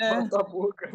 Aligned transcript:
É. 0.00 0.20
Bota 0.20 0.40
a 0.40 0.42
boca. 0.42 0.92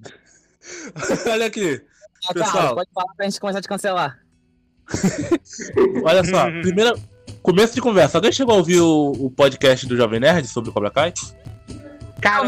Olha 1.30 1.46
aqui. 1.46 1.82
Ah, 2.28 2.34
tá, 2.34 2.44
Pessoal. 2.44 2.74
pode 2.74 2.90
falar 2.92 3.14
pra 3.14 3.24
gente 3.26 3.40
começar 3.40 3.58
a 3.58 3.62
te 3.62 3.68
cancelar. 3.68 4.18
Olha 6.04 6.24
só. 6.24 6.50
Primeira. 6.62 6.94
Começo 7.42 7.74
de 7.74 7.80
conversa. 7.80 8.18
Alguém 8.18 8.32
chegou 8.32 8.54
a 8.54 8.58
ouvir 8.58 8.80
o, 8.80 9.12
o 9.12 9.30
podcast 9.30 9.86
do 9.86 9.96
Jovem 9.96 10.20
Nerd 10.20 10.46
sobre 10.46 10.70
o 10.70 10.72
Cobra 10.72 10.90
Kai? 10.90 11.14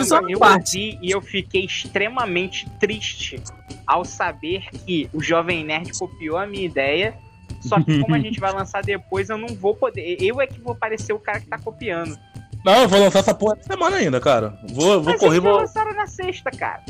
Só 0.05 0.21
eu 0.29 0.39
ouvi 0.39 0.99
e 1.01 1.11
eu 1.11 1.23
fiquei 1.23 1.65
extremamente 1.65 2.69
triste 2.79 3.43
ao 3.87 4.05
saber 4.05 4.69
que 4.85 5.09
o 5.13 5.23
Jovem 5.23 5.65
Nerd 5.65 5.99
copiou 5.99 6.37
a 6.37 6.47
minha 6.47 6.65
ideia. 6.65 7.15
Só 7.61 7.83
que 7.83 8.01
como 8.01 8.15
a 8.15 8.19
gente 8.21 8.39
vai 8.39 8.53
lançar 8.53 8.83
depois, 8.83 9.31
eu 9.31 9.39
não 9.39 9.49
vou 9.49 9.75
poder. 9.75 10.17
Eu 10.21 10.41
é 10.41 10.47
que 10.47 10.61
vou 10.61 10.75
parecer 10.75 11.13
o 11.13 11.19
cara 11.19 11.41
que 11.41 11.47
tá 11.47 11.59
copiando. 11.59 12.19
Não, 12.65 12.83
eu 12.83 12.89
vou 12.89 13.01
lançar 13.01 13.19
essa 13.21 13.35
porra 13.35 13.57
essa 13.59 13.73
semana 13.73 13.97
ainda, 13.97 14.21
cara. 14.21 14.55
Vou, 14.73 15.03
vou 15.03 15.13
Mas 15.13 15.21
correr. 15.21 15.41
Vou... 15.41 15.57
lançaram 15.57 15.93
na 15.95 16.07
sexta, 16.07 16.51
cara. 16.51 16.83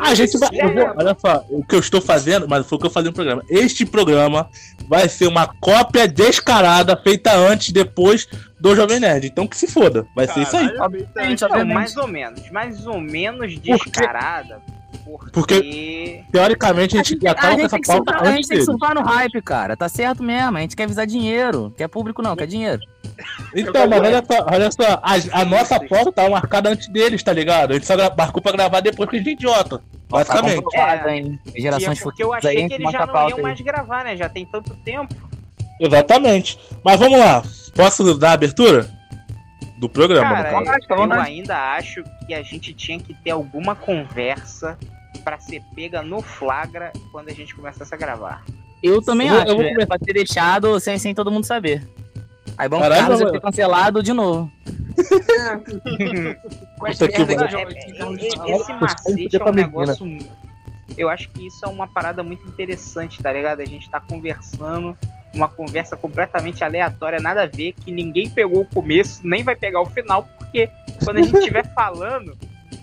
A 0.00 0.12
gente 0.12 0.36
vai. 0.38 0.48
eu 0.52 0.74
vou- 0.74 0.92
olha 0.96 1.16
só, 1.18 1.44
o 1.48 1.64
que 1.64 1.74
eu 1.74 1.78
estou 1.78 2.00
fazendo, 2.00 2.48
mas 2.48 2.66
foi 2.66 2.76
o 2.76 2.80
que 2.80 2.86
eu 2.86 2.90
falei 2.90 3.10
no 3.10 3.14
programa. 3.14 3.42
Este 3.48 3.86
programa 3.86 4.48
vai 4.88 5.08
ser 5.08 5.28
uma 5.28 5.46
cópia 5.46 6.08
descarada 6.08 6.96
feita 6.96 7.32
antes 7.34 7.68
e 7.68 7.72
depois 7.72 8.26
do 8.60 8.74
Jovem 8.74 8.98
Nerd. 8.98 9.26
Então 9.28 9.46
que 9.46 9.56
se 9.56 9.68
foda. 9.68 10.04
Vai 10.14 10.26
ser 10.26 10.40
isso 10.40 10.56
aí. 10.56 10.66
Obviamente, 10.78 11.42
Não, 11.42 11.48
obviamente. 11.48 11.74
mais 11.74 11.96
ou 11.96 12.08
menos. 12.08 12.50
Mais 12.50 12.86
ou 12.86 13.00
menos 13.00 13.58
descarada. 13.60 14.60
Porque. 14.66 14.83
Porque- 15.32 16.22
Teoricamente 16.30 16.96
a 16.96 17.02
gente 17.02 17.18
já 17.22 17.30
A 17.32 17.34
tava 17.34 17.56
com 17.56 17.62
essa 17.62 17.78
que 17.78 17.86
pauta 17.86 18.12
surfar, 18.12 18.16
a 18.16 18.30
antes 18.30 18.36
gente 18.36 18.48
tem 18.48 18.58
que 18.58 18.64
surfar 18.64 18.94
no 18.94 19.02
hype, 19.02 19.42
cara. 19.42 19.76
Tá 19.76 19.88
certo 19.88 20.22
mesmo. 20.22 20.56
A 20.56 20.60
gente 20.60 20.76
quer 20.76 20.86
visar 20.86 21.06
dinheiro. 21.06 21.72
Quer 21.76 21.88
público 21.88 22.22
não, 22.22 22.34
quer 22.36 22.46
dinheiro. 22.46 22.80
Então, 23.54 23.88
mas 23.88 24.00
olha 24.00 24.24
só, 24.24 24.46
olha 24.50 24.70
só, 24.72 25.00
a, 25.02 25.40
a 25.40 25.44
nossa 25.44 25.78
pauta 25.80 26.10
tava 26.12 26.30
marcada 26.30 26.70
antes 26.70 26.88
deles, 26.88 27.22
tá 27.22 27.32
ligado? 27.32 27.70
A 27.72 27.74
gente 27.74 27.86
só 27.86 27.94
marcou 28.16 28.42
pra 28.42 28.52
gravar 28.52 28.80
depois 28.80 29.06
porque 29.06 29.16
a 29.16 29.18
gente 29.20 29.28
é 29.30 29.32
idiota. 29.32 29.80
Basicamente. 30.08 30.56
Tá 30.56 30.62
comprovado, 30.62 31.08
hein? 31.08 31.38
E 31.54 31.58
é 31.58 31.62
Gerações 31.62 32.00
porque 32.00 32.22
eu 32.22 32.32
aí, 32.32 32.38
achei 32.38 32.56
gente 32.58 32.68
que 32.76 32.82
eles 32.82 32.92
já 32.92 33.06
não 33.06 33.28
iam 33.28 33.36
aí. 33.38 33.42
mais 33.42 33.60
gravar, 33.60 34.04
né? 34.04 34.16
Já 34.16 34.28
tem 34.28 34.44
tanto 34.46 34.74
tempo. 34.84 35.14
Exatamente. 35.80 36.58
Mas 36.84 36.98
vamos 36.98 37.18
lá. 37.18 37.42
Posso 37.74 38.14
dar 38.18 38.30
a 38.30 38.32
abertura? 38.34 38.88
Do 39.84 39.88
programa. 39.90 40.30
Cara, 40.30 40.58
no 40.60 40.64
caso? 40.64 40.80
fica 40.80 40.94
à 40.94 40.98
eu 40.98 41.12
ainda 41.12 41.74
acho 41.74 42.02
que 42.26 42.32
a 42.32 42.42
gente 42.42 42.72
tinha 42.72 42.98
que 42.98 43.12
ter 43.12 43.32
alguma 43.32 43.74
conversa 43.74 44.78
pra 45.22 45.38
ser 45.38 45.62
pega 45.76 46.00
no 46.02 46.22
flagra 46.22 46.90
quando 47.12 47.28
a 47.28 47.32
gente 47.34 47.54
começasse 47.54 47.94
a 47.94 47.98
gravar. 47.98 48.42
Eu 48.82 49.02
também 49.02 49.28
Eu 49.28 49.34
vou- 49.34 49.42
acho. 49.42 49.50
eu 49.52 49.56
vou 49.56 49.64
é, 49.64 49.68
começar. 49.72 49.86
Pra 49.86 49.98
ter 49.98 50.12
deixado 50.14 50.80
sem, 50.80 50.98
sem 50.98 51.14
todo 51.14 51.30
mundo 51.30 51.44
saber. 51.44 51.86
Aí 52.56 52.66
bom, 52.66 52.78
o 52.78 52.80
Caralho, 52.80 53.00
Carlos 53.02 53.20
vai 53.20 53.30
ser 53.30 53.40
cancelado 53.40 54.02
de 54.02 54.12
novo. 54.14 54.50
Puta 56.78 57.08
que 57.08 57.20
eu 57.20 57.26
É, 57.26 58.52
esse 58.56 58.72
macete 58.72 59.36
é 59.36 59.44
um 59.44 59.52
negócio. 59.52 60.18
Eu 60.96 61.10
acho 61.10 61.28
que 61.28 61.46
isso 61.46 61.62
é 61.62 61.68
uma 61.68 61.86
parada 61.86 62.22
muito 62.22 62.46
interessante, 62.48 63.22
tá 63.22 63.30
ligado? 63.30 63.60
A 63.60 63.66
gente 63.66 63.90
tá 63.90 64.00
conversando, 64.00 64.96
uma 65.34 65.48
conversa 65.48 65.96
completamente 65.96 66.62
aleatória, 66.62 67.18
nada 67.20 67.42
a 67.42 67.46
ver, 67.46 67.72
que 67.72 67.90
ninguém 67.90 68.30
pegou 68.30 68.62
o 68.62 68.64
começo, 68.66 69.20
nem 69.26 69.42
vai 69.42 69.56
pegar 69.56 69.80
o 69.80 69.86
final, 69.86 70.28
porque 70.38 70.68
quando 71.04 71.18
a 71.18 71.22
gente 71.22 71.36
estiver 71.38 71.66
falando, 71.74 72.36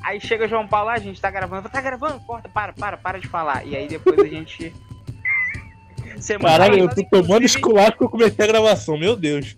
aí 0.04 0.20
chega 0.20 0.46
o 0.46 0.48
João 0.48 0.68
Paulo, 0.68 0.90
ah, 0.90 0.94
a 0.94 1.00
gente 1.00 1.20
tá 1.22 1.32
gravando, 1.32 1.70
tá 1.70 1.82
gravando, 1.82 2.20
corta, 2.22 2.50
para, 2.50 2.74
para, 2.74 2.98
para 2.98 3.20
de 3.20 3.28
falar. 3.28 3.66
E 3.66 3.76
aí 3.76 3.88
depois 3.88 4.20
a 4.20 4.26
gente. 4.28 4.74
Semana 6.20 6.50
Caralho, 6.58 6.80
eu 6.80 6.90
tô 6.90 7.04
tomando 7.10 7.44
esculacho 7.44 7.98
que 7.98 8.04
eu 8.04 8.10
comecei 8.10 8.44
a 8.44 8.48
gravação, 8.48 8.98
meu 8.98 9.16
Deus. 9.16 9.56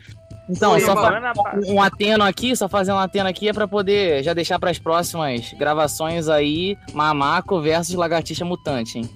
Então, 0.50 0.78
só 0.80 0.94
fa- 0.94 1.22
um 1.68 1.82
ateno 1.82 2.24
aqui, 2.24 2.56
só 2.56 2.68
fazer 2.68 2.92
um 2.92 3.00
ateno 3.00 3.30
aqui 3.30 3.48
é 3.48 3.54
pra 3.54 3.68
poder 3.68 4.22
já 4.24 4.34
deixar 4.34 4.60
pras 4.60 4.78
próximas 4.78 5.54
gravações 5.54 6.28
aí, 6.28 6.78
Mamaco 6.94 7.62
versus 7.62 7.96
Lagartixa 7.96 8.44
Mutante, 8.44 9.00
hein? 9.00 9.10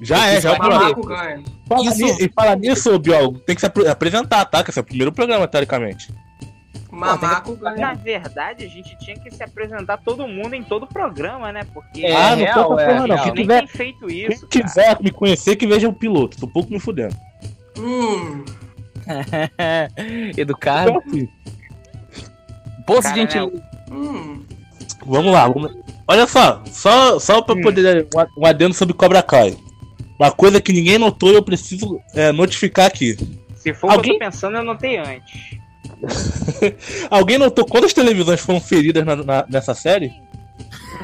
Já 0.00 0.26
é, 0.28 0.40
já 0.40 0.50
é 0.50 0.52
o 0.52 0.56
programa. 0.56 0.94
Ganha. 0.94 1.42
Fala 1.68 1.82
Isso. 1.84 2.22
E 2.24 2.28
fala 2.32 2.54
nisso, 2.56 2.98
Biol, 2.98 3.32
tem 3.40 3.54
que 3.54 3.60
se 3.60 3.66
apre- 3.66 3.88
apresentar, 3.88 4.44
tá? 4.44 4.62
Que 4.62 4.70
esse 4.70 4.78
é 4.78 4.82
o 4.82 4.84
primeiro 4.84 5.10
programa, 5.12 5.46
teoricamente. 5.48 6.12
Mamaco 6.90 7.56
Na 7.60 7.74
ganha. 7.74 7.94
verdade, 7.94 8.64
a 8.64 8.68
gente 8.68 8.96
tinha 8.98 9.16
que 9.18 9.30
se 9.30 9.42
apresentar 9.42 9.98
todo 9.98 10.26
mundo 10.26 10.54
em 10.54 10.62
todo 10.62 10.84
o 10.84 10.86
programa, 10.86 11.52
né? 11.52 11.60
Porque 11.74 12.06
É, 12.06 12.16
ah, 12.16 12.30
não 12.30 12.36
real, 12.44 12.64
tô 12.68 12.78
essa 12.78 12.82
é, 12.90 12.94
porra 12.94 13.06
não. 13.06 13.14
real. 13.16 13.24
Quem 13.24 13.34
nem 13.34 13.42
tiver, 13.44 13.58
tem 13.58 13.68
feito 13.68 14.06
quem 14.06 14.26
isso. 14.32 14.46
cara. 14.48 14.64
quiser 14.64 14.98
me 15.02 15.10
conhecer, 15.10 15.56
que 15.56 15.66
veja 15.66 15.88
o 15.88 15.92
piloto. 15.92 16.38
Tô 16.38 16.48
pouco 16.48 16.72
me 16.72 16.80
fudendo. 16.80 17.14
Hum. 17.78 18.44
Educado. 20.36 21.02
Poço 22.86 23.12
de 23.12 23.24
né. 23.24 23.50
Hum. 23.90 24.42
Vamos 25.06 25.32
lá. 25.32 25.48
vamos- 25.48 25.76
Olha 26.06 26.26
só, 26.26 26.62
só, 26.66 27.18
só 27.18 27.42
pra 27.42 27.54
Hum. 27.54 27.60
poder. 27.62 28.08
Um 28.36 28.46
adendo 28.46 28.74
sobre 28.74 28.94
Cobra 28.94 29.22
Kai. 29.22 29.56
Uma 30.18 30.30
coisa 30.32 30.60
que 30.60 30.72
ninguém 30.72 30.98
notou 30.98 31.30
e 31.30 31.34
eu 31.34 31.42
preciso 31.42 32.00
é, 32.14 32.32
notificar 32.32 32.86
aqui. 32.86 33.16
Se 33.54 33.72
for 33.74 33.86
o 33.86 33.90
que 33.90 33.94
eu 33.94 33.98
Alguém- 33.98 34.12
tô 34.14 34.18
pensando, 34.18 34.56
eu 34.56 34.64
notei 34.64 34.96
antes. 34.98 35.58
Alguém 37.10 37.38
notou 37.38 37.64
quantas 37.64 37.92
televisões 37.92 38.40
foram 38.40 38.60
feridas 38.60 39.04
na- 39.04 39.16
na- 39.16 39.46
nessa 39.48 39.74
série? 39.74 40.12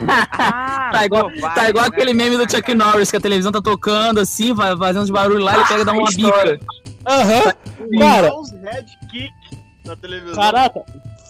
Ah, 0.08 0.90
Tá 0.92 1.04
igual, 1.06 1.30
vai, 1.40 1.54
tá 1.54 1.68
igual 1.68 1.84
né? 1.84 1.90
aquele 1.92 2.12
meme 2.14 2.36
do 2.36 2.50
Chuck 2.50 2.74
Norris, 2.74 3.10
que 3.10 3.16
a 3.16 3.20
televisão 3.20 3.52
tá 3.52 3.60
tocando 3.62 4.18
assim, 4.20 4.52
vai 4.52 4.76
fazendo 4.76 5.02
uns 5.02 5.10
barulhos 5.10 5.44
lá, 5.44 5.54
ele 5.54 5.64
pega 5.66 5.82
e 5.82 5.84
dá 5.84 5.92
uma 5.92 6.08
história. 6.08 6.58
bica. 6.58 6.66
Aham. 7.06 7.54
Cara, 7.98 8.34
os 8.34 8.50
head 8.50 8.98
kick 9.10 9.32
na 9.84 9.96
televisão. 9.96 10.34
caraca. 10.34 10.82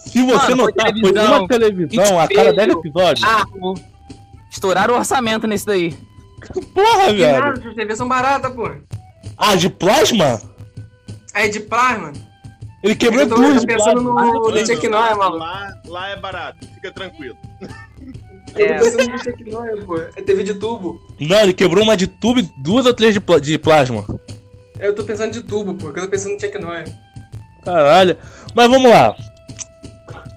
Se 0.05 0.21
você 0.21 0.33
Mano, 0.33 0.39
foi 0.45 0.55
notar, 0.55 0.85
foi 0.85 0.93
televisão, 1.01 1.39
uma 1.39 1.47
televisão 1.47 2.19
a 2.19 2.27
cada 2.27 2.53
10 2.53 2.67
espelho. 2.67 2.79
episódios. 2.79 3.27
Estouraram 4.51 4.93
o 4.93 4.97
orçamento 4.97 5.45
nesse 5.47 5.65
daí. 5.65 5.93
Porra, 6.73 7.07
Que 7.07 7.13
velho. 7.17 7.39
nada, 7.39 7.59
essas 7.59 7.75
TVs 7.75 7.97
são 7.97 8.07
baratas, 8.07 8.53
pô. 8.53 8.69
Ah, 9.37 9.55
de 9.55 9.69
plasma? 9.69 10.41
Aí 11.33 11.49
de 11.49 11.59
plasma. 11.59 12.13
Ele 12.83 12.95
quebrou 12.95 13.23
Eu 13.23 13.29
tô, 13.29 13.35
duas 13.35 13.53
tô 13.55 13.59
de 13.61 13.65
pensando 13.67 14.01
plasma. 14.03 14.33
no 14.33 14.49
no 14.51 14.65
Chuck 14.65 14.87
Norris, 14.87 15.17
maluco. 15.17 15.37
Lá, 15.39 15.73
lá 15.87 16.09
é 16.09 16.15
barato, 16.19 16.67
fica 16.75 16.91
tranquilo. 16.91 17.35
Eu 18.55 18.65
É. 18.67 18.77
tô 18.77 18.85
pensando 18.85 19.11
no. 19.11 20.11
É 20.15 20.21
TV 20.21 20.43
de 20.43 20.53
tubo. 20.53 21.01
Não, 21.19 21.39
ele 21.41 21.53
quebrou 21.53 21.83
uma 21.83 21.97
de 21.97 22.07
tubo 22.07 22.39
e 22.39 22.49
duas 22.63 22.85
ou 22.85 22.93
três 22.93 23.13
de, 23.13 23.19
pla- 23.19 23.39
de 23.39 23.57
plasma. 23.57 24.05
Eu 24.79 24.93
tô 24.93 25.03
pensando 25.03 25.31
de 25.33 25.41
tubo, 25.41 25.73
pô. 25.73 25.91
que 25.91 25.99
Eu 25.99 26.03
tô 26.03 26.09
pensando 26.09 26.33
no 26.33 26.37
Norris. 26.59 26.93
Caralho. 27.63 28.17
Mas 28.53 28.69
vamos 28.69 28.89
lá. 28.89 29.15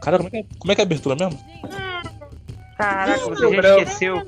Cara, 0.02 0.16
como 0.16 0.28
é 0.28 0.30
que 0.30 0.36
é, 0.38 0.44
como 0.58 0.72
é, 0.72 0.74
que 0.74 0.80
é 0.80 0.84
a 0.84 0.86
abertura 0.86 1.14
mesmo? 1.16 1.38
Caraca, 2.76 3.18
você 3.20 3.62
já 3.62 3.78
esqueceu. 3.78 4.26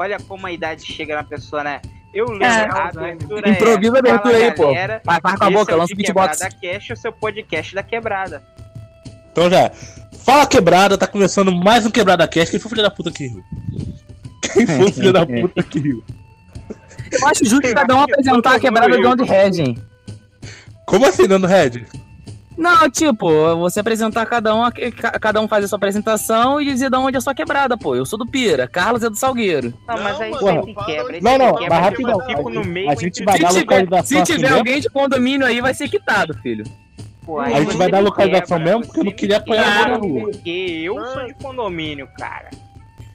Olha 0.00 0.18
como 0.18 0.46
a 0.46 0.50
idade 0.50 0.86
chega 0.86 1.14
na 1.14 1.22
pessoa, 1.22 1.62
né? 1.62 1.82
Eu 2.14 2.24
lembro, 2.30 2.46
É, 2.46 2.70
a 2.70 2.88
abertura 2.88 3.50
Improvisa 3.50 3.92
a 3.92 3.96
é, 3.96 3.98
abertura 3.98 4.36
aí, 4.38 4.54
pô. 4.54 4.72
Vai, 5.04 5.20
vai 5.20 5.36
com 5.36 5.44
a 5.44 5.50
boca, 5.50 5.72
é 5.72 5.76
lança 5.76 5.92
o 5.92 5.96
beatbox. 5.96 6.38
Quebrada 6.38 6.56
Cash, 6.58 6.90
o 6.90 6.96
seu 6.96 7.12
podcast 7.12 7.74
da 7.74 7.82
quebrada. 7.82 8.42
Então 9.30 9.50
já. 9.50 9.70
Fala 10.24 10.46
quebrada, 10.46 10.96
tá 10.96 11.06
começando 11.06 11.52
mais 11.52 11.84
um 11.84 11.90
quebrada 11.90 12.26
cast. 12.26 12.50
Quem 12.50 12.58
foi 12.58 12.68
o 12.68 12.70
filho 12.70 12.82
da 12.82 12.90
puta 12.90 13.10
que 13.10 13.26
riu? 13.26 13.44
Quem 14.54 14.66
foi 14.66 14.84
o 14.86 14.92
filho 14.92 15.12
da 15.12 15.26
puta 15.26 15.62
que 15.62 15.78
riu? 15.78 16.02
Eu 17.12 17.28
acho 17.28 17.44
justo 17.44 17.74
cada 17.74 17.94
um 17.94 18.00
apresentar 18.00 18.54
a 18.54 18.60
quebrada 18.60 18.96
de 18.96 19.06
onde 19.06 19.24
regem. 19.24 19.76
Como 20.86 21.04
assim, 21.04 21.28
dando 21.28 21.46
head? 21.46 21.86
Não, 22.60 22.90
tipo, 22.90 23.26
você 23.56 23.80
apresentar 23.80 24.26
cada 24.26 24.54
um, 24.54 24.70
ca- 24.70 25.18
cada 25.18 25.40
um 25.40 25.48
faz 25.48 25.64
a 25.64 25.68
sua 25.68 25.76
apresentação 25.76 26.60
e 26.60 26.66
dizer 26.66 26.90
de 26.90 26.96
onde 26.98 27.16
é 27.16 27.18
a 27.18 27.20
sua 27.22 27.34
quebrada, 27.34 27.74
pô. 27.78 27.94
Eu 27.96 28.04
sou 28.04 28.18
do 28.18 28.26
Pira, 28.26 28.68
Carlos 28.68 29.02
é 29.02 29.08
do 29.08 29.16
Salgueiro. 29.16 29.72
Não, 29.88 29.96
mas 30.02 30.18
Não, 30.18 30.22
aí 30.24 30.30
mano, 30.30 30.52
sempre 30.52 30.74
fala 30.74 30.86
quebra. 30.86 31.04
onde- 31.06 31.16
esse 31.16 31.24
Não, 31.24 31.38
não, 31.38 31.54
quebra, 31.54 31.68
mas 31.68 31.78
eu 31.78 31.90
rapidão. 31.90 32.20
fico 32.26 32.50
no 32.50 32.64
meio 32.64 32.90
A 32.90 32.94
gente 32.94 33.24
vai 33.24 33.36
Se 33.38 33.42
dar 33.42 33.52
localização 33.52 34.04
se 34.06 34.14
assim 34.18 34.32
tiver 34.34 34.42
mesmo? 34.42 34.56
alguém 34.58 34.80
de 34.80 34.90
condomínio 34.90 35.46
aí, 35.46 35.60
vai 35.62 35.72
ser 35.72 35.88
quitado, 35.88 36.34
filho. 36.42 36.64
Pô, 37.24 37.38
A 37.40 37.44
aí 37.46 37.54
gente 37.56 37.72
você 37.72 37.78
vai 37.78 37.90
dar 37.90 38.00
localização 38.00 38.58
quebra, 38.58 38.72
mesmo, 38.72 38.86
porque 38.86 39.00
eu 39.00 39.04
não 39.04 39.10
você 39.10 39.16
queria 39.16 39.36
apanhar 39.38 39.76
quebra, 39.78 39.90
na 39.92 39.96
rua. 39.96 40.20
Porque 40.30 40.50
eu 40.84 41.06
sou 41.06 41.24
de 41.26 41.34
condomínio, 41.34 42.08
cara. 42.18 42.50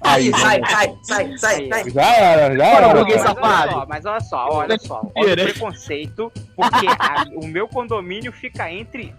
Aí, 0.02 0.32
sai, 0.32 0.62
sai, 0.70 0.96
sai, 1.04 1.38
sai, 1.38 1.68
sai. 1.68 1.90
Já 1.90 2.16
era, 2.16 2.56
já 2.56 2.66
era. 2.66 2.88
mas, 2.94 3.04
olha 3.06 3.20
safado. 3.20 3.72
só, 3.72 3.86
mas 3.88 4.06
olha 4.06 4.20
só, 4.20 4.48
olha 4.52 4.78
só. 4.78 5.12
Olha 5.16 5.34
o 5.34 5.36
preconceito, 5.38 6.32
porque 6.56 6.86
a- 6.88 7.26
o 7.42 7.48
meu 7.48 7.68
condomínio 7.68 8.32
fica 8.32 8.72
entre 8.72 9.16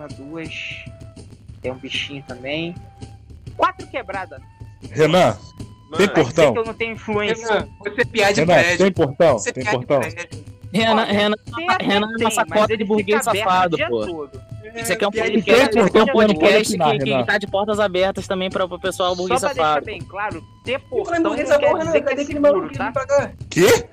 uma, 0.00 0.08
duas. 0.08 0.84
Tem 1.60 1.70
um 1.72 1.76
bichinho 1.76 2.22
também. 2.26 2.74
Quatro 3.56 3.86
quebradas. 3.86 4.40
Renan, 4.90 5.32
tem 5.32 5.66
Mano, 5.90 5.96
dizer 5.98 6.08
portão? 6.14 6.52
que 6.54 6.58
eu 6.58 6.64
não 6.64 6.74
tenho 6.74 6.92
influência. 6.94 7.46
Renan, 7.46 7.68
Você 7.80 8.00
é 8.00 8.04
piada 8.04 8.32
de 8.32 8.40
Renan, 8.40 8.54
prédio. 8.54 8.78
tem 8.78 8.92
portão? 8.92 9.38
Você 9.38 9.50
é 9.50 9.52
Tem 9.52 9.64
portão? 9.64 10.00
prédio. 10.00 10.44
Renan, 10.72 11.02
Olha, 11.02 11.04
Renan, 11.80 12.06
é 12.20 12.44
cota 12.44 12.72
ele 12.72 12.76
de 12.78 12.84
burguês 12.84 13.24
safado, 13.24 13.74
o 13.74 13.76
dia 13.76 13.88
pô. 13.88 14.28
Isso 14.76 14.92
aqui 14.92 15.04
é 15.04 15.08
um 15.08 15.10
de 15.10 15.18
podcast, 15.20 15.78
é 15.78 15.82
um 15.82 16.06
podcast 16.06 16.68
que, 16.68 16.82
opinar, 16.82 16.98
que 16.98 17.10
Renan. 17.10 17.24
tá 17.24 17.38
de 17.38 17.46
portas 17.48 17.80
abertas 17.80 18.28
também 18.28 18.48
pra, 18.48 18.68
pro 18.68 18.78
pessoal 18.78 19.10
Só 19.10 19.16
burguês 19.16 19.40
pra 19.40 19.48
deixar 19.52 19.62
safado. 19.68 19.86
bem 19.86 20.00
claro, 20.00 20.44
ter 20.64 20.74
Eu 20.74 20.80
portão 20.80 21.04
falei, 21.06 21.20
não 21.22 21.34
quer 21.34 21.42
dizer 21.42 21.58
não. 21.58 21.92
que 21.92 22.00
Cadê 22.02 22.20
é 22.20 22.24
aquele 22.24 22.38
maluco 22.40 22.68
seguro, 22.72 22.90
que 22.90 22.92
tá? 23.06 23.32
Quê? 23.50 23.86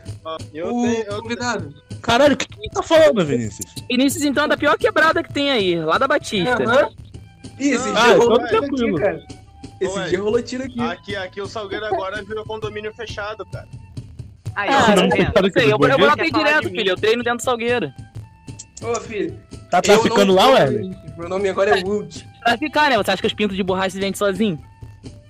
eu 0.54 0.68
O 0.76 0.82
tenho, 0.84 1.22
convidado. 1.22 1.74
Caralho, 2.02 2.34
o 2.36 2.38
que 2.38 2.46
que 2.48 2.70
tá 2.70 2.84
falando, 2.84 3.26
Vinícius? 3.26 3.74
Vinícius, 3.90 4.24
então, 4.24 4.46
é 4.46 4.48
da 4.50 4.56
pior 4.58 4.78
quebrada 4.78 5.24
que 5.24 5.34
tem 5.34 5.50
aí, 5.50 5.80
lá 5.80 5.98
da 5.98 6.08
Batista. 6.08 6.64
Aham. 6.64 6.90
Ih, 7.60 7.70
esse 7.72 7.90
Ah, 7.90 8.10
jogo 8.14 8.24
então 8.24 8.38
vai 8.38 8.50
tranquilo. 8.50 8.98
aqui, 8.98 9.04
cara. 9.06 9.24
Esse 9.82 9.98
Ué. 9.98 10.10
dia 10.10 10.22
rolou 10.22 10.42
tiro 10.44 10.64
aqui. 10.64 10.80
Aqui, 10.82 11.16
aqui 11.16 11.42
o 11.42 11.48
Salgueiro 11.48 11.86
agora 11.86 12.22
virou 12.24 12.44
condomínio 12.46 12.94
fechado, 12.94 13.46
cara. 13.52 13.68
Aí, 14.57 14.69
Ah, 14.71 14.86
tá 14.88 14.95
não, 14.95 15.09
cara, 15.09 15.51
Sei, 15.51 15.65
eu, 15.65 15.77
eu 15.80 16.00
falar 16.00 16.15
direto, 16.15 16.69
filho. 16.71 16.89
Eu 16.89 16.95
treino 16.95 17.24
dentro 17.24 17.38
do 17.38 17.44
Salgueiro. 17.44 17.94
Ô, 18.81 18.95
filho. 19.01 19.39
Tá 19.69 19.81
traficando 19.83 20.33
não 20.33 20.36
lá, 20.36 20.50
ué? 20.54 20.71
Meu 21.15 21.30
nome 21.30 21.48
agora 21.48 21.80
é 21.80 21.83
Wood. 21.83 22.27
Pra 22.44 22.57
ficar, 22.57 22.89
né? 22.89 22.98
Você 22.98 23.12
acha 23.12 23.21
que 23.21 23.27
os 23.27 23.33
pintos 23.33 23.56
de 23.56 23.62
borracha 23.62 23.92
se 23.92 24.00
vendem 24.00 24.15
sozinho? 24.15 24.59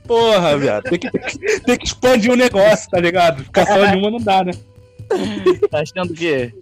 Porra, 0.05 0.57
viado. 0.57 0.83
Tem 0.83 0.97
que, 0.97 1.11
tem 1.59 1.77
que 1.77 1.85
expandir 1.85 2.31
o 2.31 2.37
negócio, 2.37 2.89
tá 2.89 3.01
ligado? 3.01 3.43
Ficar 3.43 3.65
só 3.65 3.85
em 3.85 3.99
uma 3.99 4.09
não 4.09 4.19
dá, 4.19 4.45
né? 4.45 4.51
Tá 5.69 5.79
achando 5.79 6.11
o 6.11 6.15
quê? 6.15 6.53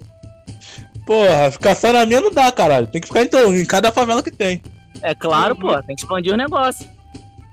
Porra, 1.06 1.52
ficar 1.52 1.76
só 1.76 1.94
na 1.94 2.04
minha 2.06 2.22
não 2.22 2.32
dá, 2.32 2.52
caralho. 2.52 2.88
Tem 2.88 3.00
que 3.00 3.08
ficar 3.08 3.22
então, 3.22 3.56
em 3.56 3.66
cada 3.66 3.92
favela 3.92 4.24
que 4.24 4.32
tem. 4.32 4.64
É 5.04 5.14
claro, 5.14 5.56
pô. 5.56 5.72
Tem 5.84 5.96
que 5.96 6.02
expandir 6.02 6.34
o 6.34 6.38
negócio. 6.38 6.90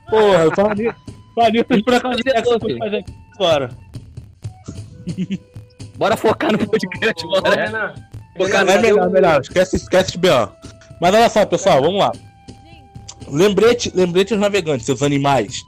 Porra, 0.08 0.44
eu 0.44 0.52
é 2.38 2.42
que 2.42 2.48
eu 2.48 2.58
vou 2.58 2.78
fazer 2.78 2.98
aqui 2.98 3.12
agora. 3.34 3.70
Bora 5.96 6.16
focar 6.16 6.52
no 6.52 6.58
podcast, 6.58 7.26
bora. 7.26 7.64
Renan. 7.64 7.94
Focar 8.36 8.68
É 8.68 8.78
melhor, 8.78 9.10
melhor. 9.10 9.40
Esquece, 9.40 9.76
esquece 9.76 10.12
de 10.12 10.18
B.O. 10.18 10.48
Mas 11.00 11.14
olha 11.14 11.28
só, 11.28 11.44
pessoal, 11.44 11.82
vamos 11.82 11.98
lá. 11.98 12.12
Lembrete, 13.28 13.92
lembrete 13.94 14.32
aos 14.32 14.40
navegantes, 14.40 14.86
seus 14.86 15.02
animais. 15.02 15.62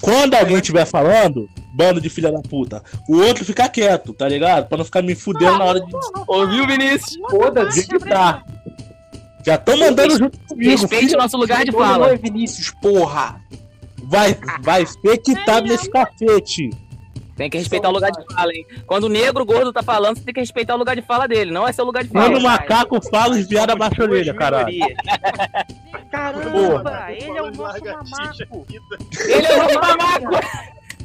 Quando 0.00 0.34
alguém 0.34 0.56
estiver 0.56 0.86
falando, 0.86 1.48
bando 1.74 2.00
de 2.00 2.08
filha 2.08 2.32
da 2.32 2.40
puta, 2.40 2.82
o 3.08 3.18
outro 3.18 3.44
fica 3.44 3.68
quieto, 3.68 4.12
tá 4.12 4.28
ligado? 4.28 4.68
Pra 4.68 4.78
não 4.78 4.84
ficar 4.84 5.02
me 5.02 5.14
fudendo 5.14 5.58
na 5.58 5.64
hora 5.64 5.80
de 5.80 5.92
Ouviu, 6.26 6.66
Vinícius? 6.66 7.18
Foda-se. 7.30 7.80
editar. 7.80 8.44
Já 9.44 9.58
tô 9.58 9.76
mandando 9.76 10.18
junto 10.18 10.38
comigo. 10.40 10.70
Respeite 10.70 11.06
filho. 11.06 11.18
nosso 11.18 11.36
lugar 11.36 11.64
de 11.64 11.72
fala. 11.72 12.12
é 12.12 12.16
Vinícius, 12.16 12.70
porra. 12.82 13.40
Vai, 14.04 14.36
vai 14.62 14.86
ser 14.86 15.18
quitado 15.18 15.66
nesse 15.66 15.90
cacete. 15.90 16.70
Tem 17.40 17.48
que 17.48 17.56
respeitar 17.56 17.88
o 17.88 17.92
lugar 17.92 18.10
de 18.12 18.22
fala, 18.34 18.52
hein? 18.52 18.66
Quando 18.86 19.04
o 19.04 19.08
negro 19.08 19.46
gordo 19.46 19.72
tá 19.72 19.82
falando, 19.82 20.18
você 20.18 20.24
tem 20.24 20.34
que 20.34 20.40
respeitar 20.40 20.74
o 20.74 20.76
lugar 20.76 20.94
de 20.94 21.00
fala 21.00 21.26
dele. 21.26 21.50
Não 21.50 21.66
é 21.66 21.72
seu 21.72 21.86
lugar 21.86 22.04
de 22.04 22.10
fala. 22.10 22.26
Quando 22.26 22.36
o 22.36 22.42
macaco 22.42 23.00
fala, 23.08 23.34
os 23.34 23.48
viados 23.48 23.74
abaixam 23.74 24.04
a 24.04 24.08
orelha, 24.10 24.34
caralho. 24.34 24.68
Caramba, 26.12 26.50
Porra. 26.50 27.12
ele 27.12 27.38
é 27.38 27.40
o 27.40 27.50
nosso 27.50 27.82
mamaco. 27.82 28.66
Ele 29.24 29.46
é 29.46 29.54
o 29.54 29.62
nosso 29.62 29.80
mamaco. 29.80 30.26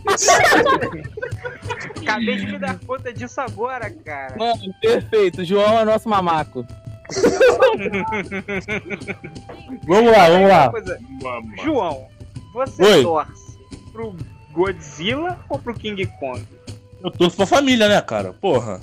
Acabei 2.02 2.36
de 2.36 2.48
me 2.48 2.60
dar 2.60 2.80
conta 2.80 3.14
disso 3.14 3.40
agora, 3.40 3.90
cara. 3.90 4.36
Mano, 4.38 4.76
perfeito. 4.82 5.40
O 5.40 5.46
João 5.46 5.80
é 5.80 5.84
o 5.84 5.86
nosso 5.86 6.10
mamaco. 6.10 6.68
Vamos 9.88 10.12
lá, 10.12 10.30
vamos 10.30 10.50
lá. 10.50 10.70
João, 11.64 12.10
você 12.54 12.84
Oi. 12.84 13.04
torce 13.04 13.58
pro 13.94 14.14
Godzilla 14.56 15.40
ou 15.50 15.60
pro 15.60 15.74
King 15.74 16.06
Kong? 16.20 16.42
Eu 17.04 17.12
torço 17.12 17.36
pra 17.38 17.46
família, 17.46 17.88
né, 17.88 18.02
cara? 18.02 18.34
Porra. 18.34 18.80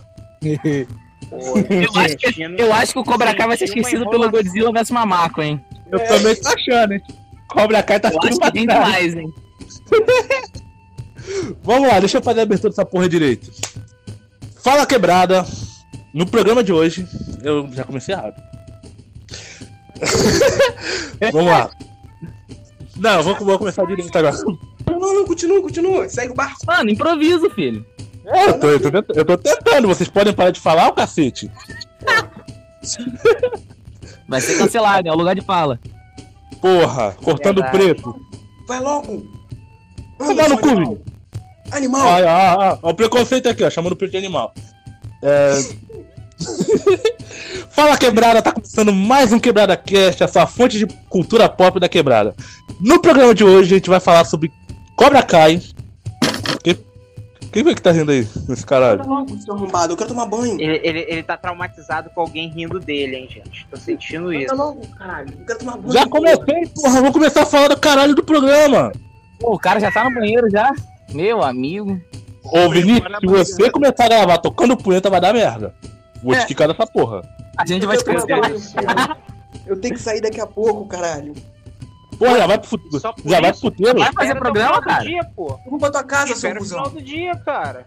Pô, 1.30 1.58
Eu 1.58 1.90
acho 2.00 2.16
que- 2.16 2.42
Eu 2.58 2.72
acho 2.72 2.92
que 2.92 2.98
o 2.98 3.04
Cobra 3.04 3.34
Kai 3.34 3.46
vai 3.48 3.56
ser 3.56 3.64
esquecido 3.64 4.08
pelo. 4.10 4.30
Godzilla 4.30 4.70
vs 4.72 4.90
Mamaco, 4.90 5.40
hein? 5.42 5.60
Eu 5.90 5.98
também 6.06 6.34
tô 6.36 6.48
achando, 6.48 6.92
hein? 6.92 7.02
Cobra 7.48 7.82
Kai 7.82 7.98
tá 8.00 8.08
Eu 8.08 8.18
tudo 8.20 8.28
acho 8.28 8.52
que 8.52 8.58
demais, 8.60 9.14
hein? 9.14 9.32
Vamos 11.62 11.88
lá, 11.88 12.00
deixa 12.00 12.18
eu 12.18 12.22
fazer 12.22 12.40
a 12.40 12.42
abertura 12.42 12.70
dessa 12.70 12.84
porra 12.84 13.08
direito. 13.08 13.50
Fala 14.62 14.84
quebrada. 14.86 15.44
No 16.12 16.26
programa 16.26 16.62
de 16.62 16.72
hoje, 16.72 17.06
eu 17.42 17.68
já 17.72 17.84
comecei 17.84 18.14
errado. 18.14 18.34
Vamos 21.32 21.50
lá. 21.50 21.70
Não, 22.96 23.10
eu 23.18 23.22
vou, 23.22 23.34
vou 23.36 23.58
começar 23.58 23.84
direito 23.86 24.14
agora. 24.16 24.36
Não, 24.92 25.00
não, 25.00 25.14
não, 25.14 25.24
continua, 25.26 25.62
continua. 25.62 26.08
Segue 26.08 26.32
o 26.32 26.34
barco. 26.34 26.58
Mano, 26.66 26.90
improviso, 26.90 27.48
filho. 27.50 27.84
É, 28.26 28.48
eu, 28.50 28.60
tô, 28.60 28.68
eu, 28.68 28.80
tô, 28.80 28.90
tentando- 28.90 29.18
eu 29.18 29.24
tô 29.24 29.38
tentando, 29.38 29.88
vocês 29.88 30.08
podem 30.08 30.32
parar 30.32 30.50
de 30.50 30.60
falar, 30.60 30.88
o 30.88 30.92
cacete. 30.92 31.50
Vai 34.28 34.40
ser 34.40 34.58
cancelado, 34.58 35.08
é 35.08 35.12
o 35.12 35.16
lugar 35.16 35.34
de 35.34 35.40
fala. 35.42 35.78
Porra, 36.60 37.16
cortando 37.22 37.62
preto. 37.70 38.14
Vai 38.68 38.80
logo. 38.80 39.26
Tomar 40.18 40.48
no 40.48 40.58
cu, 40.58 41.00
animal. 41.72 42.06
Ah, 42.06 42.18
ah, 42.18 42.52
ah, 42.52 42.78
ó, 42.82 42.90
o 42.90 42.94
preconceito 42.94 43.48
aqui, 43.48 43.64
ó, 43.64 43.70
chamando 43.70 43.92
o 43.92 43.96
preto 43.96 44.12
de 44.12 44.18
animal. 44.18 44.54
É... 45.22 45.52
Fala 47.70 47.96
quebrada, 47.96 48.42
tá 48.42 48.52
começando 48.52 48.92
mais 48.92 49.32
um 49.32 49.38
Quebrada 49.38 49.76
Cast, 49.76 50.22
a 50.22 50.28
sua 50.28 50.46
fonte 50.46 50.78
de 50.78 50.86
cultura 51.08 51.48
pop 51.48 51.80
da 51.80 51.88
quebrada. 51.88 52.34
No 52.80 53.00
programa 53.00 53.34
de 53.34 53.44
hoje 53.44 53.74
a 53.74 53.78
gente 53.78 53.88
vai 53.88 54.00
falar 54.00 54.24
sobre 54.24 54.52
Cobra 54.96 55.22
Kai. 55.22 55.60
Quem, 56.62 56.78
quem 57.52 57.64
foi 57.64 57.74
que 57.74 57.82
tá 57.82 57.92
rindo 57.92 58.12
aí, 58.12 58.26
nesse 58.48 58.64
caralho? 58.64 59.02
seu 59.44 59.54
arrombado. 59.54 59.92
Eu 59.92 59.96
quero 59.96 60.08
tomar 60.10 60.26
banho. 60.26 60.60
Ele, 60.60 60.80
ele, 60.82 61.06
ele 61.08 61.22
tá 61.22 61.36
traumatizado 61.36 62.10
com 62.10 62.20
alguém 62.20 62.48
rindo 62.48 62.78
dele, 62.78 63.16
hein, 63.16 63.28
gente? 63.28 63.66
Tô 63.70 63.76
sentindo 63.76 64.32
isso. 64.32 64.54
logo, 64.54 64.86
caralho. 64.98 65.34
Eu 65.38 65.46
quero 65.46 65.58
tomar 65.58 65.76
banho. 65.76 65.92
Já 65.92 66.06
comecei, 66.06 66.66
porra, 66.74 67.00
vou 67.00 67.12
começar 67.12 67.42
a 67.42 67.46
falar 67.46 67.68
do 67.68 67.78
caralho 67.78 68.14
do 68.14 68.24
programa. 68.24 68.92
Pô, 69.40 69.54
o 69.54 69.58
cara 69.58 69.80
já 69.80 69.90
tá 69.90 70.04
no 70.04 70.14
banheiro 70.14 70.48
já. 70.50 70.72
Meu 71.12 71.42
amigo. 71.42 72.00
Ô 72.44 72.68
Vinícius, 72.70 73.48
se 73.48 73.54
você 73.56 73.70
começar 73.70 74.04
a 74.04 74.08
gravar 74.08 74.38
tocando 74.38 74.76
punheta 74.76 75.10
vai 75.10 75.20
dar 75.20 75.32
merda. 75.32 75.74
Vou 76.22 76.34
te 76.34 76.52
É. 76.62 76.66
dessa 76.68 76.86
porra. 76.86 77.22
A 77.58 77.66
gente 77.66 77.84
vai 77.84 77.96
Eu 77.96 78.00
te 78.00 78.04
cancelar. 78.04 79.18
Eu 79.66 79.80
tenho 79.80 79.94
que 79.94 80.00
sair 80.00 80.20
daqui 80.20 80.40
a 80.40 80.46
pouco, 80.46 80.86
caralho. 80.86 81.34
Porra, 82.22 82.38
já 82.38 82.46
vai 82.46 82.58
pro 82.58 82.68
futuro. 82.68 83.00
Já 83.24 83.40
vai 83.40 83.52
pro 83.52 83.60
puteiro. 83.60 83.98
Vai 83.98 84.12
fazer 84.12 84.34
programa, 84.36 84.80
cara? 84.80 85.02
dia, 85.02 85.24
pô. 85.34 85.58
Vou 85.68 85.78
pra 85.78 85.90
tua 85.90 86.04
casa, 86.04 86.26
seu 86.26 86.34
Espera 86.36 86.60
o 86.60 86.64
final 86.64 86.84
cuzão. 86.84 86.96
do 86.96 87.02
dia, 87.02 87.36
cara. 87.36 87.86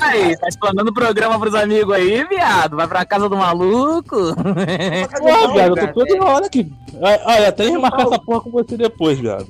Aí, 0.00 0.36
tá 0.36 0.48
explanando 0.48 0.90
o 0.90 0.94
programa 0.94 1.38
pros 1.40 1.54
amigos 1.54 1.94
aí, 1.94 2.22
viado. 2.24 2.76
Vai 2.76 2.86
pra 2.86 3.06
casa 3.06 3.30
do 3.30 3.36
maluco. 3.36 4.34
Porra, 4.34 5.52
viado, 5.52 5.78
eu 5.78 5.86
tô 5.88 6.04
toda 6.04 6.24
hora 6.24 6.46
aqui. 6.46 6.70
Olha, 7.00 7.48
até 7.48 7.68
remarcar 7.68 8.06
essa 8.06 8.18
porra 8.18 8.40
com 8.42 8.50
você 8.50 8.76
depois, 8.76 9.18
viado. 9.18 9.48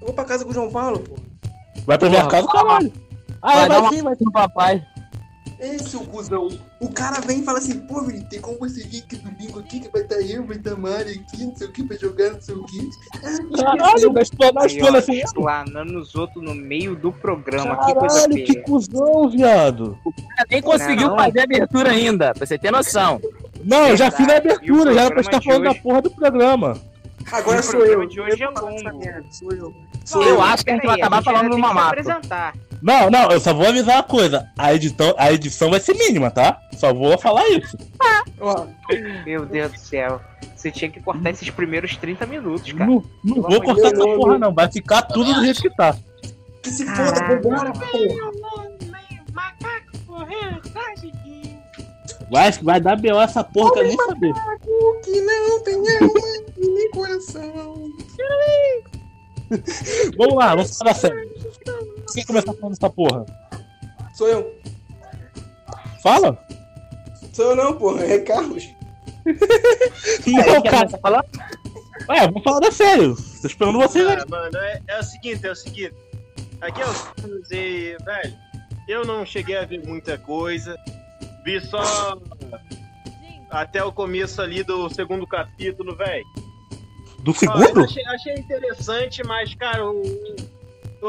Eu 0.00 0.06
vou 0.06 0.12
pra 0.14 0.24
casa 0.24 0.44
com 0.44 0.50
o 0.50 0.54
João 0.54 0.70
Paulo, 0.70 0.98
pô. 0.98 1.14
Vai 1.86 1.96
pra 1.98 2.08
minha 2.10 2.26
casa, 2.26 2.48
caralho. 2.48 2.92
Ah, 3.40 3.66
Vai 3.66 3.80
vai, 3.80 3.94
sim, 3.94 4.02
vai 4.02 4.14
sim. 4.16 4.24
No 4.24 4.32
papai. 5.58 5.70
Ei, 5.70 5.78
seu 5.78 6.00
cuzão. 6.00 6.48
O 6.80 6.88
cara 6.92 7.20
vem 7.20 7.40
e 7.40 7.44
fala 7.44 7.58
assim, 7.58 7.78
pô, 7.80 8.00
menino, 8.02 8.26
tem 8.28 8.40
como 8.40 8.58
você 8.58 8.82
vir 8.84 9.02
aqui 9.02 9.16
domingo 9.16 9.58
aqui, 9.60 9.80
que 9.80 9.88
vai 9.90 10.02
estar 10.02 10.20
eu, 10.20 10.46
vai 10.46 10.56
estar 10.56 10.76
Mari 10.76 11.24
aqui, 11.26 11.44
não 11.44 11.56
sei 11.56 11.66
o 11.66 11.72
que, 11.72 11.82
pra 11.84 11.96
jogar, 11.96 12.30
não 12.32 12.40
sei 12.40 12.54
o 12.54 12.64
que. 12.64 12.90
Caralho, 13.56 14.12
vai 14.12 14.22
explorar 14.22 14.62
ó, 14.62 14.96
assim. 14.98 15.12
explanando 15.20 15.98
os 15.98 16.14
outros 16.14 16.42
no 16.44 16.54
meio 16.54 16.94
do 16.96 17.12
programa. 17.12 17.76
que 17.86 17.94
coisa 17.94 18.20
Caralho, 18.22 18.44
que 18.44 18.52
feia. 18.52 18.62
cuzão, 18.64 19.28
viado. 19.30 19.98
cara 20.36 20.46
nem 20.50 20.62
conseguiu 20.62 21.08
Não. 21.08 21.16
fazer 21.16 21.40
a 21.40 21.44
abertura 21.44 21.90
ainda, 21.90 22.34
pra 22.34 22.46
você 22.46 22.58
ter 22.58 22.70
noção. 22.70 23.20
Não, 23.64 23.86
eu 23.88 23.96
já 23.96 24.10
fiz 24.10 24.28
a 24.28 24.36
abertura, 24.36 24.90
o 24.90 24.94
já 24.94 25.00
era 25.02 25.10
pra 25.10 25.20
estar 25.20 25.42
falando 25.42 25.64
da 25.64 25.70
hoje- 25.70 25.80
porra 25.80 26.02
do 26.02 26.10
programa. 26.10 26.78
Agora 27.32 27.58
O 27.58 27.62
sou 27.62 27.80
eu. 27.80 27.86
programa 27.86 28.06
de 28.06 28.20
hoje 28.20 28.42
é 28.42 28.46
Eu 28.46 28.50
longo. 28.52 28.76
essa 28.76 28.92
merda, 28.92 29.24
Sou 29.32 29.50
eu. 29.52 29.70
Não, 29.70 29.86
Sou 30.04 30.22
eu 30.22 30.28
eu. 30.36 30.42
acho 30.42 30.64
que 30.64 30.70
a 30.70 30.74
gente 30.74 30.86
vai 30.86 30.94
acabar 31.00 31.22
falando 31.24 31.52
se 31.54 31.60
mamaco. 31.60 31.88
apresentar. 31.88 32.54
Não, 32.82 33.10
não, 33.10 33.30
eu 33.30 33.40
só 33.40 33.52
vou 33.54 33.66
avisar 33.66 33.96
uma 33.96 34.02
coisa. 34.02 34.48
A 34.58 34.74
edição, 34.74 35.14
a 35.18 35.32
edição 35.32 35.70
vai 35.70 35.80
ser 35.80 35.94
mínima, 35.94 36.30
tá? 36.30 36.60
Só 36.76 36.92
vou 36.92 37.16
falar 37.18 37.48
isso. 37.48 37.76
Meu 39.24 39.46
Deus 39.46 39.72
do 39.72 39.78
céu. 39.78 40.20
Você 40.54 40.70
tinha 40.70 40.90
que 40.90 41.00
cortar 41.00 41.30
esses 41.30 41.50
primeiros 41.50 41.96
30 41.96 42.26
minutos, 42.26 42.72
cara. 42.72 42.90
Não, 42.90 43.02
não 43.24 43.42
vou 43.42 43.62
cortar 43.62 43.88
essa 43.88 43.96
não, 43.96 44.16
porra, 44.16 44.38
não. 44.38 44.54
Vai 44.54 44.70
ficar 44.70 45.02
tudo 45.02 45.32
do 45.34 45.44
jeito 45.44 45.62
que 45.62 45.70
tá. 45.70 45.96
que 46.62 46.70
se 46.70 46.84
foda, 46.86 47.26
vambora, 47.28 47.72
porra. 47.72 47.86
Vai, 52.30 52.50
vai 52.50 52.80
dar 52.80 52.96
B.O. 52.96 53.20
essa 53.20 53.44
porra, 53.44 53.74
quero 53.74 53.88
nem 53.88 53.96
saber. 53.96 54.32
O 54.66 55.00
que 55.00 55.20
não 55.20 55.62
tem 55.62 55.74
alma 55.74 56.10
e 56.56 56.66
nem 56.68 56.90
coração. 56.90 57.90
Vamos 60.18 60.34
lá, 60.34 60.56
vamos 60.56 60.76
falar 60.76 60.94
sério. 60.94 61.30
Quem 62.14 62.24
começar 62.24 62.52
falando 62.54 62.72
essa 62.72 62.90
porra? 62.90 63.26
Sou 64.14 64.28
eu. 64.28 64.54
Fala? 66.02 66.38
Sou 67.32 67.50
eu 67.50 67.56
não, 67.56 67.76
porra. 67.76 68.04
É 68.04 68.18
Carlos. 68.20 68.64
Não, 70.26 70.62
cara. 70.62 70.78
começar 70.78 70.98
falando? 70.98 71.24
É, 72.08 72.30
vou 72.30 72.40
falar 72.42 72.60
da 72.60 72.70
sério. 72.70 73.16
Tô 73.40 73.46
esperando 73.48 73.78
vocês 73.80 74.06
aí. 74.06 74.16
Ah, 74.20 74.24
mano, 74.28 74.56
é, 74.56 74.80
é 74.86 75.00
o 75.00 75.02
seguinte, 75.02 75.44
é 75.46 75.50
o 75.50 75.56
seguinte. 75.56 75.94
Aqui 76.60 76.80
é 76.80 76.84
o 76.86 76.94
e, 77.24 77.96
velho, 78.04 78.34
eu 78.88 79.04
não 79.04 79.26
cheguei 79.26 79.56
a 79.56 79.64
ver 79.64 79.84
muita 79.84 80.16
coisa. 80.16 80.76
Vi 81.44 81.60
só 81.60 82.16
até 83.50 83.82
o 83.82 83.90
começo 83.92 84.40
ali 84.40 84.62
do 84.62 84.88
segundo 84.90 85.26
capítulo, 85.26 85.96
velho. 85.96 86.24
Do 87.20 87.34
segundo? 87.34 87.80
eu 87.80 87.84
achei, 87.84 88.06
achei 88.06 88.34
interessante, 88.34 89.24
mas, 89.24 89.52
cara, 89.54 89.90
o- 89.90 90.02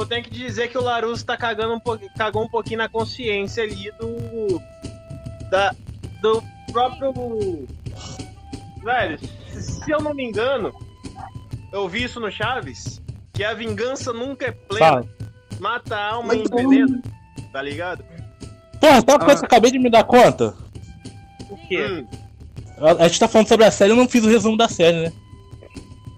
eu 0.02 0.06
tenho 0.06 0.24
que 0.24 0.30
dizer 0.30 0.70
que 0.70 0.78
o 0.78 0.82
Larusso 0.84 1.26
tá 1.26 1.36
cagando 1.38 1.74
um 1.74 1.80
pouquinho, 1.80 2.12
cagou 2.18 2.44
um 2.44 2.50
pouquinho 2.50 2.80
na 2.80 2.90
consciência 2.90 3.64
ali 3.64 3.92
do. 4.00 4.62
Da, 5.50 5.74
do 6.22 6.44
próprio. 6.72 7.68
Velho, 8.84 9.20
se 9.60 9.92
eu 9.92 10.00
não 10.02 10.14
me 10.14 10.24
engano, 10.24 10.74
eu 11.72 11.88
vi 11.88 12.04
isso 12.04 12.20
no 12.20 12.32
Chaves, 12.32 13.02
que 13.34 13.44
a 13.44 13.54
vingança 13.54 14.14
nunca 14.14 14.48
é 14.48 14.52
plena. 14.52 14.86
Fala. 14.86 15.08
Mata 15.60 15.96
a 15.96 16.14
alma 16.14 16.34
Mas 16.36 16.38
e 16.50 16.54
envenena. 16.54 17.02
Tá 17.52 17.62
ligado? 17.62 18.04
Porra, 18.80 18.96
sabe 18.96 19.12
uma 19.12 19.16
Ah. 19.16 19.26
coisa 19.26 19.40
que 19.40 19.46
eu 19.46 19.48
acabei 19.48 19.72
de 19.72 19.80
me 19.80 19.90
dar 19.90 20.04
conta? 20.04 20.54
O 21.50 21.58
quê? 21.68 21.84
Hum. 21.88 22.08
A, 22.80 23.06
a 23.06 23.08
gente 23.08 23.20
tá 23.20 23.28
falando 23.28 23.48
sobre 23.48 23.66
a 23.66 23.72
série, 23.72 23.92
eu 23.92 23.96
não 23.96 24.08
fiz 24.08 24.24
o 24.24 24.30
resumo 24.30 24.56
da 24.56 24.68
série, 24.70 25.02
né? 25.02 25.14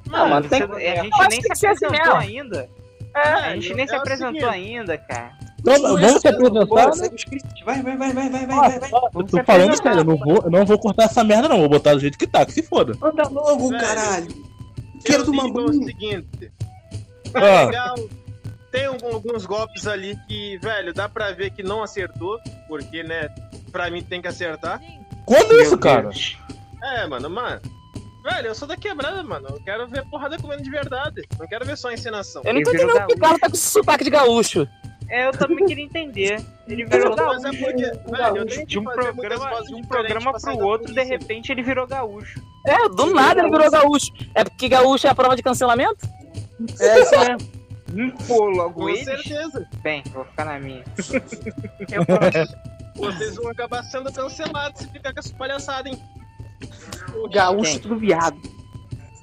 Não, 0.07 0.27
mano, 0.27 0.49
tem- 0.49 0.63
a 0.63 1.03
gente 1.03 1.17
nem 1.29 1.41
que 1.41 1.55
se 1.55 1.65
assim 1.67 1.85
apresentou 1.85 2.17
mesmo. 2.17 2.39
ainda. 2.41 2.69
É, 3.19 3.31
A 3.51 3.55
gente 3.55 3.73
nem 3.73 3.85
é 3.85 3.87
se 3.87 3.95
apresentou 3.95 4.33
seguinte, 4.33 4.45
ainda, 4.45 4.97
cara. 4.97 5.31
Então, 5.59 5.81
vamos 5.81 6.21
se 6.21 6.27
apresentar. 6.27 6.91
Vai, 7.65 7.81
vai, 7.81 7.97
vai, 7.97 8.13
vai, 8.13 8.29
vai, 8.29 8.29
vai, 8.29 8.47
vai, 8.47 8.79
vai. 8.79 8.89
Eu 9.15 9.23
tô 9.25 9.43
falando 9.43 9.75
sério, 9.75 9.99
eu 9.99 10.03
não 10.03 10.17
vou, 10.17 10.37
eu 10.43 10.49
não 10.51 10.65
vou 10.65 10.79
cortar 10.79 11.03
essa 11.03 11.23
merda, 11.23 11.49
não. 11.49 11.59
Vou 11.59 11.69
botar 11.69 11.93
do 11.93 11.99
jeito 11.99 12.17
que 12.17 12.25
tá, 12.27 12.45
que 12.45 12.53
se 12.53 12.63
foda. 12.63 12.93
Anda 13.01 13.27
logo, 13.27 13.69
Velho. 13.69 13.81
caralho. 13.83 14.27
Quero 15.05 15.25
tomar 15.25 15.43
digo 15.43 15.61
o 15.61 15.65
banho. 15.67 15.83
seguinte. 15.85 16.51
Ah. 17.33 17.39
É 17.41 17.65
legal. 17.65 17.95
Tem 18.71 18.85
alguns 18.85 19.45
golpes 19.45 19.87
ali 19.87 20.17
que, 20.27 20.57
velho, 20.59 20.93
dá 20.93 21.09
pra 21.09 21.31
ver 21.31 21.49
que 21.51 21.63
não 21.63 21.81
acertou. 21.83 22.39
Porque, 22.67 23.01
né, 23.03 23.29
pra 23.71 23.89
mim 23.89 24.01
tem 24.03 24.21
que 24.21 24.27
acertar. 24.27 24.79
Quando 25.25 25.49
Meu 25.49 25.61
isso, 25.61 25.77
cara? 25.77 26.03
Deus. 26.03 26.37
É, 26.83 27.07
mano, 27.07 27.29
mano. 27.29 27.59
Velho, 28.23 28.47
eu 28.47 28.55
sou 28.55 28.67
da 28.67 28.75
quebrada, 28.75 29.23
mano. 29.23 29.47
Eu 29.49 29.61
quero 29.63 29.87
ver 29.87 30.05
porrada 30.05 30.37
comendo 30.37 30.61
de 30.61 30.69
verdade. 30.69 31.21
Não 31.39 31.47
quero 31.47 31.65
ver 31.65 31.77
só 31.77 31.91
encenação. 31.91 32.41
Eu 32.45 32.53
não 32.53 32.63
tô 32.63 32.71
entendendo 32.71 32.97
porque 32.99 33.13
o 33.13 33.19
cara 33.19 33.39
tá 33.39 33.49
com 33.49 33.55
esse 33.55 33.71
sotaque 33.71 34.03
de 34.03 34.09
gaúcho. 34.09 34.67
É, 35.09 35.27
eu 35.27 35.31
também 35.31 35.65
queria 35.65 35.85
entender. 35.85 36.45
Ele 36.67 36.85
virou 36.85 37.15
gaúcho. 37.15 37.47
é 37.47 37.51
porque, 37.51 37.83
velho, 37.83 38.37
eu 38.37 38.45
tenho 38.45 38.67
De 38.67 38.79
um 38.79 38.83
programa, 38.83 39.63
de 39.63 39.73
um 39.73 39.81
pro 39.81 40.65
outro, 40.65 40.93
de 40.93 41.03
repente 41.03 41.51
ele 41.51 41.63
virou 41.63 41.87
gaúcho. 41.87 42.39
É, 42.67 42.87
do 42.89 43.13
nada 43.13 43.41
ele 43.41 43.49
virou 43.49 43.71
gaúcho. 43.71 44.11
É 44.35 44.43
porque 44.43 44.69
gaúcho 44.69 45.07
é 45.07 45.09
a 45.09 45.15
prova 45.15 45.35
de 45.35 45.41
cancelamento? 45.41 46.07
É 46.79 46.99
isso 47.01 47.19
mesmo. 47.19 47.59
Hum, 47.91 48.11
Pô, 48.27 48.45
logo 48.49 48.81
Com 48.81 48.89
eles? 48.89 49.03
certeza. 49.03 49.67
Bem, 49.81 50.03
vou 50.13 50.23
ficar 50.25 50.45
na 50.45 50.59
minha. 50.59 50.83
Eu 51.91 52.05
Vocês 52.95 53.35
vão 53.35 53.49
acabar 53.49 53.81
sendo 53.83 54.11
cancelados 54.13 54.81
se 54.81 54.87
ficar 54.89 55.11
com 55.11 55.19
essa 55.19 55.33
palhaçada, 55.33 55.89
hein? 55.89 55.99
Gaúcho 57.31 57.71
Quem? 57.71 57.79
tudo 57.79 57.97
viado. 57.97 58.37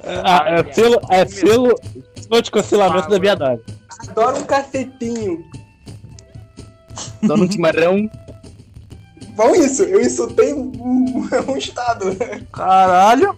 Ah, 0.03 0.45
é 0.47 0.73
selo, 0.73 1.01
é 1.11 1.27
selo, 1.27 1.75
selo 2.15 2.43
de 2.43 2.51
cancelamento 2.51 3.09
da 3.09 3.19
viadagem. 3.19 3.65
Adoro 4.09 4.39
um 4.39 4.45
cacetinho. 4.45 5.45
Dono 7.23 7.45
um 7.45 7.51
chimarrão. 7.51 8.09
Bom 9.31 9.55
isso, 9.55 9.83
eu 9.83 10.01
insultei 10.01 10.55
um, 10.55 10.73
um 11.49 11.57
estado. 11.57 12.17
Caralho. 12.53 13.37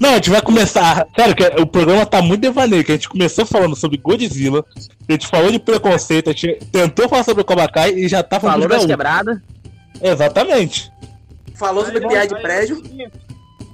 Não, 0.00 0.10
a 0.10 0.14
gente 0.14 0.30
vai 0.30 0.40
começar. 0.40 1.06
Sério, 1.14 1.34
que 1.34 1.44
o 1.60 1.66
programa 1.66 2.06
tá 2.06 2.22
muito 2.22 2.40
devaneio, 2.40 2.84
que 2.84 2.92
a 2.92 2.94
gente 2.94 3.08
começou 3.08 3.44
falando 3.44 3.74
sobre 3.74 3.98
Godzilla, 3.98 4.64
a 5.08 5.12
gente 5.12 5.26
falou 5.26 5.50
de 5.50 5.58
preconceito, 5.58 6.30
a 6.30 6.32
gente 6.32 6.58
tentou 6.70 7.08
falar 7.08 7.24
sobre 7.24 7.42
o 7.42 7.44
Cobra 7.44 7.68
Kai 7.68 7.90
e 7.94 8.08
já 8.08 8.22
tá 8.22 8.38
falando 8.38 8.62
Falou 8.62 8.76
das 8.76 8.86
quebradas. 8.86 9.38
Exatamente. 10.00 10.92
Falou 11.54 11.84
sobre 11.84 12.06
piada 12.06 12.28
de 12.28 12.46
aí, 12.46 13.10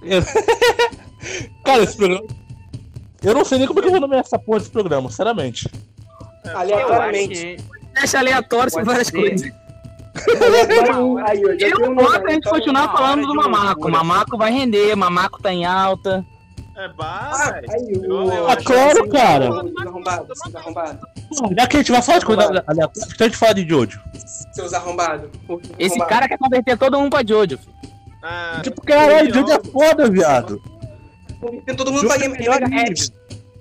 Cara, 1.64 1.82
esse 1.82 1.96
programa. 1.96 2.26
Eu 3.22 3.34
não 3.34 3.44
sei 3.44 3.58
nem 3.58 3.66
como 3.66 3.78
é 3.78 3.82
que 3.82 3.88
eu 3.88 3.92
vou 3.92 4.00
nomear 4.00 4.20
essa 4.20 4.38
porra 4.38 4.58
desse 4.58 4.70
programa, 4.70 5.08
sinceramente. 5.10 5.68
Eu 6.44 6.58
Aleatoriamente. 6.58 7.56
Deixa 7.94 8.18
aleatório 8.18 8.70
sobre 8.70 8.84
várias 8.84 9.06
ser. 9.06 9.16
coisas. 9.16 9.50
Eu 10.14 11.80
voto 11.80 11.94
nome, 11.94 12.30
a 12.30 12.34
gente 12.34 12.48
continuar 12.48 12.92
falando 12.92 13.26
do 13.26 13.34
Mamaco. 13.34 13.90
Mamaco 13.90 14.38
vai 14.38 14.52
render, 14.52 14.94
Mamaco 14.94 15.42
tá 15.42 15.52
em 15.52 15.64
alta. 15.64 16.24
É 16.76 16.88
bah, 16.88 17.30
Ah, 17.32 18.52
acho 18.52 18.64
claro, 18.64 19.00
assim, 19.00 19.08
cara. 19.10 19.48
Já 21.56 21.66
que 21.66 21.76
a 21.76 21.80
gente 21.80 21.92
vai 21.92 22.02
falar 22.02 22.18
de 22.18 22.26
coisa 22.26 22.42
aleatória, 22.66 22.90
a 23.20 23.24
gente 23.24 23.36
fala 23.36 23.54
de 23.54 23.68
Jojo. 23.68 24.00
Seus 24.52 24.72
arrombados. 24.72 25.30
Esse 25.78 25.98
cara 26.06 26.28
quer 26.28 26.38
converter 26.38 26.76
todo 26.78 26.98
mundo 26.98 27.10
pra 27.10 27.24
Jojo. 27.26 27.58
filho. 27.58 27.93
Ah, 28.26 28.60
Tipo, 28.62 28.80
caralho, 28.82 29.32
Jojo 29.34 29.52
é 29.52 29.60
foda, 29.70 30.10
viado. 30.10 30.62
Todo 31.76 31.92
mundo 31.92 32.08
paga 32.08 32.26
megahertz. 32.28 33.12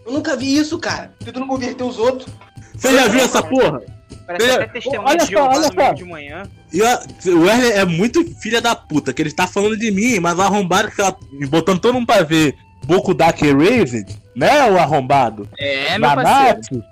Eu 0.06 0.14
nunca 0.14 0.36
vi 0.38 0.56
isso, 0.56 0.80
cara. 0.80 1.14
Tentando 1.24 1.46
converter 1.48 1.84
os 1.84 2.00
outros. 2.00 2.32
Você 2.76 2.94
já 2.94 3.08
viu 3.08 3.22
essa 3.22 3.44
porra? 3.44 3.82
Parece 4.26 4.46
Olha- 4.46 4.56
até 4.56 4.68
testemunho 4.68 5.02
olha 5.06 5.18
de 5.18 5.34
só, 5.34 5.44
olha 5.50 5.70
no 5.70 5.76
meio 5.76 5.88
só. 5.88 5.94
de 5.94 6.04
manhã. 6.06 6.44
E 6.72 6.82
ó, 6.82 7.00
o 7.28 7.42
Wesley 7.42 7.72
é 7.74 7.86
muito 7.86 8.24
filha 8.40 8.62
da 8.62 8.74
puta, 8.74 9.12
que 9.14 9.22
ele 9.22 9.32
tá 9.34 9.46
falando 9.48 9.76
de 9.78 9.92
mim, 9.92 10.20
mas 10.20 10.38
o 10.38 10.42
arrombado 10.42 10.90
que 10.90 10.98
tá 10.98 11.14
botando 11.50 11.80
todo 11.80 11.94
mundo 11.94 12.06
pra 12.08 12.24
ver 12.24 12.56
Boku 12.86 13.14
Dark 13.14 13.42
Erased, 13.42 14.08
né, 14.36 14.70
o 14.72 14.78
arrombado? 14.80 15.48
É, 15.60 15.98
meu 16.00 16.10
parceiro. 16.16 16.84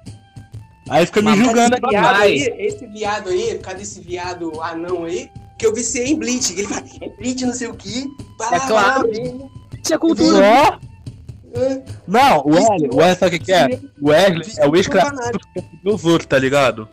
Aí 0.90 1.06
fica 1.06 1.22
me 1.22 1.30
Mas 1.30 1.40
julgando 1.40 1.76
Esse 1.76 1.86
aqui. 1.86 1.90
viado 1.96 2.18
vai. 2.18 2.28
aí, 2.28 2.54
esse 2.58 2.88
viado 2.88 3.30
aí, 3.30 3.56
por 3.56 3.62
causa 3.64 3.80
desse 3.80 4.02
viado 4.02 4.62
anão 4.62 5.06
aí, 5.06 5.30
que 5.62 5.68
eu 5.68 5.74
viciei 5.76 6.08
em 6.08 6.16
Bleach. 6.18 6.52
Ele 6.54 6.68
fala, 6.68 6.84
é 7.02 7.10
Bleach 7.10 7.46
não 7.46 7.54
sei 7.54 7.68
o 7.68 7.74
que. 7.76 8.06
Vai 8.40 8.50
É 8.50 8.58
lá, 8.58 8.68
claro. 8.68 9.12
Isso 9.84 9.94
é 9.94 9.98
cultura. 10.00 10.80
É, 11.54 11.82
Não, 12.08 12.40
o 12.46 12.54
Wesley, 12.56 12.90
o 12.92 12.96
Wesley 12.96 13.16
sabe 13.16 13.36
o 13.36 13.40
que, 13.40 13.46
que 13.46 13.52
é? 13.54 13.80
O 14.02 14.10
Wesley 14.10 14.42
é 14.58 14.68
o 14.68 14.76
ex-craque 14.76 15.16
dos 15.84 16.04
outros, 16.06 16.26
tá 16.26 16.40
ligado? 16.40 16.88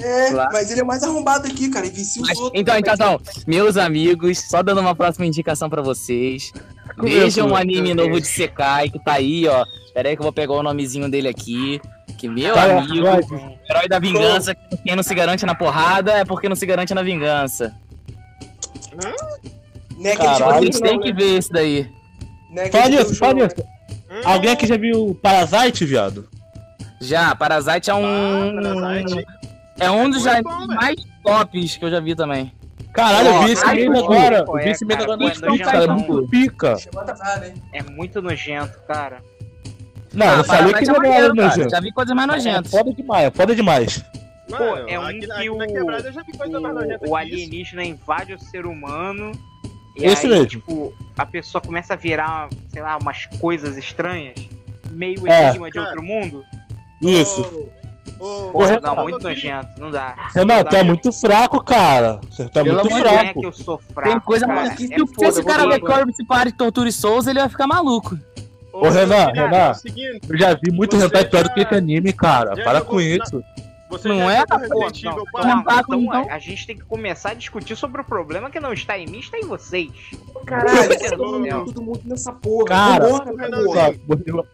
É, 0.00 0.30
Claro. 0.30 0.50
mas 0.52 0.70
ele 0.70 0.80
é 0.80 0.84
mais 0.84 1.02
arrombado 1.02 1.46
aqui, 1.46 1.68
cara. 1.70 1.86
E 1.86 1.90
vicia 1.90 2.20
os 2.22 2.28
Mas- 2.28 2.38
outros. 2.38 2.60
então, 2.60 2.76
então, 2.78 2.94
então, 2.94 3.20
meus 3.46 3.76
amigos, 3.76 4.38
só 4.50 4.62
dando 4.62 4.80
uma 4.80 4.94
próxima 4.94 5.24
indicação 5.26 5.70
pra 5.70 5.80
vocês. 5.80 6.52
Vejam 6.98 7.48
um 7.48 7.56
anime 7.56 7.94
novo 7.94 8.20
de 8.20 8.26
Sekai 8.26 8.90
que 8.90 8.98
tá 9.02 9.12
aí, 9.14 9.46
ó. 9.46 9.64
Pera 9.94 10.08
aí 10.08 10.16
que 10.16 10.20
eu 10.20 10.24
vou 10.24 10.32
pegar 10.32 10.52
o 10.54 10.62
nomezinho 10.62 11.08
dele 11.10 11.28
aqui. 11.28 11.80
Que 12.18 12.28
meu 12.28 12.54
Vai, 12.54 12.70
amigo, 12.78 13.06
herói 13.70 13.88
da 13.88 13.98
vingança, 13.98 14.54
quem 14.84 14.94
não 14.96 15.02
se 15.02 15.14
garante 15.14 15.46
na 15.46 15.54
porrada 15.54 16.12
é 16.12 16.24
porque 16.24 16.48
não 16.48 16.56
se 16.56 16.66
garante 16.66 16.92
na 16.92 17.02
vingança. 17.02 17.74
Né, 19.98 20.12
aquele 20.12 20.28
Caralho. 20.28 20.54
Vocês 20.62 20.76
tipo 20.76 20.82
têm 20.88 20.96
não, 20.96 21.02
que 21.02 21.12
né? 21.12 21.18
ver 21.18 21.38
isso 21.38 21.52
daí. 21.52 21.90
Né, 22.50 22.70
Fala 22.70 22.90
isso, 22.90 23.14
show. 23.14 23.28
fala 23.28 23.46
isso. 23.46 23.56
hum, 24.10 24.20
Alguém 24.24 24.50
aqui 24.52 24.66
já 24.66 24.76
viu 24.76 25.18
Parasite, 25.22 25.84
viado? 25.84 26.28
Já, 27.00 27.34
Parasite 27.34 27.90
é 27.90 27.94
um. 27.94 28.04
Ah, 28.04 28.62
Parasite. 28.74 29.26
É 29.78 29.90
um 29.90 30.10
dos 30.10 30.26
É 30.26 30.34
já 30.36 30.42
bom, 30.42 30.66
velho. 30.66 30.74
mais 30.74 30.96
tops 31.24 31.76
que 31.76 31.84
eu 31.84 31.90
já 31.90 32.00
vi 32.00 32.14
também. 32.14 32.52
Caralho, 32.92 33.28
eu 33.28 33.42
vi 33.44 33.52
esse 33.52 33.62
pô, 33.64 33.98
agora. 33.98 34.44
Eu 34.46 34.52
vi 34.54 34.60
é, 34.62 34.70
esse 34.72 34.84
cara, 34.86 35.02
agora 35.04 35.16
no 35.16 35.28
é 35.54 35.58
cara. 35.58 35.84
É 35.84 35.86
muito 35.86 36.28
pica. 36.28 36.74
Hein? 37.46 37.54
É 37.72 37.82
muito 37.84 38.20
nojento, 38.20 38.78
cara. 38.88 39.22
Não, 40.12 40.26
eu 40.26 40.40
Ah, 40.40 40.44
falei 40.44 40.74
que 40.74 40.90
é 40.90 40.92
não 40.92 41.04
era 41.04 41.32
nojento. 41.32 41.70
Já 41.70 41.80
vi 41.80 41.92
coisas 41.92 42.14
mais 42.16 42.28
É 42.28 42.32
nojentas. 42.32 42.70
foda 42.70 42.92
demais, 42.92 43.24
é 43.26 43.30
foda 43.30 43.54
demais. 43.54 44.04
Mano, 44.50 44.64
Pô, 44.64 44.76
é 44.88 44.98
um 44.98 45.02
aqui, 45.02 45.20
que 45.20 45.32
aqui 45.32 45.50
o- 45.50 45.56
na 45.56 45.66
quebrada 45.66 46.12
já 46.12 46.20
O, 46.20 46.24
o 46.94 46.98
que 46.98 47.06
isso. 47.06 47.16
alienígena 47.16 47.84
invade 47.84 48.34
o 48.34 48.38
ser 48.38 48.66
humano. 48.66 49.32
E 49.96 50.04
Esse 50.04 50.26
aí, 50.26 50.32
mesmo. 50.32 50.46
tipo, 50.46 50.94
a 51.16 51.26
pessoa 51.26 51.60
começa 51.60 51.94
a 51.94 51.96
virar, 51.96 52.48
sei 52.72 52.82
lá, 52.82 52.96
umas 52.96 53.26
coisas 53.40 53.76
estranhas. 53.76 54.34
Meio 54.90 55.26
É. 55.28 55.48
enigma 55.48 55.70
de 55.70 55.78
outro 55.78 56.02
mundo. 56.02 56.44
Isso. 57.02 57.68
Ô, 58.18 58.24
ô, 58.48 58.50
Porra, 58.52 58.66
Renato. 58.66 58.86
não, 58.96 59.02
muito 59.04 59.22
nojento. 59.22 59.68
Não 59.78 59.90
dá. 59.90 60.14
Renato, 60.34 60.76
é 60.76 60.82
muito 60.82 61.10
fraco, 61.12 61.62
cara. 61.64 62.20
Você 62.30 62.44
tá 62.48 62.62
Pelo 62.62 62.80
muito 62.80 62.90
Não 62.90 62.98
é 62.98 63.02
fraco. 63.02 63.40
que 63.40 63.46
eu 63.46 63.52
sou 63.52 63.78
fraco. 63.78 64.10
Tem 64.10 64.20
coisa 64.20 64.46
cara. 64.46 64.60
mais 64.60 64.72
é 64.72 64.76
se 64.76 64.88
foda, 65.14 65.28
esse 65.28 65.42
vou 65.42 65.50
cara 65.50 65.62
falar 65.62 65.74
ver 65.76 65.80
Corby 65.80 66.12
se 66.14 66.24
para 66.26 66.50
de 66.50 66.56
Tortura 66.56 66.88
e 66.88 66.92
Souza, 66.92 67.30
ele 67.30 67.40
vai 67.40 67.48
ficar 67.48 67.66
maluco. 67.66 68.18
ô, 68.72 68.88
Renan, 68.88 69.32
Renan. 69.32 69.72
é 69.72 69.72
Eu 70.28 70.38
já 70.38 70.54
vi 70.54 70.70
muito 70.70 70.96
Você 70.96 71.04
hentai 71.06 71.24
pior 71.24 71.42
do 71.44 71.48
já- 71.48 71.54
que 71.54 71.60
esse 71.60 71.74
anime, 71.74 72.12
cara. 72.12 72.54
já 72.56 72.62
Para 72.64 72.80
com 72.82 72.96
na- 72.96 73.02
isso. 73.02 73.42
Você 73.90 74.08
Não 74.08 74.30
é? 74.30 74.44
Pô, 74.46 74.56
Não, 74.56 75.24
4? 75.32 75.48
Não, 75.48 75.64
tá 75.64 75.82
então, 75.84 76.00
então. 76.02 76.26
a 76.30 76.38
gente 76.38 76.66
tem 76.66 76.76
que 76.76 76.84
começar 76.84 77.30
a 77.30 77.34
discutir 77.34 77.76
sobre 77.76 78.00
o 78.00 78.04
problema 78.04 78.48
que 78.48 78.60
não 78.60 78.72
está 78.72 78.96
em 78.96 79.06
mim, 79.06 79.18
está 79.18 79.36
em 79.36 79.46
vocês. 79.46 79.90
Caralho, 80.46 80.88
todo 81.16 81.72
do 81.72 81.82
mundo, 81.82 82.00
nessa 82.04 82.32
porra. 82.32 82.66
Cara. 82.66 83.06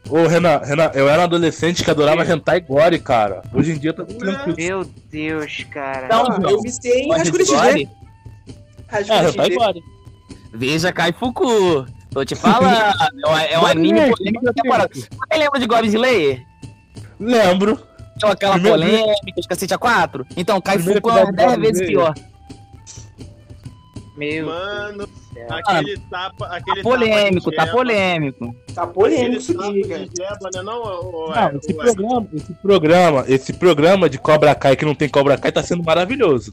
Ô, 0.08 0.26
Renan, 0.26 0.58
Renan, 0.64 0.90
eu 0.94 1.08
era 1.08 1.20
um 1.20 1.24
adolescente 1.24 1.84
que 1.84 1.90
adorava 1.90 2.24
hentai 2.24 2.60
gore, 2.60 2.98
cara. 2.98 3.42
Hoje 3.52 3.72
em 3.72 3.78
dia 3.78 3.90
eu 3.90 3.94
tô 3.94 4.04
tranquilo. 4.04 4.56
Meu 4.56 4.84
Deus, 5.10 5.64
cara. 5.70 6.06
Então, 6.06 6.24
Ah, 6.30 6.50
eu 6.50 6.60
viciei 6.62 7.02
em 7.02 7.12
Rascunho 7.12 7.44
XD. 7.46 7.88
Rascunho 8.88 9.18
É, 9.18 9.28
hentai 9.28 9.46
XD. 9.46 9.56
gore. 9.56 9.82
Veja 10.54 10.92
Kaifuku. 10.92 11.86
Tô 12.10 12.24
te 12.24 12.34
falando. 12.34 12.74
É 13.26 13.58
um, 13.58 13.66
é 13.66 13.70
anime 13.70 14.10
polêmico 14.16 14.44
da 14.44 14.52
temporada. 14.52 14.90
Você 14.94 15.08
lembra 15.38 15.60
de 15.60 15.66
Goblin 15.66 15.88
Slayer? 15.88 16.42
Lembro. 17.20 17.78
Tinha 18.18 18.32
aquela 18.32 18.54
Primeiro- 18.54 18.78
polêmica 18.78 19.40
de 19.40 19.48
cacete 19.48 19.74
a 19.74 19.78
4? 19.78 20.26
Então, 20.36 20.60
Primeiro 20.60 21.00
Kaifuku 21.02 21.10
é 21.10 21.12
episódio 21.12 21.30
de 21.32 21.36
10 21.36 21.50
Goblin 21.50 21.66
vezes 21.66 21.80
Slayer. 21.88 22.12
pior. 22.14 22.14
Meu 24.16 24.46
Mano, 24.46 25.08
céu. 25.34 25.46
aquele 25.50 25.98
tapa. 26.10 26.46
Aquele 26.46 26.76
Tá 26.76 26.82
polêmico, 26.82 27.50
tapa 27.50 27.66
tá 27.66 27.72
polêmico. 27.72 28.56
Tá 28.74 28.86
polêmico 28.86 29.36
isso 29.42 29.60
aqui, 29.60 29.82
cara. 29.86 30.00
jeba, 30.16 30.50
né? 30.54 30.62
Não, 30.62 30.82
ô, 30.82 31.26
Não, 31.28 31.34
é, 31.36 31.56
esse 31.56 31.72
ô, 31.74 31.82
é. 31.82 31.84
programa, 31.84 32.28
esse 32.32 32.54
programa, 32.54 33.24
esse 33.28 33.52
programa 33.52 34.08
de 34.08 34.18
Cobra 34.18 34.54
Kai 34.54 34.74
que 34.74 34.86
não 34.86 34.94
tem 34.94 35.06
Cobra 35.08 35.36
Kai 35.36 35.52
tá 35.52 35.62
sendo 35.62 35.82
maravilhoso. 35.84 36.50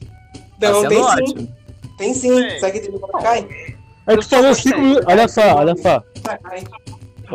Tá 0.60 0.72
Não, 0.72 0.82
sendo 0.82 0.89
tem 0.89 0.98
sim. 0.98 1.05
ótimo. 1.05 1.55
Tem 1.98 2.13
sim. 2.13 2.36
Tem. 2.50 2.60
Segue 2.60 2.79
dele 2.82 3.00
pra 3.00 3.22
cai. 3.22 3.48
A 4.05 4.13
gente 4.15 4.25
falou 4.27 4.53
cinco 4.53 4.82
minutos. 4.82 5.05
Olha 5.08 5.27
só, 5.29 5.55
olha 5.55 5.75
só. 5.77 6.03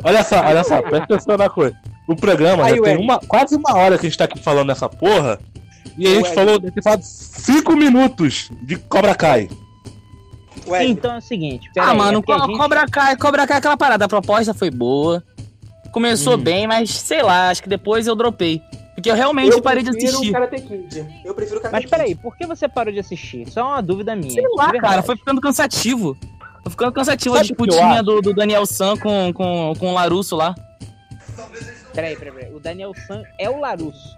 Olha 0.05 0.23
só, 0.25 0.41
olha 0.41 0.65
só, 0.65 0.81
presta 0.83 1.05
atenção 1.15 1.37
na 1.37 1.49
coisa. 1.49 1.77
O 2.07 2.17
programa 2.17 2.65
Aí, 2.65 2.77
já 2.77 2.83
tem 2.83 2.97
uma, 2.97 3.19
quase 3.19 3.55
uma 3.57 3.77
hora 3.77 3.99
que 3.99 4.07
a 4.07 4.09
gente 4.09 4.19
tá 4.19 4.25
aqui 4.25 4.39
falando 4.39 4.69
nessa 4.69 4.89
porra. 4.89 5.39
E 5.97 6.07
a 6.07 6.11
gente 6.15 6.33
falou, 6.35 6.59
deve 6.59 6.73
ter 6.75 6.83
falado 6.83 7.03
5 7.03 7.77
minutos 7.77 8.51
de 8.63 8.77
Cobra 8.77 9.15
Kai. 9.15 9.49
Ué, 10.67 10.85
Então 10.87 11.15
é 11.15 11.19
o 11.19 11.21
seguinte, 11.21 11.69
Ah, 11.71 11.73
peraí, 11.75 11.97
mano, 11.97 12.19
é 12.19 12.23
co- 12.23 12.39
gente- 12.47 12.57
Cobra 12.59 12.87
Kai, 12.87 13.17
Cobra 13.17 13.47
Kai 13.47 13.57
é 13.57 13.59
aquela 13.59 13.77
parada, 13.77 14.05
a 14.05 14.09
proposta 14.09 14.53
foi 14.55 14.71
boa. 14.71 15.23
Começou 15.93 16.35
Hum. 16.35 16.39
bem, 16.39 16.67
mas 16.67 16.91
sei 16.91 17.23
lá, 17.23 17.49
acho 17.51 17.63
que 17.63 17.69
depois 17.69 18.07
eu 18.07 18.15
dropei. 18.15 18.61
Porque 18.95 19.11
eu 19.11 19.15
realmente 19.15 19.53
eu 19.53 19.63
parei 19.63 19.83
de 19.83 19.91
assistir. 19.91 20.33
Eu 21.25 21.33
prefiro 21.35 21.59
o 21.61 21.63
Karate 21.63 21.73
Mas 21.85 21.87
peraí, 21.91 22.15
por 22.17 22.37
que 22.37 22.45
você 22.47 22.69
parou 22.69 22.93
de 22.93 22.99
assistir? 22.99 23.43
Isso 23.47 23.59
é 23.59 23.63
uma 23.63 23.81
dúvida 23.81 24.15
minha. 24.17 24.33
Sei 24.33 24.45
lá, 24.57 24.73
cara, 24.73 25.03
foi 25.03 25.17
ficando 25.17 25.41
cansativo. 25.41 26.17
Foi 26.63 26.71
ficando 26.71 26.93
cansativo 26.93 27.35
a 27.35 27.39
Sabe 27.39 27.51
eu 27.51 27.57
disputinha 27.57 28.03
do, 28.03 28.21
do 28.21 28.35
Daniel 28.35 28.67
San 28.67 28.97
com, 28.97 29.33
com, 29.33 29.73
com 29.79 29.91
o 29.91 29.95
Larusso 29.95 30.37
lá. 30.37 30.55
Peraí, 31.95 32.17
peraí, 32.17 32.33
peraí. 32.33 32.55
O 32.55 32.61
Daniel 32.61 32.93
San 33.07 33.23
é 33.39 33.51
o 33.51 33.59
Larusso. 33.59 34.17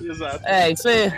Exato. 0.00 0.40
É, 0.44 0.70
isso 0.70 0.88
aí. 0.88 1.12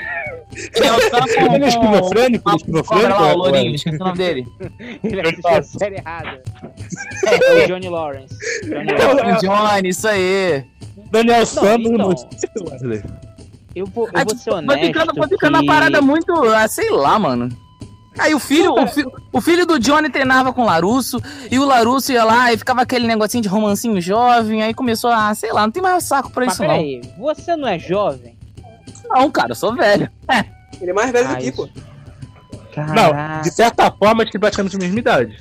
Daniel 0.72 1.00
San 1.10 1.20
com, 1.20 1.54
Ele 1.54 1.64
é 1.64 1.68
esquizofrênico? 1.68 2.50
Ele 2.50 2.54
é 2.54 2.56
esquizofrênico? 2.56 3.10
lá, 3.10 3.26
o 3.26 3.30
é, 3.30 3.34
Lourinho, 3.34 3.74
esqueci 3.74 3.96
o 3.96 3.98
nome 3.98 4.18
dele. 4.18 4.46
Ele 5.02 5.20
assistiu 5.20 5.50
a 5.50 5.62
série 5.62 5.96
errada. 5.96 6.42
É 7.26 7.64
o 7.64 7.66
Johnny 7.66 7.88
Lawrence. 7.88 8.34
Johnny 8.62 8.92
Lawrence. 8.92 9.46
O 9.46 9.48
Johnny, 9.48 9.88
isso 9.88 10.08
aí. 10.08 10.64
Daniel 11.10 11.46
Santos 11.46 11.90
então. 11.90 12.08
no. 12.08 13.24
Eu 13.74 13.86
vou, 13.86 14.06
eu 14.06 14.12
Aí, 14.14 14.24
vou 14.24 14.36
ser 14.36 14.50
honesto. 14.52 14.78
Foi 14.78 14.86
ficando, 14.86 15.14
foi 15.14 15.28
ficando 15.28 15.58
que... 15.58 15.64
uma 15.64 15.66
parada 15.66 16.00
muito, 16.00 16.32
ah, 16.44 16.68
sei 16.68 16.90
lá, 16.90 17.18
mano. 17.18 17.48
Aí 18.18 18.34
o 18.34 18.38
filho, 18.38 18.72
o, 18.74 18.86
fi- 18.86 19.04
o 19.32 19.40
filho 19.40 19.66
do 19.66 19.78
Johnny 19.78 20.08
treinava 20.08 20.52
com 20.52 20.62
o 20.62 20.66
Larusso, 20.66 21.20
e 21.50 21.58
o 21.58 21.64
Larusso 21.64 22.12
ia 22.12 22.22
lá 22.24 22.52
e 22.52 22.56
ficava 22.58 22.82
aquele 22.82 23.06
negocinho 23.06 23.42
de 23.42 23.48
romancinho 23.48 24.00
jovem, 24.00 24.62
aí 24.62 24.72
começou 24.72 25.10
a, 25.10 25.34
sei 25.34 25.52
lá, 25.52 25.62
não 25.62 25.70
tem 25.72 25.82
mais 25.82 26.04
saco 26.04 26.30
pra 26.30 26.44
Mas 26.44 26.54
isso 26.54 26.62
não. 26.62 26.68
peraí, 26.70 27.00
você 27.18 27.56
não 27.56 27.66
é 27.68 27.78
jovem? 27.78 28.36
Não, 29.08 29.30
cara, 29.30 29.50
eu 29.50 29.54
sou 29.56 29.74
velho. 29.74 30.08
Ele 30.80 30.90
é 30.90 30.94
mais 30.94 31.10
velho 31.10 31.28
Ah, 31.28 31.32
do 31.34 31.38
que, 31.38 31.48
isso. 31.48 31.56
pô. 31.56 31.68
Não, 32.76 33.40
de 33.42 33.50
certa 33.52 33.90
forma, 33.90 34.22
acho 34.22 34.32
que 34.32 34.38
praticamente 34.38 34.76
a 34.76 34.78
mesma 34.78 34.98
idade. 34.98 35.38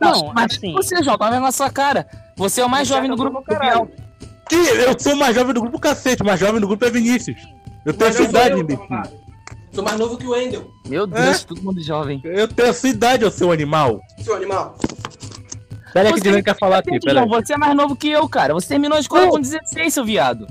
Não, 0.00 0.32
mas 0.34 0.56
assim- 0.56 0.72
você, 0.72 1.02
João, 1.02 1.16
vendo 1.18 1.40
na 1.40 1.52
sua 1.52 1.70
cara. 1.70 2.06
Você 2.36 2.60
é 2.60 2.64
o 2.64 2.70
mais 2.70 2.86
De 2.88 2.94
jovem 2.94 3.10
do 3.10 3.16
grupo. 3.16 3.42
caralho. 3.42 3.90
Que 4.48 4.56
eu 4.56 4.98
sou 4.98 5.12
o 5.12 5.16
mais 5.16 5.34
jovem 5.34 5.52
do 5.54 5.60
grupo, 5.60 5.78
cacete. 5.78 6.22
O 6.22 6.26
mais 6.26 6.40
jovem 6.40 6.60
do 6.60 6.66
grupo 6.66 6.84
é 6.84 6.90
Vinícius. 6.90 7.36
Eu 7.84 7.92
tenho 7.92 8.10
a 8.10 8.12
sua 8.12 8.24
Mas 8.24 8.34
eu 8.34 8.40
idade, 8.46 8.72
arrombado. 8.74 9.10
Sou 9.72 9.84
mais 9.84 9.98
novo 9.98 10.16
que 10.16 10.26
o 10.26 10.30
Wendel, 10.30 10.68
Meu 10.86 11.06
Deus, 11.06 11.44
todo 11.44 11.62
mundo 11.62 11.80
jovem. 11.82 12.20
Eu 12.24 12.48
tenho 12.48 12.70
a 12.70 12.72
sua 12.72 12.88
idade, 12.88 13.24
ô 13.24 13.30
seu 13.30 13.52
animal. 13.52 14.00
seu 14.18 14.34
animal. 14.34 14.76
Pera 15.92 16.08
aí 16.08 16.14
que 16.14 16.20
o 16.20 16.22
Dylan 16.22 16.42
quer 16.42 16.56
falar 16.58 16.78
aqui, 16.78 16.98
pera 17.00 17.20
João, 17.24 17.34
aí. 17.34 17.44
você 17.44 17.52
é 17.54 17.56
mais 17.56 17.74
novo 17.76 17.96
que 17.96 18.08
eu, 18.08 18.28
cara. 18.28 18.52
Você 18.54 18.68
terminou 18.68 18.96
a 18.96 19.00
escola 19.00 19.22
Não. 19.26 19.30
com 19.30 19.40
16, 19.40 19.92
seu 19.94 20.04
viado. 20.04 20.46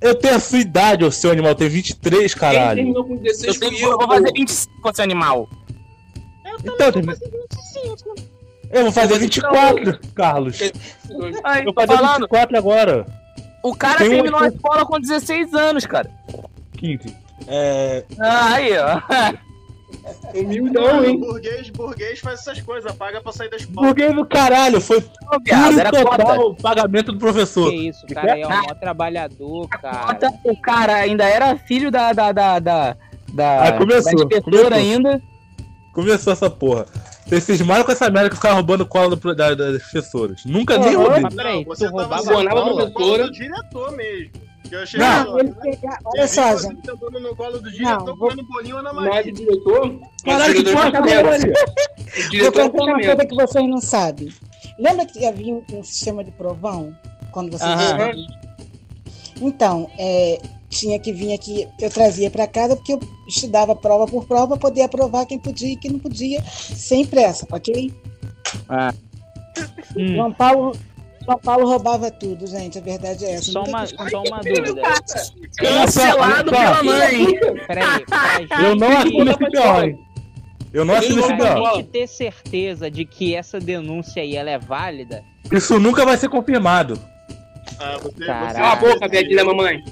Eu 0.00 0.14
tenho 0.14 0.34
a 0.36 0.40
sua 0.40 0.58
idade, 0.58 1.04
ô 1.04 1.10
seu 1.10 1.30
animal. 1.30 1.52
Eu 1.52 1.54
tenho 1.56 1.70
23, 1.70 2.34
Quem 2.34 2.40
caralho. 2.40 2.76
terminou 2.76 3.04
com 3.04 3.16
16 3.16 3.44
Eu, 3.44 3.54
fui 3.54 3.68
tenho, 3.70 3.82
eu. 3.86 3.92
eu 3.92 3.98
vou 3.98 4.08
fazer 4.08 4.32
25, 4.32 4.94
seu 4.94 5.04
animal. 5.04 5.48
Então, 6.62 6.76
eu 6.86 6.92
tenho... 6.92 7.06
Eu 8.70 8.82
vou 8.84 8.92
fazer 8.92 9.18
24, 9.18 10.00
Carlos. 10.14 10.60
Aí, 11.44 11.60
Eu 11.60 11.64
vou 11.66 11.74
fazer 11.74 11.96
falando. 11.96 12.20
24 12.22 12.58
agora. 12.58 13.06
O 13.62 13.74
cara 13.74 13.98
terminou 13.98 14.40
a 14.40 14.48
escola 14.48 14.84
com 14.84 15.00
16 15.00 15.54
anos, 15.54 15.86
cara. 15.86 16.10
15. 16.76 17.16
É. 17.46 18.04
Ah, 18.20 18.54
aí, 18.54 18.70
ó. 18.78 19.34
Humildão, 20.34 21.04
hein? 21.04 21.18
burguês, 21.20 21.70
burguês 21.70 22.18
faz 22.18 22.40
essas 22.40 22.60
coisas, 22.60 22.90
paga 22.92 23.20
pra 23.20 23.32
sair 23.32 23.48
da 23.48 23.56
escola. 23.56 23.86
Burguês 23.86 24.14
do 24.14 24.26
caralho, 24.26 24.80
foi 24.80 25.00
puro 25.00 25.20
era 25.78 25.90
total 25.90 26.16
cota. 26.26 26.40
o 26.40 26.54
pagamento 26.56 27.12
do 27.12 27.18
professor. 27.18 27.70
Que 27.70 27.88
isso, 27.88 28.04
o 28.04 28.12
cara 28.14 28.32
aí 28.34 28.42
é 28.42 28.46
um 28.46 28.50
maior 28.50 28.74
trabalhador, 28.74 29.68
cara. 29.68 30.06
Cota, 30.06 30.32
O 30.44 30.60
cara 30.60 30.94
ainda 30.96 31.24
era 31.24 31.56
filho 31.56 31.90
da. 31.90 32.12
da, 32.12 32.32
da, 32.32 32.58
da, 32.58 32.96
da, 33.32 33.64
Ah, 33.68 33.72
começou, 33.72 34.16
da 34.16 34.24
inspetora 34.36 34.64
começou. 34.64 34.72
ainda. 34.76 35.22
Começou 35.92 36.32
essa 36.32 36.50
porra. 36.50 36.86
Vocês 37.24 37.44
cismaram 37.44 37.84
com 37.84 37.92
essa 37.92 38.10
merda 38.10 38.28
que 38.30 38.36
ficava 38.36 38.54
roubando 38.56 38.84
cola 38.84 39.14
do- 39.14 39.34
da- 39.34 39.54
das 39.54 39.80
professoras. 39.82 40.44
Nunca 40.44 40.76
nem 40.76 40.94
Aham. 40.96 41.04
roubei. 41.04 41.20
Não, 41.22 41.64
você 41.64 41.86
tu 41.86 41.92
tava 41.92 42.02
roubava 42.02 42.22
subornava 42.22 42.60
sentando 42.64 42.80
a 42.82 42.84
no 42.86 42.92
colo 42.92 43.14
professora. 43.14 43.24
do 43.26 43.32
diretor 43.32 43.92
mesmo. 43.92 44.43
Que 44.68 44.74
eu 44.76 44.84
Não, 44.98 45.38
ele 45.38 45.50
né? 45.50 45.56
pega- 45.62 45.98
Eu 46.04 46.10
Olha 46.12 46.28
só, 46.28 46.56
gente. 46.56 46.74
sentando 46.86 47.20
no 47.20 47.36
colo 47.36 47.60
do 47.60 47.70
diretor, 47.70 47.98
Não, 47.98 48.16
vou- 48.16 48.16
comendo 48.30 48.44
bolinho 48.48 48.78
é 48.78 48.82
Maria. 48.92 49.32
do 49.32 49.38
diretor, 49.38 49.92
mas 49.92 50.22
Caralho, 50.24 50.52
o 50.52 50.56
que 50.56 50.62
diretor 50.62 50.90
porra 50.92 51.02
que? 51.02 51.48
O 51.48 52.22
Vou 52.22 52.30
diretor 52.30 52.70
contar 52.70 52.84
uma 52.84 53.02
coisa 53.02 53.26
que 53.26 53.34
vocês 53.34 53.68
não 53.68 53.80
sabem. 53.80 54.28
Lembra 54.78 55.06
que 55.06 55.24
havia 55.26 55.54
um, 55.54 55.82
sistema 55.84 56.24
de 56.24 56.30
provão? 56.32 56.94
Quando 57.30 57.50
vocês 57.52 57.70
eram? 57.70 58.12
Então, 59.40 59.90
é, 59.98 60.40
tinha 60.70 60.98
que 60.98 61.12
vir 61.12 61.32
aqui, 61.34 61.68
eu 61.80 61.90
trazia 61.90 62.30
para 62.30 62.46
casa 62.46 62.74
porque 62.76 62.94
eu 62.94 63.00
estudava 63.28 63.74
prova 63.76 64.06
por 64.06 64.24
prova 64.26 64.48
para 64.56 64.58
poder 64.58 64.82
aprovar 64.82 65.26
quem 65.26 65.38
podia 65.38 65.72
e 65.72 65.76
quem 65.76 65.90
não 65.92 65.98
podia, 65.98 66.42
sem 66.44 67.04
pressa, 67.04 67.46
ok? 67.50 67.92
Hum, 69.96 70.08
João 70.16 70.32
Paulo, 70.32 70.76
João 71.24 71.38
Paulo 71.38 71.66
roubava 71.66 72.10
tudo, 72.10 72.46
gente, 72.46 72.78
a 72.78 72.80
verdade 72.82 73.24
é 73.24 73.32
essa. 73.34 73.50
só, 73.52 73.62
uma, 73.64 73.86
quis- 73.86 74.10
só 74.10 74.22
uma 74.22 74.40
dúvida. 74.40 74.82
Cancelado 75.58 76.50
pela 76.50 76.82
mãe. 76.82 77.26
Peraí, 77.66 78.04
pra 78.48 78.62
Eu 78.62 78.76
não 78.76 78.88
assino 78.98 79.30
esse 79.30 79.84
hein? 79.86 79.98
Eu 80.72 80.84
não 80.84 80.94
assino 80.94 81.20
esse 81.20 81.36
pra 81.36 81.54
BO. 81.54 81.76
gente 81.76 81.88
ter 81.88 82.06
certeza 82.08 82.90
de 82.90 83.04
que 83.04 83.34
essa 83.34 83.60
denúncia 83.60 84.22
aí 84.22 84.36
ela 84.36 84.50
é 84.50 84.58
válida, 84.58 85.22
Isso 85.52 85.78
nunca 85.78 86.04
vai 86.04 86.16
ser 86.16 86.28
confirmado. 86.28 86.98
Ah, 87.78 87.96
você, 88.02 88.24
Caraca. 88.24 88.54
Cala 88.54 88.72
a 88.72 88.76
boca, 88.76 89.08
viadinha 89.08 89.36
da 89.36 89.44
mamãe. 89.44 89.82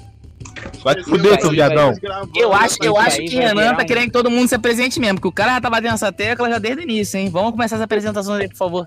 Vai 0.83 0.95
te 0.95 1.03
fuder, 1.03 1.39
seu 1.41 1.51
viadão. 1.51 1.93
Eu 2.35 2.53
acho, 2.53 2.77
eu 2.83 2.97
acho 2.97 3.17
que 3.17 3.35
Renan 3.35 3.75
tá 3.75 3.83
querendo 3.85 4.05
que 4.05 4.11
todo 4.11 4.29
mundo 4.29 4.47
se 4.47 4.55
apresente 4.55 4.99
mesmo, 4.99 5.15
porque 5.15 5.27
o 5.27 5.31
cara 5.31 5.53
já 5.53 5.61
tá 5.61 5.69
batendo 5.69 5.93
essa 5.93 6.11
tecla 6.11 6.49
já 6.49 6.57
desde 6.59 6.81
o 6.81 6.83
início, 6.83 7.17
hein? 7.17 7.29
Vamos 7.29 7.51
começar 7.51 7.77
as 7.77 7.81
apresentações 7.81 8.41
aí, 8.41 8.49
por 8.49 8.57
favor. 8.57 8.85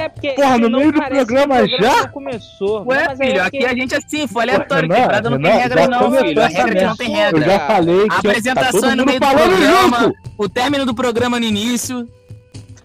É 0.00 0.08
porque. 0.08 0.30
Porra, 0.32 0.58
no 0.58 0.70
meio 0.70 0.92
do 0.92 1.02
programa 1.02 1.66
já? 1.68 2.08
começou. 2.08 2.86
Ué, 2.86 3.08
Não, 3.08 3.16
filho, 3.16 3.38
é 3.38 3.40
aqui 3.40 3.64
a 3.66 3.74
gente 3.74 3.94
é 3.94 3.98
assim, 3.98 4.26
foi 4.26 4.42
aleatório, 4.42 4.88
Renan, 4.88 5.00
quebrada 5.02 5.30
não 5.30 5.42
tem 5.42 5.52
regra 5.52 5.88
não, 5.88 6.12
filho. 6.12 6.42
A 6.42 6.46
regra 6.46 6.86
não 6.86 6.96
tem 6.96 7.10
merda. 7.10 7.36
Eu 7.38 7.40
regra. 7.42 7.58
já 7.58 7.66
falei 7.66 8.00
A 8.00 8.02
que 8.02 8.08
tá 8.08 8.16
apresentação 8.18 8.90
é 8.90 8.94
no 8.94 9.04
meio 9.04 9.20
do 9.20 9.26
programa, 9.26 9.98
junto. 10.00 10.18
o 10.38 10.48
término 10.48 10.86
do 10.86 10.94
programa 10.94 11.38
no 11.38 11.44
início. 11.44 12.08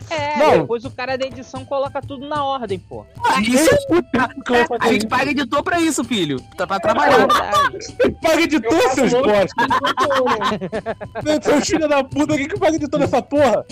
É, 0.10 0.38
Não. 0.38 0.52
depois 0.60 0.86
o 0.86 0.92
cara 0.92 1.18
da 1.18 1.26
edição 1.26 1.66
coloca 1.66 2.02
tudo 2.02 2.28
na 2.28 2.44
ordem, 2.44 2.78
pô. 2.80 3.06
Isso, 3.42 3.70
que 3.88 3.94
eu 3.94 4.68
vou 4.68 4.78
a 4.80 4.88
gente 4.92 5.08
paga 5.08 5.32
editor 5.32 5.64
pra 5.64 5.80
isso, 5.80 6.04
filho. 6.04 6.40
Tá 6.58 6.68
pra 6.68 6.78
É 6.78 6.80
trabalhar. 6.80 7.18
verdade. 7.18 8.16
Paga 8.22 8.48
tudo, 8.62 8.94
seus 8.94 9.14
bosta. 9.14 9.66
Seus 11.42 11.68
filhos 11.68 11.90
da 11.90 12.04
puta, 12.04 12.36
quem 12.38 12.48
que 12.48 12.60
paga 12.60 12.78
de 12.80 12.88
toda 12.88 13.04
essa 13.06 13.22
porra? 13.22 13.66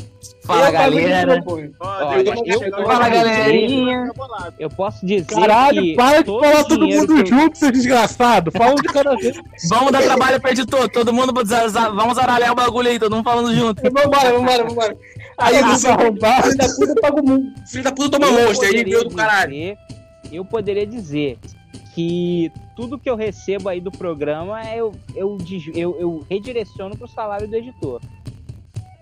Fala, 0.46 0.68
Eu 0.68 0.72
galera. 0.72 1.34
editor. 1.36 1.70
Ó, 1.80 2.14
eu, 2.14 2.24
eu- 2.24 2.64
eu- 2.64 2.86
Fala, 2.86 3.10
galerinha. 3.10 4.12
Eu 4.60 4.70
posso 4.70 5.06
dizer 5.06 5.26
Caralho, 5.26 5.82
que 5.82 5.96
para 5.96 6.18
de 6.20 6.24
todo 6.26 6.44
falar 6.44 6.64
todo 6.66 6.88
mundo 6.88 7.18
eu- 7.20 7.26
junto, 7.26 7.58
seu 7.58 7.72
desgraçado. 7.72 8.52
Fala 8.52 8.72
um 8.72 8.76
de 8.76 8.84
cada 8.90 9.16
vez. 9.16 9.38
Vamos 9.70 9.92
dar 9.92 10.02
trabalho 10.04 10.42
pro 10.42 10.52
editor, 10.52 10.90
todo 10.90 11.14
mundo 11.14 11.34
vamos 11.34 12.16
zaralhar 12.16 12.52
o 12.52 12.56
bagulho 12.56 12.90
aí, 12.90 13.00
todo 13.00 13.16
mundo 13.16 13.24
falando 13.24 13.54
junto. 13.56 13.82
Vambora, 13.84 14.34
vambora, 14.34 14.64
vambora. 14.66 14.98
Aí 15.38 15.58
Aí 15.58 15.64
você 15.64 15.88
arrombar. 15.88 16.44
filho 16.44 16.58
da 16.58 16.68
puta 16.68 17.02
paga 17.02 17.22
o 17.22 17.26
mundo. 17.26 17.54
Filho 17.68 17.84
da 17.84 17.92
puta 17.92 18.20
toma 18.20 18.32
monstro 18.32 18.68
aí, 18.68 18.84
veio 18.84 19.04
do 19.04 19.16
caralho. 19.16 19.78
Eu 20.32 20.46
poderia 20.46 20.86
dizer 20.86 21.38
que 21.94 22.52
tudo 22.76 22.98
que 22.98 23.10
eu 23.10 23.16
recebo 23.16 23.70
aí 23.70 23.80
do 23.80 23.92
programa 23.92 24.64
eu, 24.76 24.94
eu, 25.16 25.38
eu, 25.76 26.00
eu 26.00 26.26
redireciono 26.30 26.98
pro 26.98 27.08
salário 27.08 27.48
do 27.48 27.56
editor. 27.56 28.02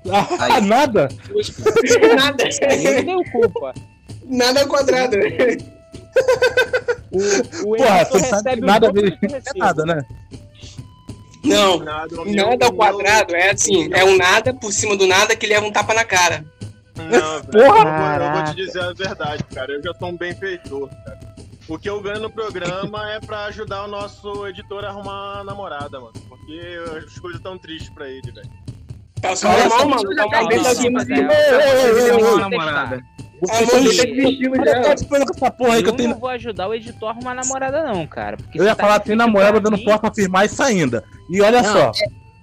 Ah, 0.09 0.59
nada? 0.61 1.09
Nada. 2.17 2.43
Eu 2.43 2.93
não 2.95 3.05
tenho 3.05 3.31
culpa. 3.31 3.73
Nada 4.25 4.67
quadrado. 4.67 5.15
O, 7.11 7.73
o 7.73 7.77
Porra, 7.77 7.97
recebe 7.97 8.61
nada 8.61 8.87
é 8.87 9.59
nada, 9.59 9.85
né? 9.85 10.05
Não. 11.43 11.79
Nada, 11.79 12.15
Nada 12.25 12.65
ao 12.65 12.73
quadrado 12.73 13.35
é 13.35 13.51
assim, 13.51 13.89
é 13.93 14.03
um 14.03 14.15
nada 14.17 14.53
por 14.53 14.71
cima 14.71 14.95
do 14.95 15.07
nada 15.07 15.35
que 15.35 15.47
leva 15.47 15.65
um 15.65 15.71
tapa 15.71 15.93
na 15.93 16.05
cara. 16.05 16.45
Não, 16.95 17.41
velho, 17.51 17.65
eu, 17.65 17.73
vou, 17.73 18.25
eu 18.25 18.31
vou 18.33 18.43
te 18.43 18.55
dizer 18.55 18.81
a 18.81 18.93
verdade, 18.93 19.43
cara. 19.53 19.73
Eu 19.73 19.83
já 19.83 19.93
sou 19.93 20.09
um 20.09 20.17
benfeitor, 20.17 20.89
cara. 20.89 21.19
O 21.67 21.79
que 21.79 21.89
eu 21.89 22.01
ganho 22.01 22.19
no 22.19 22.29
programa 22.29 23.11
é 23.11 23.19
pra 23.19 23.45
ajudar 23.45 23.85
o 23.85 23.87
nosso 23.87 24.45
editor 24.47 24.83
a 24.83 24.89
arrumar 24.89 25.39
a 25.39 25.43
namorada, 25.43 25.99
mano. 25.99 26.13
Porque 26.27 26.59
as 26.97 27.17
coisas 27.19 27.41
tão 27.41 27.57
tristes 27.57 27.89
pra 27.89 28.09
ele, 28.09 28.29
velho. 28.31 28.49
Tá 29.21 29.35
só 29.35 29.47
só 29.69 29.87
mano. 29.87 30.15
Tá 30.15 30.25
uma 30.25 30.51
é- 30.51 32.09
é. 32.09 32.37
namorada. 32.37 33.01
A 33.49 33.53
mãe 33.53 33.65
tá 33.65 33.79
desistindo 33.79 34.59
Olha, 34.59 34.71
já. 34.71 34.81
tá 34.81 34.93
esperando 34.93 35.27
com 35.27 35.33
essa 35.35 35.51
porra 35.51 35.73
aí 35.75 35.83
que 35.83 35.89
eu 35.89 35.93
Eu 35.93 35.97
tenho. 35.97 36.09
não 36.09 36.19
vou 36.19 36.29
ajudar 36.29 36.67
o 36.67 36.73
editor 36.73 37.09
a 37.09 37.11
arrumar 37.11 37.33
namorada, 37.33 37.83
não, 37.83 38.05
cara. 38.05 38.37
Eu 38.53 38.63
ia 38.65 38.75
tá 38.75 38.83
falar, 38.83 38.99
tem 38.99 39.15
namorada 39.15 39.59
dando 39.59 39.77
porta 39.79 39.99
pra 40.01 40.09
afirmar 40.09 40.45
isso 40.45 40.61
ainda. 40.61 41.03
E 41.29 41.41
olha 41.41 41.61
Não, 41.61 41.73
só, 41.73 41.91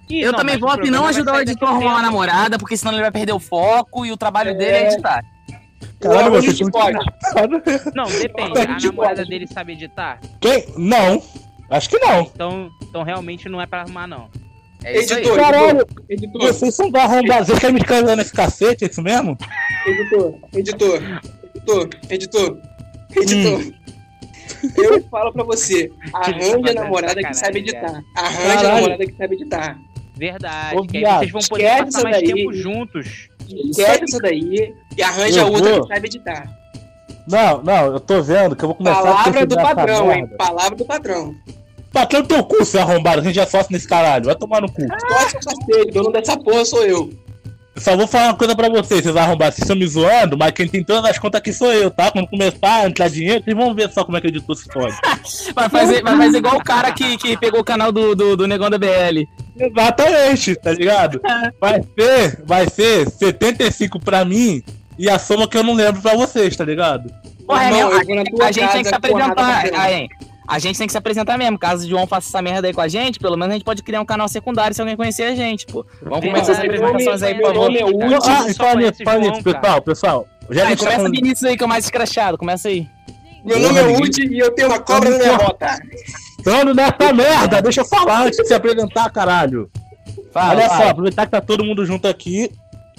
Ih, 0.09 0.21
Eu 0.21 0.31
não, 0.31 0.39
também 0.39 0.55
em 0.55 0.91
não 0.91 1.01
vai 1.03 1.09
ajudar 1.09 1.35
o 1.35 1.39
editor 1.39 1.69
a 1.69 1.71
arrumar 1.71 1.91
uma 1.91 2.01
namorada, 2.01 2.57
porque 2.57 2.75
senão 2.75 2.93
ele 2.93 3.01
vai 3.01 3.11
perder 3.11 3.33
o 3.33 3.39
foco 3.39 4.05
e 4.05 4.11
o 4.11 4.17
trabalho 4.17 4.57
dele 4.57 4.71
é 4.71 4.87
editar. 4.87 5.23
Caralho, 5.99 6.31
Logo 6.31 6.41
você 6.41 6.47
no 6.47 6.53
Discord. 6.53 6.97
Não, 7.95 8.05
depende. 8.05 8.59
A 8.59 8.79
namorada 8.87 9.25
dele 9.25 9.47
sabe 9.47 9.73
editar? 9.73 10.19
Quem? 10.41 10.65
Não. 10.77 11.21
Acho 11.69 11.89
que 11.89 11.99
não. 11.99 12.21
Então, 12.21 12.69
então 12.81 13.03
realmente 13.03 13.47
não 13.47 13.61
é 13.61 13.67
pra 13.67 13.81
arrumar, 13.81 14.07
não. 14.07 14.27
É 14.83 14.99
isso 14.99 15.13
aí. 15.13 15.19
Editor, 15.19 15.37
Caralho, 15.37 15.87
editor, 16.09 16.41
vocês 16.41 16.73
são 16.73 16.89
da 16.89 17.03
arrombados. 17.03 17.47
Vocês 17.47 17.59
querem 17.59 17.75
me 17.75 17.81
escrever 17.81 18.15
nesse 18.17 18.33
cacete, 18.33 18.85
é 18.85 18.87
isso 18.87 19.01
mesmo? 19.01 19.37
Editor, 19.87 20.35
editor, 20.53 21.01
editor, 21.55 21.89
editor, 22.09 22.57
editor. 23.15 23.59
Hum. 23.59 23.73
Eu 24.75 25.01
falo 25.09 25.31
pra 25.31 25.43
você, 25.43 25.89
arranja 26.13 26.73
Tá 26.73 26.81
namorada 26.81 27.21
que 27.21 27.33
sabe 27.33 27.59
editar. 27.59 28.03
Arranja 28.17 28.55
Caralho. 28.55 28.75
namorada 28.75 29.05
que 29.05 29.15
sabe 29.15 29.35
editar. 29.35 29.79
Verdade. 30.17 30.75
Ô, 30.77 30.81
que 30.83 30.99
vocês 31.01 31.31
vão 31.31 31.41
poder 31.49 31.63
passar 31.69 31.87
isso 31.87 32.03
mais 32.03 32.15
daí. 32.17 32.25
tempo 32.33 32.53
juntos. 32.53 33.29
Esquece 33.47 34.03
isso 34.05 34.17
daí 34.19 34.73
e 34.97 35.01
arranja 35.01 35.39
Eu 35.41 35.47
outra 35.53 35.71
vou. 35.71 35.81
que 35.87 35.93
sabe 35.93 36.07
editar. 36.07 36.59
Não, 37.27 37.63
não, 37.63 37.85
eu 37.93 37.99
tô 37.99 38.21
vendo 38.21 38.55
que 38.55 38.63
eu 38.65 38.69
vou 38.69 38.75
começar 38.75 38.99
a 38.99 39.03
Palavra 39.03 39.45
do 39.45 39.55
pesquisar 39.55 39.61
essa 39.61 39.75
padrão, 39.75 40.11
hein? 40.11 40.27
Palavra 40.37 40.75
do 40.75 40.85
padrão. 40.85 41.35
Patrão 41.93 42.25
teu 42.25 42.43
cu, 42.43 42.65
seu 42.65 42.81
arrombado. 42.81 43.21
A 43.21 43.23
gente 43.23 43.39
é 43.39 43.45
sócio 43.45 43.71
nesse 43.71 43.87
caralho. 43.87 44.25
Vai 44.25 44.35
tomar 44.35 44.61
no 44.61 44.71
cu. 44.71 44.81
Sócio 44.81 45.39
parceiro, 45.43 45.91
dono 45.91 46.11
dessa 46.11 46.37
porra 46.37 46.65
sou 46.65 46.83
eu. 46.85 47.09
Só 47.79 47.95
vou 47.95 48.07
falar 48.07 48.27
uma 48.27 48.35
coisa 48.35 48.55
pra 48.55 48.69
vocês, 48.69 49.01
vocês 49.01 49.15
arrombados. 49.15 49.55
Vocês 49.55 49.63
estão 49.63 49.75
me 49.75 49.87
zoando, 49.87 50.37
mas 50.37 50.51
quem 50.51 50.67
tem 50.67 50.83
todas 50.83 51.09
as 51.09 51.19
contas 51.19 51.39
aqui 51.39 51.53
sou 51.53 51.71
eu, 51.71 51.89
tá? 51.89 52.11
Quando 52.11 52.27
começar 52.27 52.81
a 52.81 52.87
entrar 52.87 53.09
dinheiro, 53.09 53.43
vocês 53.43 53.55
vão 53.55 53.73
ver 53.73 53.89
só 53.91 54.03
como 54.03 54.17
é 54.17 54.21
que 54.21 54.27
o 54.27 54.29
editor 54.29 54.55
se 54.55 54.71
fode. 54.71 54.95
Vai 55.53 55.69
fazer, 55.69 56.01
vai 56.03 56.17
fazer 56.17 56.37
igual 56.37 56.57
o 56.57 56.63
cara 56.63 56.91
que, 56.91 57.17
que 57.17 57.37
pegou 57.37 57.59
o 57.59 57.63
canal 57.63 57.91
do, 57.91 58.15
do, 58.15 58.37
do 58.37 58.47
Negão 58.47 58.69
da 58.69 58.77
BL. 58.77 59.25
Exatamente, 59.57 60.55
tá 60.55 60.71
ligado? 60.71 61.21
Vai 61.59 61.81
ser, 61.81 62.41
vai 62.45 62.69
ser 62.69 63.09
75 63.09 63.99
pra 63.99 64.23
mim 64.23 64.63
e 64.97 65.09
a 65.09 65.19
soma 65.19 65.47
que 65.47 65.57
eu 65.57 65.63
não 65.63 65.73
lembro 65.73 66.01
pra 66.01 66.15
vocês, 66.15 66.55
tá 66.55 66.63
ligado? 66.63 67.09
Porra, 67.45 67.65
é 67.65 68.23
tua 68.25 68.45
A 68.45 68.51
gente 68.51 68.71
tem 68.71 68.83
que 68.83 68.89
se 68.89 68.95
apresentar. 68.95 69.65
Aí, 69.73 70.07
a 70.49 70.57
gente 70.59 70.77
tem 70.77 70.87
que 70.87 70.91
se 70.91 70.97
apresentar 70.97 71.37
mesmo. 71.37 71.57
Caso 71.59 71.85
o 71.85 71.89
João 71.89 72.07
faça 72.07 72.27
essa 72.27 72.41
merda 72.41 72.67
aí 72.67 72.73
com 72.73 72.81
a 72.81 72.87
gente, 72.87 73.19
pelo 73.19 73.37
menos 73.37 73.51
a 73.51 73.55
gente 73.57 73.63
pode 73.65 73.83
criar 73.83 74.01
um 74.01 74.05
canal 74.05 74.27
secundário 74.27 74.73
se 74.73 74.81
alguém 74.81 74.95
conhecer 74.97 75.23
a 75.23 75.35
gente, 75.35 75.65
pô. 75.67 75.85
Vamos 76.01 76.25
começar 76.25 76.53
as 76.53 76.59
apresentações 76.59 77.21
aí, 77.23 77.33
meu 77.35 77.43
por 77.43 77.53
favor. 77.53 77.65
nome 77.71 77.79
é 77.79 77.85
Udi. 77.85 78.15
Ah, 78.27 78.49
e 78.49 78.53
fala 78.55 78.75
nisso, 78.75 79.43
pessoal, 79.43 79.81
pessoal. 79.81 80.27
Já 80.49 80.67
Aí, 80.67 80.75
começa 80.75 80.97
falando- 80.97 81.11
Vinícius 81.13 81.43
aí, 81.43 81.55
que 81.55 81.63
é 81.63 81.65
o 81.65 81.69
mais 81.69 81.85
escrachado. 81.85 82.37
Começa 82.37 82.67
aí. 82.69 82.87
Meu 83.45 83.59
nome 83.59 83.79
é 83.79 83.83
Woody 83.83 84.27
e 84.33 84.39
eu 84.39 84.51
tenho 84.51 84.67
uma 84.67 84.79
cobra 84.79 85.11
na 85.11 85.17
minha 85.17 85.37
bota. 85.37 85.77
Falando 86.43 86.73
nessa 86.73 87.13
merda, 87.13 87.61
deixa 87.61 87.81
eu 87.81 87.85
falar 87.85 88.23
antes 88.25 88.37
de 88.39 88.47
se 88.47 88.53
apresentar, 88.53 89.09
caralho. 89.11 89.69
Fala, 90.33 90.55
Olha 90.55 90.67
fala. 90.69 90.83
só, 90.83 90.89
aproveitar 90.89 91.25
que 91.25 91.31
tá 91.31 91.39
todo 91.41 91.63
mundo 91.63 91.85
junto 91.85 92.07
aqui. 92.07 92.51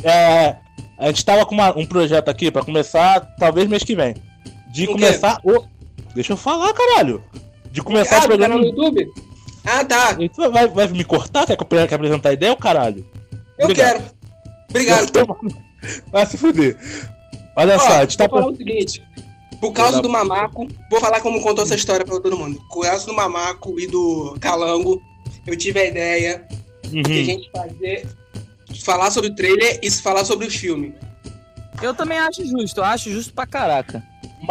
É, 0.03 0.57
a 0.99 1.07
gente 1.09 1.25
tava 1.25 1.45
com 1.45 1.55
uma- 1.55 1.77
um 1.77 1.85
projeto 1.85 2.29
aqui 2.29 2.51
pra 2.51 2.63
começar, 2.65 3.21
talvez 3.39 3.69
mês 3.69 3.83
que 3.83 3.95
vem. 3.97 4.15
De 4.73 4.85
O 4.85 4.87
quê? 4.87 4.93
começar 4.93 5.41
o. 5.45 5.65
Deixa 6.14 6.33
eu 6.33 6.37
falar, 6.37 6.73
caralho. 6.73 7.23
De 7.70 7.83
começar 7.83 8.16
Ah, 8.16 8.25
o 8.25 8.29
programa. 8.29 8.57
no 8.57 8.64
YouTube? 8.64 9.09
Ah, 9.64 9.85
tá. 9.85 10.16
Isso 10.18 10.51
vai, 10.51 10.66
vai 10.68 10.88
me 10.88 11.05
cortar? 11.05 11.46
Quer, 11.46 11.57
que 11.57 11.62
eu- 11.62 11.66
quer 11.88 11.94
apresentar 11.94 12.31
a 12.31 12.33
ideia, 12.33 12.53
ou 12.53 12.57
caralho? 12.59 13.07
Eu 13.59 13.64
Obrigado. 13.66 13.92
quero. 13.92 14.05
Obrigado. 14.70 15.38
Vai 16.11 16.27
se 16.27 16.37
fuder. 16.37 16.77
Olha 17.57 17.77
Ó, 17.77 17.79
só, 17.79 17.92
a 17.92 18.01
gente 18.03 18.16
tá. 18.16 18.27
vou 18.27 18.40
falar 18.40 18.53
o 18.53 18.57
seguinte. 18.57 19.03
Por 19.61 19.73
causa 19.73 20.01
do 20.01 20.09
Mamaco, 20.09 20.66
vou 20.90 21.01
falar 21.01 21.20
como 21.20 21.40
contou 21.42 21.64
essa 21.64 21.75
história 21.75 22.05
pra 22.07 22.18
todo 22.18 22.37
mundo. 22.38 22.59
Por 22.70 22.83
causa 22.83 23.05
do 23.07 23.12
Mamaco 23.12 23.79
e 23.79 23.87
do 23.87 24.35
Calango, 24.40 25.01
eu 25.46 25.57
tive 25.57 25.81
a 25.81 25.85
ideia 25.87 26.46
de 26.85 26.99
a 27.01 27.03
Uhum. 27.09 27.25
gente 27.25 27.51
fazer. 27.55 28.09
Falar 28.83 29.11
sobre 29.11 29.31
o 29.31 29.35
trailer 29.35 29.79
e 29.83 29.90
falar 29.90 30.25
sobre 30.25 30.46
o 30.46 30.51
filme. 30.51 30.94
Eu 31.83 31.92
também 31.92 32.18
acho 32.18 32.44
justo, 32.46 32.81
eu 32.81 32.85
acho 32.85 33.11
justo 33.11 33.35
pra 33.35 33.46
caraca. 33.46 34.03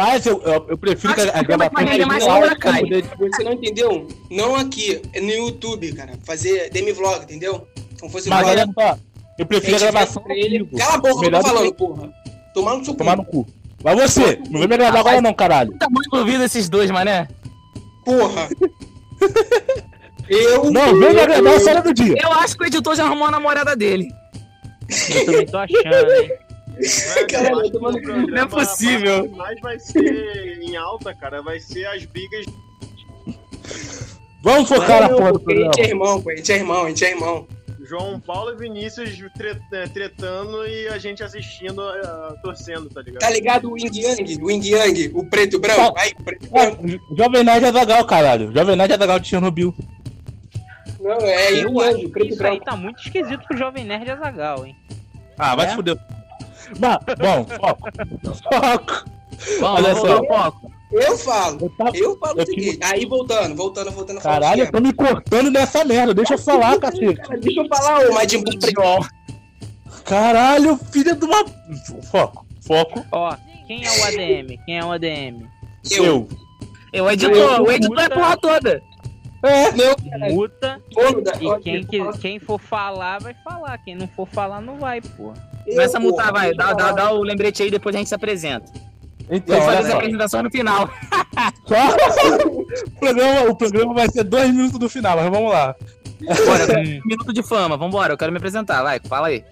Mas 0.02 0.24
eu, 0.24 0.40
eu, 0.42 0.66
eu 0.70 0.78
prefiro 0.78 1.12
que 1.14 1.20
a, 1.20 1.24
a 1.24 1.26
Acho 1.26 1.38
que 1.40 1.44
gravação 1.46 1.72
vai 1.74 1.84
render 1.84 2.06
mais 2.06 2.24
seja 2.24 2.40
pra 2.40 2.56
Caio. 2.56 2.80
poder- 2.88 3.04
Você 3.18 3.44
não 3.44 3.52
entendeu? 3.52 4.08
Não 4.30 4.56
aqui, 4.56 5.02
é 5.12 5.20
no 5.20 5.30
YouTube, 5.30 5.92
cara. 5.92 6.12
Fazer 6.24 6.70
demi-vlog, 6.70 7.24
entendeu? 7.24 7.66
Como 8.00 8.10
fosse 8.10 8.30
Mas 8.30 8.40
vlog. 8.40 8.50
olha 8.58 8.66
só, 8.72 8.98
eu 9.38 9.44
prefiro 9.44 9.76
a 9.76 9.78
gravação. 9.78 10.24
vivo. 10.26 10.78
Cala 10.78 10.94
a 10.94 10.96
boca 10.96 11.10
que 11.10 11.16
eu 11.18 11.20
Melhor 11.20 11.42
tô 11.42 11.48
do 11.50 11.54
falando, 11.54 11.74
porra. 11.74 12.10
Tomar 12.54 12.76
no 12.78 12.84
seu 12.86 12.94
cu. 12.94 12.98
Tomar 12.98 13.16
no 13.18 13.24
cu. 13.26 13.46
Mas 13.84 14.00
você, 14.00 14.40
não 14.48 14.58
vem 14.60 14.68
me 14.68 14.74
agradar 14.74 15.00
agora 15.00 15.20
não, 15.20 15.34
caralho. 15.34 15.76
Tá 15.78 15.86
muito 15.90 16.06
envolvido 16.06 16.44
esses 16.44 16.68
dois, 16.70 16.90
mané. 16.90 17.28
Porra. 18.04 18.48
Eu. 20.30 20.70
Não, 20.70 20.98
vem 20.98 21.12
me 21.12 21.20
agradar 21.20 21.52
a 21.52 21.70
hora 21.70 21.82
do 21.82 21.92
dia. 21.92 22.14
Eu 22.22 22.32
acho 22.32 22.56
que 22.56 22.62
o 22.64 22.66
editor 22.66 22.94
já 22.94 23.04
arrumou 23.04 23.26
a 23.26 23.30
namorada 23.30 23.76
dele. 23.76 24.08
Eu 25.14 25.26
também 25.26 25.46
tô 25.46 25.58
achando, 25.58 26.12
hein? 26.12 26.30
Programa, 27.14 28.26
Não 28.28 28.36
é 28.42 28.46
possível. 28.46 29.16
parte 29.16 29.30
que 29.30 29.36
mais 29.36 29.60
vai 29.60 29.78
ser 29.78 30.58
em 30.62 30.76
alta, 30.76 31.14
cara, 31.14 31.42
vai 31.42 31.60
ser 31.60 31.86
as 31.86 32.04
brigas. 32.04 32.46
Vamos 34.42 34.68
focar 34.68 35.02
na 35.02 35.08
Não, 35.08 35.16
porra 35.18 35.32
do 35.32 35.40
porque 35.40 35.52
A 35.52 35.64
gente 35.64 35.68
é 35.80 35.88
programa. 35.88 35.88
irmão, 36.06 36.22
pô. 36.22 36.30
A 36.30 36.36
gente 36.36 36.52
é 36.52 36.56
irmão, 36.56 36.84
a 36.84 36.88
gente 36.88 37.04
é 37.04 37.10
irmão. 37.10 37.46
João 37.86 38.20
Paulo 38.20 38.52
e 38.52 38.56
Vinícius 38.56 39.10
eh, 39.72 39.84
tretando 39.92 40.64
e 40.66 40.86
a 40.88 40.96
gente 40.98 41.22
assistindo, 41.24 41.82
eh, 41.82 42.34
torcendo, 42.42 42.88
tá 42.88 43.02
ligado? 43.02 43.20
Tá 43.20 43.30
ligado 43.30 43.70
o 43.70 43.76
Yin 43.76 43.90
Yang? 43.92 44.38
O 44.42 44.50
Yang, 44.50 45.10
o 45.12 45.24
preto 45.26 45.54
e 45.54 45.56
o 45.56 45.60
branco? 45.60 45.94
Aí, 45.98 46.12
o 46.18 46.22
preto 46.22 46.46
e 46.46 46.48
branco. 46.48 47.16
Jovem 47.18 47.42
Nerd 47.44 47.64
é 47.64 47.72
Zagal, 47.72 48.04
caralho. 48.06 48.52
Jovem 48.52 48.76
Nerd 48.76 48.92
é 48.92 48.96
Zagal 48.98 49.18
de 49.18 49.28
Chernobyl. 49.28 49.74
Não, 51.00 51.16
é 51.20 51.52
Yin 51.52 51.62
Eu 51.62 51.80
acho 51.80 51.90
Yang, 51.98 52.08
preto 52.10 52.26
e 52.26 52.32
isso 52.34 52.42
aí 52.44 52.50
branco. 52.50 52.64
tá 52.64 52.76
muito 52.76 53.02
esquisito 53.02 53.44
pro 53.48 53.56
Jovem 53.56 53.84
Nerd 53.84 54.08
Azagal, 54.10 54.64
hein? 54.66 54.76
Ah, 55.36 55.56
vai 55.56 55.66
É? 55.66 55.70
se 55.70 55.74
fuder. 55.74 55.98
Mas, 56.78 56.98
bom, 57.18 57.44
foco. 57.44 57.88
Foco. 58.42 59.04
Vamos, 59.60 59.84
Olha 59.84 59.94
só. 59.94 60.24
foco. 60.24 60.70
Eu 60.92 61.16
falo. 61.18 61.58
Eu 61.62 61.70
tava- 61.70 61.96
Eu 61.96 62.18
falo 62.18 62.38
Eu 62.38 62.42
o 62.42 62.46
seguinte. 62.46 62.78
Aí, 62.82 63.06
voltando, 63.06 63.54
voltando, 63.54 63.90
voltando. 63.92 64.20
Caralho, 64.20 64.64
eu 64.64 64.72
tô 64.72 64.80
me 64.80 64.92
cortando 64.92 65.50
nessa 65.50 65.84
merda. 65.84 66.12
Deixa 66.12 66.34
eu 66.34 66.38
falar, 66.38 66.78
cacete. 66.78 67.20
Deixa 67.40 67.60
eu 67.60 67.68
falar, 67.68 68.00
ô 68.00 68.12
Buu 68.12 68.58
preto. 68.58 69.08
Caralho, 70.04 70.76
filha 70.90 71.14
de 71.14 71.24
uma. 71.24 71.44
Foco. 72.10 72.44
Foco. 72.66 73.04
Ó, 73.12 73.34
quem 73.66 73.84
é 73.84 73.88
o 73.88 74.04
ADM? 74.04 74.58
Quem 74.66 74.78
é 74.78 74.84
o 74.84 74.92
ADM? 74.92 75.46
Eu. 75.90 76.28
Eu, 76.92 77.04
o 77.04 77.10
editor, 77.10 77.60
o 77.62 77.70
editor 77.70 78.00
é 78.00 78.04
a 78.06 78.10
porra 78.10 78.36
toda. 78.36 78.82
É. 79.42 79.72
Não. 79.72 80.34
Muta. 80.34 80.80
E 81.40 81.60
quem, 81.62 81.84
que, 81.84 81.98
falo- 81.98 82.18
quem 82.18 82.38
for 82.38 82.60
falar, 82.60 83.18
vai 83.20 83.34
falar. 83.44 83.78
Quem 83.78 83.94
não 83.94 84.06
for 84.08 84.26
falar, 84.28 84.60
não 84.60 84.78
vai, 84.78 85.00
pô. 85.00 85.32
Começa 85.64 85.96
a 85.96 86.00
mutar, 86.00 86.32
vai. 86.32 86.52
Dá, 86.54 86.72
dá, 86.72 86.92
dá 86.92 87.12
o 87.12 87.22
lembrete 87.22 87.62
aí, 87.62 87.70
depois 87.70 87.94
a 87.94 87.98
gente 87.98 88.08
se 88.08 88.14
apresenta. 88.14 88.70
Então, 89.30 89.56
olha 89.56 89.64
fazer 89.66 89.78
as 89.78 89.86
só. 89.92 89.96
apresentações 89.96 90.44
no 90.44 90.50
final. 90.50 90.90
Só- 91.66 92.46
o, 92.46 92.90
programa, 93.00 93.50
o 93.50 93.56
programa 93.56 93.94
vai 93.94 94.08
ser 94.10 94.24
dois 94.24 94.50
minutos 94.50 94.78
do 94.78 94.88
final, 94.88 95.16
mas 95.16 95.30
vamos 95.30 95.52
lá. 95.52 95.74
Bora, 96.44 96.78
um 96.80 97.00
minuto 97.06 97.32
de 97.32 97.42
fama, 97.42 97.76
vambora, 97.76 98.12
eu 98.12 98.18
quero 98.18 98.32
me 98.32 98.38
apresentar, 98.38 98.82
vai, 98.82 99.00
fala 99.08 99.28
aí. 99.28 99.44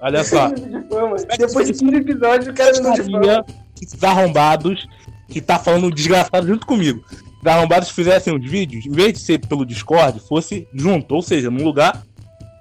Olha 0.00 0.22
só. 0.24 0.48
De 0.52 0.88
fama. 0.88 1.16
Depois 1.38 1.66
de 1.68 1.72
15 1.74 1.96
episódios, 1.96 2.48
o 2.48 2.52
cara 2.54 2.72
não 2.80 2.92
de 2.92 3.02
fama. 3.04 3.44
Que 3.74 3.84
esses 3.84 4.02
arrombados 4.04 4.86
que 5.28 5.40
tá 5.40 5.58
falando 5.58 5.90
desgraçado 5.90 6.46
junto 6.46 6.66
comigo. 6.66 7.02
Os 7.42 7.46
arrombados 7.48 7.90
fizessem 7.90 8.34
os 8.36 8.48
vídeos, 8.48 8.86
em 8.86 8.92
vez 8.92 9.12
de 9.14 9.18
ser 9.18 9.38
pelo 9.46 9.66
Discord, 9.66 10.20
fosse 10.20 10.68
junto, 10.72 11.14
ou 11.14 11.22
seja, 11.22 11.50
num 11.50 11.64
lugar. 11.64 12.00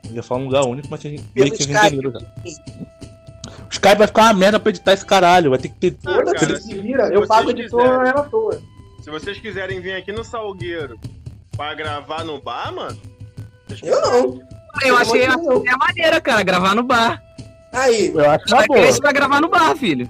Eu 0.09 0.15
ia 0.15 0.23
falar 0.23 0.41
um 0.41 0.45
lugar 0.45 0.63
único, 0.65 0.87
mas 0.89 0.99
vocês 1.01 1.21
meio 1.35 1.51
que 1.51 1.57
vocês 1.57 1.69
Skype. 1.69 1.95
entenderam 1.95 2.11
já. 2.19 2.25
O 3.63 3.69
Skype 3.71 3.95
vai 3.97 4.07
ficar 4.07 4.21
uma 4.23 4.33
merda 4.33 4.59
pra 4.59 4.69
editar 4.71 4.93
esse 4.93 5.05
caralho. 5.05 5.51
Vai 5.51 5.59
ter 5.59 5.69
que 5.69 5.75
ter. 5.75 5.97
Ah, 6.05 6.23
cara, 6.33 6.59
se 6.59 6.73
vira. 6.79 7.07
se 7.07 7.13
Eu 7.13 7.27
pago 7.27 7.47
o 7.47 7.51
editor 7.51 7.81
quiserem. 7.81 8.09
ela 8.09 8.19
à 8.21 8.23
toa. 8.23 8.61
Se 9.01 9.09
vocês 9.09 9.37
quiserem 9.39 9.79
vir 9.79 9.93
aqui 9.95 10.11
no 10.11 10.23
Salgueiro 10.23 10.99
pra 11.55 11.73
gravar 11.75 12.23
no 12.25 12.41
bar, 12.41 12.73
mano. 12.73 12.99
Eu 13.83 14.01
não. 14.01 14.41
Eu 14.83 14.97
achei 14.97 15.25
a, 15.25 15.33
é 15.33 15.77
maneira, 15.77 16.19
cara, 16.19 16.43
gravar 16.43 16.75
no 16.75 16.83
bar. 16.83 17.21
Aí. 17.71 18.11
Eu 18.13 18.29
acho 18.29 18.45
uma 18.47 18.57
Vai 18.57 18.67
boa. 18.67 18.91
vai 19.01 19.13
gravar 19.13 19.41
no 19.41 19.47
bar, 19.47 19.75
filho. 19.75 20.09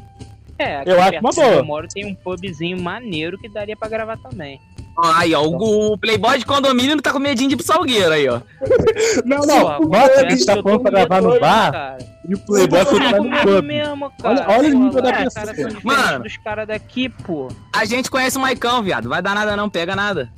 É, 0.61 0.83
Eu 0.85 1.01
acho 1.01 1.19
uma 1.19 1.31
boa. 1.31 1.47
Eu 1.47 1.65
moro 1.65 1.87
tem 1.87 2.05
um 2.05 2.13
pubzinho 2.15 2.79
maneiro 2.81 3.37
que 3.37 3.49
daria 3.49 3.75
pra 3.75 3.87
gravar 3.89 4.17
também. 4.17 4.59
Ó, 4.97 5.09
aí, 5.15 5.33
ó, 5.33 5.41
o, 5.41 5.93
o 5.93 5.97
Playboy 5.97 6.37
de 6.37 6.45
condomínio 6.45 6.95
não 6.95 7.01
tá 7.01 7.13
com 7.13 7.19
medinho 7.19 7.47
de 7.47 7.55
ir 7.55 7.57
pro 7.57 7.65
salgueiro 7.65 8.11
aí, 8.11 8.27
ó. 8.27 8.41
Não, 9.25 9.37
Pô, 9.39 9.45
não. 9.45 9.67
agora 9.69 10.07
Nossa, 10.07 10.25
a 10.25 10.29
gente 10.29 10.39
que 10.39 10.45
tá 10.45 10.53
falando 10.61 10.77
tô 10.77 10.79
pra 10.81 10.91
gravar 10.91 11.21
no 11.21 11.39
bar 11.39 11.71
cara. 11.71 11.97
e 12.27 12.35
o 12.35 12.39
Playboy 12.39 12.85
foi 12.85 12.99
É 12.99 13.03
lá 13.03 13.11
no 13.11 13.17
comigo 13.17 13.41
pub. 13.41 13.63
mesmo, 13.65 14.11
Olha- 14.23 14.37
cara. 14.43 14.57
olha 14.57 14.69
o 14.69 14.71
Pô, 14.73 14.77
nível 14.79 15.01
da 15.01 15.09
lá, 15.09 15.15
pessoa. 15.15 15.27
Os 15.27 15.33
caras 15.33 15.55
são 15.55 15.67
diferentes 15.69 15.83
Mano. 15.83 16.23
dos 16.23 16.37
caras 16.37 16.67
daqui, 16.67 17.09
pô. 17.09 17.47
A 17.73 17.85
gente 17.85 18.11
conhece 18.11 18.37
o 18.37 18.41
Maicão, 18.41 18.83
viado. 18.83 19.07
Vai 19.07 19.21
dar 19.21 19.33
nada 19.33 19.55
não, 19.55 19.69
pega 19.69 19.95
nada. 19.95 20.29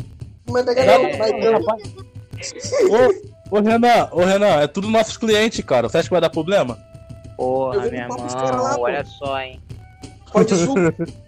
Mas 0.47 0.63
pega 0.65 0.81
É. 0.81 0.97
Ô, 3.51 3.57
ô 3.57 3.61
Renan, 3.61 4.07
ô 4.11 4.23
Renan, 4.23 4.61
é 4.61 4.67
tudo 4.67 4.87
nossos 4.89 5.17
clientes, 5.17 5.63
cara. 5.65 5.89
Você 5.89 5.97
acha 5.97 6.07
que 6.07 6.13
vai 6.13 6.21
dar 6.21 6.29
problema? 6.29 6.77
Porra, 7.35 7.77
lá, 8.61 8.75
pô. 8.75 8.81
olha 8.83 9.03
só, 9.05 9.39
hein. 9.39 9.59
Pode 10.33 10.55
subir. 10.55 10.93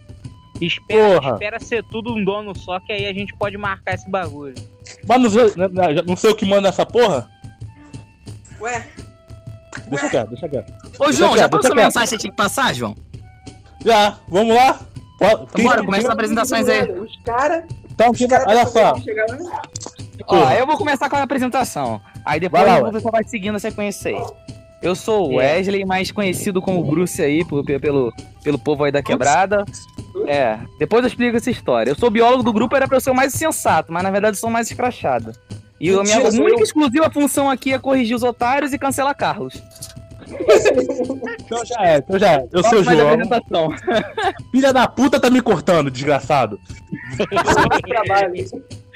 Espera, 0.62 1.20
Porra. 1.20 1.32
espera 1.34 1.60
ser 1.60 1.84
tudo 1.84 2.14
um 2.16 2.24
dono 2.24 2.58
só, 2.58 2.80
que 2.80 2.94
aí 2.94 3.06
a 3.08 3.14
gente 3.14 3.36
pode 3.36 3.58
marcar 3.58 3.94
esse 3.96 4.10
bagulho. 4.10 4.56
Mas 5.06 5.22
não, 5.22 5.30
sei- 5.30 5.54
não- 5.58 5.68
não- 5.68 6.04
não 6.08 6.16
sei 6.16 6.32
o 6.32 6.36
que 6.36 6.46
manda 6.46 6.62
nessa 6.62 6.86
porra? 6.86 7.30
Ué, 8.62 8.88
Deixa 9.90 10.10
quieto, 10.10 10.30
deixa 10.30 10.48
quieto. 10.48 10.74
Ô, 10.98 11.04
Deixa 11.06 11.20
João, 11.20 11.32
já 11.32 11.40
quieto, 11.40 11.52
passou 11.52 11.72
a 11.72 11.74
deixa 11.76 11.86
mensagem 11.88 12.04
que 12.08 12.10
você 12.10 12.18
tinha 12.18 12.32
que 12.32 12.38
passar, 12.38 12.74
João? 12.74 12.96
Já, 13.84 14.18
vamos 14.30 14.56
lá? 14.56 14.80
Então, 15.16 15.48
bora, 15.64 15.84
começa 15.84 16.08
as 16.08 16.14
apresentações 16.14 16.70
aí. 16.70 16.90
Os 17.00 17.18
caras. 17.26 17.66
Então, 17.92 18.12
Os 18.12 18.26
caras 18.26 18.48
olha 18.48 18.66
só. 18.66 18.96
chegar 19.02 19.26
lá. 19.30 19.62
Ó, 20.28 20.52
eu 20.52 20.66
vou 20.66 20.78
começar 20.78 21.10
com 21.10 21.18
a 21.18 21.22
apresentação. 21.24 22.00
Aí 22.26 22.40
depois 22.40 22.64
Vai 22.64 22.82
lá, 22.82 22.88
o 22.88 22.92
pessoal 22.94 23.12
vai 23.12 23.24
seguindo 23.26 23.56
a 23.56 23.60
sequência 23.60 24.12
aí. 24.12 24.24
Eu 24.86 24.96
sou 24.96 25.32
o 25.32 25.36
Wesley, 25.38 25.84
mais 25.86 26.12
conhecido 26.12 26.62
como 26.62 26.84
Bruce 26.84 27.22
aí, 27.22 27.44
por- 27.44 27.64
pe- 27.66 27.80
pelo, 27.80 28.14
pelo 28.44 28.60
povo 28.60 28.84
aí 28.84 28.92
da 28.92 29.02
quebrada. 29.02 29.66
É, 30.28 30.58
depois 30.80 31.04
eu 31.04 31.08
explico 31.08 31.36
essa 31.38 31.50
história. 31.50 31.90
Eu 31.92 31.96
sou 31.96 32.10
biólogo 32.10 32.44
do 32.44 32.54
grupo, 32.54 32.76
era 32.76 32.88
pra 32.88 32.98
eu 32.98 33.02
ser 33.02 33.10
o 33.12 33.16
mais 33.16 33.34
sensato, 33.34 33.92
mas 33.92 34.04
na 34.04 34.12
verdade 34.12 34.38
eu 34.38 34.40
sou 34.40 34.50
mais 34.50 34.70
escrachado. 34.70 35.32
E 35.82 35.90
a 35.90 36.04
minha 36.04 36.20
única 36.20 36.60
eu. 36.60 36.64
exclusiva 36.64 37.10
função 37.10 37.50
aqui 37.50 37.74
é 37.74 37.80
corrigir 37.80 38.16
os 38.16 38.24
otários 38.24 38.74
e 38.74 38.78
cancelar 38.80 39.16
Carlos. 39.18 39.62
Então 41.46 41.64
já 41.66 41.76
é, 41.86 41.98
então 41.98 42.18
já 42.18 42.34
é. 42.34 42.48
Eu 42.52 42.64
sou 42.64 42.80
o 42.80 42.84
João. 42.84 43.10
apresentação. 43.10 43.70
Filha 44.52 44.72
da 44.74 44.88
puta 44.88 45.20
tá 45.20 45.30
me 45.30 45.42
cortando, 45.42 45.92
desgraçado. 45.92 46.60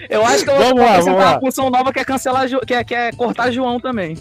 Eu 0.09 0.25
acho 0.25 0.43
que 0.43 0.49
eu 0.49 0.55
Vamos 0.57 0.69
vou 0.73 0.79
lá, 0.79 0.89
acrescentar 0.91 1.03
vamos 1.03 1.19
lá. 1.19 1.31
uma 1.33 1.39
função 1.39 1.69
nova 1.69 1.91
que 1.93 1.99
é 1.99 2.05
cancelar, 2.05 2.47
que 2.65 2.73
é, 2.73 2.83
que 2.83 2.95
é 2.95 3.11
cortar 3.11 3.51
João 3.51 3.79
também. 3.79 4.17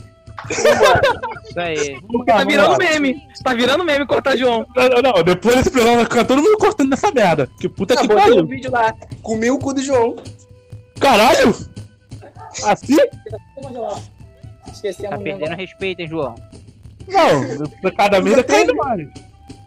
Isso 0.51 1.61
aí. 1.61 2.01
Tá 2.27 2.45
virando 2.45 2.77
meme. 2.79 3.23
Tá 3.43 3.55
virando 3.55 3.85
meme 3.85 4.07
cortar 4.07 4.37
João. 4.37 4.67
Não, 4.75 4.89
não, 4.89 5.03
não, 5.03 5.23
depois 5.23 5.57
desse 5.57 5.71
programa 5.71 5.97
vai 5.97 6.05
ficar 6.05 6.25
todo 6.25 6.43
mundo 6.43 6.57
cortando 6.59 6.91
nessa 6.91 7.11
merda. 7.11 7.49
Que 7.61 7.69
puta 7.69 7.95
Ah, 7.95 7.97
que 7.99 8.09
botei 8.09 8.23
um 8.25 8.27
pariu. 8.37 8.47
vídeo 8.47 8.71
lá. 8.71 8.95
Comi 9.23 9.51
o 9.51 9.59
cu 9.59 9.75
do 9.75 9.83
João. 9.83 10.17
Caralho! 11.01 11.55
Assim? 12.65 12.97
Esquecemos 14.73 15.11
Tá 15.11 15.17
o 15.17 15.23
perdendo 15.23 15.55
respeito, 15.57 16.01
hein, 16.01 16.09
João? 16.09 16.35
Não, 17.07 17.91
cada 17.97 18.21
vez 18.21 18.37
é 18.39 18.43
caindo 18.43 18.75
mais. 18.77 19.09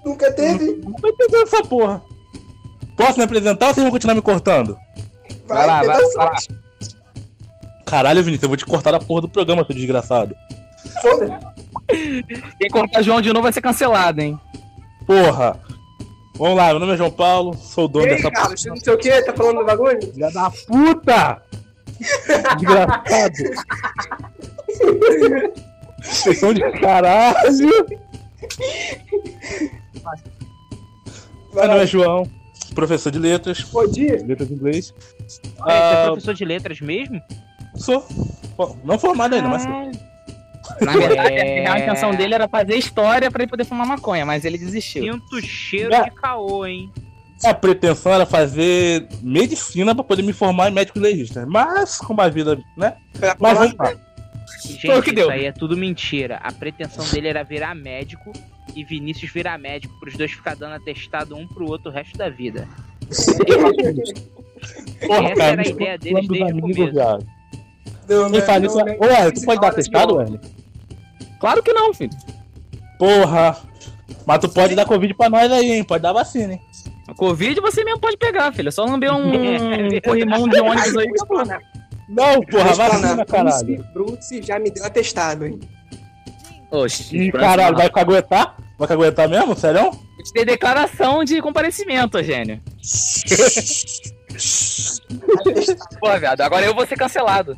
Nunca 0.06 0.32
teve. 0.32 0.74
Tô 1.02 1.08
entendendo 1.08 1.44
essa 1.44 1.64
porra. 1.64 2.02
Posso 2.98 3.18
me 3.18 3.24
apresentar 3.24 3.68
ou 3.68 3.74
vocês 3.74 3.84
vão 3.84 3.92
continuar 3.92 4.16
me 4.16 4.22
cortando? 4.22 4.78
Vai 5.48 5.66
lá, 5.66 5.84
vai, 5.84 6.00
vai 6.00 6.26
lá. 6.26 6.36
Caralho, 7.86 8.24
Vinícius, 8.24 8.44
eu 8.44 8.50
vou 8.50 8.58
te 8.58 8.66
cortar 8.66 8.92
da 8.92 9.00
porra 9.00 9.22
do 9.22 9.30
programa, 9.30 9.66
seu 9.66 9.76
desgraçado. 9.76 10.36
Quem 12.60 12.70
cortar 12.70 13.02
João 13.02 13.22
de 13.22 13.30
novo 13.30 13.44
vai 13.44 13.54
ser 13.54 13.62
cancelado, 13.62 14.22
hein? 14.22 14.40
Porra! 15.06 15.60
Vamos 16.38 16.58
lá, 16.58 16.68
meu 16.70 16.80
nome 16.80 16.94
é 16.94 16.98
João 16.98 17.12
Paulo, 17.12 17.54
sou 17.56 17.86
o 17.86 17.88
dono 17.88 18.06
aí, 18.06 18.16
dessa 18.16 18.32
Carlos, 18.32 18.66
não 18.66 18.76
sei 18.78 18.94
o 18.94 18.98
que, 18.98 19.22
tá 19.24 19.34
falando 19.34 19.60
do 19.60 19.66
bagulho? 19.66 20.02
Filha 20.14 20.32
da 20.32 20.50
puta! 20.50 21.42
Desgraçado! 22.58 23.34
Vocês 26.02 26.40
são 26.40 26.54
de 26.54 26.62
caralho! 26.80 27.86
Meu 31.54 31.68
nome 31.68 31.84
é 31.84 31.86
João, 31.88 32.24
professor 32.74 33.12
de 33.12 33.20
letras, 33.20 33.62
Podia. 33.64 34.24
letras 34.26 34.50
em 34.50 34.54
inglês. 34.54 34.94
Ah, 35.60 35.64
você 35.66 35.72
é 35.72 36.04
Ah, 36.04 36.06
professor 36.08 36.34
de 36.34 36.46
letras 36.46 36.82
mesmo? 36.82 37.22
sou. 37.76 38.06
Bom, 38.58 38.78
Não 38.84 38.98
formado 38.98 39.36
ainda, 39.36 39.48
mas. 39.48 39.66
Na 40.82 40.94
verdade, 40.94 41.34
É. 41.34 41.66
a 41.68 41.74
real 41.74 41.78
intenção 41.84 42.12
dele 42.16 42.34
era 42.36 42.48
fazer 42.48 42.76
história 42.76 43.30
pra 43.32 43.44
ele 43.44 43.50
poder 43.50 43.66
fumar 43.66 43.86
maconha, 43.88 44.26
mas 44.26 44.46
ele 44.46 44.58
desistiu. 44.58 45.04
Sinto 45.14 45.42
cheiro 45.42 45.94
É. 45.94 46.04
de 46.04 46.12
caô, 46.12 46.66
hein? 46.66 46.92
A 47.44 47.54
pretensão 47.54 48.14
era 48.14 48.26
fazer 48.26 49.08
medicina 49.22 49.96
pra 49.96 50.04
poder 50.04 50.22
me 50.22 50.32
formar 50.34 50.70
em 50.70 50.74
médico 50.74 51.00
legista. 51.00 51.46
Mas, 51.48 51.98
como 51.98 52.22
a 52.22 52.30
vida, 52.30 52.60
né? 52.78 52.94
Mas 53.40 53.58
vamos 53.58 53.74
lá. 53.78 53.94
Gente, 54.64 54.86
Foi 54.86 55.00
o 55.00 55.02
que 55.02 55.10
isso 55.10 55.16
deu. 55.16 55.30
aí 55.32 55.46
é 55.46 55.52
tudo 55.52 55.76
mentira. 55.76 56.38
A 56.44 56.52
pretensão 56.52 57.04
dele 57.12 57.28
era 57.30 57.42
virar 57.44 57.74
médico 57.74 58.32
e 58.76 58.84
Vinícius 58.84 59.32
virar 59.32 59.58
médico 59.58 60.00
pros 60.00 60.16
dois 60.16 60.32
ficar 60.32 60.56
dando 60.56 60.76
atestado 60.76 61.36
um 61.36 61.48
pro 61.48 61.66
outro 61.68 61.90
o 61.90 61.94
resto 61.94 62.16
da 62.18 62.30
vida. 62.30 62.68
Porra, 65.08 65.30
Essa 65.32 65.36
cara, 65.36 65.52
era 65.54 65.62
a 65.62 65.66
ideia 65.66 65.98
deles 65.98 66.28
desde 66.28 66.54
o 66.54 66.62
começo. 66.62 66.92
viado. 66.92 67.26
Não, 68.12 68.32
Quem 68.32 68.42
faz 68.42 68.64
isso? 68.64 68.78
não, 68.78 68.86
Ô, 69.00 69.06
Wesley, 69.06 69.32
tu 69.34 69.42
pode 69.46 69.62
dar 69.62 69.68
atestado, 69.70 70.16
Wesley? 70.16 70.40
Claro 71.40 71.64
que 71.64 71.74
não, 71.74 71.94
filho. 71.94 72.12
Porra! 73.00 73.58
Mas 74.26 74.40
tu 74.40 74.50
pode 74.50 74.76
dar 74.76 74.86
Covid 74.86 75.14
pra 75.14 75.30
nós 75.30 75.52
aí, 75.52 75.72
hein? 75.72 75.84
Pode 75.84 76.04
dar 76.04 76.14
vacina, 76.14 76.54
hein? 76.54 76.62
A 77.08 77.16
Covid 77.16 77.60
você 77.60 77.84
mesmo 77.84 78.00
pode 78.00 78.18
pegar, 78.18 78.54
filho. 78.54 78.70
É 78.70 78.72
só 78.72 78.86
lamber 78.86 79.14
um 79.14 79.32
corrimão 80.06 80.48
de 80.48 80.60
ônibus 80.60 80.98
aí. 80.98 81.08
Não, 82.08 82.42
porra, 82.42 82.74
vacina, 82.74 83.26
caralho. 83.26 83.66
Bruce, 83.94 83.94
Bruce 83.94 84.42
já 84.44 84.60
me 84.60 84.70
deu 84.70 84.86
atestado, 84.86 85.46
hein? 85.46 85.60
Oxi, 86.70 87.18
Ih, 87.18 87.32
caralho, 87.32 87.76
vai 87.76 87.90
caguetar? 87.90 88.56
Vai 88.78 88.88
caguetar 88.88 89.30
mesmo? 89.30 89.56
Sério? 89.56 89.92
Tem 90.34 90.46
declaração 90.46 91.24
de 91.24 91.42
comparecimento, 91.42 92.22
gênio. 92.24 92.62
Pô, 96.00 96.18
viado, 96.20 96.42
agora 96.42 96.66
eu 96.66 96.74
vou 96.74 96.86
ser 96.86 96.96
cancelado. 96.96 97.58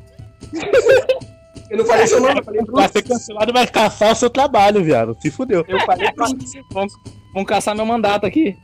Eu 1.70 1.78
não 1.78 1.86
falei 1.86 2.06
seu 2.06 2.22
nome, 2.22 2.39
eu 2.39 2.44
falei 2.44 2.62
Vai 2.70 2.88
ser 2.88 3.02
cancelado 3.02 3.52
e 3.52 3.54
vai 3.54 3.68
caçar 3.68 4.12
o 4.12 4.16
seu 4.16 4.30
trabalho, 4.30 4.84
viado. 4.84 5.18
Se 5.20 5.32
fudeu. 5.32 5.66
Eu 5.68 5.80
falei 5.82 6.12
Bruce. 6.13 6.62
Vão 7.34 7.44
caçar 7.44 7.76
meu 7.76 7.86
mandato 7.86 8.26
aqui. 8.26 8.56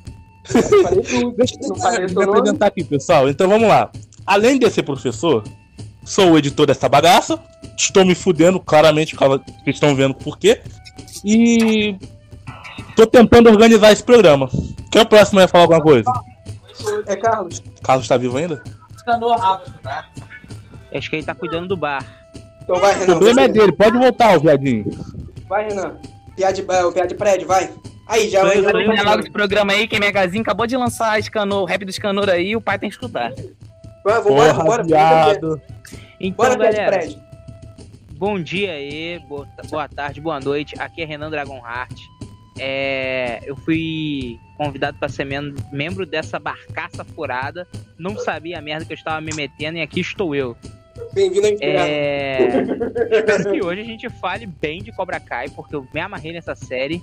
Eu 0.53 0.63
falei 0.63 1.01
Bruce. 1.01 1.33
Deixa 1.35 1.55
eu 1.61 1.75
falei 1.75 2.07
me 2.07 2.23
apresentar 2.23 2.67
aqui, 2.67 2.83
pessoal. 2.83 3.29
Então 3.29 3.49
vamos 3.49 3.67
lá. 3.67 3.91
Além 4.25 4.59
de 4.59 4.69
ser 4.69 4.83
professor, 4.83 5.43
sou 6.05 6.31
o 6.31 6.37
editor 6.37 6.67
dessa 6.67 6.87
bagaça. 6.87 7.39
Estou 7.75 8.05
me 8.05 8.13
fudendo, 8.13 8.59
claramente, 8.59 9.15
vocês 9.15 9.41
estão 9.65 9.95
vendo 9.95 10.13
por 10.13 10.37
quê. 10.37 10.61
E 11.25 11.97
tô 12.95 13.07
tentando 13.07 13.49
organizar 13.49 13.91
esse 13.91 14.03
programa. 14.03 14.49
Quem 14.91 15.01
é 15.01 15.03
o 15.03 15.07
próximo 15.07 15.39
a 15.39 15.47
falar 15.47 15.63
alguma 15.63 15.81
coisa? 15.81 16.11
É 17.07 17.15
Carlos. 17.15 17.63
Carlos 17.81 18.07
tá 18.07 18.17
vivo 18.17 18.37
ainda? 18.37 18.61
Acho 20.93 21.09
que 21.09 21.15
ele 21.17 21.25
tá 21.25 21.35
cuidando 21.35 21.67
do 21.67 21.77
bar. 21.77 22.03
Então 22.63 22.77
vai, 22.79 22.93
O 22.95 22.99
Renan. 22.99 23.05
problema 23.17 23.41
é 23.43 23.47
dele, 23.47 23.71
pode 23.71 23.97
voltar, 23.97 24.37
o 24.37 24.41
viadinho. 24.41 24.85
Vai, 25.47 25.67
Renan. 25.67 25.97
Piada 26.35 26.53
de, 26.53 26.61
o 26.61 26.91
piada 26.91 27.07
de 27.07 27.15
prédio, 27.15 27.47
vai. 27.47 27.69
Aí, 28.07 28.27
já 28.29 28.41
sou 28.41 28.51
eu, 28.51 28.63
Terminar 28.63 28.97
sou 28.97 29.05
logo 29.05 29.19
esse 29.21 29.29
programa 29.31 29.73
aí, 29.73 29.87
que 29.87 29.95
a 29.95 29.99
Magazine 29.99 30.41
acabou 30.41 30.65
de 30.65 30.75
lançar 30.75 31.19
Escanor, 31.19 31.61
o 31.61 31.65
rap 31.65 31.85
do 31.85 31.91
Escanor 31.91 32.27
aí, 32.29 32.55
o 32.55 32.61
pai 32.61 32.79
tem 32.79 32.89
que 32.89 32.95
escutar. 32.95 33.31
Vai, 34.03 34.21
vambora, 34.21 34.25
Porra, 34.53 34.53
vambora. 34.53 34.83
viado. 34.83 35.61
Então, 36.19 36.45
Bora, 36.45 36.55
galera, 36.57 36.97
prédio. 36.97 37.19
bom 38.13 38.41
dia 38.41 38.71
aí, 38.71 39.19
boa, 39.27 39.47
boa 39.69 39.87
tarde, 39.87 40.19
boa 40.21 40.39
noite. 40.39 40.73
Aqui 40.79 41.01
é 41.03 41.05
Renan 41.05 41.29
Dragonheart. 41.29 41.93
É, 42.57 43.39
eu 43.45 43.55
fui 43.55 44.37
convidado 44.57 44.97
para 44.97 45.07
ser 45.07 45.23
mem- 45.25 45.53
membro 45.71 46.05
dessa 46.05 46.39
barcaça 46.39 47.03
furada. 47.05 47.67
Não 47.97 48.17
sabia 48.17 48.57
a 48.57 48.61
merda 48.61 48.85
que 48.85 48.91
eu 48.93 48.97
estava 48.97 49.21
me 49.21 49.31
metendo 49.35 49.77
e 49.77 49.81
aqui 49.81 49.99
estou 50.01 50.35
eu. 50.35 50.57
Bem-vindo 51.13 51.47
Inspirado. 51.47 51.89
É, 51.89 52.37
espero 53.11 53.51
que 53.51 53.61
hoje 53.61 53.81
a 53.81 53.85
gente 53.85 54.09
fale 54.09 54.45
bem 54.45 54.81
de 54.81 54.91
Cobra 54.91 55.19
Kai, 55.19 55.49
porque 55.49 55.75
eu 55.75 55.87
me 55.93 55.99
amarrei 55.99 56.31
nessa 56.31 56.55
série. 56.55 57.01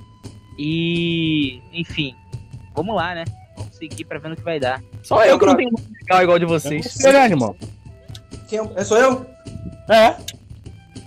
E, 0.59 1.61
enfim, 1.73 2.15
vamos 2.75 2.95
lá, 2.95 3.15
né? 3.15 3.25
Vamos 3.57 3.77
seguir 3.77 4.05
pra 4.05 4.19
ver 4.19 4.29
no 4.29 4.37
que 4.37 4.43
vai 4.43 4.59
dar. 4.59 4.83
Só 5.03 5.25
eu 5.25 5.39
que 5.39 5.47
não 5.47 5.57
tenho 5.57 5.71
nome 5.71 5.87
legal 6.01 6.23
igual 6.23 6.39
de 6.39 6.47
vocês. 6.47 6.87
Você, 6.87 7.13
né, 7.13 7.25
irmão? 7.25 7.55
Quem 8.49 8.59
é? 8.59 8.69
É, 8.77 8.85
sou 8.85 8.97
eu? 8.97 9.27
É. 9.89 10.17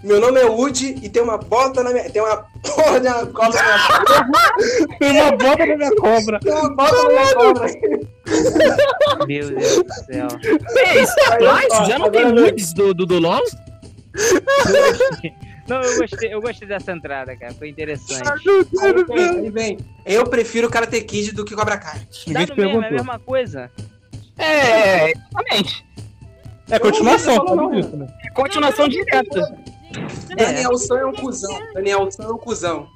Meu 0.04 0.22
nome 0.22 0.40
é 0.40 0.46
Woody 0.46 0.98
e 1.04 1.10
tem 1.10 1.22
uma 1.22 1.38
bota 1.38 1.84
na 1.84 1.92
minha. 1.92 2.10
Tem 2.10 2.22
uma 2.22 2.38
porra 2.64 3.00
de 3.00 3.08
uma 3.08 3.26
cobra 3.28 3.62
na 3.62 4.24
minha 4.30 4.98
Tem 5.00 5.22
uma 5.22 5.32
bota 5.32 5.66
na 5.66 5.78
minha 5.78 5.96
cobra. 5.96 6.40
Tem 6.40 6.54
uma 6.54 6.76
bota 6.76 7.04
na 7.04 7.10
minha 7.10 7.36
cobra. 7.36 7.68
Meu 9.28 9.50
Deus 9.50 9.84
do 9.84 9.94
céu. 10.06 10.28
É 10.78 11.86
já 11.86 12.00
não 12.00 12.10
tem 12.10 12.22
agora 12.22 12.42
nudes 12.42 12.74
do, 12.74 12.94
do, 12.94 13.06
do 13.06 13.20
LOL? 13.20 13.42
Não, 15.68 15.82
eu 15.82 15.98
gostei, 16.00 16.34
eu 16.34 16.42
gostei 16.42 16.68
dessa 16.68 16.92
entrada, 16.92 17.36
cara. 17.38 17.54
Foi 17.54 17.70
interessante. 17.70 18.28
Aí 18.82 18.94
vem, 19.08 19.30
aí 19.30 19.50
vem. 19.52 19.78
Eu 20.06 20.26
prefiro 20.26 20.70
Karate 20.70 21.00
Kid 21.02 21.32
do 21.34 21.46
que 21.46 21.54
Cobra 21.56 21.78
Kai. 21.78 22.02
Ninguém 22.26 22.46
Dá 22.48 22.54
te 22.54 22.58
no 22.60 22.66
mesmo, 22.66 22.84
é 22.84 22.88
a 22.88 22.92
mesma 22.92 23.20
coisa. 23.20 23.72
É, 24.38 25.12
exatamente. 25.12 25.86
É 26.72 26.80
continuação, 26.80 27.36
não 27.46 27.70
né? 27.72 28.08
É 28.26 28.30
continuação 28.32 28.88
direta. 28.88 29.58
Danielson 30.36 30.98
é 30.98 31.06
um 31.06 31.14
cuzão. 31.14 31.60
Danielson 31.74 32.24
é 32.24 32.28
um 32.32 32.38
cuzão. 32.38 32.88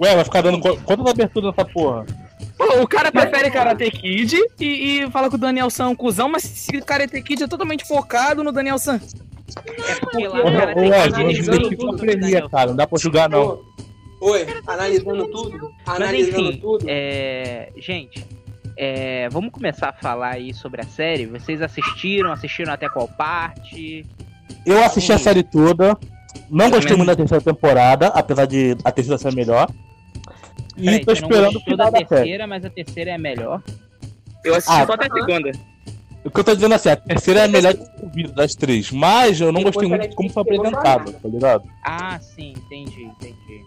Ué, 0.00 0.14
vai 0.14 0.24
ficar 0.24 0.42
dando 0.42 0.60
qu- 0.60 0.78
quantas 0.84 1.06
aberturas 1.06 1.54
nessa 1.54 1.70
porra? 1.70 2.04
Pô, 2.56 2.82
o 2.82 2.86
cara 2.86 3.10
prefere 3.10 3.50
Karate 3.50 3.90
Kid 3.90 4.38
e, 4.60 4.64
e 5.02 5.10
fala 5.10 5.28
que 5.28 5.34
o 5.34 5.38
Daniel 5.38 5.70
San 5.70 5.84
é 5.84 5.88
um 5.88 5.96
cuzão, 5.96 6.28
mas 6.28 6.68
Karate 6.86 7.20
Kid 7.22 7.42
é 7.44 7.48
totalmente 7.48 7.86
focado 7.86 8.44
no 8.44 8.52
Daniel 8.52 8.78
San. 8.78 9.00
É 9.88 9.94
porque 9.96 10.26
lá 10.26 10.40
o 10.40 10.52
cara 10.52 10.74
tem 10.74 10.90
que 10.90 12.36
a 12.36 12.48
cara. 12.48 12.66
Não 12.68 12.76
dá 12.76 12.86
pra 12.86 12.98
julgar, 12.98 13.28
não. 13.28 13.60
Oi, 14.20 14.46
analisando 14.66 15.28
tudo. 15.28 15.70
Mas 15.86 15.96
Analisando 15.96 16.50
enfim, 16.50 16.60
tudo. 16.60 16.86
é, 16.88 17.70
gente, 17.76 18.26
é, 18.76 19.28
vamos 19.28 19.50
começar 19.50 19.90
a 19.90 19.92
falar 19.92 20.34
aí 20.34 20.54
sobre 20.54 20.80
a 20.80 20.84
série. 20.84 21.26
Vocês 21.26 21.60
assistiram? 21.60 22.32
Assistiram 22.32 22.72
até 22.72 22.88
qual 22.88 23.06
parte? 23.06 24.06
Eu 24.64 24.82
assisti 24.82 25.12
a 25.12 25.18
Sim. 25.18 25.24
série 25.24 25.42
toda. 25.42 25.96
Não 26.50 26.70
gostei 26.70 26.96
muito 26.96 27.08
da 27.08 27.16
terceira 27.16 27.42
temporada, 27.42 28.08
apesar 28.08 28.46
de 28.46 28.76
a 28.82 28.90
terceira 28.90 29.18
ser 29.18 29.34
melhor. 29.34 29.68
E 30.76 30.84
Peraí, 30.84 31.04
tô 31.04 31.12
esperando 31.12 31.56
o 31.56 31.60
final 31.60 31.76
da 31.76 31.84
da 31.84 31.90
série. 31.98 32.06
terceira, 32.08 32.46
mas 32.46 32.64
a 32.64 32.70
terceira 32.70 33.10
é 33.10 33.14
a 33.14 33.18
melhor. 33.18 33.62
Eu 34.44 34.54
assisti 34.54 34.80
Ah, 34.82 34.86
só 34.86 34.92
até 34.94 35.06
a 35.06 35.12
segunda. 35.12 35.52
O 36.24 36.30
que 36.30 36.40
eu 36.40 36.44
tô 36.44 36.54
dizendo 36.54 36.74
assim, 36.74 36.88
a 36.88 36.96
terceira 36.96 37.40
é 37.40 37.44
a 37.44 37.48
melhor 37.48 37.74
desenvolvida 37.74 38.32
das 38.32 38.54
três, 38.54 38.90
mas 38.90 39.40
eu 39.40 39.52
não 39.52 39.62
Depois 39.62 39.74
gostei 39.74 39.88
muito 39.88 40.08
de 40.10 40.16
como 40.16 40.30
foi 40.30 40.42
apresentada, 40.42 41.12
tá 41.12 41.28
ligado? 41.28 41.64
Ah, 41.84 42.18
sim, 42.18 42.54
entendi, 42.56 43.02
entendi. 43.04 43.64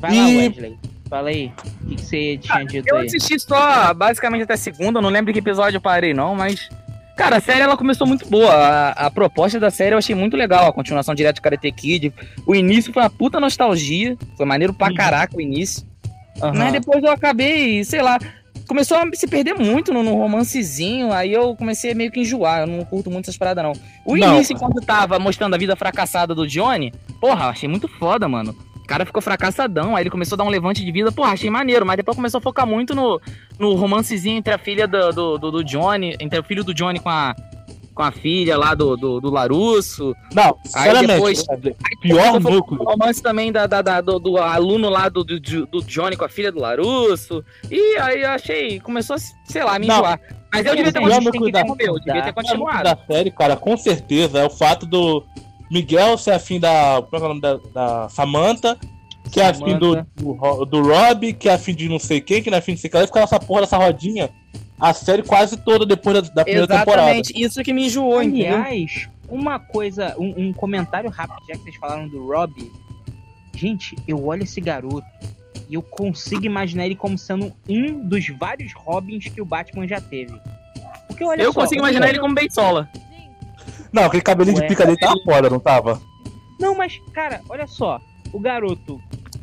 Vai 0.00 0.12
E- 0.14 0.18
lá, 0.36 0.42
Wesley. 0.42 0.78
Fala 1.10 1.28
aí. 1.28 1.52
O 1.82 1.86
que, 1.88 1.94
que 1.96 2.02
você 2.02 2.38
tinha 2.38 2.64
dito 2.64 2.88
Eu 2.88 2.96
aí? 2.98 3.06
assisti 3.06 3.38
só 3.40 3.92
basicamente 3.94 4.42
até 4.42 4.54
a 4.54 4.56
segunda, 4.56 4.98
eu 4.98 5.02
não 5.02 5.10
lembro 5.10 5.32
que 5.32 5.38
episódio 5.38 5.76
eu 5.76 5.80
parei, 5.82 6.14
não, 6.14 6.34
mas. 6.34 6.68
Cara, 7.16 7.36
a 7.36 7.40
série 7.40 7.60
ela 7.60 7.76
começou 7.76 8.06
muito 8.06 8.28
boa. 8.28 8.52
A, 8.52 9.06
a 9.06 9.10
proposta 9.10 9.60
da 9.60 9.70
série 9.70 9.94
eu 9.94 9.98
achei 9.98 10.14
muito 10.14 10.36
legal. 10.36 10.66
A 10.68 10.72
continuação 10.72 11.14
direta 11.14 11.34
de 11.34 11.40
Karate 11.40 11.70
Kid. 11.70 12.12
O 12.46 12.54
início 12.54 12.92
foi 12.92 13.02
uma 13.02 13.10
puta 13.10 13.38
nostalgia. 13.38 14.16
Foi 14.36 14.44
maneiro 14.44 14.74
pra 14.74 14.88
Uhum. 14.88 14.94
caraca 14.94 15.36
o 15.36 15.40
início. 15.40 15.86
Aham. 16.42 16.52
Mas 16.58 16.72
depois 16.72 17.02
eu 17.04 17.10
acabei, 17.12 17.84
sei 17.84 18.02
lá. 18.02 18.18
Começou 18.66 18.96
a 18.96 19.04
se 19.12 19.26
perder 19.28 19.54
muito 19.54 19.92
no, 19.92 20.02
no 20.02 20.14
romancezinho, 20.16 21.12
aí 21.12 21.30
eu 21.32 21.54
comecei 21.54 21.92
a 21.92 21.94
meio 21.94 22.10
que 22.10 22.20
enjoar, 22.20 22.60
eu 22.60 22.66
não 22.66 22.82
curto 22.82 23.10
muito 23.10 23.26
essas 23.26 23.36
paradas 23.36 23.62
não. 23.62 23.72
O 24.06 24.16
Não. 24.16 24.36
início, 24.36 24.54
enquanto 24.54 24.80
tava 24.80 25.18
mostrando 25.18 25.52
a 25.54 25.58
vida 25.58 25.76
fracassada 25.76 26.34
do 26.34 26.46
Johnny, 26.46 26.90
porra, 27.20 27.48
achei 27.48 27.68
muito 27.68 27.86
foda, 27.86 28.26
mano. 28.26 28.56
O 28.84 28.86
cara 28.86 29.06
ficou 29.06 29.22
fracassadão, 29.22 29.96
aí 29.96 30.02
ele 30.02 30.10
começou 30.10 30.36
a 30.36 30.38
dar 30.38 30.44
um 30.44 30.50
levante 30.50 30.84
de 30.84 30.92
vida, 30.92 31.10
porra, 31.10 31.32
achei 31.32 31.48
maneiro, 31.48 31.86
mas 31.86 31.96
depois 31.96 32.14
começou 32.16 32.36
a 32.38 32.42
focar 32.42 32.66
muito 32.66 32.94
no, 32.94 33.18
no 33.58 33.74
romancezinho 33.74 34.36
entre 34.36 34.52
a 34.52 34.58
filha 34.58 34.86
do, 34.86 35.10
do, 35.10 35.38
do- 35.38 35.50
do 35.50 35.64
Johnny, 35.64 36.14
entre 36.20 36.38
o 36.38 36.42
filho 36.44 36.62
do 36.62 36.74
Johnny 36.74 37.00
com 37.00 37.08
a, 37.08 37.34
com 37.94 38.02
a 38.02 38.12
filha 38.12 38.58
lá 38.58 38.74
do, 38.74 38.94
do, 38.94 39.20
do 39.22 39.30
Larusso. 39.30 40.14
Não, 40.34 40.58
sinceramente, 40.64 41.06
depois- 41.14 41.44
Wesley, 41.48 41.74
pior 42.02 42.22
Depois 42.24 42.42
foi 42.42 42.52
núcleo. 42.52 42.82
O 42.82 42.84
romance 42.84 43.22
também 43.22 43.50
da, 43.50 43.66
da- 43.66 43.80
da- 43.80 44.00
do, 44.02 44.18
do 44.18 44.36
aluno 44.36 44.90
lá 44.90 45.08
do, 45.08 45.24
do, 45.24 45.40
do 45.40 45.82
Johnny 45.84 46.14
com 46.16 46.26
a 46.26 46.28
filha 46.28 46.52
do 46.52 46.60
Larusso. 46.60 47.42
E 47.70 47.96
aí 47.98 48.20
eu 48.20 48.28
achei, 48.30 48.80
começou 48.80 49.16
a, 49.16 49.18
sei 49.18 49.64
lá, 49.64 49.78
me 49.78 49.86
Não. 49.86 49.94
enjoar. 49.96 50.20
Mas 50.52 50.66
eu 50.66 50.76
devia 50.76 50.92
ter 50.92 50.98
O 50.98 51.02
pior 51.06 51.14
continuado, 51.22 51.38
núcleo 51.38 51.52
da- 51.52 51.84
eu 51.86 51.98
devia 52.00 52.22
ter 52.22 52.30
O 52.30 52.34
continuado. 52.34 52.82
da 52.84 52.98
série, 53.06 53.30
cara, 53.30 53.56
com 53.56 53.76
certeza, 53.78 54.40
é 54.40 54.44
o 54.44 54.50
fato 54.50 54.84
do 54.84 55.24
Miguel 55.74 56.16
ser 56.16 56.30
afim 56.30 56.60
da. 56.60 57.02
Como 57.02 57.16
é 57.16 57.18
que 57.18 57.22
é 57.22 57.26
o 57.26 57.28
nome 57.28 57.40
da, 57.40 57.56
da 57.72 58.08
Samantha, 58.08 58.78
que 59.30 59.40
é 59.40 59.48
afim 59.48 59.76
do, 59.76 59.96
do, 60.14 60.64
do 60.64 60.82
Rob, 60.82 61.32
que 61.32 61.48
é 61.48 61.54
afim 61.54 61.74
de 61.74 61.88
não 61.88 61.98
sei 61.98 62.20
quem, 62.20 62.42
que 62.42 62.48
não 62.48 62.56
é 62.56 62.60
afim 62.60 62.74
de 62.74 62.80
sei 62.80 62.88
quem. 62.88 63.00
Aí 63.00 63.06
fica 63.06 63.20
nessa 63.20 63.40
porra 63.40 63.62
dessa 63.62 63.76
rodinha 63.76 64.30
a 64.78 64.92
série 64.92 65.22
quase 65.22 65.56
toda 65.56 65.84
depois 65.84 66.14
da, 66.14 66.34
da 66.34 66.44
primeira 66.44 66.66
temporada. 66.66 67.10
Exatamente, 67.10 67.42
isso 67.42 67.62
que 67.62 67.72
me 67.72 67.86
enjoou, 67.86 68.22
entendeu? 68.22 68.56
Aliás, 68.56 69.08
uma 69.28 69.58
coisa, 69.58 70.14
um, 70.18 70.48
um 70.48 70.52
comentário 70.52 71.10
rápido, 71.10 71.38
já 71.48 71.54
que 71.54 71.62
vocês 71.62 71.76
falaram 71.76 72.08
do 72.08 72.26
Rob. 72.26 72.52
Gente, 73.56 73.96
eu 74.06 74.24
olho 74.26 74.42
esse 74.42 74.60
garoto 74.60 75.06
e 75.68 75.74
eu 75.74 75.82
consigo 75.82 76.44
imaginar 76.44 76.86
ele 76.86 76.96
como 76.96 77.16
sendo 77.16 77.52
um 77.68 78.06
dos 78.06 78.28
vários 78.28 78.72
Robins 78.74 79.28
que 79.28 79.40
o 79.40 79.44
Batman 79.44 79.86
já 79.86 80.00
teve. 80.00 80.34
Porque 81.06 81.24
olha 81.24 81.42
Eu 81.42 81.52
só, 81.52 81.60
consigo 81.60 81.80
imaginar 81.80 82.08
ele 82.08 82.18
como 82.18 82.34
Bensola. 82.34 82.90
Não, 83.94 84.04
aquele 84.04 84.22
cabelinho 84.22 84.56
Ué. 84.56 84.62
de 84.62 84.68
pica 84.68 84.84
dele 84.84 84.98
tava 84.98 85.14
foda, 85.24 85.48
não 85.48 85.60
tava? 85.60 86.02
Não, 86.58 86.74
mas, 86.74 87.00
cara, 87.12 87.40
olha 87.48 87.66
só. 87.66 88.00
O 88.32 88.40
garoto 88.40 89.00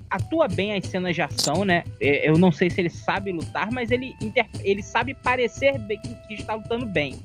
atua 0.09 0.47
bem 0.49 0.73
as 0.77 0.85
cenas 0.87 1.15
de 1.15 1.21
ação, 1.21 1.63
né? 1.63 1.85
É, 2.01 2.29
Eu 2.29 2.37
não 2.37 2.51
sei 2.51 2.69
se 2.69 2.81
ele 2.81 2.89
sabe 2.89 3.31
lutar, 3.31 3.71
mas 3.71 3.89
ele, 3.91 4.13
inter- 4.21 4.49
ele 4.61 4.83
sabe 4.83 5.13
parecer 5.13 5.79
bem 5.79 5.97
que 6.27 6.33
está 6.33 6.55
lutando 6.55 6.85
bem, 6.85 7.15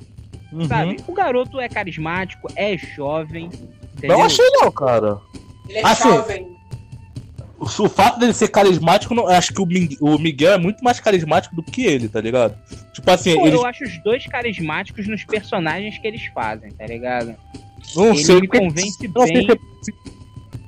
Uhum. 0.52 0.66
sabe? 0.68 0.96
O 1.08 1.12
garoto 1.12 1.58
é 1.60 1.68
carismático, 1.68 2.46
é 2.54 2.78
jovem, 2.78 3.50
entendeu? 3.96 4.16
Não 4.18 4.24
achei 4.24 4.48
não, 4.52 4.70
cara. 4.70 5.18
Ele 5.68 5.78
é 5.78 5.82
Ah, 5.84 5.94
sim. 5.96 6.08
jovem. 6.08 6.55
O, 7.58 7.88
fato 7.88 8.18
dele 8.20 8.32
ser 8.34 8.48
carismático, 8.48 9.14
não- 9.14 9.26
acho 9.28 9.52
que 9.54 9.60
o, 9.62 9.66
o 10.00 10.18
Miguel 10.18 10.52
é 10.52 10.58
muito 10.58 10.84
mais 10.84 11.00
carismático 11.00 11.56
do 11.56 11.62
que 11.62 11.84
ele, 11.86 12.08
tá 12.08 12.20
ligado? 12.20 12.54
Tipo 12.92 13.10
assim, 13.10 13.34
Pô, 13.34 13.46
ele 13.46 13.56
eu 13.56 13.64
acho 13.64 13.84
os 13.84 13.98
dois 14.02 14.26
carismáticos 14.26 15.06
nos 15.08 15.24
personagens 15.24 15.96
que 15.98 16.06
eles 16.06 16.24
fazem, 16.34 16.70
tá 16.72 16.86
ligado? 16.86 17.34
não 17.94 18.08
ele 18.10 18.24
sei 18.24 18.40
me 18.40 18.48
convence 18.48 19.08
não 19.14 19.26
sei 19.26 19.46
bem. 19.46 19.58
se, 19.80 19.92
se- 19.92 19.94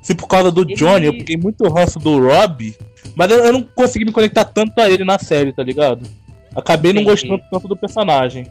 se 0.02 0.14
por 0.14 0.26
causa 0.28 0.50
do 0.50 0.62
Ele- 0.62 0.74
Johnny, 0.74 1.06
eu 1.06 1.12
fiquei 1.12 1.36
muito 1.36 1.68
ranço 1.68 1.98
do 1.98 2.18
Rob, 2.26 2.74
mas 3.14 3.30
eu, 3.30 3.44
eu 3.44 3.52
não 3.52 3.62
consegui 3.62 4.04
me 4.06 4.12
conectar 4.12 4.44
tanto 4.46 4.78
a 4.80 4.88
ele 4.88 5.04
na 5.04 5.18
série, 5.18 5.52
tá 5.52 5.62
ligado? 5.62 6.08
Acabei 6.56 6.92
não 6.94 7.02
Entendi. 7.02 7.26
gostando 7.28 7.42
tanto 7.50 7.68
do 7.68 7.76
personagem. 7.76 8.46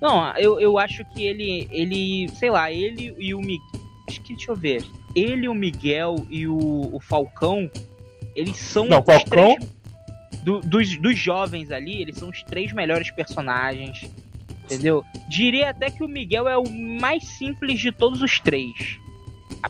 Não, 0.00 0.32
eu, 0.36 0.60
eu 0.60 0.78
acho 0.78 1.04
que 1.06 1.24
ele, 1.26 1.66
ele, 1.72 2.28
sei 2.36 2.50
lá, 2.50 2.70
ele 2.70 3.14
e 3.18 3.34
o 3.34 3.40
Miguel. 3.40 3.58
Acho 4.08 4.20
que, 4.22 4.34
deixa 4.36 4.52
eu 4.52 4.56
ver. 4.56 4.84
Ele, 5.18 5.48
o 5.48 5.54
Miguel 5.54 6.26
e 6.30 6.46
o, 6.46 6.90
o 6.92 7.00
Falcão, 7.00 7.70
eles 8.36 8.56
são 8.56 8.86
Não, 8.86 9.00
os 9.00 9.04
Falcão- 9.04 9.56
três- 9.56 9.70
do- 10.42 10.60
dos, 10.60 10.96
dos 10.98 11.18
jovens 11.18 11.70
ali, 11.70 12.00
eles 12.00 12.16
são 12.16 12.28
os 12.28 12.42
três 12.42 12.72
melhores 12.72 13.10
personagens. 13.10 14.08
Entendeu? 14.64 15.02
Diria 15.28 15.70
até 15.70 15.90
que 15.90 16.04
o 16.04 16.08
Miguel 16.08 16.46
é 16.46 16.56
o 16.58 16.68
mais 16.70 17.24
simples 17.26 17.80
de 17.80 17.90
todos 17.90 18.20
os 18.20 18.38
três. 18.38 18.98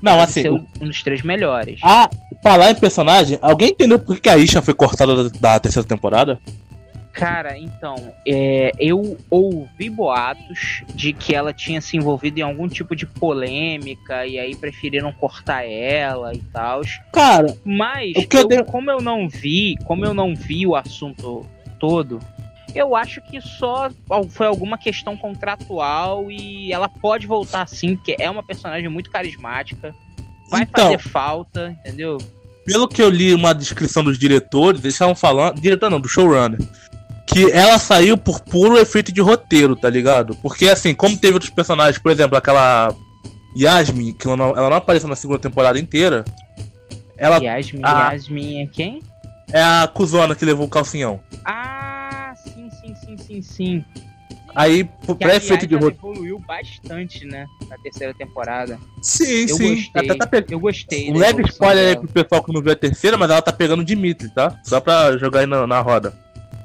Não, 0.03 0.21
assim, 0.21 0.43
ser 0.43 0.51
o- 0.53 0.67
um 0.81 0.87
dos 0.89 1.03
três 1.03 1.23
melhores. 1.23 1.81
Ah, 1.85 2.11
falar 2.43 2.73
em 2.73 2.75
personagem, 2.75 3.39
alguém 3.41 3.71
entendeu 3.71 3.99
por 3.99 4.19
que 4.21 4.29
a 4.29 4.37
Isha 4.37 4.61
foi 4.61 4.75
cortada 4.75 5.29
da, 5.31 5.39
da 5.39 5.61
terceira 5.61 5.87
temporada? 5.89 6.39
Cara, 7.13 7.59
então, 7.59 8.15
é, 8.27 8.71
eu 8.79 9.17
ouvi 9.29 9.91
boatos 9.91 10.83
de 10.95 11.13
que 11.13 11.35
ela 11.35 11.53
tinha 11.53 11.81
se 11.81 11.97
envolvido 11.97 12.39
em 12.39 12.43
algum 12.43 12.69
tipo 12.69 12.95
de 12.95 13.07
polêmica 13.07 14.27
e 14.27 14.39
aí 14.39 14.55
preferiram 14.55 15.13
cortar 15.13 15.65
ela 15.65 16.33
e 16.35 16.39
tal. 16.53 16.83
Cara, 17.13 17.57
Mas 17.65 18.13
O 18.17 18.27
que 18.29 18.37
eu 18.37 18.43
eu- 18.43 18.49
dei- 18.49 18.63
como 18.65 18.91
eu 18.91 19.01
não 19.01 19.29
vi, 19.29 19.77
como 19.85 20.05
eu 20.05 20.15
não 20.15 20.35
vi 20.35 20.67
o 20.67 20.77
assunto 20.77 21.45
todo, 21.81 22.21
eu 22.75 22.95
acho 22.95 23.21
que 23.23 23.41
só 23.41 23.91
foi 24.31 24.47
alguma 24.47 24.79
questão 24.79 25.17
contratual 25.17 26.31
e 26.31 26.73
ela 26.73 26.89
pode 26.89 27.27
voltar 27.27 27.67
sim, 27.67 27.97
porque 27.97 28.15
é 28.19 28.31
uma 28.31 28.43
personagem 28.43 28.89
muito 28.89 29.11
carismática. 29.11 29.95
Vai 30.51 30.63
Então. 30.63 30.85
fazer 30.85 30.99
falta, 30.99 31.77
entendeu? 31.81 32.19
pelo 32.65 32.87
que 32.87 33.01
eu 33.01 33.09
li 33.09 33.33
uma 33.33 33.55
descrição 33.55 34.05
dos 34.05 34.19
diretores, 34.19 34.83
eles 34.83 34.93
estavam 34.95 35.15
falando. 35.15 35.59
Diretor 35.59 35.89
não, 35.89 35.99
do 35.99 36.07
showrunner. 36.07 36.59
Que 37.33 37.51
ela 37.53 37.79
saiu 37.79 38.17
por 38.17 38.41
puro 38.41 38.79
efeito 38.79 39.13
de 39.13 39.21
roteiro, 39.21 39.77
tá 39.77 39.89
ligado? 39.91 40.35
Porque 40.37 40.69
assim, 40.69 40.95
como 40.95 41.17
teve 41.17 41.35
outros 41.35 41.51
personagens, 41.51 41.99
por 41.99 42.11
exemplo, 42.11 42.37
aquela 42.39 42.95
Yasmin, 43.57 44.13
que 44.15 44.27
ela 44.27 44.37
não, 44.37 44.51
ela 44.51 44.71
não 44.71 44.77
apareceu 44.77 45.09
na 45.09 45.17
segunda 45.17 45.39
temporada 45.39 45.79
inteira. 45.79 46.25
Ela 47.17 47.37
Yasmin, 47.39 47.81
Ah. 47.85 48.13
Yasmin 48.13 48.63
é 48.63 48.67
quem? 48.67 49.03
é 49.53 49.63
a 49.63 49.91
cuzona 49.93 50.35
que 50.35 50.45
levou 50.45 50.67
o 50.67 50.71
calcinhão. 50.71 51.21
Ah, 51.45 52.33
sim, 52.45 52.71
sim, 52.81 52.95
sim, 52.95 53.17
sim, 53.19 53.43
sim. 53.43 53.85
Aí, 54.55 54.85
por- 54.85 55.15
pra 55.17 55.37
efeito 55.37 55.67
de 55.67 55.75
ela 55.75 55.85
roteiro. 55.85 56.07
evoluiu 56.13 56.39
bastante, 56.41 57.25
né? 57.27 57.47
Na 57.69 57.77
terceira 57.79 58.15
temporada. 58.15 58.79
Sim, 59.03 59.43
Eu 59.49 59.57
sim. 59.57 59.75
gostei. 59.75 60.11
Até 60.11 60.15
tá 60.15 60.27
pe- 60.27 60.45
Eu 60.51 60.59
gostei. 60.61 61.11
Um 61.11 61.15
da 61.15 61.19
leve 61.21 61.43
spoiler 61.43 61.85
aí 61.89 61.95
dela. 61.95 62.07
pro 62.07 62.23
pessoal 62.23 62.43
que 62.43 62.53
não 62.53 62.63
viu 62.63 62.73
a 62.73 62.77
terceira, 62.77 63.17
mas 63.19 63.31
ela 63.31 63.43
tá 63.43 63.53
pegando 63.53 63.81
o 63.81 63.85
Dimitri, 63.85 64.29
tá? 64.31 64.59
Só 64.65 64.81
pra 64.81 65.17
jogar 65.19 65.41
aí 65.41 65.47
na, 65.47 65.67
na 65.67 65.81
roda. 65.81 66.15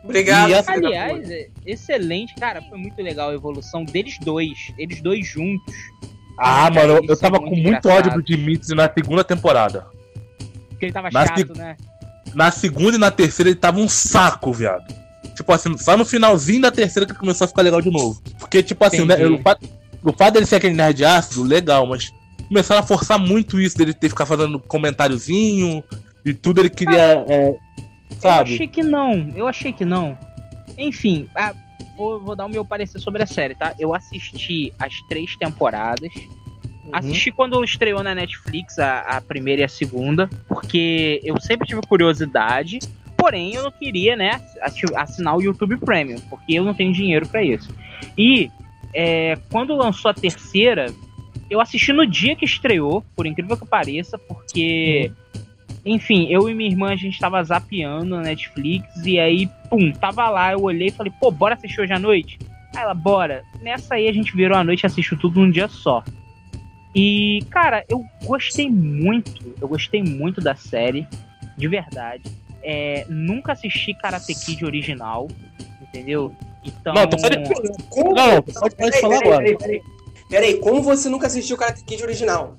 Obrigado. 0.04 0.50
E 0.50 0.54
Aliás, 0.56 1.28
excelente, 1.66 2.36
cara. 2.36 2.62
Foi 2.62 2.78
muito 2.78 3.02
legal 3.02 3.30
a 3.30 3.34
evolução 3.34 3.86
deles 3.86 4.18
dois. 4.20 4.74
Eles 4.78 5.02
dois 5.02 5.26
juntos. 5.26 5.74
Ah, 6.38 6.70
cara, 6.72 6.88
mano, 6.88 7.06
eu, 7.08 7.14
é 7.14 7.18
tava 7.18 7.38
muito 7.40 7.50
com 7.50 7.56
muito 7.56 7.68
engraçado. 7.68 7.98
ódio 8.08 8.14
do 8.16 8.24
Dimitri 8.24 8.76
na 8.76 8.92
segunda 8.92 9.24
temporada. 9.24 9.86
Porque 10.70 10.86
ele 10.86 10.92
tava 10.94 11.10
Mas 11.14 11.28
chato, 11.30 11.54
que- 11.54 11.58
né? 11.58 11.78
Na 12.34 12.50
segunda 12.52 12.96
e 12.96 13.00
na 13.00 13.12
terceira 13.12 13.50
ele 13.50 13.60
tava 13.60 13.80
um 13.80 13.88
saco, 13.88 14.52
viado. 14.52 14.84
Tipo 15.36 15.52
assim, 15.54 15.78
só 15.78 15.96
no 15.96 16.04
finalzinho 16.06 16.62
da 16.62 16.72
terceira 16.72 17.08
que 17.08 17.14
começou 17.14 17.46
a 17.46 17.48
ficar 17.48 17.62
legal 17.62 17.82
de 17.82 17.92
novo. 17.92 18.22
Porque, 18.40 18.62
tipo 18.64 18.84
assim, 18.84 19.06
né, 19.06 19.16
o, 19.26 19.40
fato, 19.42 19.70
o 20.04 20.12
fato 20.14 20.34
dele 20.34 20.46
ser 20.46 20.56
aquele 20.58 20.76
nerd 20.76 21.04
ácido, 21.06 21.44
legal, 21.44 21.86
mas 21.88 22.12
começaram 22.48 22.82
a 22.82 22.84
forçar 22.84 23.18
muito 23.20 23.60
isso 23.60 23.78
dele 23.78 23.94
ter 23.94 24.02
que 24.08 24.10
ficar 24.10 24.26
fazendo 24.26 24.60
comentáriozinho 24.60 25.84
e 26.26 26.34
tudo 26.34 26.60
ele 26.62 26.70
queria. 26.70 27.24
é, 27.28 27.56
Eu 28.16 28.22
sabe? 28.22 28.54
achei 28.54 28.68
que 28.68 28.84
não. 28.84 29.30
Eu 29.36 29.48
achei 29.48 29.74
que 29.74 29.86
não. 29.86 30.18
Enfim, 30.78 31.28
ah, 31.36 31.54
vou, 31.98 32.20
vou 32.20 32.36
dar 32.36 32.46
o 32.46 32.50
meu 32.50 32.66
parecer 32.66 33.00
sobre 33.00 33.24
a 33.24 33.26
série, 33.28 33.56
tá? 33.56 33.74
Eu 33.80 33.94
assisti 33.94 34.74
as 34.80 35.00
três 35.10 35.36
temporadas. 35.36 36.12
Uhum. 36.86 36.90
Assisti 36.92 37.32
quando 37.32 37.64
estreou 37.64 38.04
na 38.04 38.14
Netflix 38.14 38.78
a, 38.80 39.00
a 39.02 39.22
primeira 39.22 39.62
e 39.62 39.66
a 39.66 39.70
segunda, 39.70 40.30
porque 40.48 41.22
eu 41.24 41.40
sempre 41.40 41.68
tive 41.68 41.82
curiosidade, 41.82 42.80
porém 43.18 43.54
eu 43.54 43.64
não 43.64 43.72
queria, 43.72 44.16
né, 44.16 44.42
assi- 44.62 44.94
assinar 44.96 45.38
o 45.38 45.42
YouTube 45.42 45.78
Premium, 45.78 46.20
porque 46.30 46.54
eu 46.54 46.64
não 46.64 46.74
tenho 46.74 46.92
dinheiro 46.92 47.28
pra 47.28 47.42
isso. 47.42 47.74
E 48.18 48.52
é, 48.94 49.38
quando 49.50 49.74
lançou 49.76 50.12
a 50.12 50.14
terceira, 50.14 50.88
eu 51.50 51.62
assisti 51.62 51.94
no 51.94 52.06
dia 52.06 52.36
que 52.36 52.44
estreou, 52.44 53.02
por 53.16 53.26
incrível 53.26 53.56
que 53.56 53.66
pareça, 53.66 54.18
porque, 54.18 55.10
enfim, 55.86 56.28
eu 56.30 56.50
e 56.50 56.54
minha 56.56 56.70
irmã 56.70 56.92
a 56.92 56.96
gente 56.96 57.20
tava 57.20 57.44
zapeando 57.44 58.16
na 58.16 58.22
Netflix 58.22 58.88
e 59.06 59.20
aí, 59.20 59.50
pum, 59.70 59.92
tava 59.92 60.30
lá, 60.30 60.54
eu 60.54 60.62
olhei 60.62 60.88
e 60.88 60.92
falei, 60.92 61.12
pô, 61.20 61.30
bora 61.30 61.56
assistir 61.56 61.82
hoje 61.82 61.94
à 61.94 62.00
noite? 62.00 62.40
Aí 62.76 62.82
ela, 62.82 62.94
bora. 62.94 63.44
Nessa 63.62 63.96
aí 63.96 64.08
a 64.08 64.14
gente 64.14 64.36
virou 64.36 64.58
a 64.58 64.64
noite 64.64 64.84
e 64.84 64.86
assistiu 64.86 65.18
tudo 65.18 65.40
num 65.40 65.52
dia 65.52 65.68
só. 65.68 66.04
E, 66.96 67.44
cara, 67.50 67.84
eu 67.90 68.04
gostei 68.24 68.70
muito. 68.70 69.56
Eu 69.60 69.68
gostei 69.68 70.02
muito 70.02 70.40
da 70.40 70.56
série. 70.56 71.08
De 71.58 71.68
verdade. 71.68 72.24
é, 72.64 73.06
nunca 73.10 73.52
assisti 73.52 73.94
Karate 73.94 74.34
Kid 74.34 74.64
original, 74.66 75.28
entendeu? 75.82 76.34
Então. 76.64 76.94
Não, 76.94 77.08
tô 77.08 77.20
falando 77.20 77.44
Como? 77.90 78.16
Não, 78.16 78.42
pode, 78.42 78.76
pode 78.76 79.02
falar 79.02 79.18
agora. 79.18 79.38
Peraí, 79.44 79.58
peraí. 79.58 79.82
Peraí, 80.30 80.58
como 80.60 80.82
você 80.82 81.10
nunca 81.10 81.28
assistiu 81.28 81.56
o 81.56 81.60
Karate 81.60 81.84
Kid 81.84 82.02
original? 82.02 82.56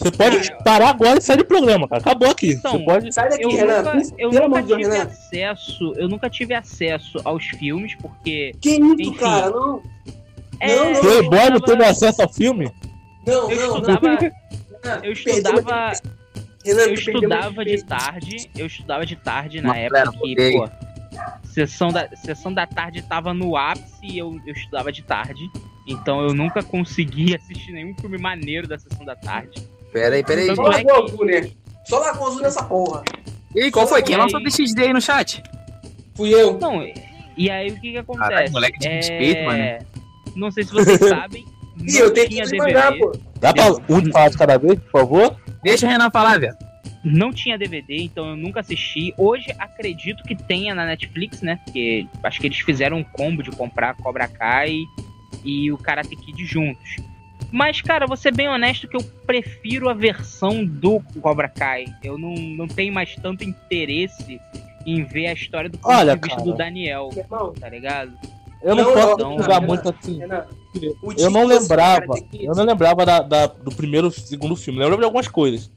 Você 0.00 0.10
pode 0.10 0.50
parar 0.64 0.88
agora 0.90 1.18
e 1.18 1.22
sair 1.22 1.36
do 1.36 1.44
programa, 1.44 1.86
cara. 1.86 2.00
Acabou 2.00 2.30
aqui. 2.30 2.52
Então, 2.52 2.72
Você 2.72 2.84
pode. 2.84 3.12
Sai 3.12 3.28
daqui, 3.28 3.42
eu 3.42 3.50
Renan. 3.50 3.82
nunca, 3.82 4.14
eu 4.18 4.30
Pelo 4.30 4.48
nunca 4.48 4.62
tive 4.62 4.82
Renan. 4.82 5.02
acesso, 5.04 5.92
eu 5.96 6.08
nunca 6.08 6.30
tive 6.30 6.54
acesso 6.54 7.18
aos 7.22 7.44
filmes, 7.46 7.94
porque 7.96 8.52
Que 8.60 8.70
isso, 8.70 8.94
Enfim. 8.94 9.12
cara? 9.14 9.50
Não, 9.50 9.82
é, 10.58 10.74
Não, 10.76 10.92
não. 10.92 11.00
Playboy 11.00 11.50
não 11.50 11.60
teve 11.60 11.84
acesso 11.84 12.22
ao 12.22 12.32
filme? 12.32 12.70
não, 13.26 13.50
eu 13.50 13.56
não, 13.56 13.68
não. 13.68 13.76
estudava, 13.78 14.18
Renan, 14.82 15.00
eu 15.02 15.12
estudava, 15.12 15.92
Renan, 16.64 16.82
eu 16.82 16.94
estudava 16.94 17.64
de 17.64 17.84
tarde, 17.84 18.50
eu 18.56 18.66
estudava 18.66 19.06
de 19.06 19.16
tarde 19.16 19.60
na 19.60 19.68
Uma 19.68 19.76
época 19.76 20.12
que, 20.12 20.52
pô, 20.52 20.68
sessão 21.44 21.88
da, 21.88 22.08
sessão 22.16 22.54
da 22.54 22.66
tarde 22.66 23.02
tava 23.02 23.34
no 23.34 23.54
ápice 23.54 23.98
e 24.02 24.18
eu, 24.18 24.40
eu 24.46 24.54
estudava 24.54 24.90
de 24.90 25.02
tarde. 25.02 25.42
Então 25.86 26.22
eu 26.22 26.32
nunca 26.32 26.62
consegui 26.62 27.34
assistir 27.34 27.72
nenhum 27.72 27.94
filme 28.00 28.16
maneiro 28.16 28.66
da 28.66 28.78
sessão 28.78 29.04
da 29.04 29.14
tarde. 29.16 29.62
Pera 29.92 30.14
aí, 30.14 30.24
pera 30.24 30.40
aí. 30.40 30.46
Tanto 30.46 30.62
Só 30.62 30.72
é 30.72 30.84
que- 30.84 30.90
Azul, 30.90 31.24
né? 31.26 31.50
Só 31.84 31.98
Lagoa 31.98 32.28
Azul 32.28 32.42
nessa 32.42 32.62
porra. 32.62 33.02
E 33.54 33.70
qual 33.70 33.86
foi? 33.86 34.02
Quem 34.02 34.14
E 34.14 34.18
lançou 34.18 34.40
TXD 34.42 34.82
aí 34.82 34.92
no 34.92 35.00
chat? 35.00 35.42
Fui 36.14 36.32
eu. 36.32 36.58
Não, 36.58 36.86
e 37.36 37.50
aí 37.50 37.70
o 37.70 37.80
que 37.80 37.92
que 37.92 37.98
acontece? 37.98 38.28
Caralho, 38.30 38.52
moleque 38.52 38.78
de 38.78 38.88
respeito, 38.88 39.44
mano. 39.44 39.78
Não 40.36 40.50
sei 40.50 40.64
se 40.64 40.72
vocês 40.72 40.98
sabem, 40.98 41.44
Ih, 41.80 41.96
eu 41.98 42.12
tenho 42.12 42.28
tinha 42.28 42.44
que 42.46 42.56
mandar, 42.56 42.96
pô. 42.98 43.12
Dá 43.40 43.52
pra 43.52 43.72
um 43.88 44.00
de 44.00 44.12
falar 44.12 44.28
de 44.28 44.36
cada 44.36 44.58
vez, 44.58 44.78
por 44.78 44.90
favor? 44.90 45.36
Deixa 45.62 45.86
o 45.86 45.88
Renan 45.88 46.10
falar, 46.10 46.38
velho. 46.38 46.54
Não 47.02 47.32
tinha 47.32 47.56
DVD, 47.56 48.02
então 48.02 48.28
eu 48.28 48.36
nunca 48.36 48.60
assisti. 48.60 49.14
Hoje 49.16 49.46
acredito 49.58 50.22
que 50.22 50.34
tenha 50.36 50.74
na 50.74 50.84
Netflix, 50.84 51.40
né? 51.40 51.58
Porque 51.64 52.06
acho 52.22 52.38
que 52.40 52.46
eles 52.46 52.58
fizeram 52.58 52.98
um 52.98 53.04
combo 53.04 53.42
de 53.42 53.50
comprar 53.50 53.94
Cobra 53.96 54.28
Kai 54.28 54.80
e 55.42 55.72
o 55.72 55.78
Karate 55.78 56.14
Kid 56.14 56.44
juntos. 56.44 56.96
Mas, 57.52 57.80
cara, 57.80 58.06
vou 58.06 58.16
ser 58.16 58.34
bem 58.34 58.48
honesto 58.48 58.86
que 58.88 58.96
eu 58.96 59.02
prefiro 59.26 59.88
a 59.88 59.94
versão 59.94 60.64
do 60.64 61.00
Cobra 61.20 61.48
Kai. 61.48 61.84
Eu 62.02 62.16
não, 62.18 62.34
não 62.34 62.68
tenho 62.68 62.92
mais 62.92 63.14
tanto 63.16 63.42
interesse 63.44 64.40
em 64.86 65.04
ver 65.04 65.26
a 65.26 65.32
história 65.32 65.68
do 65.68 65.76
ponto 65.78 65.92
Olha, 65.94 66.14
de 66.16 66.20
vista 66.22 66.36
cara. 66.40 66.50
do 66.50 66.56
Daniel, 66.56 67.10
irmão, 67.16 67.52
tá 67.58 67.68
ligado? 67.68 68.12
Eu 68.62 68.74
não, 68.74 68.84
Não, 68.84 68.92
posso 68.92 69.16
não, 69.18 69.38
julgar 69.38 69.60
não, 69.60 69.68
muito 69.68 69.88
assim. 69.88 70.20
Eu 71.18 71.30
não 71.30 71.46
lembrava. 71.46 72.14
Eu 72.32 72.54
não 72.54 72.64
lembrava 72.64 73.06
da, 73.06 73.20
da- 73.22 73.46
do 73.46 73.74
primeiro 73.74 74.10
segundo 74.10 74.54
filme. 74.54 74.80
Eu 74.80 74.84
lembro 74.84 74.98
de 75.00 75.04
algumas 75.04 75.28
coisas. 75.28 75.70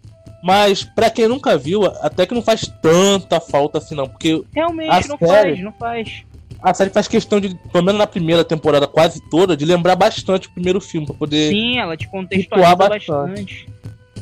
Mas, 0.43 0.83
pra 0.83 1.09
quem 1.09 1.27
nunca 1.29 1.57
viu, 1.57 1.85
até 2.01 2.25
que 2.25 2.33
não 2.33 2.41
faz 2.41 2.67
tanta 2.81 3.39
falta 3.39 3.77
assim, 3.77 3.95
não. 3.95 4.07
Porque 4.09 4.43
Realmente, 4.53 5.07
não 5.07 5.17
série? 5.17 5.27
faz, 5.51 5.61
não 5.61 5.71
faz. 5.71 6.25
A 6.63 6.73
série 6.73 6.89
faz 6.89 7.07
questão 7.07 7.39
de, 7.39 7.53
pelo 7.71 7.83
menos 7.83 7.99
na 7.99 8.07
primeira 8.07 8.43
temporada 8.43 8.87
quase 8.87 9.21
toda, 9.29 9.55
de 9.57 9.65
lembrar 9.65 9.95
bastante 9.95 10.47
o 10.47 10.51
primeiro 10.51 10.79
filme. 10.79 11.05
Pra 11.05 11.15
poder. 11.15 11.49
Sim, 11.51 11.77
ela 11.77 11.97
te 11.97 12.07
contextualiza 12.07 12.75
bastante. 12.75 13.11
bastante. 13.11 13.69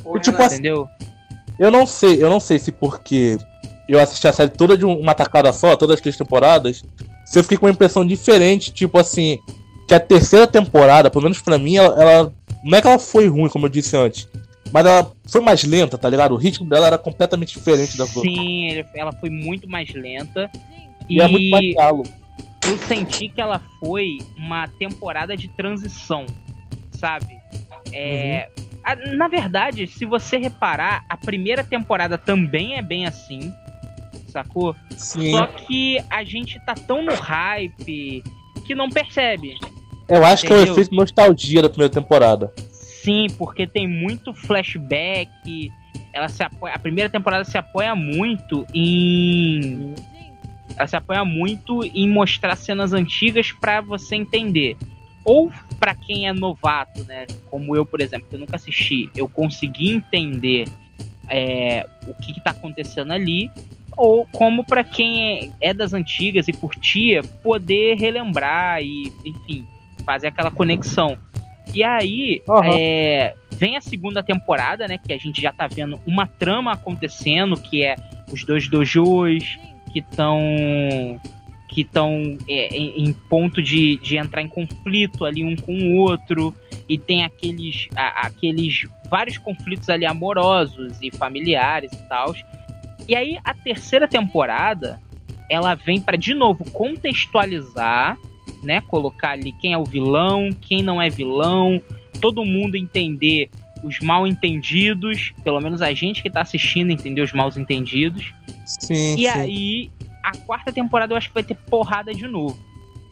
Pô, 0.03 0.19
tipo 0.19 0.35
Renan, 0.37 0.45
assim, 0.47 0.55
Entendeu? 0.55 0.87
Eu 1.59 1.69
não 1.71 1.85
sei, 1.85 2.23
eu 2.23 2.29
não 2.29 2.39
sei 2.39 2.57
se 2.57 2.71
porque 2.71 3.37
eu 3.87 3.99
assisti 3.99 4.27
a 4.27 4.33
série 4.33 4.49
toda 4.49 4.75
de 4.77 4.85
um- 4.85 4.97
uma 4.99 5.13
tacada 5.13 5.53
só, 5.53 5.75
todas 5.75 5.95
as 5.95 6.01
três 6.01 6.17
temporadas, 6.17 6.83
se 7.25 7.37
eu 7.37 7.43
fiquei 7.43 7.57
com 7.57 7.65
uma 7.67 7.71
impressão 7.71 8.05
diferente, 8.05 8.71
tipo 8.73 8.97
assim, 8.97 9.37
que 9.87 9.93
a 9.93 9.99
terceira 9.99 10.47
temporada, 10.47 11.09
pelo 11.11 11.23
menos 11.23 11.39
pra 11.41 11.57
mim, 11.59 11.75
ela, 11.75 12.01
ela- 12.01 12.33
não 12.63 12.77
é 12.77 12.81
que 12.81 12.87
ela 12.87 12.97
foi 12.97 13.27
ruim, 13.27 13.49
como 13.49 13.65
eu 13.67 13.69
disse 13.69 13.95
antes, 13.95 14.27
mas 14.71 14.85
ela 14.85 15.11
foi 15.25 15.41
mais 15.41 15.63
lenta, 15.63 15.97
tá 15.97 16.09
ligado? 16.09 16.31
O 16.33 16.37
ritmo 16.37 16.67
dela 16.67 16.87
era 16.87 16.97
completamente 16.97 17.53
diferente 17.53 17.95
da 17.97 18.05
outra. 18.05 18.21
Sim, 18.21 18.67
ele- 18.69 18.85
ela 18.95 19.11
foi 19.11 19.29
muito 19.29 19.69
mais 19.69 19.93
lenta. 19.93 20.49
E, 21.09 21.19
é 21.21 21.27
muito 21.27 21.49
mais 21.51 21.65
diálogo. 21.65 22.09
Eu 22.67 22.77
senti 22.77 23.27
que 23.29 23.41
ela 23.41 23.61
foi 23.79 24.19
uma 24.37 24.67
temporada 24.67 25.35
de 25.35 25.47
transição, 25.49 26.25
sabe? 26.91 27.37
É, 27.91 28.49
a- 28.83 28.95
na 29.15 29.27
verdade, 29.27 29.87
se 29.87 30.05
você 30.05 30.37
reparar, 30.37 31.03
a 31.09 31.17
primeira 31.17 31.63
temporada 31.63 32.17
também 32.17 32.75
é 32.77 32.81
bem 32.81 33.05
assim, 33.05 33.51
sacou? 34.27 34.75
Sim. 34.95 35.31
Só 35.31 35.47
que 35.47 35.97
a 36.09 36.23
gente 36.23 36.59
tá 36.65 36.73
tão 36.73 37.03
no 37.03 37.13
hype 37.15 38.23
que 38.65 38.75
não 38.75 38.89
percebe. 38.89 39.55
Eu 40.07 40.23
acho 40.25 40.45
que 40.45 40.51
é 40.51 40.55
o 40.55 40.59
Entendeu? 40.59 40.73
efeito 40.73 40.95
nostalgia 40.95 41.61
da 41.61 41.69
primeira 41.69 41.91
temporada. 41.93 42.53
Sim, 42.71 43.27
porque 43.37 43.65
tem 43.65 43.87
muito 43.87 44.33
flashback. 44.33 45.71
Ela 46.13 46.27
se 46.29 46.43
apoia, 46.43 46.75
a 46.75 46.79
primeira 46.79 47.09
temporada 47.09 47.43
se 47.43 47.57
apoia 47.57 47.95
muito 47.95 48.65
em 48.73 49.95
ela 50.75 50.87
se 50.87 50.95
apoia 50.95 51.23
muito 51.25 51.83
em 51.83 52.09
mostrar 52.09 52.55
cenas 52.55 52.93
antigas 52.93 53.51
pra 53.51 53.81
você 53.81 54.15
entender. 54.15 54.77
Ou 55.23 55.51
pra 55.79 55.93
quem 55.93 56.27
é 56.27 56.33
novato, 56.33 57.03
né? 57.05 57.27
Como 57.49 57.75
eu, 57.75 57.85
por 57.85 58.01
exemplo, 58.01 58.27
que 58.29 58.35
eu 58.35 58.39
nunca 58.39 58.55
assisti, 58.55 59.09
eu 59.15 59.29
consegui 59.29 59.91
entender 59.91 60.67
é, 61.29 61.87
o 62.07 62.13
que, 62.15 62.33
que 62.33 62.41
tá 62.41 62.51
acontecendo 62.51 63.11
ali. 63.11 63.51
Ou 63.95 64.25
como 64.31 64.63
pra 64.63 64.83
quem 64.83 65.51
é, 65.61 65.69
é 65.69 65.73
das 65.73 65.93
antigas 65.93 66.47
e 66.47 66.53
curtia, 66.53 67.21
poder 67.43 67.97
relembrar 67.97 68.81
e, 68.81 69.11
enfim, 69.25 69.67
fazer 70.05 70.27
aquela 70.27 70.49
conexão. 70.49 71.17
E 71.73 71.83
aí, 71.83 72.41
Aham. 72.49 72.73
é, 72.73 73.35
vem 73.51 73.77
a 73.77 73.81
segunda 73.81 74.23
temporada, 74.23 74.87
né? 74.87 74.97
Que 74.97 75.13
a 75.13 75.17
gente 75.17 75.41
já 75.41 75.53
tá 75.53 75.67
vendo 75.67 75.99
uma 76.05 76.25
trama 76.25 76.71
acontecendo, 76.73 77.55
que 77.55 77.83
é 77.83 77.95
os 78.31 78.43
dois 78.43 78.67
dojos 78.67 79.59
que 79.91 79.99
estão 79.99 81.19
que 81.67 81.81
estão 81.81 82.37
em, 82.49 83.05
em 83.05 83.13
ponto 83.13 83.61
de, 83.61 83.95
de 83.97 84.17
entrar 84.17 84.41
em 84.41 84.47
conflito 84.49 85.23
ali 85.23 85.41
um 85.41 85.55
com 85.55 85.73
o 85.73 85.95
outro 85.95 86.53
e 86.87 86.97
tem 86.97 87.23
aqueles 87.23 87.87
a- 87.95 88.27
aqueles 88.27 88.87
vários 89.09 89.37
conflitos 89.37 89.89
ali 89.89 90.05
amorosos 90.05 90.97
e 91.01 91.09
familiares 91.11 91.91
e 91.93 92.09
tal 92.09 92.35
e 93.07 93.15
aí 93.15 93.37
a 93.43 93.53
terceira 93.53 94.07
temporada 94.07 94.99
ela 95.49 95.73
vem 95.75 96.01
para 96.01 96.17
de 96.17 96.33
novo 96.33 96.69
contextualizar 96.71 98.17
né 98.63 98.81
colocar 98.81 99.31
ali 99.31 99.53
quem 99.53 99.71
é 99.73 99.77
o 99.77 99.85
vilão 99.85 100.49
quem 100.61 100.83
não 100.83 101.01
é 101.01 101.09
vilão 101.09 101.81
todo 102.19 102.43
mundo 102.45 102.75
entender 102.75 103.49
os 103.83 103.99
mal 103.99 104.27
entendidos 104.27 105.33
pelo 105.43 105.59
menos 105.59 105.81
a 105.81 105.93
gente 105.93 106.21
que 106.21 106.29
tá 106.29 106.41
assistindo 106.41 106.91
entender 106.91 107.21
os 107.21 107.33
mal 107.33 107.49
entendidos 107.57 108.33
Sim, 108.79 109.15
e 109.15 109.23
sim. 109.23 109.27
aí, 109.27 109.91
a 110.23 110.35
quarta 110.37 110.71
temporada 110.71 111.13
eu 111.13 111.17
acho 111.17 111.27
que 111.27 111.33
vai 111.33 111.43
ter 111.43 111.55
porrada 111.55 112.13
de 112.13 112.27
novo. 112.27 112.57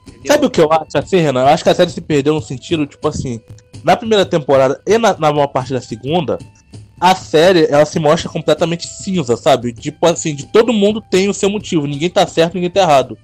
Entendeu? 0.07 0.33
Sabe 0.33 0.45
o 0.45 0.49
que 0.49 0.61
eu 0.61 0.71
acho 0.71 0.97
assim, 0.97 1.17
Renan? 1.17 1.41
Eu 1.41 1.47
acho 1.47 1.63
que 1.63 1.69
a 1.69 1.75
série 1.75 1.91
se 1.91 2.01
perdeu 2.01 2.33
no 2.33 2.41
sentido, 2.41 2.85
tipo 2.85 3.07
assim, 3.07 3.39
na 3.83 3.95
primeira 3.95 4.25
temporada 4.25 4.81
e 4.85 4.97
na, 4.97 5.13
na 5.17 5.31
maior 5.31 5.47
parte 5.47 5.73
da 5.73 5.81
segunda, 5.81 6.37
a 6.99 7.15
série, 7.15 7.65
ela 7.65 7.85
se 7.85 7.99
mostra 7.99 8.29
completamente 8.29 8.87
cinza, 8.87 9.37
sabe? 9.37 9.73
Tipo 9.73 10.05
assim, 10.05 10.35
de 10.35 10.47
todo 10.47 10.73
mundo 10.73 11.01
tem 11.01 11.29
o 11.29 11.33
seu 11.33 11.49
motivo, 11.49 11.87
ninguém 11.87 12.09
tá 12.09 12.25
certo, 12.25 12.55
ninguém 12.55 12.69
tá 12.69 12.81
errado. 12.81 13.17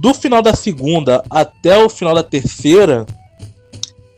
Do 0.00 0.14
final 0.14 0.42
da 0.42 0.54
segunda 0.54 1.22
até 1.28 1.76
o 1.76 1.88
final 1.88 2.14
da 2.14 2.22
terceira, 2.22 3.04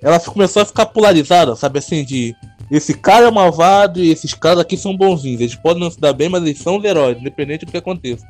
ela 0.03 0.19
começou 0.21 0.63
a 0.63 0.67
ficar 0.67 0.87
polarizada, 0.87 1.55
sabe 1.57 1.79
assim, 1.79 2.05
de 2.05 2.35
esse 2.71 2.95
cara 2.95 3.27
é 3.27 3.31
malvado 3.31 4.03
e 4.03 4.11
esses 4.11 4.33
caras 4.33 4.61
aqui 4.61 4.77
são 4.77 4.97
bonzinhos. 4.97 5.41
Eles 5.41 5.55
podem 5.55 5.83
não 5.83 5.91
se 5.91 6.01
dar 6.01 6.13
bem, 6.13 6.29
mas 6.29 6.43
eles 6.43 6.59
são 6.59 6.79
os 6.79 6.85
heróis, 6.85 7.19
independente 7.19 7.67
do 7.67 7.73
que 7.73 7.79
aconteça. 7.79 8.27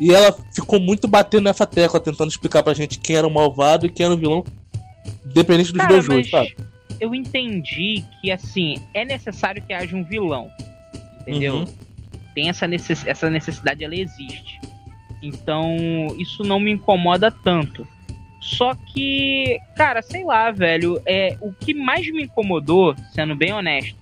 E 0.00 0.12
ela 0.12 0.34
ficou 0.54 0.80
muito 0.80 1.06
batendo 1.06 1.44
nessa 1.44 1.66
tecla, 1.66 2.00
tentando 2.00 2.30
explicar 2.30 2.62
pra 2.62 2.74
gente 2.74 2.98
quem 2.98 3.16
era 3.16 3.26
o 3.26 3.30
malvado 3.30 3.86
e 3.86 3.90
quem 3.90 4.06
era 4.06 4.14
o 4.14 4.18
vilão, 4.18 4.44
independente 5.26 5.72
dos 5.72 5.80
Cara, 5.80 5.92
dois 5.92 6.04
jogos, 6.04 6.30
sabe? 6.30 6.56
eu 7.02 7.12
entendi 7.16 8.04
que, 8.20 8.30
assim, 8.30 8.76
é 8.94 9.04
necessário 9.04 9.60
que 9.60 9.72
haja 9.72 9.96
um 9.96 10.04
vilão. 10.04 10.48
Entendeu? 11.20 11.56
Uhum. 11.56 11.66
Tem 12.32 12.48
essa, 12.48 12.68
necess... 12.68 13.04
essa 13.04 13.28
necessidade, 13.28 13.82
ela 13.82 13.96
existe. 13.96 14.60
Então, 15.20 15.76
isso 16.16 16.44
não 16.44 16.60
me 16.60 16.70
incomoda 16.70 17.28
tanto. 17.28 17.86
Só 18.42 18.74
que, 18.74 19.56
cara, 19.76 20.02
sei 20.02 20.24
lá, 20.24 20.50
velho, 20.50 21.00
é, 21.06 21.36
o 21.40 21.52
que 21.52 21.72
mais 21.72 22.10
me 22.10 22.24
incomodou, 22.24 22.92
sendo 23.12 23.36
bem 23.36 23.52
honesto, 23.52 23.96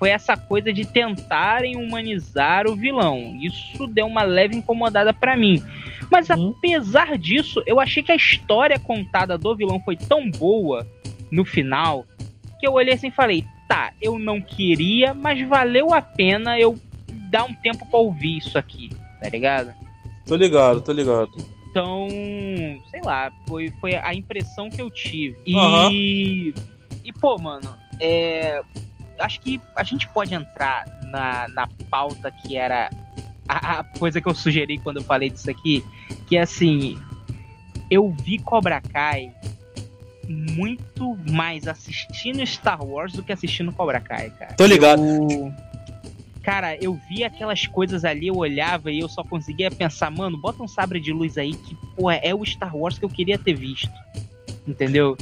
foi 0.00 0.10
essa 0.10 0.36
coisa 0.36 0.72
de 0.72 0.84
tentarem 0.84 1.76
humanizar 1.76 2.66
o 2.66 2.74
vilão. 2.74 3.38
Isso 3.40 3.86
deu 3.86 4.06
uma 4.06 4.24
leve 4.24 4.56
incomodada 4.56 5.14
pra 5.14 5.36
mim. 5.36 5.62
Mas 6.10 6.28
Uhum. 6.28 6.52
apesar 6.58 7.16
disso, 7.16 7.62
eu 7.66 7.78
achei 7.78 8.02
que 8.02 8.10
a 8.10 8.16
história 8.16 8.80
contada 8.80 9.38
do 9.38 9.54
vilão 9.54 9.80
foi 9.80 9.96
tão 9.96 10.28
boa 10.28 10.84
no 11.30 11.44
final 11.44 12.04
que 12.58 12.66
eu 12.66 12.72
olhei 12.72 12.94
assim 12.94 13.08
e 13.08 13.12
falei: 13.12 13.44
tá, 13.68 13.92
eu 14.02 14.18
não 14.18 14.40
queria, 14.40 15.14
mas 15.14 15.40
valeu 15.46 15.94
a 15.94 16.02
pena 16.02 16.58
eu 16.58 16.76
dar 17.30 17.44
um 17.44 17.54
tempo 17.54 17.86
pra 17.88 18.00
ouvir 18.00 18.38
isso 18.38 18.58
aqui, 18.58 18.90
tá 19.20 19.28
ligado? 19.28 19.72
Tô 20.26 20.34
ligado, 20.34 20.80
tô 20.80 20.92
ligado. 20.92 21.30
Então, 21.74 22.06
sei 22.88 23.00
lá, 23.02 23.32
foi, 23.48 23.68
foi 23.80 23.96
a 23.96 24.14
impressão 24.14 24.70
que 24.70 24.80
eu 24.80 24.88
tive. 24.88 25.36
E, 25.44 25.56
Aham. 25.56 25.90
e 27.04 27.12
pô, 27.20 27.36
mano, 27.36 27.76
é, 27.98 28.62
acho 29.18 29.40
que 29.40 29.60
a 29.74 29.82
gente 29.82 30.08
pode 30.10 30.32
entrar 30.32 30.84
na, 31.10 31.48
na 31.48 31.68
pauta 31.90 32.30
que 32.30 32.56
era 32.56 32.90
a, 33.48 33.80
a 33.80 33.84
coisa 33.84 34.20
que 34.20 34.28
eu 34.28 34.34
sugeri 34.36 34.78
quando 34.78 34.98
eu 34.98 35.02
falei 35.02 35.28
disso 35.28 35.50
aqui, 35.50 35.84
que 36.28 36.36
é 36.36 36.42
assim, 36.42 36.96
eu 37.90 38.08
vi 38.08 38.38
Cobra 38.38 38.80
Kai 38.80 39.32
muito 40.28 41.18
mais 41.28 41.66
assistindo 41.66 42.46
Star 42.46 42.84
Wars 42.84 43.14
do 43.14 43.22
que 43.24 43.32
assistindo 43.32 43.72
Cobra 43.72 44.00
Kai, 44.00 44.30
cara. 44.30 44.54
Tô 44.54 44.64
ligado. 44.64 45.02
Eu- 45.02 45.52
Cara, 46.44 46.76
eu 46.76 46.92
vi 47.08 47.24
aquelas 47.24 47.66
coisas 47.66 48.04
ali, 48.04 48.26
eu 48.26 48.36
olhava 48.36 48.92
e 48.92 49.00
eu 49.00 49.08
só 49.08 49.24
conseguia 49.24 49.70
pensar, 49.70 50.10
mano, 50.10 50.36
bota 50.36 50.62
um 50.62 50.68
sabre 50.68 51.00
de 51.00 51.10
luz 51.10 51.38
aí 51.38 51.54
que, 51.54 51.74
pô, 51.96 52.10
é 52.10 52.34
o 52.34 52.44
Star 52.44 52.76
Wars 52.76 52.98
que 52.98 53.04
eu 53.04 53.08
queria 53.08 53.38
ter 53.38 53.54
visto. 53.54 53.90
Entendeu? 54.68 55.16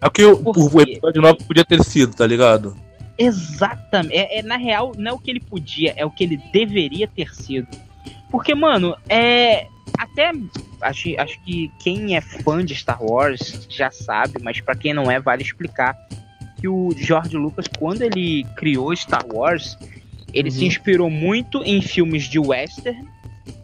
É 0.00 0.06
o 0.06 0.10
que 0.10 0.24
o, 0.24 0.36
Por 0.36 0.56
o 0.56 0.80
episódio 0.80 1.20
9 1.20 1.44
podia 1.44 1.64
ter 1.64 1.82
sido, 1.82 2.14
tá 2.14 2.24
ligado? 2.24 2.76
Exatamente. 3.18 4.14
É, 4.14 4.38
é, 4.38 4.42
na 4.42 4.56
real, 4.56 4.92
não 4.96 5.10
é 5.10 5.14
o 5.14 5.18
que 5.18 5.30
ele 5.30 5.40
podia, 5.40 5.92
é 5.96 6.06
o 6.06 6.10
que 6.10 6.22
ele 6.22 6.36
deveria 6.52 7.08
ter 7.08 7.34
sido. 7.34 7.66
Porque, 8.30 8.54
mano, 8.54 8.96
é. 9.08 9.66
Até. 9.98 10.30
Acho, 10.80 11.08
acho 11.18 11.42
que 11.42 11.72
quem 11.80 12.16
é 12.16 12.20
fã 12.20 12.64
de 12.64 12.72
Star 12.76 13.02
Wars 13.02 13.66
já 13.68 13.90
sabe, 13.90 14.40
mas 14.40 14.60
pra 14.60 14.76
quem 14.76 14.94
não 14.94 15.10
é, 15.10 15.18
vale 15.18 15.42
explicar 15.42 15.96
que 16.60 16.68
o 16.68 16.92
George 16.96 17.36
Lucas, 17.36 17.66
quando 17.66 18.02
ele 18.02 18.44
criou 18.54 18.94
Star 18.94 19.26
Wars, 19.26 19.76
ele 20.32 20.50
se 20.50 20.64
inspirou 20.64 21.08
muito 21.10 21.62
em 21.64 21.80
filmes 21.80 22.24
de 22.24 22.38
western. 22.38 23.06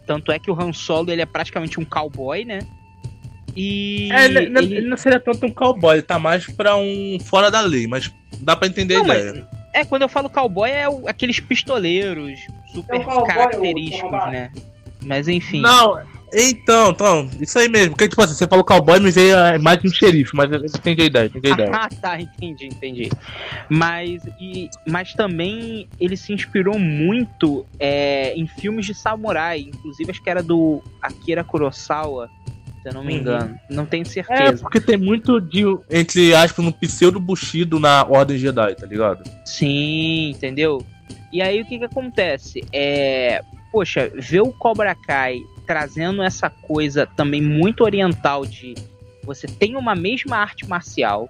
Tanto 0.05 0.31
é 0.31 0.39
que 0.39 0.51
o 0.51 0.59
Han 0.59 0.71
Solo 0.73 1.11
ele 1.11 1.21
é 1.21 1.25
praticamente 1.25 1.79
um 1.79 1.85
cowboy, 1.85 2.45
né? 2.45 2.59
E. 3.55 4.09
É, 4.11 4.25
ele, 4.25 4.39
ele- 4.39 4.57
ele- 4.77 4.81
não 4.89 4.97
seria 4.97 5.19
tanto 5.19 5.45
um 5.45 5.51
cowboy, 5.51 5.95
ele 5.95 6.01
tá 6.01 6.19
mais 6.19 6.45
pra 6.45 6.75
um 6.75 7.17
fora 7.23 7.49
da 7.49 7.61
lei, 7.61 7.87
mas 7.87 8.11
dá 8.39 8.55
pra 8.55 8.67
entender 8.67 8.95
Não, 8.95 9.03
a 9.03 9.07
mas- 9.07 9.25
ideia. 9.25 9.47
É, 9.73 9.83
quando 9.83 10.03
eu 10.03 10.09
falo 10.09 10.29
cowboy, 10.29 10.69
é 10.69 10.87
o- 10.87 11.07
aqueles 11.07 11.39
pistoleiros 11.39 12.39
super 12.73 12.95
É 12.95 12.99
o 12.99 13.03
cowboy, 13.03 13.27
característicos, 13.27 14.11
né? 14.31 14.51
Mas 15.01 15.27
enfim. 15.27 15.61
Não, 15.61 15.99
então, 16.33 16.91
então, 16.91 17.29
isso 17.39 17.57
aí 17.59 17.69
mesmo. 17.69 17.91
Porque, 17.91 18.07
tipo 18.09 18.21
assim, 18.21 18.33
você 18.33 18.47
falou 18.47 18.63
cowboy, 18.65 18.99
me 18.99 19.11
veio 19.11 19.37
a 19.37 19.55
imagem 19.55 19.81
de 19.83 19.87
um 19.87 19.91
xerife, 19.91 20.35
mas 20.35 20.51
eu 20.51 20.59
entendi 20.65 21.01
a 21.01 21.05
ideia, 21.05 21.25
entendi 21.27 21.47
a 21.47 21.51
ideia. 21.53 21.71
Ah, 21.75 21.89
tá, 22.01 22.19
entendi, 22.19 22.67
entendi. 22.67 23.09
Mas, 23.69 24.23
e, 24.39 24.69
mas 24.87 25.13
também 25.13 25.87
ele 25.99 26.15
se 26.17 26.33
inspirou 26.33 26.77
muito 26.79 27.65
é, 27.79 28.33
em 28.35 28.47
filmes 28.47 28.85
de 28.85 28.93
samurai, 28.93 29.59
inclusive 29.73 30.11
acho 30.11 30.21
que 30.21 30.29
era 30.29 30.41
do 30.43 30.81
Akira 31.01 31.43
Kurosawa, 31.43 32.29
se 32.81 32.89
eu 32.89 32.93
não 32.93 33.03
me 33.03 33.13
Uhum. 33.13 33.19
engano. 33.19 33.59
Não 33.69 33.85
tenho 33.85 34.03
É, 34.03 34.05
certeza. 34.05 34.61
porque 34.61 34.79
tem 34.79 34.97
muito 34.97 35.39
de, 35.41 35.63
entre 35.89 36.33
aspas, 36.35 36.65
um 36.65 36.71
pseudo 36.71 37.19
Bushido 37.19 37.79
na 37.79 38.05
Ordem 38.07 38.37
Jedi, 38.37 38.75
tá 38.75 38.85
ligado? 38.85 39.23
Sim, 39.45 40.29
entendeu? 40.31 40.85
E 41.31 41.41
aí 41.41 41.61
o 41.61 41.65
que 41.65 41.77
que 41.79 41.85
acontece? 41.85 42.63
É, 42.71 43.41
poxa, 43.71 44.11
ver 44.15 44.41
o 44.41 44.51
Cobra 44.53 44.95
Kai 44.95 45.41
trazendo 45.65 46.21
essa 46.21 46.49
coisa 46.49 47.05
também 47.05 47.41
muito 47.41 47.83
oriental 47.83 48.45
de 48.45 48.75
você 49.23 49.47
tem 49.47 49.75
uma 49.75 49.95
mesma 49.95 50.37
arte 50.37 50.67
marcial, 50.67 51.29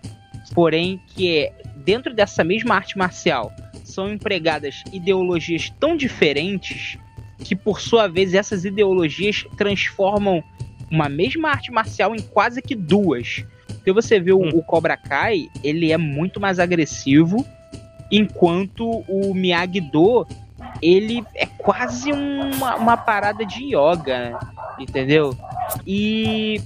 porém 0.53 0.99
que 1.07 1.37
é 1.37 1.53
dentro 1.77 2.13
dessa 2.13 2.43
mesma 2.43 2.75
arte 2.75 2.97
marcial 2.97 3.51
são 3.83 4.11
empregadas 4.11 4.83
ideologias 4.91 5.71
tão 5.79 5.95
diferentes 5.95 6.97
que 7.39 7.55
por 7.55 7.79
sua 7.79 8.07
vez 8.07 8.33
essas 8.33 8.65
ideologias 8.65 9.45
transformam 9.57 10.43
uma 10.91 11.07
mesma 11.07 11.49
arte 11.49 11.71
marcial 11.71 12.15
em 12.15 12.21
quase 12.21 12.61
que 12.61 12.75
duas. 12.75 13.45
Porque 13.67 13.91
você 13.91 14.19
vê 14.19 14.31
o, 14.31 14.41
Hum. 14.41 14.49
o 14.53 14.63
Cobra 14.63 14.97
Kai, 14.97 15.47
ele 15.63 15.91
é 15.91 15.97
muito 15.97 16.39
mais 16.39 16.59
agressivo, 16.59 17.45
enquanto 18.11 19.03
o 19.07 19.33
Miyagi-Do, 19.33 20.27
ele 20.81 21.23
é 21.33 21.45
quase 21.45 22.11
uma, 22.11 22.75
uma 22.75 22.97
parada 22.97 23.45
de 23.45 23.75
yoga, 23.75 24.31
né? 24.31 24.39
entendeu? 24.79 25.35
E 25.85 26.61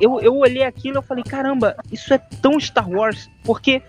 eu, 0.00 0.20
eu 0.20 0.36
olhei 0.36 0.64
aquilo 0.64 1.00
e 1.00 1.02
falei, 1.02 1.22
caramba, 1.24 1.76
isso 1.92 2.12
é 2.12 2.18
tão 2.18 2.58
Star 2.58 2.88
Wars, 2.90 3.30
porque, 3.44 3.82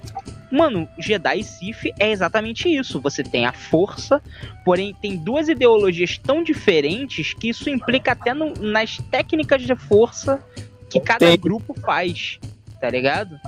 mano, 0.51 0.87
Jedi 0.99 1.39
e 1.39 1.43
Sith 1.43 1.93
é 1.99 2.11
exatamente 2.11 2.69
isso. 2.69 2.99
Você 3.01 3.23
tem 3.23 3.45
a 3.45 3.53
força, 3.53 4.21
porém 4.63 4.95
tem 5.01 5.17
duas 5.17 5.47
ideologias 5.47 6.17
tão 6.17 6.43
diferentes 6.43 7.33
que 7.33 7.49
isso 7.49 7.69
implica 7.69 8.11
até 8.11 8.33
no- 8.33 8.53
nas 8.53 8.97
técnicas 9.09 9.61
de 9.63 9.75
força 9.75 10.39
que 10.89 10.99
cada 10.99 11.25
Tem. 11.25 11.39
grupo 11.39 11.73
faz, 11.81 12.39
tá 12.79 12.89
ligado? 12.89 13.39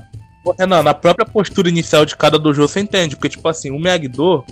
Renan, 0.57 0.83
na 0.83 0.93
própria 0.93 1.25
postura 1.25 1.69
inicial 1.69 2.05
de 2.05 2.15
cada 2.15 2.37
dojo 2.39 2.61
você 2.61 2.79
entende, 2.79 3.15
porque, 3.15 3.29
tipo 3.29 3.47
assim, 3.47 3.71
o 3.71 3.79
Miyagi-Do, 3.79 4.43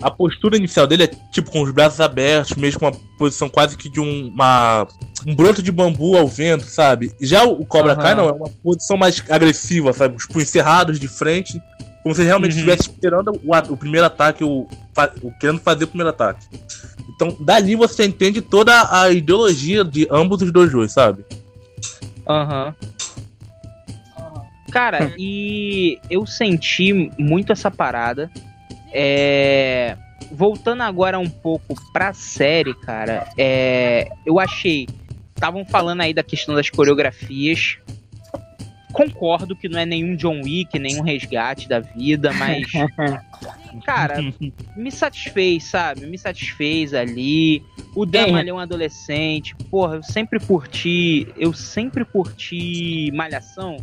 a 0.00 0.10
postura 0.10 0.56
inicial 0.56 0.86
dele 0.86 1.04
é, 1.04 1.10
tipo, 1.30 1.50
com 1.50 1.62
os 1.62 1.70
braços 1.70 2.00
abertos, 2.00 2.56
mesmo 2.56 2.80
com 2.80 2.86
uma 2.86 2.96
posição 3.18 3.48
quase 3.48 3.76
que 3.76 3.88
de 3.88 4.00
um, 4.00 4.28
uma, 4.28 4.86
um 5.26 5.34
broto 5.34 5.62
de 5.62 5.70
bambu 5.70 6.16
ao 6.16 6.26
vento, 6.26 6.64
sabe? 6.64 7.12
Já 7.20 7.44
o 7.44 7.64
Cobra 7.64 7.92
Aham. 7.92 8.02
Kai 8.02 8.14
não, 8.14 8.28
é 8.28 8.32
uma 8.32 8.48
posição 8.62 8.96
mais 8.96 9.22
agressiva, 9.30 9.92
sabe? 9.92 10.16
Os 10.16 10.26
punhos 10.26 10.48
cerrados 10.48 10.98
de 10.98 11.06
frente, 11.08 11.60
como 12.02 12.14
se 12.14 12.20
ele 12.22 12.28
realmente 12.28 12.52
Uhum. 12.52 12.58
estivesse 12.58 12.82
esperando 12.90 13.30
o, 13.44 13.72
o 13.72 13.76
primeiro 13.76 14.06
ataque, 14.06 14.42
o, 14.42 14.66
o- 15.22 15.32
querendo 15.38 15.60
fazer 15.60 15.84
o 15.84 15.88
primeiro 15.88 16.10
ataque. 16.10 16.44
Então, 17.14 17.36
dali 17.40 17.76
você 17.76 18.04
entende 18.04 18.40
toda 18.40 18.88
a 18.90 19.10
ideologia 19.10 19.84
de 19.84 20.08
ambos 20.10 20.42
os 20.42 20.52
dojos, 20.52 20.92
sabe? 20.92 21.24
Aham. 22.28 22.74
Cara, 24.72 25.12
e 25.18 25.98
eu 26.10 26.26
senti 26.26 27.10
muito 27.18 27.52
essa 27.52 27.70
parada. 27.70 28.30
É, 28.92 29.96
Voltando 30.30 30.82
agora 30.82 31.18
um 31.18 31.28
pouco 31.28 31.74
pra 31.92 32.12
série, 32.12 32.74
cara, 32.74 33.28
é... 33.36 34.08
eu 34.24 34.38
achei. 34.38 34.86
Estavam 35.34 35.64
falando 35.64 36.00
aí 36.02 36.14
da 36.14 36.22
questão 36.22 36.54
das 36.54 36.70
coreografias. 36.70 37.78
Concordo 38.92 39.56
que 39.56 39.68
não 39.68 39.80
é 39.80 39.86
nenhum 39.86 40.14
John 40.14 40.40
Wick, 40.42 40.78
nenhum 40.78 41.02
resgate 41.02 41.68
da 41.68 41.80
vida, 41.80 42.32
mas. 42.32 42.66
Cara, 43.84 44.22
me 44.76 44.92
satisfez, 44.92 45.64
sabe? 45.64 46.06
Me 46.06 46.18
satisfez 46.18 46.92
ali. 46.92 47.62
O 47.96 48.04
Dama 48.04 48.40
É. 48.40 48.48
é 48.48 48.52
um 48.52 48.58
adolescente. 48.58 49.54
Porra, 49.70 49.96
eu 49.96 50.02
sempre 50.02 50.38
curti. 50.38 51.26
Eu 51.38 51.54
sempre 51.54 52.04
curti 52.04 53.10
Malhação. 53.14 53.78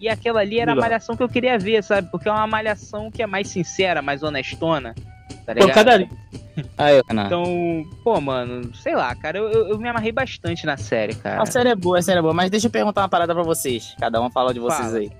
E 0.00 0.08
aquela 0.08 0.40
ali 0.40 0.60
era 0.60 0.72
a 0.72 0.76
malhação 0.76 1.16
que 1.16 1.22
eu 1.22 1.28
queria 1.28 1.58
ver, 1.58 1.82
sabe? 1.82 2.08
Porque 2.10 2.28
é 2.28 2.32
uma 2.32 2.46
malhação 2.46 3.10
que 3.10 3.22
é 3.22 3.26
mais 3.26 3.48
sincera, 3.48 4.00
mais 4.00 4.22
honestona. 4.22 4.94
Tá 5.44 5.54
ligado? 5.54 5.68
Pancadaria. 5.68 6.08
Aí, 6.76 7.02
Renan. 7.08 7.26
Então, 7.26 7.84
pô, 8.02 8.20
mano, 8.20 8.74
sei 8.74 8.94
lá, 8.94 9.14
cara, 9.14 9.38
eu, 9.38 9.48
eu, 9.48 9.68
eu 9.68 9.78
me 9.78 9.88
amarrei 9.88 10.10
bastante 10.12 10.66
na 10.66 10.76
série, 10.76 11.14
cara. 11.14 11.42
A 11.42 11.46
série 11.46 11.68
é 11.68 11.74
boa, 11.74 11.98
a 11.98 12.02
série 12.02 12.18
é 12.18 12.22
boa, 12.22 12.34
mas 12.34 12.50
deixa 12.50 12.66
eu 12.66 12.70
perguntar 12.70 13.02
uma 13.02 13.08
parada 13.08 13.34
pra 13.34 13.44
vocês. 13.44 13.94
Cada 13.98 14.20
um 14.20 14.30
fala 14.30 14.52
de 14.52 14.60
vocês 14.60 14.88
Fala. 14.88 14.98
aí. 14.98 15.10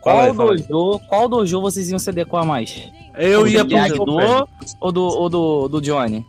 Qual 0.00 0.20
aí. 0.20 0.32
dojo, 0.32 1.00
qual 1.08 1.28
dojo 1.28 1.60
vocês 1.62 1.90
iam 1.90 1.98
se 1.98 2.10
adequar 2.10 2.44
mais? 2.44 2.90
Eu 3.16 3.42
O 3.42 3.48
ia 3.48 3.64
do 3.64 3.68
pro 3.68 3.76
Miyagi-Do 3.76 4.48
ou 4.80 4.92
do, 4.92 5.02
ou 5.02 5.28
do, 5.30 5.68
do 5.68 5.80
Johnny? 5.80 6.26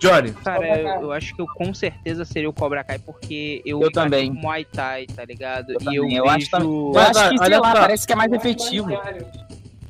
Johnny. 0.00 0.32
Cara, 0.32 0.78
eu, 0.78 1.02
eu 1.02 1.12
acho 1.12 1.34
que 1.34 1.40
eu 1.42 1.46
com 1.46 1.74
certeza 1.74 2.24
seria 2.24 2.48
o 2.48 2.52
Cobra 2.52 2.84
Kai, 2.84 2.98
porque 2.98 3.60
eu, 3.64 3.80
Eu 3.82 3.90
também. 3.90 4.30
Muay 4.30 4.64
Thai, 4.64 5.06
tá 5.06 5.24
ligado? 5.24 5.70
Eu 5.72 5.78
e 5.80 5.84
também, 5.84 5.96
eu, 5.96 6.04
eu 6.04 6.24
vejo, 6.24 6.36
acho 6.36 6.50
também. 6.50 6.68
Eu 6.68 6.98
acho 6.98 7.12
que, 7.30 7.36
sei 7.38 7.38
olha 7.40 7.60
lá, 7.60 7.72
só. 7.72 7.80
parece 7.80 8.06
que 8.06 8.12
é 8.12 8.16
mais 8.16 8.32
efetivo. 8.32 8.88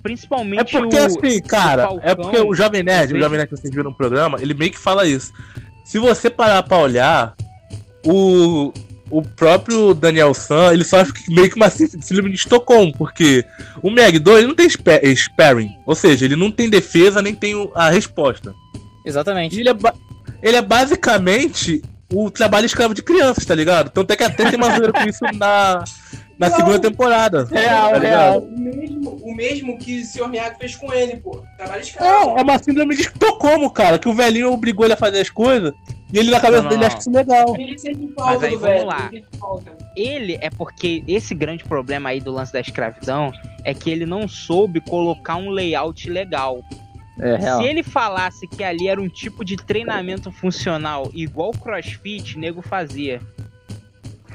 principalmente 0.03 0.61
É 0.61 0.65
porque 0.81 0.97
o, 0.97 1.05
assim, 1.05 1.43
cara, 1.43 1.93
o 1.93 2.01
é 2.03 2.15
porque 2.15 2.39
o 2.39 2.55
Jovem 2.55 2.83
Nerd, 2.83 3.11
o 3.11 3.13
vejo- 3.15 3.25
Jovem 3.25 3.39
Nerd 3.39 3.51
que 3.51 3.57
vocês 3.57 3.71
viram 3.71 3.91
no 3.91 3.97
programa, 3.97 4.39
ele 4.41 4.55
meio 4.55 4.71
que 4.71 4.79
fala 4.79 5.07
isso. 5.07 5.33
Se 5.85 5.99
você 5.99 6.31
parar 6.31 6.63
pra 6.63 6.79
olhar, 6.79 7.35
o, 8.07 8.73
o 9.11 9.23
próprio 9.23 9.95
Daniel 9.95 10.33
San, 10.35 10.73
ele 10.73 10.85
sofre 10.85 11.21
meio 11.29 11.49
que 11.51 11.57
uma 11.57 11.69
sí- 11.71 11.89
síndrome 12.01 12.31
de 12.31 12.37
Estocolmo, 12.37 12.93
porque 12.97 13.45
o 13.83 13.91
Meg-Do, 13.91 14.37
ele 14.39 14.47
não 14.47 14.55
tem 14.55 14.69
spa- 14.69 15.01
sparring, 15.17 15.77
ou 15.87 15.95
seja, 15.95 16.25
ele 16.25 16.37
não 16.37 16.51
tem 16.51 16.71
defesa 16.71 17.21
nem 17.21 17.35
tem 17.35 17.55
a 17.75 17.91
resposta. 17.91 18.55
E 19.09 19.11
Exatamente. 19.11 19.59
ele 19.59 19.71
é, 19.71 19.75
ele 20.43 20.57
é 20.57 20.63
basicamente 20.63 21.83
o 22.13 22.31
trabalho 22.31 22.67
escravo 22.67 22.95
de 22.95 23.03
crianças, 23.03 23.45
tá 23.45 23.55
ligado? 23.55 23.91
Tanto 23.91 24.11
é 24.13 24.17
que 24.17 24.25
até 24.25 24.51
tem 24.51 24.57
uma 24.57 24.75
zoeira 24.75 24.93
com 24.93 25.09
isso 25.09 25.25
na, 25.35 25.83
na 26.39 26.51
segunda 26.51 26.79
temporada. 26.79 27.45
Real, 27.51 27.91
tá 27.91 27.99
ligado? 27.99 28.39
O 28.45 28.59
mesmo, 28.59 29.11
o 29.23 29.35
mesmo 29.35 29.79
que 29.79 30.01
o 30.01 30.05
Sr. 30.05 30.29
Miyagi 30.29 30.57
fez 30.59 30.75
com 30.77 30.93
ele, 30.93 31.17
pô. 31.17 31.43
Trabalho 31.57 31.83
escravo. 31.83 32.37
É, 32.37 32.41
é 32.41 32.43
uma 32.43 32.59
síndrome 32.59 32.95
de 32.97 33.03
Estocolmo, 33.03 33.71
cara, 33.71 33.99
que 33.99 34.09
o 34.09 34.15
velhinho 34.15 34.53
obrigou 34.53 34.85
ele 34.87 34.95
a 34.95 34.97
fazer 34.97 35.21
as 35.21 35.29
coisas 35.31 35.73
e 36.13 36.19
ele 36.19 36.31
na 36.31 36.41
cabeça 36.41 36.63
Não, 36.63 36.69
dele 36.71 36.81
não. 36.81 36.87
acha 36.87 36.99
isso 36.99 37.11
legal. 37.11 37.57
Ele 37.59 37.79
sempre 37.79 38.11
Mas 38.17 38.43
aí 38.43 38.51
do 38.53 38.59
vamos 38.59 38.75
velho. 38.77 38.87
lá. 38.87 39.09
ele 39.13 39.21
sempre 39.21 39.39
falta. 39.39 39.73
ele 39.97 40.39
é 40.41 40.49
porque 40.51 41.03
esse 41.07 41.35
grande 41.35 41.65
problema 41.65 42.09
aí 42.09 42.21
do 42.21 42.33
lance 42.33 42.53
da 42.53 42.61
escravidão 42.61 43.31
é 43.65 43.75
que 43.75 43.91
ele 43.91 44.07
não 44.07 44.27
soube 44.27 44.81
colocar 44.81 45.37
um 45.37 45.51
layout 45.51 46.09
legal. 46.09 46.61
É, 47.21 47.37
real. 47.37 47.61
Se 47.61 47.66
ele 47.69 47.83
falasse 47.83 48.47
que 48.47 48.62
ali 48.62 48.89
era 48.89 49.01
um 49.01 49.09
tipo 49.09 49.45
de 49.45 49.57
treinamento 49.57 50.31
funcional 50.31 51.11
igual 51.14 51.51
crossfit, 51.53 52.39
nego 52.39 52.62
fazia. 52.62 53.21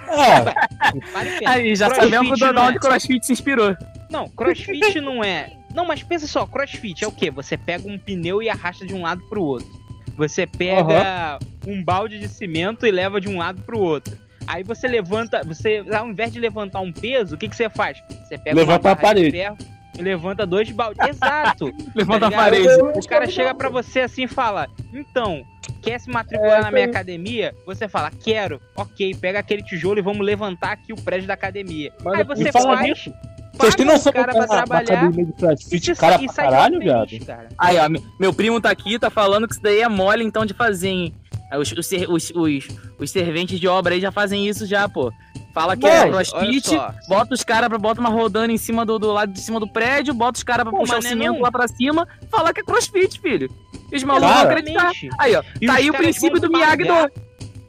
É. 0.07 1.47
Aí, 1.47 1.75
já 1.75 1.88
Crossfit 1.89 2.11
sabemos 2.11 2.39
do 2.39 2.53
não 2.53 2.63
é- 2.63 2.67
onde 2.69 2.79
CrossFit 2.79 3.25
se 3.25 3.34
inspirou. 3.34 3.75
Não, 4.09 4.27
crossfit 4.29 4.99
não 5.01 5.23
é. 5.23 5.51
Não, 5.73 5.86
mas 5.86 6.03
pensa 6.03 6.27
só, 6.27 6.45
crossfit 6.45 7.03
é 7.03 7.07
o 7.07 7.11
quê? 7.11 7.31
Você 7.31 7.57
pega 7.57 7.88
um 7.89 7.97
pneu 7.97 8.41
e 8.43 8.49
arrasta 8.49 8.86
de 8.86 8.93
um 8.93 9.01
lado 9.01 9.21
pro 9.29 9.41
outro. 9.41 9.67
Você 10.15 10.45
pega 10.45 11.39
um 11.65 11.84
balde 11.84 12.19
de 12.19 12.27
cimento 12.27 12.86
e 12.86 12.91
leva 12.91 13.19
de 13.19 13.27
um 13.27 13.38
lado 13.38 13.61
pro 13.63 13.79
outro. 13.79 14.15
Aí 14.45 14.61
você 14.61 14.88
levanta, 14.88 15.41
você 15.43 15.84
ao 15.91 16.07
invés 16.07 16.31
de 16.31 16.39
levantar 16.39 16.81
um 16.81 16.91
peso, 16.91 17.34
o 17.36 17.38
que, 17.38 17.47
que 17.47 17.55
você 17.55 17.69
faz? 17.69 17.97
Você 18.27 18.38
pega 18.38 18.55
Levanta 18.55 18.89
uma 18.89 18.91
a 18.91 18.95
barra 18.95 19.13
de 19.15 19.21
parede. 19.21 19.31
ferro 19.31 19.57
e 19.61 19.65
levanta 19.97 20.45
dois 20.45 20.69
baldes. 20.71 21.07
Exato. 21.07 21.71
Levanta 21.95 22.27
a 22.27 22.31
Tá 22.31 22.49
ligado? 22.49 22.79
parede. 22.79 22.99
O 22.99 23.07
cara 23.07 23.27
chega 23.27 23.53
pra 23.53 23.69
você 23.69 24.01
assim 24.01 24.23
e 24.23 24.27
fala: 24.27 24.67
Então, 24.93 25.43
quer 25.81 25.99
se 25.99 26.09
matricular 26.09 26.59
É, 26.59 26.61
na 26.63 26.71
minha 26.71 26.85
academia? 26.85 27.53
Você 27.65 27.87
fala: 27.87 28.09
Quero. 28.11 28.59
Ok, 28.75 29.15
pega 29.15 29.39
aquele 29.39 29.63
tijolo 29.63 29.99
e 29.99 30.01
vamos 30.01 30.25
levantar 30.25 30.71
aqui 30.71 30.93
o 30.93 30.95
prédio 30.95 31.27
da 31.27 31.33
academia. 31.33 31.91
Mano, 32.03 32.17
Aí 32.17 32.23
você 32.23 32.51
fala 32.51 32.77
faz. 32.77 32.89
nisso, 32.89 33.13
Vocês 33.53 33.75
têm 33.75 33.85
noção 33.85 34.09
o 34.11 34.15
cara 34.15 34.31
pra 34.31 34.41
na 34.41 34.47
trabalhar. 34.47 35.11
de 35.11 35.25
crossfit, 35.33 35.91
e 35.91 35.95
cara 35.95 36.21
e 36.21 36.25
pra 36.25 36.33
caralho, 36.35 36.79
feliz, 36.79 36.83
viado? 36.93 37.25
cara. 37.25 37.49
Aí, 37.57 37.77
ó, 37.77 37.87
me- 37.89 38.01
meu 38.19 38.33
primo 38.33 38.59
tá 38.59 38.71
aqui, 38.71 38.97
tá 38.97 39.09
falando 39.11 39.47
que 39.47 39.53
isso 39.53 39.61
daí 39.63 39.81
é 39.81 39.87
mole, 39.87 40.23
então, 40.23 40.45
de 40.45 40.53
fazer, 40.53 40.89
hein? 40.89 41.13
Os, 41.55 41.71
os, 41.71 41.91
os, 42.09 42.31
os, 42.35 42.67
os 42.97 43.11
serventes 43.11 43.59
de 43.59 43.67
obra 43.67 43.93
aí 43.93 44.01
já 44.01 44.11
fazem 44.11 44.47
isso 44.47 44.65
já, 44.65 44.89
pô. 44.89 45.11
Fala 45.53 45.77
que 45.77 45.85
é 45.85 46.09
crossfit, 46.09 46.69
bota 47.07 47.33
os 47.33 47.43
caras 47.43 47.69
pra 47.69 47.77
bota 47.77 47.99
uma 47.99 48.09
rodando 48.09 48.51
em 48.51 48.57
cima 48.57 48.83
do, 48.83 48.97
do 48.97 49.11
lado 49.11 49.31
de 49.31 49.39
cima 49.39 49.59
do 49.59 49.67
prédio, 49.67 50.13
bota 50.13 50.37
os 50.37 50.43
caras 50.43 50.63
pra 50.63 50.71
Pô, 50.71 50.79
puxar 50.79 50.95
o 50.95 50.97
é 50.99 51.01
cimento 51.03 51.33
não. 51.33 51.41
lá 51.41 51.51
pra 51.51 51.67
cima, 51.67 52.07
fala 52.31 52.51
que 52.51 52.61
é 52.61 52.63
crossfit, 52.63 53.19
filho. 53.21 53.49
E 53.91 53.95
os 53.95 54.03
malucos 54.03 54.33
vão 54.33 54.43
acreditar. 54.43 54.91
Aí, 55.19 55.35
ó, 55.35 55.43
E 55.61 55.67
tá 55.67 55.73
aí 55.75 55.89
o 55.91 55.93
princípio 55.93 56.39
do 56.41 56.49
Miyagi 56.49 56.83
do. 56.85 57.11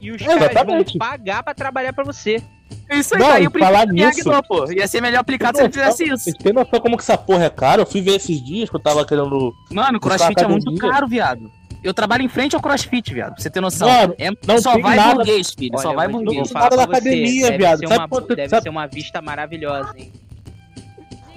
E 0.00 0.10
os 0.12 0.22
caras 0.22 0.50
exatamente. 0.50 0.98
vão 0.98 1.08
pagar 1.08 1.42
pra 1.42 1.52
trabalhar 1.54 1.92
pra 1.92 2.04
você. 2.04 2.42
Isso 2.90 3.14
aí, 3.14 3.20
Não, 3.20 3.28
tá 3.28 3.34
aí 3.34 3.44
e 3.44 3.46
o 3.46 3.50
falar 3.50 3.86
Miyagi 3.86 4.16
nisso- 4.16 4.30
do, 4.30 4.42
pô. 4.42 4.72
Ia 4.72 4.88
ser 4.88 5.02
melhor 5.02 5.20
aplicado 5.20 5.58
se 5.58 5.62
ele 5.64 5.72
fizesse 5.72 6.04
isso. 6.04 6.24
Vocês 6.24 6.36
têm 6.36 6.52
noção 6.54 6.80
como 6.80 6.96
que 6.96 7.02
essa 7.02 7.18
porra 7.18 7.44
é 7.44 7.50
cara? 7.50 7.82
Eu 7.82 7.86
fui 7.86 8.00
ver 8.00 8.16
esses 8.16 8.42
dias 8.42 8.70
que 8.70 8.76
eu 8.76 8.80
tava 8.80 9.04
querendo. 9.06 9.52
Mano, 9.70 10.00
crossfit 10.00 10.42
é 10.42 10.48
muito 10.48 10.74
caro, 10.76 11.06
viado. 11.06 11.50
Eu 11.84 11.92
trabalho 11.94 12.22
em 12.24 12.28
frente 12.28 12.56
ao 12.56 12.62
crossfit, 12.62 13.12
viado. 13.12 13.34
Pra 13.34 13.42
você 13.42 13.50
ter 13.50 13.60
noção. 13.60 13.86
Mano, 13.88 14.14
É- 14.18 14.30
não 14.46 14.58
só 14.60 14.78
vai 14.78 14.96
nada- 14.96 15.14
burguês, 15.16 15.50
filho. 15.50 15.78
só 15.78 15.88
Olha, 15.88 15.96
vai 15.96 16.08
vou- 16.08 16.20
eu 16.20 16.24
burguês. 16.24 16.50
falar 16.50 16.64
Nada 16.64 16.76
da 16.78 16.82
academia, 16.84 17.44
deve 17.46 17.58
viado. 17.58 17.78
Ser 17.80 17.86
Sabe 17.88 18.00
uma, 18.00 18.08
quanto- 18.08 18.34
deve 18.36 18.48
sabe- 18.48 18.62
ser 18.62 18.68
uma 18.70 18.86
vista 18.86 19.20
maravilhosa, 19.22 19.92
hein? 19.98 20.12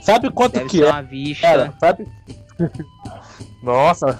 Sabe 0.01 0.29
quanto 0.31 0.53
Deve 0.53 0.69
que 0.69 0.77
ser 0.77 0.85
é? 0.85 0.89
uma 0.89 1.01
vista. 1.01 1.45
Cara, 1.47 1.73
sabe? 1.79 2.07
Nossa, 3.61 4.19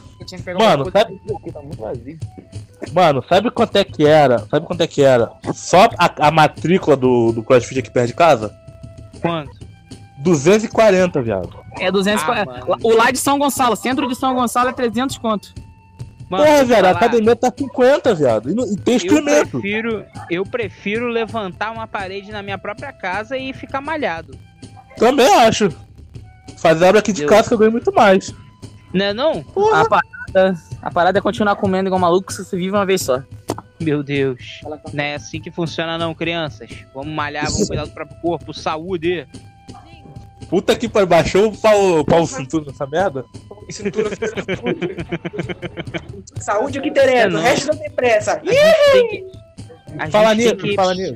Mano, 0.59 0.91
sabe- 0.91 1.21
mano, 2.93 3.23
sabe 3.30 3.49
quanto 3.51 3.75
é 3.78 3.84
que 3.84 4.05
era? 4.05 4.39
Sabe 4.49 4.65
quanto 4.65 4.82
é 4.82 4.88
que 4.88 5.01
era? 5.01 5.32
Só 5.53 5.89
a, 5.97 6.28
a 6.28 6.32
matrícula 6.32 6.97
do, 6.97 7.32
do 7.32 7.41
CrossFit 7.43 7.80
aqui 7.80 7.89
perto 7.89 8.07
de 8.07 8.13
casa? 8.13 8.53
Quanto? 9.21 9.51
240, 10.19 11.21
viado. 11.21 11.57
É 11.80 11.91
200. 11.91 12.23
Ah, 12.28 12.39
é, 12.39 12.45
o 12.84 12.95
lá 12.95 13.11
de 13.11 13.17
São 13.19 13.39
Gonçalo, 13.39 13.75
centro 13.75 14.07
de 14.07 14.15
São 14.15 14.34
Gonçalo 14.36 14.69
é 14.69 14.73
300 14.73 15.17
conto. 15.17 15.53
Mano, 16.30 16.43
Porra, 16.43 16.57
eu 16.80 16.86
a 16.86 16.89
academia 16.91 17.36
tá 17.36 17.51
50, 17.57 18.13
viado. 18.13 18.49
E, 18.49 18.53
não- 18.53 18.65
e 18.65 18.75
tem 18.75 18.95
eu 18.95 18.97
instrumento. 18.97 19.51
prefiro, 19.51 20.05
eu 20.30 20.43
prefiro 20.45 21.07
levantar 21.07 21.71
uma 21.71 21.88
parede 21.88 22.32
na 22.32 22.43
minha 22.43 22.57
própria 22.57 22.91
casa 22.91 23.38
e 23.38 23.53
ficar 23.53 23.80
malhado. 23.80 24.38
Também 24.97 25.25
acho. 25.41 25.69
Fazer 26.57 26.86
obra 26.86 26.99
aqui 26.99 27.13
de 27.13 27.23
Eu- 27.23 27.30
casa 27.30 27.47
que 27.47 27.53
eu 27.53 27.57
ganho 27.57 27.71
muito 27.71 27.93
mais. 27.93 28.34
Né 28.93 29.13
não? 29.13 29.45
A 29.73 29.86
parada, 29.88 30.57
a 30.82 30.91
parada 30.91 31.19
é 31.19 31.21
continuar 31.21 31.55
comendo 31.55 31.88
igual 31.88 31.99
maluco 31.99 32.32
se 32.34 32.43
você 32.43 32.57
vive 32.57 32.71
uma 32.71 32.86
vez 32.86 33.01
só. 33.03 33.21
Meu 33.80 34.01
Deus. 34.01 34.61
Não 34.93 35.03
é 35.03 35.15
assim 35.15 35.39
que 35.39 35.51
funciona 35.51 35.97
não, 35.97 36.13
crianças. 36.15 36.69
Vamos 36.93 37.13
malhar, 37.13 37.45
vamos 37.45 37.67
cuidar 37.67 37.86
do 37.86 37.91
próprio 37.91 38.19
corpo, 38.21 38.53
saúde. 38.53 39.28
Puta 40.50 40.76
que 40.76 40.88
pariu, 40.88 41.08
baixou 41.08 41.50
o 41.50 41.58
pau, 41.58 42.06
pau 42.06 42.26
cintura 42.26 42.66
nessa 42.66 42.88
merda? 42.88 43.26
Cintura. 43.70 44.10
Saúde 46.39 46.80
o 46.80 46.82
que 46.82 46.89
interessa, 46.89 47.30
Não. 47.30 47.39
o 47.39 47.43
resto 47.43 47.68
não 47.68 47.78
tem 47.78 47.91
pressa. 47.91 48.41
A 50.00 50.10
Fala 50.10 50.30
gente, 50.36 50.38
nisso, 50.43 50.56
tem 50.58 50.70
que, 50.70 50.76
fala 50.76 50.93
nisso. 50.93 51.16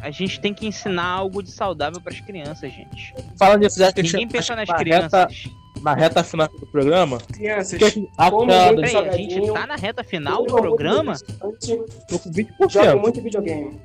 a 0.00 0.10
gente 0.10 0.40
tem 0.40 0.54
que 0.54 0.66
ensinar 0.66 1.04
algo 1.04 1.42
de 1.42 1.50
saudável 1.50 2.00
pras 2.00 2.20
crianças, 2.20 2.72
gente. 2.72 3.14
Fala 3.38 3.56
nisso, 3.56 3.78
já 3.78 3.92
que 3.92 4.02
Ninguém 4.02 4.28
pensa 4.28 4.56
nas 4.56 4.68
na 4.68 4.74
crianças. 4.76 5.12
Reta, 5.12 5.50
na 5.82 5.94
reta 5.94 6.24
final 6.24 6.48
do 6.48 6.66
programa. 6.66 7.18
Crianças, 7.32 7.78
que 7.78 7.84
a 7.84 7.88
gente- 7.90 8.10
a 8.18 8.30
Como 8.30 8.46
cada- 8.50 8.72
muito- 8.72 8.80
Peraí, 8.92 9.08
a 9.08 9.12
gente 9.12 9.52
tá 9.52 9.66
na 9.66 9.76
reta 9.76 10.02
final 10.04 10.44
do 10.44 10.54
programa? 10.54 11.14
Tô 12.08 12.18
com 12.18 12.32
Joga 12.68 12.94
20%. 12.94 12.98
muito 13.00 13.22
videogame. 13.22 13.78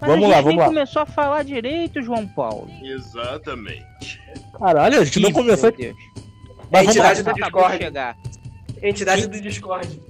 Mas 0.00 0.10
Vamos 0.10 0.24
a 0.24 0.28
lá, 0.28 0.34
gente 0.36 0.44
vamos 0.44 0.48
nem 0.48 0.58
lá. 0.58 0.66
começou 0.66 1.02
a 1.02 1.06
falar 1.06 1.42
direito, 1.42 2.02
João 2.02 2.26
Paulo. 2.28 2.68
Exatamente. 2.82 4.20
Caralho, 4.58 5.00
a 5.00 5.04
gente 5.04 5.20
não 5.20 5.32
começou. 5.32 5.72
Mas 6.70 6.86
lá. 6.86 6.92
Entidade 6.92 7.22
do 7.22 7.32
Discord. 7.34 7.78
chegar. 7.78 8.16
Entidade 8.82 9.26
do 9.26 9.40
Discord. 9.40 10.00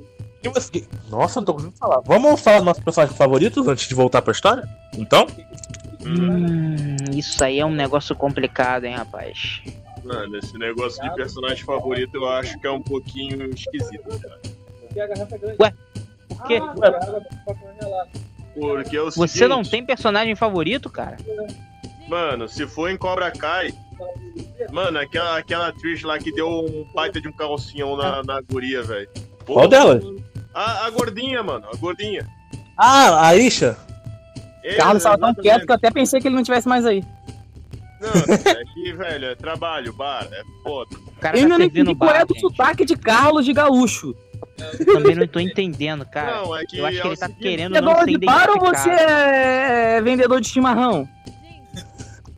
Nossa, 1.09 1.41
não 1.41 1.45
tô 1.45 1.55
conseguindo 1.55 1.76
falar. 1.76 2.01
Vamos 2.05 2.41
falar 2.41 2.59
dos 2.59 2.66
nossos 2.66 2.82
personagens 2.82 3.16
favoritos 3.18 3.66
antes 3.66 3.89
de 3.89 3.95
voltar 3.95 4.22
pra 4.22 4.32
história? 4.32 4.68
Então? 4.97 5.26
Hum, 6.05 6.97
isso 7.12 7.43
aí 7.43 7.59
é 7.59 7.66
um 7.66 7.72
negócio 7.74 8.14
complicado, 8.14 8.84
hein, 8.84 8.95
rapaz. 8.95 9.61
Mano, 10.05 10.37
esse 10.39 10.57
negócio 10.57 11.03
de 11.03 11.12
personagem 11.16 11.64
favorito 11.64 12.14
eu 12.14 12.28
acho 12.28 12.59
que 12.61 12.66
é 12.66 12.70
um 12.70 12.80
pouquinho 12.80 13.51
esquisito, 13.51 14.20
cara. 14.20 14.41
Por 16.28 16.47
quê? 16.47 16.61
Porque 18.59 18.96
é 18.96 19.02
o 19.02 19.11
Você 19.11 19.28
seguinte, 19.28 19.48
não 19.48 19.62
tem 19.62 19.84
personagem 19.84 20.34
favorito, 20.34 20.88
cara? 20.88 21.16
Mano, 22.09 22.48
se 22.48 22.66
for 22.66 22.90
em 22.90 22.96
Cobra 22.96 23.30
Kai. 23.30 23.72
Mano, 24.72 24.98
aquela, 24.98 25.38
aquela 25.38 25.68
atriz 25.68 26.02
lá 26.02 26.18
que 26.18 26.32
deu 26.32 26.48
um 26.48 26.86
baita 26.94 27.20
de 27.20 27.28
um 27.28 27.32
calcinhão 27.32 27.96
na, 27.96 28.22
na 28.22 28.40
guria, 28.40 28.82
velho. 28.82 29.09
Qual 29.44 29.68
delas? 29.68 30.02
A, 30.54 30.86
a 30.86 30.90
gordinha, 30.90 31.42
mano, 31.42 31.66
a 31.72 31.76
gordinha. 31.76 32.26
Ah, 32.76 33.28
a 33.28 33.36
Isha. 33.36 33.76
Carlos 34.76 35.02
tava 35.02 35.18
tão 35.18 35.34
quieto 35.34 35.64
que 35.64 35.70
eu 35.70 35.76
até 35.76 35.90
pensei 35.90 36.20
que 36.20 36.28
ele 36.28 36.34
não 36.34 36.42
tivesse 36.42 36.68
mais 36.68 36.84
aí. 36.84 37.04
Não, 38.00 38.11
é 38.34 38.64
que, 38.74 38.92
velho, 38.96 39.26
é 39.26 39.34
trabalho, 39.34 39.92
bar, 39.92 40.26
é 40.30 40.42
foda. 40.62 40.96
O 41.07 41.20
cara 41.20 41.36
Eu 41.38 41.44
ainda 41.44 41.59
tá 41.59 41.64
entendi 41.64 41.94
qual 41.94 42.11
é 42.11 42.24
do 42.24 42.34
gente. 42.34 42.40
sotaque 42.40 42.84
de 42.84 42.96
Carlos 42.96 43.44
de 43.44 43.52
gaúcho. 43.52 44.14
Eu 44.78 44.86
também 44.86 45.14
não 45.14 45.26
tô 45.26 45.38
entendendo, 45.40 46.04
cara. 46.07 46.42
não, 46.42 46.57
é 46.57 46.64
que 46.64 46.78
Eu 46.78 46.86
acho 46.86 47.00
que 47.00 47.07
é 47.07 47.11
ele 47.11 47.16
tá 47.16 47.26
seguinte, 47.26 47.42
querendo 47.42 47.72
Você 47.72 47.78
é 47.78 47.80
não 47.80 47.98
ser 47.98 48.07
de 48.07 48.18
bar 48.18 48.50
ou 48.50 48.59
você 48.61 48.88
identificado. 48.88 49.00
é 49.00 50.02
vendedor 50.02 50.40
de 50.40 50.48
chimarrão? 50.48 51.09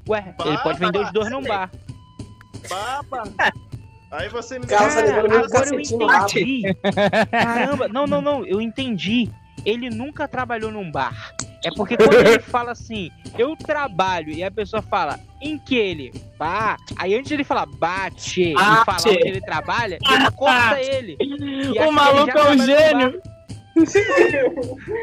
Ué, 0.08 0.34
ele 0.44 0.58
pode 0.58 0.78
vender 0.78 0.98
os 0.98 1.12
dois 1.12 1.30
num 1.30 1.42
bar. 1.42 1.70
Papa. 2.68 3.22
Aí 4.10 4.28
você 4.30 4.58
me 4.58 4.66
tá 4.66 4.78
Cara, 4.78 5.20
muito 5.20 5.44
agora 5.44 5.68
eu 5.68 5.80
entendi. 5.80 6.62
Caramba, 7.30 7.88
não, 7.88 8.06
não, 8.06 8.22
não, 8.22 8.46
eu 8.46 8.60
entendi. 8.60 9.30
Ele 9.64 9.90
nunca 9.90 10.26
trabalhou 10.26 10.70
num 10.72 10.90
bar. 10.90 11.34
É 11.64 11.70
porque 11.74 11.96
quando 11.98 12.14
ele 12.14 12.38
fala 12.38 12.72
assim, 12.72 13.10
eu 13.36 13.56
trabalho, 13.56 14.30
e 14.30 14.42
a 14.44 14.50
pessoa 14.50 14.82
fala, 14.82 15.18
em 15.42 15.58
que 15.58 15.76
ele? 15.76 16.12
Bah. 16.38 16.76
Aí 16.96 17.14
antes 17.14 17.28
de 17.28 17.34
ele 17.34 17.44
falar 17.44 17.66
bate 17.66 18.42
e 18.42 18.54
Bate. 18.54 18.84
falar 18.84 18.98
onde 19.16 19.28
ele 19.28 19.40
trabalha, 19.40 19.98
ele 20.08 20.30
corta 20.32 20.80
ele. 20.80 21.16
E 21.20 21.32
ele 21.32 21.78
O 21.80 21.92
maluco 21.92 22.20
é 22.20 22.22
um 22.22 22.26
trabalha 22.26 22.54
no 22.56 22.66
gênio. 22.66 23.12
bar. 23.12 23.38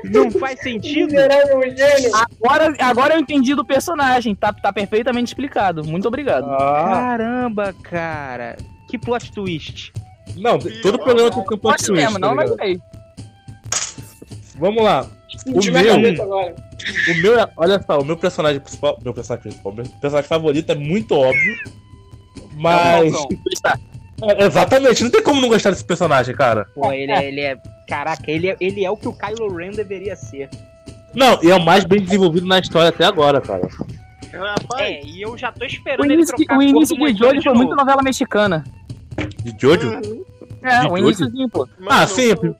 Não 0.03 0.31
faz 0.31 0.59
sentido? 0.59 1.11
Gênio. 1.11 2.11
Agora, 2.13 2.75
agora 2.79 3.13
eu 3.15 3.19
entendi 3.19 3.55
do 3.55 3.63
personagem. 3.63 4.35
Tá, 4.35 4.51
tá 4.51 4.73
perfeitamente 4.73 5.29
explicado. 5.29 5.83
Muito 5.85 6.07
obrigado. 6.07 6.45
Ah. 6.49 6.83
Caramba, 6.93 7.73
cara. 7.83 8.57
Que 8.89 8.97
plot 8.97 9.31
twist. 9.31 9.93
Não, 10.35 10.59
todo 10.59 10.99
programa 10.99 11.31
tem 11.31 11.39
um 11.39 11.45
plot 11.57 11.77
twist, 11.77 11.91
mesmo, 11.91 12.19
tá 12.19 12.27
não, 12.27 12.35
mas 12.35 12.51
aí. 12.59 12.77
Vamos 14.57 14.83
lá. 14.83 15.07
O 15.45 15.51
meu, 15.71 15.95
o 15.95 17.21
meu, 17.21 17.39
é- 17.39 17.49
olha 17.57 17.81
só, 17.85 17.99
o 17.99 18.05
meu 18.05 18.17
personagem 18.17 18.59
principal, 18.59 18.97
meu 19.03 19.13
personagem 19.13 19.43
principal, 19.43 19.73
meu 19.73 19.85
personagem 19.85 20.27
favorito 20.29 20.71
é 20.71 20.75
muito 20.75 21.13
óbvio, 21.15 21.55
mas 22.57 23.11
Falcão. 23.11 23.27
É, 24.23 24.45
exatamente, 24.45 25.03
não 25.03 25.11
tem 25.11 25.21
como 25.21 25.41
não 25.41 25.49
gostar 25.49 25.71
desse 25.71 25.83
personagem, 25.83 26.33
cara. 26.33 26.65
Pô, 26.73 26.89
ele 26.89 27.11
é, 27.11 27.27
ele 27.27 27.41
é. 27.41 27.57
Caraca, 27.85 28.31
ele 28.31 28.47
é, 28.49 28.55
ele 28.61 28.85
é 28.85 28.89
o 28.89 28.95
que 28.95 29.09
o 29.09 29.13
Kylo 29.13 29.53
Ren 29.53 29.71
deveria 29.71 30.15
ser. 30.15 30.49
Não, 31.13 31.37
e 31.43 31.51
é 31.51 31.55
o 31.55 31.61
mais 31.61 31.83
bem 31.83 32.01
desenvolvido 32.01 32.47
na 32.47 32.57
história 32.59 32.87
até 32.89 33.03
agora, 33.03 33.41
cara. 33.41 33.67
Rapaz, 34.33 34.81
É, 34.81 35.01
e 35.03 35.21
eu 35.21 35.37
já 35.37 35.51
tô 35.51 35.65
O 35.65 35.67
esperando 35.67 36.05
ele 36.05 36.13
início, 36.13 36.33
trocar 36.33 36.57
o 36.57 36.61
início 36.63 36.95
do 36.95 37.11
de 37.11 37.19
Jojo 37.19 37.41
foi 37.43 37.53
muito 37.55 37.75
novela 37.75 38.01
mexicana. 38.01 38.63
De 39.43 39.53
Jojo? 39.61 39.91
É, 40.63 40.79
De 40.79 40.87
o 40.87 40.97
iníciozinho, 40.97 41.49
pô. 41.49 41.67
mano, 41.77 41.89
ah, 41.91 42.05
pri- 42.37 42.55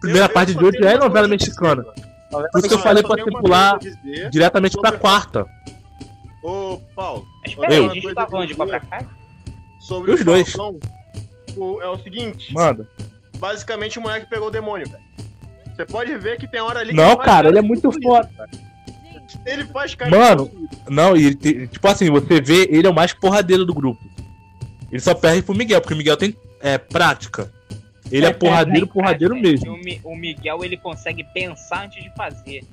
primeira 0.00 0.26
eu- 0.26 0.30
parte 0.30 0.52
eu 0.54 0.70
de 0.70 0.78
tenho 0.78 0.88
é 0.90 0.98
novela 0.98 1.28
mexicana. 1.28 1.84
Por 2.30 2.58
isso 2.58 2.68
que 2.68 2.74
eu 2.74 2.78
falei 2.78 3.02
pra 3.02 3.16
você 3.16 3.30
pular 3.30 3.78
dizer 3.78 4.30
diretamente 4.30 4.76
pra 4.78 4.92
quarta. 4.92 5.46
Ô, 6.42 6.78
Paulo, 6.94 7.26
Mas 7.44 7.52
Eu- 7.54 7.60
peraí, 7.60 7.86
a 7.86 7.94
gente 7.94 8.14
tá 8.14 8.26
falando 8.26 8.46
de 8.46 8.52
eu 8.52 8.56
Cobra 8.58 8.78
dizer- 8.78 8.90
Kai? 8.90 9.06
sobre 9.80 10.12
Os 10.12 10.20
o 10.20 10.24
dois. 10.24 10.52
Falcão, 10.52 10.78
o- 11.56 11.80
é 11.80 11.88
o 11.88 11.98
seguinte, 11.98 12.52
Manda. 12.52 12.86
basicamente 13.38 13.98
o 13.98 14.02
moleque 14.02 14.28
pegou 14.28 14.48
o 14.48 14.50
demônio, 14.50 14.86
velho. 14.88 15.02
Você 15.74 15.84
pode 15.86 16.16
ver 16.18 16.38
que 16.38 16.46
tem 16.46 16.60
hora 16.60 16.80
ali 16.80 16.90
que 16.90 16.96
Não, 16.96 17.16
cara, 17.16 17.48
ele 17.48 17.58
é 17.58 17.62
muito 17.62 17.90
foda. 17.90 18.28
Ele 19.46 19.64
faz 19.66 19.94
cara 19.94 20.10
Mano. 20.10 20.50
Não, 20.88 21.16
e 21.16 21.34
tipo 21.34 21.86
assim, 21.88 22.10
você 22.10 22.40
vê, 22.40 22.66
ele 22.70 22.86
é 22.86 22.90
o 22.90 22.94
mais 22.94 23.12
porradeiro 23.12 23.64
do 23.64 23.74
grupo. 23.74 24.00
Ele 24.90 25.00
só 25.00 25.14
perde 25.14 25.42
pro 25.42 25.54
Miguel, 25.54 25.80
porque 25.80 25.94
o 25.94 25.96
Miguel 25.96 26.16
tem 26.16 26.36
é, 26.60 26.76
prática. 26.78 27.52
Ele 28.10 28.26
é 28.26 28.32
porradeiro, 28.32 28.86
porradeiro 28.86 29.34
Cara, 29.34 29.46
mesmo. 29.46 29.72
O, 29.72 29.76
Mi- 29.76 30.00
o 30.04 30.16
Miguel 30.16 30.64
ele 30.64 30.76
consegue 30.76 31.24
pensar 31.24 31.84
antes 31.84 32.02
de 32.02 32.10
fazer. 32.14 32.64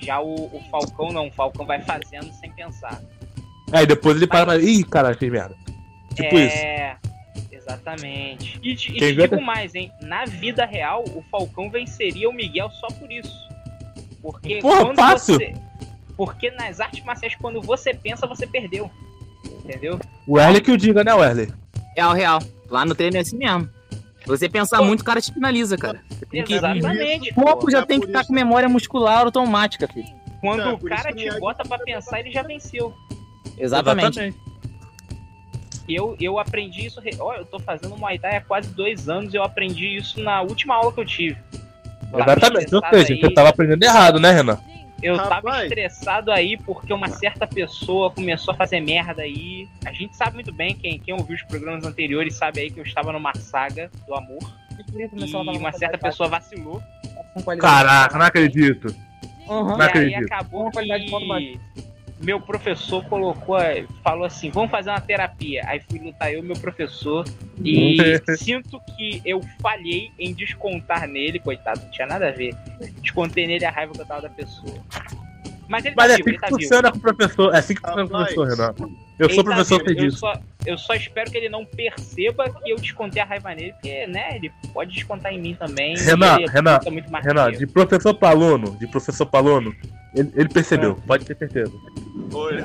Já 0.00 0.20
o, 0.20 0.34
o 0.34 0.60
Falcão 0.70 1.10
não, 1.10 1.28
o 1.28 1.32
Falcão 1.32 1.64
vai 1.66 1.80
fazendo 1.82 2.30
sem 2.34 2.50
pensar. 2.52 3.00
Aí 3.72 3.86
depois 3.86 4.16
ele 4.16 4.26
para 4.26 4.44
pra. 4.46 4.58
Ih, 4.58 4.84
caralho, 4.84 5.16
fiz 5.18 5.30
merda. 5.32 5.56
Tipo 6.14 6.38
isso. 6.38 6.56
é, 6.56 6.96
exatamente. 7.50 8.58
E 8.62 8.72
e 8.72 8.76
Quem 8.76 8.98
te 8.98 9.14
digo 9.16 9.40
mais, 9.40 9.74
hein? 9.74 9.90
Na 10.02 10.24
vida 10.24 10.64
real, 10.64 11.04
o 11.14 11.22
Falcão 11.30 11.70
venceria 11.70 12.28
o 12.28 12.32
Miguel 12.32 12.70
só 12.70 12.86
por 12.88 13.10
isso. 13.10 13.34
Porque 14.22 14.58
Porra, 14.60 14.84
quando 14.84 14.96
fácil. 14.96 15.34
você. 15.34 15.54
Porque 16.16 16.50
nas 16.52 16.80
artes 16.80 17.04
marciais, 17.04 17.34
quando 17.34 17.60
você 17.60 17.92
pensa, 17.92 18.26
você 18.26 18.46
perdeu. 18.46 18.90
Entendeu? 19.64 19.98
O 20.26 20.34
Wesley 20.34 20.60
que 20.62 20.70
o 20.70 20.76
diga, 20.76 21.04
né, 21.04 21.12
Wesley? 21.12 21.48
Real, 21.96 22.12
real. 22.14 22.38
Lá 22.70 22.84
no 22.84 22.94
treino 22.94 23.16
é 23.16 23.20
assim 23.20 23.36
mesmo. 23.36 23.68
Se 24.26 24.30
você 24.30 24.48
pensar 24.48 24.82
muito, 24.82 25.02
o 25.02 25.04
cara 25.04 25.20
te 25.20 25.32
finaliza, 25.32 25.76
cara. 25.78 26.00
Tem 26.28 26.42
que... 26.42 26.54
Exatamente. 26.54 27.30
O 27.30 27.34
corpo 27.34 27.70
já 27.70 27.78
É 27.78 27.86
tem 27.86 28.00
que 28.00 28.06
estar 28.06 28.20
isso- 28.20 28.28
com 28.28 28.34
memória 28.34 28.68
muscular 28.68 29.20
automática, 29.24 29.86
filho. 29.86 30.08
Quando 30.40 30.62
É, 30.62 30.72
o 30.72 30.78
cara 30.78 31.12
te 31.12 31.38
bota 31.38 31.64
pra 31.64 31.78
pensar, 31.78 32.18
ele 32.20 32.32
já 32.32 32.42
venceu. 32.42 32.92
Exatamente. 33.56 34.34
E 35.88 35.94
eu, 35.94 36.16
eu 36.20 36.38
aprendi 36.40 36.86
isso. 36.86 37.00
re- 37.00 37.16
Ó, 37.20 37.34
eu 37.34 37.44
tô 37.46 37.60
fazendo 37.60 37.96
Muay 37.96 38.18
Thai 38.18 38.36
há 38.36 38.40
quase 38.40 38.68
dois 38.74 39.08
anos 39.08 39.32
e 39.32 39.36
eu 39.36 39.44
aprendi 39.44 39.96
isso 39.96 40.20
na 40.20 40.42
última 40.42 40.74
aula 40.74 40.92
que 40.92 40.98
eu 41.00 41.06
tive. 41.06 41.38
Eu 42.12 42.18
Exatamente. 42.20 42.52
Ou 42.74 42.80
estressado 42.80 42.96
seja, 42.98 43.14
aí- 43.14 43.20
você 43.20 43.30
tava 43.34 43.48
aprendendo 43.50 43.82
errado, 43.84 44.18
né, 44.18 44.32
Renan? 44.32 44.58
Eu 45.02 45.16
tava 45.16 45.34
Rapaz. 45.34 45.64
estressado 45.64 46.32
aí 46.32 46.56
porque 46.56 46.92
uma 46.92 47.08
certa 47.08 47.46
pessoa 47.46 48.10
começou 48.10 48.54
a 48.54 48.56
fazer 48.56 48.80
merda 48.80 49.22
aí. 49.22 49.68
A 49.84 49.92
gente 49.92 50.16
sabe 50.16 50.34
muito 50.34 50.52
bem, 50.52 50.74
quem, 50.74 50.98
quem 50.98 51.14
ouviu 51.14 51.36
os 51.36 51.42
programas 51.42 51.84
anteriores 51.84 52.34
sabe 52.34 52.60
aí 52.60 52.70
que 52.70 52.80
eu 52.80 52.84
estava 52.84 53.12
numa 53.12 53.34
saga 53.34 53.90
do 54.06 54.14
amor. 54.14 54.38
E 54.94 55.58
uma 55.58 55.72
certa 55.72 55.98
pessoa 55.98 56.28
vacilou. 56.28 56.82
Caraca, 57.60 58.18
não 58.18 58.26
acredito. 58.26 58.94
Uhum. 59.48 59.64
Não 59.64 59.78
e 59.78 59.82
aí 59.82 59.88
acredito. 59.88 60.24
acabou 60.24 60.62
Uma 60.62 60.72
qualidade 60.72 61.06
de. 61.06 61.60
Meu 62.20 62.40
professor 62.40 63.04
colocou, 63.04 63.58
falou 64.02 64.24
assim, 64.24 64.50
vamos 64.50 64.70
fazer 64.70 64.90
uma 64.90 65.00
terapia. 65.00 65.62
Aí 65.66 65.80
fui 65.88 65.98
lutar 65.98 66.32
eu 66.32 66.42
meu 66.42 66.56
professor 66.56 67.24
e 67.62 67.98
sinto 68.38 68.80
que 68.96 69.20
eu 69.24 69.40
falhei 69.60 70.10
em 70.18 70.32
descontar 70.32 71.06
nele, 71.06 71.38
coitado, 71.38 71.80
não 71.82 71.90
tinha 71.90 72.06
nada 72.06 72.28
a 72.28 72.32
ver. 72.32 72.54
Descontei 73.02 73.46
nele 73.46 73.64
a 73.64 73.70
raiva 73.70 73.92
que 73.92 74.00
eu 74.00 74.06
tava 74.06 74.22
da 74.22 74.30
pessoa. 74.30 74.74
Mas 75.68 75.84
ele 75.84 75.94
Mas 75.96 76.08
tá 76.08 76.14
é 76.14 76.16
vivo, 76.16 76.28
assim 76.28 76.30
ele 76.30 76.38
tá 76.38 76.46
que 76.46 76.54
vivo. 76.54 76.62
funciona 76.62 76.92
com 76.92 76.98
o 76.98 77.00
professor. 77.00 77.54
É 77.54 77.58
assim 77.58 77.74
que 77.74 77.80
funciona 77.80 78.08
com 78.08 78.14
o 78.14 78.18
professor, 78.18 78.48
Renan. 78.48 78.74
Eu 79.18 79.30
sou 79.30 79.38
Ele 79.38 79.42
tá 79.42 79.42
professor, 79.44 79.78
vivo. 79.84 79.90
eu 80.00 80.04
disso. 80.06 80.18
só, 80.18 80.32
eu 80.66 80.78
só 80.78 80.94
espero 80.94 81.30
que 81.30 81.36
ele 81.38 81.48
não 81.48 81.64
perceba 81.64 82.50
que 82.50 82.70
eu 82.70 82.76
descontei 82.76 83.20
a 83.20 83.24
raiva 83.24 83.54
nele, 83.54 83.72
porque, 83.72 84.06
né, 84.06 84.36
ele 84.36 84.52
pode 84.72 84.92
descontar 84.94 85.32
em 85.32 85.40
mim 85.40 85.54
também. 85.54 85.96
Renan, 85.96 86.36
ele 86.36 86.46
Renan, 86.50 86.78
que 86.78 86.90
Renan, 87.26 87.50
de 87.52 87.66
professor 87.66 88.14
pra 88.14 88.28
aluno, 88.30 88.76
de 88.78 88.86
professor 88.86 89.26
pra 89.26 89.40
aluno, 89.40 89.74
ele, 90.16 90.32
ele 90.34 90.48
percebeu, 90.48 90.96
pode 91.06 91.24
ter 91.26 91.36
certeza. 91.36 91.72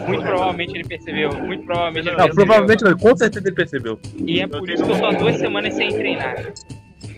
Muito 0.08 0.24
provavelmente 0.24 0.74
ele 0.74 0.88
percebeu, 0.88 1.34
muito 1.34 1.66
provavelmente 1.66 2.08
ele 2.08 2.18
Não, 2.18 2.24
percebeu. 2.24 2.46
provavelmente 2.46 2.84
não, 2.84 2.98
com 2.98 3.16
certeza 3.18 3.48
ele 3.48 3.56
percebeu. 3.56 4.00
E 4.26 4.40
é 4.40 4.48
por 4.48 4.70
isso 4.70 4.84
que 4.84 4.92
eu 4.92 4.98
tô 4.98 5.06
há 5.06 5.12
duas 5.12 5.36
semanas 5.36 5.74
sem 5.74 5.92
treinar. 5.92 6.36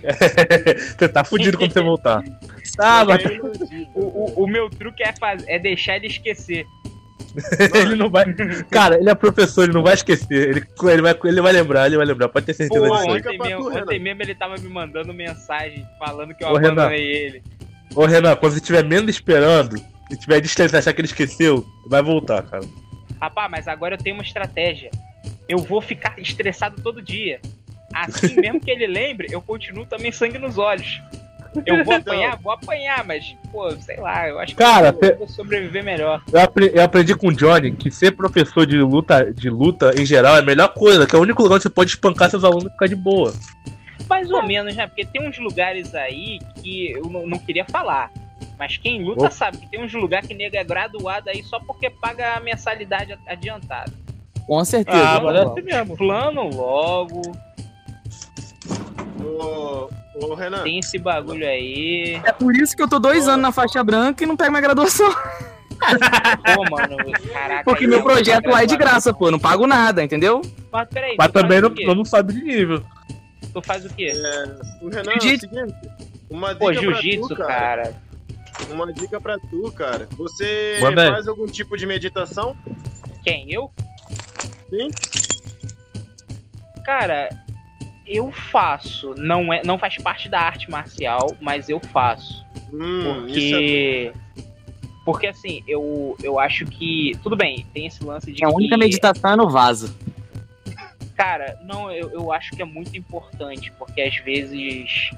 você 0.98 1.08
tá 1.08 1.24
fudido 1.24 1.58
quando 1.58 1.72
você 1.72 1.82
voltar. 1.82 2.24
Ah, 2.80 3.06
mas 3.06 3.24
O, 3.94 4.00
o, 4.02 4.44
o 4.46 4.48
meu 4.48 4.68
truque 4.68 5.04
é, 5.04 5.14
faz, 5.20 5.44
é 5.48 5.60
deixar 5.60 5.98
ele 5.98 6.08
esquecer. 6.08 6.66
ele 7.76 7.96
não 7.96 8.10
vai. 8.10 8.26
Cara, 8.72 8.98
ele 8.98 9.10
é 9.12 9.14
professor, 9.14 9.66
ele 9.66 9.74
não 9.74 9.84
vai 9.84 9.94
esquecer. 9.94 10.50
Ele, 10.50 10.64
ele, 10.92 11.02
vai, 11.04 11.16
ele 11.26 11.42
vai 11.42 11.54
lembrar, 11.54 11.86
ele 11.86 11.98
vai 11.98 12.06
lembrar, 12.06 12.30
pode 12.30 12.48
ter 12.48 12.54
certeza 12.56 12.88
Pô, 12.88 12.96
disso. 12.96 13.10
ontem, 13.10 13.38
mesmo, 13.38 13.64
tu, 13.64 13.70
Renan. 13.70 13.82
ontem 13.84 14.00
mesmo 14.00 14.24
ele 14.24 14.34
tava 14.34 14.56
me 14.58 14.70
mandando 14.70 15.14
mensagem 15.14 15.86
falando 16.00 16.34
que 16.34 16.44
eu 16.44 16.48
Ô, 16.48 16.56
Renan. 16.56 16.72
abandonei 16.72 17.06
ele. 17.06 17.44
Ô 17.96 18.06
Renan, 18.06 18.36
quando 18.38 18.54
você 18.54 18.60
estiver 18.60 18.84
menos 18.84 19.10
esperando 19.10 19.76
e 20.14 20.18
tiver 20.20 20.40
distante 20.40 20.76
achar 20.76 20.94
que 20.94 21.02
ele 21.02 21.08
esqueceu, 21.08 21.66
vai 21.88 22.02
voltar, 22.02 22.44
cara. 22.44 22.64
Rapaz, 23.22 23.50
mas 23.52 23.68
agora 23.68 23.96
eu 23.96 24.00
tenho 24.00 24.16
uma 24.16 24.24
estratégia. 24.24 24.92
Eu 25.48 25.60
vou 25.60 25.82
ficar 25.82 26.16
estressado 26.20 26.82
todo 26.82 27.02
dia. 27.02 27.40
Assim 27.94 28.36
mesmo 28.40 28.60
que 28.60 28.70
ele 28.72 28.88
lembre, 28.88 29.28
eu 29.32 29.42
continuo 29.42 29.86
também 29.86 30.12
sangue 30.12 30.38
nos 30.38 30.58
olhos. 30.58 31.02
Eu 31.66 31.84
vou 31.86 31.94
apanhar, 31.98 32.38
vou 32.38 32.52
apanhar, 32.52 33.06
mas, 33.06 33.24
pô, 33.52 33.70
sei 33.72 33.98
lá, 33.98 34.28
eu 34.28 34.40
acho 34.40 34.54
que 34.56 34.58
Cara, 34.64 34.88
eu, 34.90 35.00
cê- 35.00 35.12
eu 35.14 35.18
vou 35.20 35.28
sobreviver 35.30 35.84
melhor. 35.84 36.22
Eu, 36.32 36.40
apre- 36.42 36.72
eu 36.74 36.84
aprendi 36.84 37.16
com 37.16 37.28
o 37.28 37.34
Johnny 37.34 37.72
que 37.72 37.92
ser 37.92 38.12
professor 38.12 38.66
de 38.66 38.78
luta, 38.78 39.32
de 39.32 39.50
luta 39.50 39.94
em 40.00 40.06
geral 40.06 40.36
é 40.36 40.40
a 40.40 40.44
melhor 40.44 40.74
coisa, 40.74 41.06
que 41.06 41.16
é 41.16 41.20
o 41.20 41.22
único 41.22 41.42
lugar 41.44 41.56
onde 41.56 41.64
você 41.64 41.70
pode 41.70 41.92
espancar 41.92 42.30
seus 42.30 42.44
alunos 42.44 42.66
e 42.66 42.70
ficar 42.72 42.88
de 42.88 42.96
boa. 42.96 43.34
Mais 44.10 44.30
ou 44.32 44.44
menos, 44.44 44.76
né? 44.76 44.86
Porque 44.88 45.06
tem 45.06 45.26
uns 45.28 45.38
lugares 45.38 45.94
aí 45.96 46.40
que 46.62 46.92
eu 46.92 47.04
não, 47.04 47.26
não 47.28 47.38
queria 47.40 47.64
falar. 47.66 48.12
Mas 48.58 48.78
quem 48.78 49.04
luta 49.04 49.22
Opa. 49.22 49.32
sabe 49.32 49.58
que 49.58 49.68
tem 49.68 49.84
uns 49.84 49.94
lugares 49.94 50.28
que 50.28 50.34
nega 50.34 50.60
é 50.60 50.64
graduado 50.64 51.30
aí 51.30 51.44
só 51.44 51.60
porque 51.60 51.90
paga 51.90 52.36
a 52.36 52.40
mensalidade 52.40 53.18
adiantada. 53.28 53.92
Com 54.46 54.64
certeza. 54.64 55.18
Ah, 55.18 55.22
mas 55.22 55.36
é 55.36 55.44
assim 55.44 55.62
mesmo. 55.62 55.98
Plano 55.98 56.50
logo, 56.50 57.22
Ô, 59.24 59.90
ô, 60.16 60.34
Renan, 60.34 60.64
tem 60.64 60.80
esse 60.80 60.98
bagulho 60.98 61.48
aí. 61.48 62.22
É 62.24 62.32
por 62.32 62.56
isso 62.56 62.76
que 62.76 62.84
eu 62.84 62.90
tô 62.90 63.00
dois 63.00 63.28
anos 63.28 63.42
na 63.42 63.52
faixa 63.52 63.84
branca 63.84 64.24
e 64.24 64.28
não 64.28 64.36
pego 64.36 64.52
minha 64.52 64.62
graduação. 64.62 65.10
Pô, 66.56 66.64
mano, 66.70 66.98
caraca. 67.32 67.64
Porque 67.64 67.88
meu 67.88 68.00
eu 68.00 68.04
projeto 68.04 68.48
lá 68.48 68.64
é 68.64 68.66
de 68.66 68.78
graça, 68.78 69.14
pô. 69.14 69.30
Não 69.30 69.40
pago 69.40 69.68
nada, 69.68 70.04
entendeu? 70.04 70.42
Mas 70.72 70.88
peraí, 70.88 71.16
Mas 71.18 71.32
também 71.32 71.60
não, 71.60 71.70
não, 71.70 72.06
sabe 72.06 72.34
de 72.34 72.44
nível. 72.44 72.84
Tu 73.54 73.62
faz 73.62 73.86
o 73.86 73.90
quê? 73.90 74.14
o 74.82 74.90
Renan 74.90 75.12
é 75.12 75.18
o 75.18 75.22
seguinte. 75.22 75.50
Uma 76.30 76.54
dica 76.54 76.60
Pô, 76.60 76.66
pra 76.72 76.74
jiu-jitsu, 76.74 77.28
tu, 77.28 77.36
cara. 77.36 77.94
Uma 78.70 78.92
dica 78.92 79.20
pra 79.20 79.38
tu, 79.38 79.72
cara. 79.72 80.08
Você 80.18 80.80
Manda 80.82 81.04
aí. 81.04 81.10
faz 81.12 81.28
algum 81.28 81.46
tipo 81.46 81.78
de 81.78 81.86
meditação? 81.86 82.56
Quem? 83.24 83.52
Eu? 83.52 83.72
Sim. 84.70 84.90
Cara, 86.84 87.30
eu 88.06 88.32
faço. 88.32 89.14
Não, 89.18 89.54
é, 89.54 89.62
não 89.64 89.78
faz 89.78 89.98
parte 89.98 90.30
da 90.30 90.40
arte 90.40 90.70
marcial, 90.70 91.36
mas 91.40 91.70
eu 91.70 91.80
faço. 91.80 92.46
Hum, 92.72 93.28
isso 93.28 93.56
é 93.56 94.12
Porque. 94.12 94.14
Porque 95.06 95.28
assim, 95.28 95.64
eu, 95.68 96.16
eu 96.24 96.40
acho 96.40 96.66
que. 96.66 97.12
Tudo 97.22 97.36
bem, 97.36 97.66
tem 97.74 97.88
esse 97.88 98.04
lance 98.04 98.32
de. 98.32 98.44
A 98.44 98.50
única 98.50 98.76
que, 98.76 98.82
meditação 98.82 99.32
é 99.32 99.36
no 99.36 99.50
vaso. 99.50 99.96
Cara, 101.16 101.60
não, 101.64 101.92
eu, 101.92 102.10
eu 102.12 102.32
acho 102.32 102.52
que 102.52 102.62
é 102.62 102.66
muito 102.66 102.98
importante, 102.98 103.72
porque 103.74 104.02
às 104.02 104.16
vezes 104.18 105.12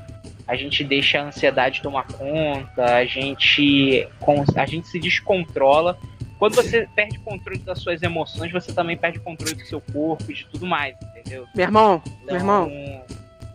a 0.48 0.56
gente 0.56 0.84
deixa 0.84 1.20
a 1.20 1.26
ansiedade 1.26 1.82
tomar 1.82 2.06
conta, 2.08 2.98
a 2.98 3.06
gente, 3.06 4.08
a 4.56 4.66
gente 4.66 4.88
se 4.88 5.00
descontrola. 5.00 5.98
Quando 6.38 6.56
você 6.56 6.88
perde 6.96 7.18
controle 7.20 7.60
das 7.60 7.80
suas 7.80 8.04
emoções, 8.04 8.52
você 8.52 8.74
também 8.74 8.98
perde 8.98 9.20
controle 9.20 9.56
do 9.56 9.66
seu 9.66 9.82
corpo 9.82 10.30
e 10.30 10.34
de 10.34 10.46
tudo 10.46 10.66
mais, 10.66 10.96
entendeu? 11.02 11.46
Meu 11.56 11.66
irmão, 11.66 12.02
Então, 12.06 12.26
meu 12.26 12.36
irmão, 12.36 12.72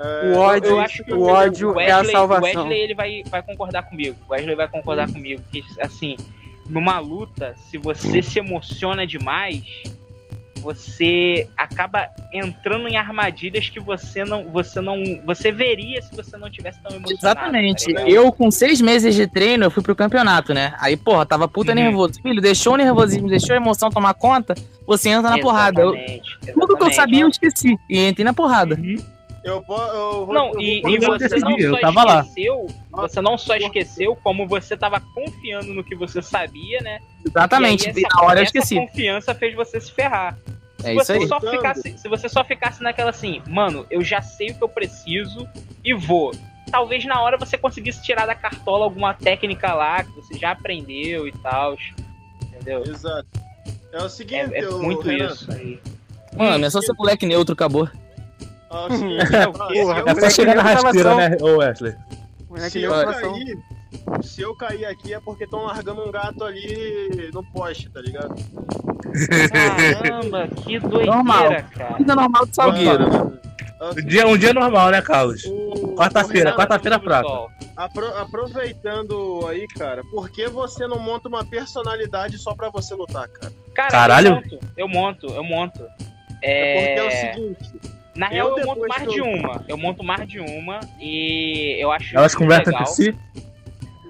É, 0.00 0.32
o 0.32 0.38
ódio, 0.38 0.70
eu 0.70 0.80
acho 0.80 1.04
que 1.04 1.12
o 1.12 1.22
ódio 1.22 1.78
é 1.78 1.90
a 1.90 1.98
Wesley, 1.98 2.12
salvação. 2.12 2.62
O 2.62 2.64
Wesley 2.64 2.80
ele 2.80 2.94
vai, 2.94 3.22
vai 3.26 3.42
concordar 3.42 3.82
comigo. 3.82 4.16
O 4.26 4.32
Wesley 4.32 4.56
vai 4.56 4.66
concordar 4.66 5.12
comigo. 5.12 5.42
Que, 5.52 5.62
assim, 5.78 6.16
numa 6.70 6.98
luta, 6.98 7.54
se 7.68 7.76
você 7.76 8.22
se 8.22 8.38
emociona 8.38 9.06
demais, 9.06 9.62
você 10.60 11.48
acaba 11.56 12.08
entrando 12.32 12.86
em 12.88 12.96
armadilhas 12.96 13.68
que 13.68 13.80
você 13.80 14.24
não. 14.24 14.44
Você 14.50 14.80
não. 14.80 14.96
Você 15.26 15.50
veria 15.50 16.00
se 16.02 16.14
você 16.14 16.36
não 16.36 16.50
tivesse 16.50 16.80
tão 16.82 16.90
emocionado. 16.96 17.14
Exatamente. 17.20 17.92
tá 17.94 18.08
eu, 18.08 18.30
com 18.32 18.50
seis 18.50 18.80
meses 18.80 19.14
de 19.14 19.26
treino, 19.26 19.64
eu 19.64 19.70
fui 19.70 19.82
pro 19.82 19.96
campeonato, 19.96 20.52
né? 20.54 20.74
Aí, 20.78 20.96
porra, 20.96 21.24
tava 21.26 21.48
puta 21.48 21.70
Uhum. 21.70 21.76
nervoso. 21.76 22.20
Filho, 22.22 22.40
deixou 22.40 22.74
o 22.74 22.76
nervosismo, 22.76 23.28
deixou 23.28 23.54
a 23.54 23.56
emoção 23.56 23.90
tomar 23.90 24.14
conta, 24.14 24.54
você 24.86 25.08
entra 25.08 25.30
na 25.30 25.38
porrada. 25.38 25.80
Eu- 25.82 25.94
Exatamente, 25.94 26.38
tudo 26.40 26.52
que 26.52 26.52
eu 26.52 26.88
exatamente. 26.88 26.94
sabia, 26.96 27.20
eu 27.22 27.28
esqueci. 27.28 27.76
E 27.88 27.98
entrei 28.08 28.24
na 28.24 28.32
porrada. 28.34 28.78
Eu, 29.42 29.62
po- 29.62 29.74
eu 29.80 30.26
vou. 30.26 30.34
Não, 30.34 30.52
eu 30.54 30.60
e, 30.60 30.80
vou 30.82 30.90
e 30.90 30.98
você 30.98 31.28
desse 31.28 31.40
não 31.40 31.56
dia, 31.56 31.66
eu 31.66 31.74
só 31.74 31.80
tava 31.80 32.04
lá. 32.04 32.20
esqueceu, 32.20 32.66
você 32.90 33.20
não 33.22 33.38
só 33.38 33.56
esqueceu, 33.56 34.14
como 34.16 34.46
você 34.46 34.76
tava 34.76 35.00
confiando 35.00 35.72
no 35.72 35.82
que 35.82 35.94
você 35.94 36.20
sabia, 36.20 36.80
né? 36.80 36.98
Exatamente. 37.26 37.84
E 37.86 37.88
aí, 37.90 38.04
essa- 38.04 38.16
na 38.16 38.22
hora 38.22 38.40
eu 38.40 38.42
essa 38.42 38.58
esqueci. 38.58 38.74
confiança 38.76 39.34
fez 39.34 39.54
você 39.54 39.80
se 39.80 39.90
ferrar. 39.92 40.36
É 40.82 40.82
se 40.82 40.92
isso 40.94 41.04
você 41.04 41.12
aí. 41.14 41.26
só 41.26 41.40
ficasse, 41.40 41.98
se 41.98 42.08
você 42.08 42.28
só 42.28 42.44
ficasse 42.44 42.82
naquela 42.82 43.10
assim, 43.10 43.42
mano, 43.48 43.86
eu 43.90 44.02
já 44.02 44.20
sei 44.22 44.50
o 44.50 44.54
que 44.54 44.62
eu 44.64 44.68
preciso 44.68 45.46
e 45.84 45.92
vou. 45.94 46.32
Talvez 46.70 47.04
na 47.04 47.20
hora 47.20 47.36
você 47.36 47.58
conseguisse 47.58 48.02
tirar 48.02 48.26
da 48.26 48.34
cartola 48.34 48.84
alguma 48.84 49.12
técnica 49.14 49.72
lá 49.74 50.02
que 50.04 50.10
você 50.12 50.38
já 50.38 50.52
aprendeu 50.52 51.26
e 51.26 51.32
tal. 51.32 51.76
Entendeu? 52.42 52.82
Exato. 52.84 53.26
É 53.92 54.02
o 54.02 54.06
É, 54.06 54.08
seguinte, 54.08 54.54
é 54.54 54.68
ô, 54.68 54.78
muito 54.82 55.02
Renan, 55.08 55.32
isso 55.32 55.50
aí. 55.50 55.80
Mano, 56.36 56.64
é 56.64 56.70
só 56.70 56.80
ser 56.80 56.92
moleque 56.92 57.26
neutro, 57.26 57.52
acabou. 57.54 57.88
É 58.70 60.10
É 60.10 60.10
É 60.10 60.20
só 60.20 60.30
chegar 60.30 60.54
na 60.56 60.62
rasteira, 60.62 61.14
né, 61.16 61.36
ô 61.40 61.56
Wesley? 61.58 61.94
Se 62.68 62.82
eu 62.82 62.90
cair, 62.92 63.58
se 64.22 64.42
eu 64.42 64.54
cair 64.56 64.84
aqui 64.86 65.14
é 65.14 65.20
porque 65.20 65.44
estão 65.44 65.64
largando 65.64 66.06
um 66.06 66.10
gato 66.10 66.42
ali 66.44 67.30
no 67.32 67.44
poste, 67.52 67.88
tá 67.90 68.00
ligado? 68.00 68.34
Caramba, 69.52 70.48
que 70.48 70.78
doideira, 70.78 71.06
Normal. 71.14 71.48
cara. 71.76 71.96
Vida 71.98 72.14
normal 72.14 72.46
do 72.46 72.54
Salgueiro. 72.54 73.40
É 73.80 73.84
o 73.84 73.90
Um 73.90 73.94
dia, 74.06 74.26
um 74.26 74.36
dia 74.36 74.52
normal, 74.52 74.90
né, 74.90 75.00
Carlos? 75.00 75.42
Quarta-feira, 75.96 76.52
quarta-feira 76.54 76.98
prata. 76.98 77.28
Apro- 77.76 78.18
aproveitando 78.18 79.46
aí, 79.48 79.66
cara, 79.68 80.02
por 80.10 80.28
que 80.28 80.48
você 80.48 80.86
não 80.86 80.98
monta 80.98 81.28
uma 81.28 81.44
personalidade 81.44 82.36
só 82.36 82.54
pra 82.54 82.68
você 82.68 82.94
lutar, 82.94 83.26
cara? 83.28 83.52
Cara, 83.74 83.90
Caralho. 83.90 84.28
eu 84.28 84.34
monto, 84.34 84.58
eu 84.76 84.88
monto, 84.88 85.26
eu 85.26 85.44
monto. 85.44 85.82
É 86.42 86.74
porque 86.74 87.00
é 87.00 87.02
o 87.02 87.06
É... 87.06 87.32
seguinte, 87.32 87.80
Na 88.16 88.26
eu 88.28 88.54
real, 88.54 88.58
eu 88.58 88.66
monto 88.66 88.88
mais 88.88 89.08
de 89.12 89.20
uma. 89.20 89.64
Eu 89.68 89.78
monto 89.78 90.04
mais 90.04 90.28
de 90.28 90.40
uma 90.40 90.80
e 91.00 91.76
eu 91.80 91.90
acho 91.92 92.16
Elas 92.16 92.34
conversam 92.34 92.72
legal. 92.72 92.82
entre 92.82 92.94
si? 93.04 93.16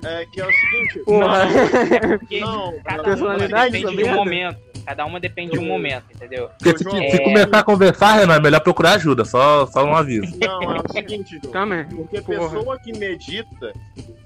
é 0.03 0.25
que 0.33 0.41
é 0.41 0.47
o 0.47 0.51
seguinte, 0.51 0.99
Porra. 1.05 1.43
É 1.45 2.17
porque 2.19 2.41
Não, 2.41 2.81
cada 2.83 2.95
uma 3.03 3.05
personalidade, 3.05 3.73
depende 3.73 3.97
de 3.97 4.05
um 4.05 4.15
momento. 4.15 4.71
Cada 4.87 5.05
uma 5.05 5.21
depende 5.21 5.53
de 5.53 5.59
um 5.59 5.67
momento, 5.67 6.05
entendeu? 6.15 6.49
Porque 6.59 6.79
se, 6.79 6.85
se 6.85 7.17
é- 7.21 7.23
começar 7.25 7.59
a 7.59 7.63
conversar, 7.63 8.15
Renan, 8.15 8.37
é 8.37 8.41
melhor 8.41 8.61
procurar 8.61 8.93
ajuda, 8.95 9.27
só, 9.27 9.67
só 9.67 9.85
um 9.85 9.95
aviso. 9.95 10.35
não, 10.41 10.75
é 10.75 10.81
o 10.81 10.93
seguinte, 10.93 11.39
João. 11.43 11.53
Também. 11.53 11.85
Porque 11.85 12.17
a 12.17 12.23
Porra. 12.23 12.39
pessoa 12.51 12.79
que 12.81 12.93
medita, 12.99 13.73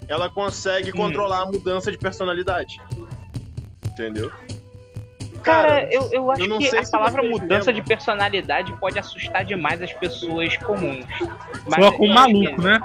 ela 0.07 0.31
consegue 0.31 0.91
Hum. 0.91 0.97
controlar 0.97 1.43
a 1.43 1.47
mudança 1.47 1.91
de 1.91 1.99
personalidade. 1.99 2.81
Entendeu? 3.85 4.31
Cara, 5.45 5.89
eu, 5.93 6.09
eu 6.13 6.31
acho 6.31 6.43
eu 6.43 6.49
não 6.49 6.59
que 6.59 6.69
sei 6.71 6.79
a 6.81 6.85
se 6.85 6.91
palavra 6.91 7.23
mudança 7.23 7.71
lembram. 7.71 7.75
de 7.75 7.83
personalidade 7.83 8.73
pode 8.81 8.99
assustar 8.99 9.45
demais 9.45 9.81
as 9.83 9.93
pessoas 9.93 10.57
comuns. 10.57 11.05
Mas 11.69 11.85
Só 11.85 11.93
com 11.93 12.05
eu 12.07 12.11
um 12.11 12.19
acho 12.19 12.27
que- 12.27 12.33
maluco, 12.43 12.63
né? 12.63 12.81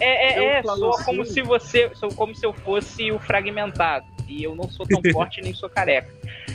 É, 0.00 0.32
é, 0.44 0.58
é 0.58 0.62
soa 0.62 1.04
como 1.04 1.22
assim- 1.22 1.32
se 1.32 1.42
você. 1.42 1.90
Sou 1.94 2.08
como 2.14 2.34
se 2.34 2.44
eu 2.46 2.52
fosse 2.52 3.12
o 3.12 3.18
fragmentado. 3.18 4.06
E 4.28 4.42
eu 4.42 4.54
não 4.54 4.68
sou 4.70 4.86
tão 4.86 5.00
forte 5.12 5.40
nem 5.42 5.52
sou 5.52 5.68
careca. 5.68 6.08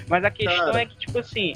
Mas 0.08 0.24
a 0.24 0.32
questão 0.32 0.66
Cara. 0.68 0.82
é 0.82 0.86
que, 0.86 0.98
tipo 0.98 1.20
assim, 1.20 1.54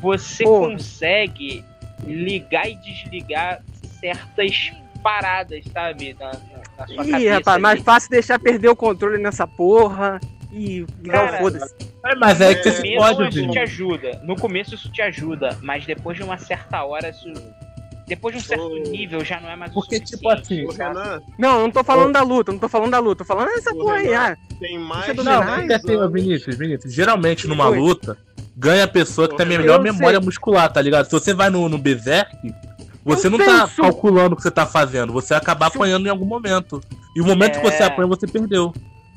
você 0.00 0.44
Porra. 0.44 0.70
consegue 0.70 1.64
ligar 2.04 2.68
e 2.68 2.74
desligar 2.76 3.62
certas 4.00 4.72
paradas, 5.02 5.64
sabe? 5.72 6.16
Na, 6.18 6.26
na, 6.26 6.32
na 6.78 6.86
sua 6.86 7.04
Ih, 7.06 7.10
cabeça. 7.10 7.34
rapaz, 7.34 7.62
mais 7.62 7.80
fácil 7.82 8.10
deixar 8.10 8.38
perder 8.38 8.68
o 8.68 8.76
controle 8.76 9.18
nessa 9.18 9.46
porra 9.46 10.20
e 10.52 10.84
ligar 11.02 11.24
Cara, 11.26 11.36
o 11.36 11.38
foda-se. 11.40 11.74
É, 12.04 12.14
mas 12.16 12.40
é 12.40 12.54
que 12.54 12.68
É, 12.68 12.72
você 12.72 12.82
No 12.82 12.82
se 12.82 12.82
começo 12.96 13.16
pode, 13.16 13.38
isso 13.40 13.50
te 13.50 13.58
ajuda. 13.58 14.20
No 14.24 14.36
começo 14.36 14.74
isso 14.74 14.92
te 14.92 15.02
ajuda, 15.02 15.58
mas 15.62 15.86
depois 15.86 16.16
de 16.16 16.22
uma 16.22 16.36
certa 16.38 16.82
hora 16.84 17.08
isso. 17.10 17.32
Depois 18.06 18.34
de 18.34 18.40
um 18.42 18.44
certo 18.44 18.64
Ô. 18.66 18.78
nível 18.90 19.24
já 19.24 19.40
não 19.40 19.48
é 19.48 19.56
mais 19.56 19.70
o 19.70 19.74
Porque, 19.74 19.98
tipo 20.00 20.28
assim? 20.28 20.66
Renan 20.70 21.20
Não, 21.38 21.58
eu 21.58 21.62
não 21.62 21.70
tô 21.70 21.82
falando 21.84 22.12
da 22.12 22.22
luta, 22.22 22.52
não 22.52 22.58
tô 22.58 22.68
falando 22.68 22.90
da 22.90 22.98
luta, 22.98 23.24
tô 23.24 23.24
falando 23.24 23.46
dessa 23.54 23.70
Ô, 23.72 23.78
porra 23.78 23.94
aí. 23.96 24.12
Ah, 24.14 24.36
tem 24.58 24.78
mais 24.78 25.06
dominar. 25.14 25.46
Não, 25.60 25.66
10 25.66 25.80
porque 25.82 25.96
assim. 25.96 26.12
Vinícius, 26.12 26.56
Vinícius, 26.56 26.92
geralmente 26.92 27.46
numa 27.46 27.68
luta, 27.68 28.18
ganha 28.56 28.84
a 28.84 28.88
pessoa 28.88 29.28
que 29.28 29.36
tem 29.36 29.46
a 29.46 29.48
melhor 29.48 29.80
sei. 29.80 29.92
memória 29.92 30.20
muscular, 30.20 30.70
tá 30.70 30.82
ligado? 30.82 31.06
Se 31.06 31.12
você 31.12 31.32
vai 31.32 31.48
no, 31.48 31.68
no 31.68 31.78
Berserk, 31.78 32.36
você 33.04 33.28
Eu 33.28 33.30
não 33.30 33.38
sei, 33.38 33.46
tá 33.46 33.64
isso. 33.64 33.80
calculando 33.80 34.34
o 34.34 34.36
que 34.36 34.42
você 34.42 34.50
tá 34.50 34.66
fazendo, 34.66 35.12
você 35.12 35.28
vai 35.32 35.38
acabar 35.38 35.66
apanhando 35.68 36.06
em 36.06 36.10
algum 36.10 36.26
momento. 36.26 36.82
E 37.16 37.20
o 37.20 37.24
momento 37.24 37.60
que 37.60 37.64
você 37.70 37.82
É. 37.84 37.86
apanha, 37.86 38.08
você 38.08 38.26
perdeu. 38.26 38.74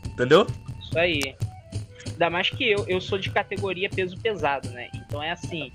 Entendeu? 0.08 0.48
Isso 0.86 1.00
aí. 1.00 1.36
Ainda 2.12 2.30
mais 2.30 2.50
que 2.50 2.72
eu, 2.72 2.86
eu 2.88 3.02
sou 3.02 3.18
de 3.18 3.30
categoria 3.30 3.90
peso 3.90 4.18
pesado, 4.18 4.70
né? 4.70 4.88
Então 4.96 5.22
é 5.22 5.32
assim. 5.32 5.72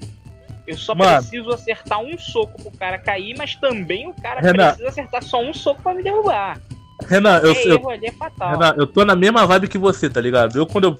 Eu 0.66 0.76
só 0.76 0.94
Mano. 0.94 1.16
preciso 1.18 1.50
acertar 1.50 2.00
um 2.00 2.16
soco 2.16 2.62
pro 2.62 2.70
cara 2.78 2.98
cair, 2.98 3.34
mas 3.36 3.56
também 3.56 4.08
o 4.08 4.14
cara 4.14 4.40
Renan. 4.40 4.68
precisa 4.68 4.88
acertar 4.88 5.22
só 5.22 5.42
um 5.42 5.52
soco 5.52 5.82
pra 5.82 5.94
me 5.94 6.02
derrubar. 6.02 6.60
Renan, 7.08 7.38
eu, 7.38 7.52
é 7.52 7.66
eu, 7.66 7.72
erro 7.72 7.90
ali 7.90 8.06
é 8.06 8.12
fatal. 8.12 8.50
Renan, 8.50 8.74
eu 8.76 8.86
tô 8.86 9.04
na 9.04 9.16
mesma 9.16 9.46
vibe 9.46 9.68
que 9.68 9.78
você, 9.78 10.08
tá 10.08 10.20
ligado? 10.20 10.56
Eu 10.56 10.66
quando 10.66 10.84
eu. 10.84 10.96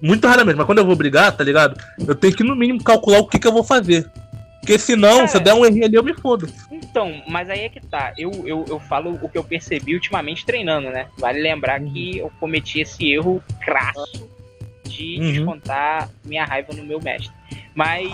Muito 0.00 0.26
raramente, 0.26 0.56
mas 0.56 0.66
quando 0.66 0.78
eu 0.78 0.86
vou 0.86 0.96
brigar, 0.96 1.36
tá 1.36 1.44
ligado? 1.44 1.78
Eu 2.06 2.14
tenho 2.14 2.34
que 2.34 2.42
no 2.42 2.56
mínimo 2.56 2.82
calcular 2.82 3.18
o 3.18 3.26
que, 3.26 3.38
que 3.38 3.46
eu 3.46 3.52
vou 3.52 3.64
fazer. 3.64 4.10
Porque 4.60 4.78
senão, 4.78 5.16
Cara. 5.16 5.28
se 5.28 5.40
der 5.40 5.54
um 5.54 5.64
errinho 5.64 5.86
ali, 5.86 5.94
eu 5.94 6.02
me 6.04 6.12
fodo. 6.14 6.46
Então, 6.70 7.22
mas 7.26 7.48
aí 7.48 7.60
é 7.60 7.68
que 7.68 7.80
tá. 7.80 8.12
Eu, 8.18 8.30
eu, 8.46 8.64
eu 8.68 8.78
falo 8.78 9.18
o 9.22 9.28
que 9.28 9.38
eu 9.38 9.42
percebi 9.44 9.94
ultimamente 9.94 10.44
treinando, 10.44 10.90
né? 10.90 11.08
Vale 11.18 11.40
lembrar 11.40 11.80
Uhum. 11.80 11.90
que 11.92 12.18
eu 12.18 12.30
cometi 12.38 12.80
esse 12.80 13.10
erro 13.10 13.42
crasso 13.64 14.28
de 14.84 15.16
Uhum. 15.18 15.32
descontar 15.32 16.10
minha 16.24 16.44
raiva 16.44 16.74
no 16.74 16.84
meu 16.84 17.00
mestre. 17.00 17.32
Mas 17.74 18.12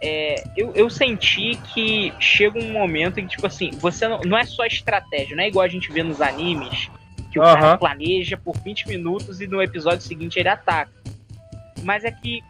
é, 0.00 0.44
eu, 0.56 0.72
eu 0.74 0.88
senti 0.90 1.58
que 1.72 2.12
chega 2.20 2.58
um 2.58 2.70
momento 2.72 3.18
em 3.18 3.24
que, 3.26 3.30
tipo 3.36 3.46
assim, 3.46 3.70
você 3.72 4.06
não, 4.06 4.20
não 4.20 4.36
é 4.38 4.44
só 4.44 4.64
estratégia, 4.66 5.34
não 5.34 5.42
é 5.42 5.48
igual 5.48 5.64
a 5.64 5.68
gente 5.68 5.90
vê 5.90 6.02
nos 6.02 6.20
animes, 6.20 6.90
que 7.32 7.38
o 7.38 7.42
cara 7.42 7.68
Aham. 7.70 7.78
planeja 7.78 8.36
por 8.36 8.56
20 8.58 8.86
minutos 8.86 9.40
e 9.40 9.46
no 9.46 9.62
episódio 9.62 10.02
seguinte 10.02 10.38
ele 10.38 10.48
ataca. 10.48 10.92
Mas 11.82 12.04
é 12.04 12.10
que 12.12 12.40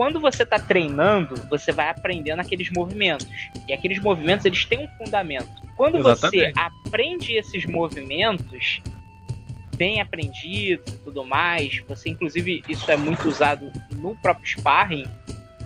quando 0.00 0.18
você 0.18 0.46
tá 0.46 0.58
treinando, 0.58 1.34
você 1.50 1.72
vai 1.72 1.90
aprendendo 1.90 2.40
aqueles 2.40 2.70
movimentos. 2.70 3.28
E 3.68 3.72
aqueles 3.74 3.98
movimentos, 4.00 4.46
eles 4.46 4.64
têm 4.64 4.78
um 4.86 4.88
fundamento. 4.96 5.50
Quando 5.76 6.02
você 6.02 6.46
Exatamente. 6.46 6.58
aprende 6.86 7.34
esses 7.34 7.66
movimentos, 7.66 8.80
bem 9.76 10.00
aprendido 10.00 10.82
e 10.88 10.92
tudo 11.04 11.22
mais, 11.22 11.82
você 11.86 12.08
inclusive 12.08 12.62
isso 12.66 12.90
é 12.90 12.96
muito 12.96 13.28
usado 13.28 13.70
no 13.92 14.16
próprio 14.16 14.46
sparring, 14.46 15.04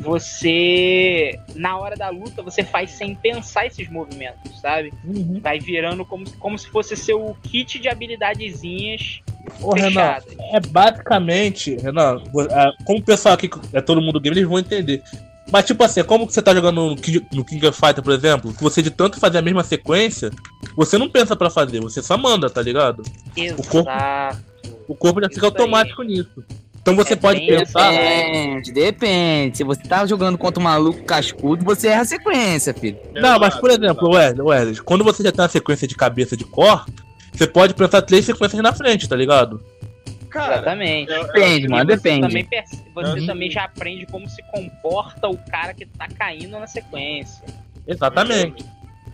você 0.01 1.39
na 1.55 1.79
hora 1.79 1.95
da 1.95 2.09
luta 2.09 2.43
você 2.43 2.65
faz 2.65 2.91
sem 2.91 3.15
pensar 3.15 3.67
esses 3.67 3.89
movimentos, 3.89 4.61
sabe? 4.61 4.93
Vai 5.43 5.61
virando 5.61 6.05
como, 6.05 6.27
se- 6.27 6.37
como 6.39 6.59
se 6.59 6.69
fosse 6.71 6.97
seu 6.97 7.37
kit 7.45 7.79
de 7.79 7.89
habilidadezinhas 7.89 9.23
Ô, 9.61 9.73
Renan, 9.75 10.17
é 10.53 10.61
basicamente, 10.61 11.77
Renan, 11.77 12.21
é, 12.51 12.73
como 12.85 12.99
o 12.99 13.03
pessoal 13.03 13.35
aqui 13.35 13.51
é 13.73 13.81
todo 13.81 14.01
mundo 14.01 14.21
game, 14.21 14.37
eles 14.37 14.49
vão 14.49 14.59
entender. 14.59 15.03
Mas 15.53 15.67
tipo 15.67 15.85
assim, 15.85 16.01
é 16.01 16.05
como 16.05 16.27
que 16.27 16.33
você 16.33 16.41
tá 16.41 16.55
jogando 16.55 16.81
no 16.91 16.97
King, 16.97 17.27
no 17.33 17.45
King 17.45 17.67
of 17.67 17.79
Fighter, 17.79 18.03
por 18.03 18.13
exemplo, 18.13 18.53
que 18.55 18.63
você 18.63 18.81
de 18.81 18.91
tanto 18.91 19.21
fazer 19.21 19.39
a 19.39 19.43
mesma 19.43 19.63
sequência, 19.63 20.31
você 20.75 20.97
não 20.97 21.09
pensa 21.09 21.37
pra 21.37 21.51
fazer, 21.51 21.81
você 21.81 22.03
só 22.03 22.17
manda, 22.17 22.49
tá 22.49 22.63
ligado? 22.63 23.03
corpo- 23.57 23.81
Exato. 23.91 24.39
O 24.89 24.95
corpo 24.95 25.21
já 25.21 25.29
fica 25.29 25.47
Isso 25.47 25.47
aí. 25.47 25.51
automático 25.63 26.03
nisso. 26.03 26.45
Então 26.81 26.95
você 26.97 27.15
É 27.15 27.17
pode 27.17 27.41
pensar. 27.47 27.91
Depende, 27.91 28.73
depende. 28.73 29.57
Se 29.57 29.65
você 29.65 29.81
tá 29.83 30.05
jogando 30.07 30.37
contra 30.37 30.61
um 30.61 30.65
maluco 30.65 31.03
cascudo, 31.05 31.65
você 31.65 31.89
erra 31.89 32.03
a 32.03 32.07
sequência, 32.07 32.75
filho. 32.75 32.99
Não, 33.15 33.39
mas 33.39 33.55
por 33.55 33.71
exemplo, 33.71 34.11
Wesley, 34.11 34.43
Wesley, 34.47 34.77
quando 34.83 35.03
você 35.05 35.23
já 35.23 35.33
tem 35.33 35.43
uma 35.43 35.49
sequência 35.49 35.89
de 35.89 35.95
cabeça 35.95 36.37
de 36.37 36.45
core, 36.45 36.83
você 37.35 37.47
pode 37.47 37.75
pensar 37.75 38.03
três 38.03 38.25
sequências 38.25 38.63
na 38.63 38.73
frente, 38.73 39.09
tá 39.09 39.17
ligado? 39.17 39.63
Cara, 40.31 40.55
Exatamente. 40.55 41.13
eu- 41.13 41.27
Depende, 41.29 41.69
mano, 41.69 41.85
você 41.91 41.97
depende. 41.97 42.21
Também, 42.29 42.45
perce- 42.45 42.85
você 42.95 43.21
Uhum. 43.21 43.27
também 43.27 43.51
já 43.51 43.65
aprende 43.65 44.05
como 44.07 44.29
se 44.29 44.43
comporta 44.51 45.29
o 45.29 45.37
cara 45.49 45.73
que 45.75 45.87
tá 45.87 46.09
caindo 46.09 46.59
na 46.59 46.67
sequência. 46.67 47.45
Exatamente. 47.87 48.65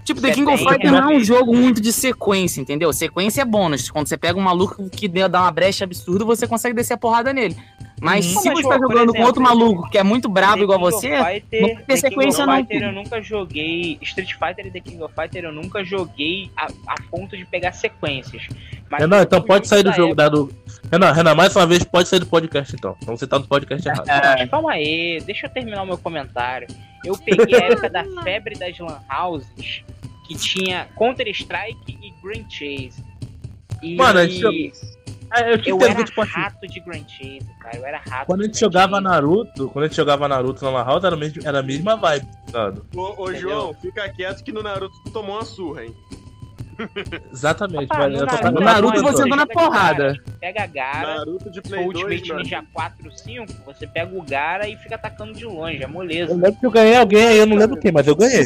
Tipo, 0.05 0.21
The 0.23 0.33
King 0.33 0.51
of 0.51 0.65
tem 0.65 0.73
Fighter 0.73 0.91
não 0.91 1.11
é 1.11 1.17
um 1.17 1.21
jogo 1.23 1.55
muito 1.55 1.79
de 1.81 1.93
sequência, 1.93 2.61
entendeu? 2.61 2.91
Sequência 2.93 3.43
é 3.43 3.45
bônus. 3.45 3.91
Quando 3.91 4.07
você 4.09 4.17
pega 4.17 4.39
um 4.39 4.43
maluco 4.43 4.89
que 4.89 5.07
dá 5.09 5.43
uma 5.43 5.51
brecha 5.53 5.85
absurda, 5.85 6.25
você 6.25 6.47
consegue 6.49 6.75
descer 6.75 6.95
a 6.95 6.97
porrada 6.97 7.33
nele. 7.35 7.55
Mas 8.01 8.25
Uhum. 8.35 8.41
se 8.41 8.49
Mas, 8.49 8.57
você 8.57 8.63
tá 8.69 8.79
por 8.79 8.83
jogando 8.83 9.07
com 9.09 9.13
exemplo, 9.13 9.27
outro 9.27 9.43
maluco 9.43 9.91
que 9.91 9.99
é 9.99 10.03
muito 10.03 10.29
brabo 10.29 10.57
The 10.59 10.63
igual 10.63 10.79
King 10.79 10.91
você, 10.93 11.25
Fighter, 11.25 11.61
não 11.77 11.85
tem 11.85 11.97
sequência 11.99 12.47
não, 12.47 12.57
Fighter 12.57 12.83
eu 12.83 12.93
nunca 12.93 13.23
joguei. 13.23 13.99
Street 14.01 14.33
Fighter 14.33 14.67
e 14.67 14.71
The 14.71 14.81
King 14.81 15.03
of 15.03 15.15
Fighter 15.15 15.45
eu 15.45 15.53
nunca 15.53 15.85
joguei 15.85 16.51
a, 16.57 16.67
a 16.87 16.95
ponto 17.11 17.37
de 17.37 17.45
pegar 17.45 17.73
sequências. 17.73 18.43
Mas 18.91 19.01
Renan, 19.01 19.23
então 19.23 19.43
pode 19.43 19.69
sair 19.69 19.83
do 19.83 19.93
jogo, 19.93 20.13
época- 20.13 20.23
da, 20.23 20.29
do... 20.31 20.53
Renan, 20.91 21.13
Renan, 21.13 21.35
mais 21.35 21.55
uma 21.55 21.67
vez, 21.67 21.85
pode 21.85 22.09
sair 22.09 22.21
do 22.21 22.27
podcast 22.27 22.75
então. 22.75 22.97
Então 23.03 23.17
você 23.17 23.27
tá 23.27 23.39
no 23.39 23.47
podcast 23.47 23.87
errado. 23.87 24.07
Mas 24.07 24.51
calma 24.51 24.73
aí, 24.73 25.21
deixa 25.27 25.47
eu 25.47 25.51
terminar 25.51 25.83
o 25.83 25.87
meu 25.87 25.99
comentário. 25.99 26.67
Eu 27.05 27.17
peguei 27.19 27.55
a 27.61 27.65
época 27.67 27.89
da 27.91 28.05
febre 28.25 28.55
das 28.59 28.79
lan 28.79 28.99
houses, 29.11 29.85
que 30.27 30.35
tinha 30.37 30.87
Counter-Strike 30.97 31.99
e 32.03 32.13
Grand 32.23 32.45
Chase. 32.49 33.05
E 33.83 33.95
Mano, 33.97 34.19
a 34.21 34.27
gente 34.27 34.73
É, 35.33 35.53
eu 35.53 35.59
te 35.63 35.71
eu 35.71 35.77
entendo 35.77 35.91
era 35.97 36.05
tipo 36.05 36.21
assim, 36.21 36.33
rato 36.33 36.67
de 36.67 36.81
Grand 36.81 37.05
Chase, 37.07 37.47
cara. 37.61 37.77
Eu 37.77 37.87
era 37.87 37.99
rato 37.99 38.27
quando 38.27 38.41
a 38.41 38.45
gente 38.45 38.59
jogava 38.59 38.97
Chase. 38.97 39.05
Naruto, 39.05 39.69
quando 39.71 39.85
a 39.85 39.89
gente 39.89 39.97
jogava 39.97 40.29
Naruto 40.29 40.65
na 40.65 40.71
Lan 40.71 41.01
era, 41.07 41.17
mesmo, 41.17 41.43
era 41.45 41.61
a 41.61 41.63
mesma 41.63 41.97
vibe, 41.97 42.27
ligado? 42.47 42.87
Ô, 42.95 43.23
ô? 43.23 43.35
João, 43.35 43.75
fica 43.75 44.09
quieto 44.09 44.43
que 44.43 44.53
no 44.53 44.63
Naruto 44.63 44.95
tu 45.05 45.11
tomou 45.13 45.37
uma 45.37 45.45
surra, 45.45 45.85
hein? 45.85 45.95
Exatamente. 47.33 47.87
Ah, 47.91 47.99
mas 47.99 48.13
no 48.13 48.19
eu 48.19 48.27
tô 48.27 48.33
Naruto, 48.35 48.53
No 48.53 48.61
Naruto 48.61 48.93
Naruto, 48.95 49.03
você 49.13 49.23
andou 49.23 49.37
na 49.37 49.47
porrada. 49.47 50.15
Pega 50.41 50.63
a 50.63 50.67
Gara, 50.67 51.15
Naruto 51.17 51.51
de 51.51 51.61
Play 51.63 51.85
2, 51.93 51.97
Ultimate. 52.05 52.33
Ninja 52.43 52.65
4, 52.73 53.19
5, 53.19 53.47
você 53.67 53.87
pega 53.87 54.17
o 54.17 54.23
Gara 54.23 54.69
e 54.69 54.77
fica 54.77 54.95
atacando 54.95 55.33
de 55.33 55.45
longe, 55.45 55.83
é 55.83 55.87
moleza. 55.87 56.33
Eu 56.33 56.37
lembro 56.37 56.61
que 56.61 56.67
eu 56.67 56.71
ganhei 56.71 56.97
alguém 56.97 57.27
aí, 57.27 57.39
eu 57.39 57.47
não 57.47 57.57
lembro 57.57 57.77
quem, 57.79 57.93
mas 57.93 58.07
eu 58.07 58.17
ganhei. 58.17 58.45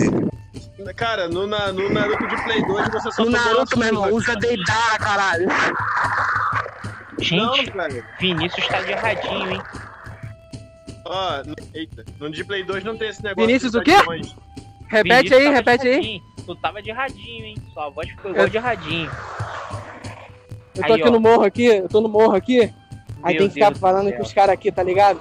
Cara, 0.96 1.28
no, 1.28 1.46
na- 1.46 1.72
no 1.72 1.88
Naruto 1.90 2.26
de 2.26 2.42
Play 2.44 2.64
2 2.66 2.88
você 2.88 3.10
só 3.12 3.24
No 3.24 3.30
Naruto, 3.30 3.78
meu 3.78 3.88
irmão, 3.88 4.12
usa 4.12 4.26
cara. 4.26 4.40
Deidara, 4.40 4.98
caralho. 4.98 5.48
Gente, 7.20 7.72
Não. 7.74 7.86
Vinícius 8.20 8.66
tá 8.68 8.82
de 8.82 8.92
erradinho, 8.92 9.52
hein? 9.52 9.62
Ó, 11.06 11.42
no- 11.46 11.54
eita. 11.74 12.04
No 12.18 12.30
de 12.30 12.44
Play 12.44 12.64
2 12.64 12.82
não 12.84 12.96
tem 12.96 13.08
esse 13.08 13.22
negócio. 13.22 13.46
Vinícius, 13.46 13.72
de 13.72 13.78
o 13.78 13.82
quê? 13.82 13.92
Repete 14.94 15.28
Vinícius 15.30 15.40
aí, 15.48 15.52
repete 15.54 15.88
aí. 15.88 16.22
Tu 16.46 16.56
tava 16.56 16.82
de 16.82 16.90
radinho, 16.92 17.44
hein? 17.46 17.56
Sua 17.72 17.90
voz 17.90 18.08
ficou 18.08 18.30
igual 18.30 18.46
Eu- 18.46 18.50
de 18.50 18.58
radinho. 18.58 19.10
Eu 20.76 20.82
tô 20.86 20.92
Aí, 20.92 21.00
aqui 21.00 21.08
ó. 21.08 21.12
no 21.12 21.20
morro 21.20 21.44
aqui, 21.44 21.64
eu 21.66 21.88
tô 21.88 22.00
no 22.00 22.08
morro 22.08 22.34
aqui. 22.34 22.60
Aí 23.22 23.34
Meu 23.34 23.42
tem 23.42 23.48
que 23.48 23.54
ficar 23.54 23.66
Deus 23.70 23.78
do 23.78 23.80
falando 23.80 24.12
com 24.12 24.22
os 24.22 24.32
caras 24.32 24.52
aqui, 24.54 24.70
tá 24.72 24.82
ligado? 24.82 25.20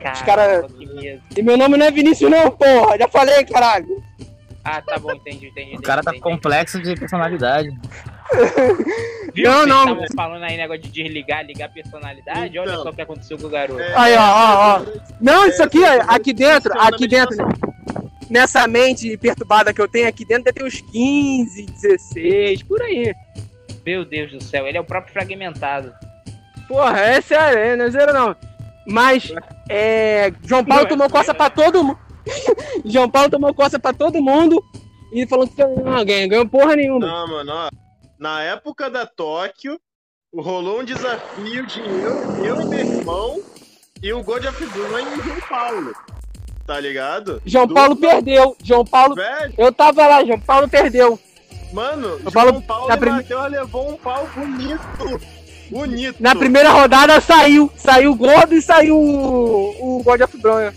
Caramba, 0.00 0.24
cara- 0.24 0.62
que 0.68 0.86
medo. 0.86 1.22
E 1.36 1.42
meu 1.42 1.56
nome 1.56 1.76
não 1.76 1.86
é 1.86 1.90
Vinícius 1.90 2.30
não, 2.30 2.50
porra. 2.50 2.98
Já 2.98 3.06
falei, 3.08 3.44
caralho. 3.44 4.02
Ah, 4.64 4.82
tá 4.82 4.98
bom, 4.98 5.12
entendi, 5.12 5.46
entendi. 5.46 5.76
O 5.76 5.82
cara 5.82 6.02
tá 6.02 6.10
entendi. 6.10 6.22
complexo 6.24 6.82
de 6.82 6.94
personalidade. 6.96 7.68
Viu? 9.32 9.50
Não, 9.50 9.58
Vocês 9.58 9.68
não. 9.68 10.04
estavam 10.04 10.06
falando 10.16 10.42
aí 10.44 10.56
negócio 10.56 10.82
de 10.82 10.88
desligar, 10.90 11.44
ligar 11.44 11.68
personalidade. 11.72 12.58
Olha 12.58 12.70
Então. 12.70 12.82
só 12.82 12.90
o 12.90 12.92
que 12.94 13.02
aconteceu 13.02 13.38
com 13.38 13.46
o 13.46 13.50
garoto. 13.50 13.80
É, 13.80 13.92
Aí, 13.96 14.16
ó, 14.16 14.20
ó, 14.20 14.80
ó. 14.80 14.86
Não, 15.20 15.46
isso 15.46 15.62
aqui, 15.62 15.80
ó, 15.84 16.02
aqui 16.08 16.32
dentro, 16.32 16.72
aqui 16.80 17.06
dentro, 17.06 17.36
nessa 18.30 18.66
mente 18.66 19.16
perturbada 19.16 19.72
que 19.72 19.80
eu 19.80 19.88
tenho, 19.88 20.08
aqui 20.08 20.24
dentro 20.24 20.44
deve 20.44 20.58
ter 20.58 20.64
uns 20.64 20.80
15, 20.80 21.66
16, 21.66 22.62
por 22.64 22.80
aí. 22.82 23.14
Meu 23.84 24.04
Deus 24.04 24.32
do 24.32 24.42
céu, 24.42 24.66
ele 24.66 24.78
é 24.78 24.80
o 24.80 24.84
próprio 24.84 25.12
fragmentado. 25.12 25.92
Porra, 26.66 27.00
é 27.00 27.20
sério, 27.20 27.58
é, 27.58 27.76
não 27.76 27.84
é 27.84 27.90
zero 27.90 28.12
não. 28.12 28.36
Mas, 28.86 29.32
é, 29.68 30.32
João 30.44 30.64
Paulo 30.64 30.82
Não 30.82 30.86
é 30.86 30.90
tomou 30.90 31.10
coça 31.10 31.34
pra 31.34 31.50
todo 31.50 31.82
mundo. 31.82 31.98
João 32.84 33.10
Paulo 33.10 33.30
tomou 33.30 33.54
coça 33.54 33.78
pra 33.78 33.92
todo 33.92 34.22
mundo 34.22 34.62
e 35.12 35.26
falou 35.26 35.46
que 35.46 35.64
não, 35.64 36.04
ganhou, 36.04 36.28
ganhou 36.28 36.48
porra 36.48 36.76
nenhuma. 36.76 37.06
Não, 37.06 37.28
mano, 37.28 37.52
ó. 37.52 37.70
Na 38.18 38.42
época 38.42 38.88
da 38.90 39.06
Tóquio, 39.06 39.78
rolou 40.34 40.80
um 40.80 40.84
desafio 40.84 41.66
de 41.66 41.80
eu, 41.80 42.44
eu 42.44 42.60
e 42.62 42.64
meu 42.64 42.78
irmão 42.78 43.42
e 44.02 44.12
o 44.12 44.22
God 44.22 44.44
of 44.44 44.64
War 44.64 45.00
em 45.00 45.22
São 45.22 45.48
Paulo. 45.48 45.94
Tá 46.66 46.80
ligado? 46.80 47.40
João 47.46 47.66
Do- 47.66 47.74
Paulo 47.74 47.96
perdeu, 47.96 48.56
João 48.62 48.84
Paulo, 48.84 49.14
Velho, 49.14 49.54
eu 49.56 49.70
tava 49.72 50.06
lá, 50.06 50.24
João 50.24 50.40
Paulo 50.40 50.68
perdeu. 50.68 51.18
mano, 51.72 52.18
João 52.20 52.32
falo- 52.32 52.60
Paulo 52.62 52.88
na 52.88 52.96
prim- 52.96 53.10
Matheus 53.10 53.50
levou 53.50 53.90
um 53.92 53.96
pau 53.96 54.28
bonito. 54.34 55.20
Bonito. 55.70 56.16
Na 56.22 56.34
primeira 56.34 56.70
rodada 56.70 57.20
saiu, 57.20 57.70
saiu 57.76 58.12
o 58.12 58.16
Gordo 58.16 58.54
e 58.54 58.62
saiu 58.62 58.96
o, 58.96 59.98
o 59.98 60.02
God 60.02 60.20
of 60.22 60.36
Bronha. 60.38 60.72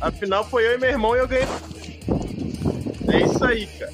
Afinal, 0.00 0.44
foi 0.44 0.66
eu 0.66 0.74
e 0.74 0.78
meu 0.78 0.90
irmão 0.90 1.14
e 1.16 1.18
eu 1.20 1.28
ganhei. 1.28 1.46
É 3.12 3.18
isso 3.22 3.44
aí, 3.44 3.66
cara. 3.66 3.92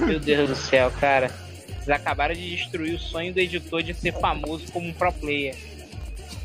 Meu 0.00 0.18
Deus 0.20 0.48
do 0.50 0.56
céu, 0.56 0.90
cara. 1.00 1.30
Vocês 1.68 1.88
acabaram 1.88 2.34
de 2.34 2.56
destruir 2.56 2.94
o 2.94 2.98
sonho 2.98 3.32
do 3.32 3.38
editor 3.40 3.82
de 3.82 3.94
ser 3.94 4.12
famoso 4.18 4.64
como 4.72 4.88
um 4.88 4.92
pro 4.92 5.12
player. 5.12 5.54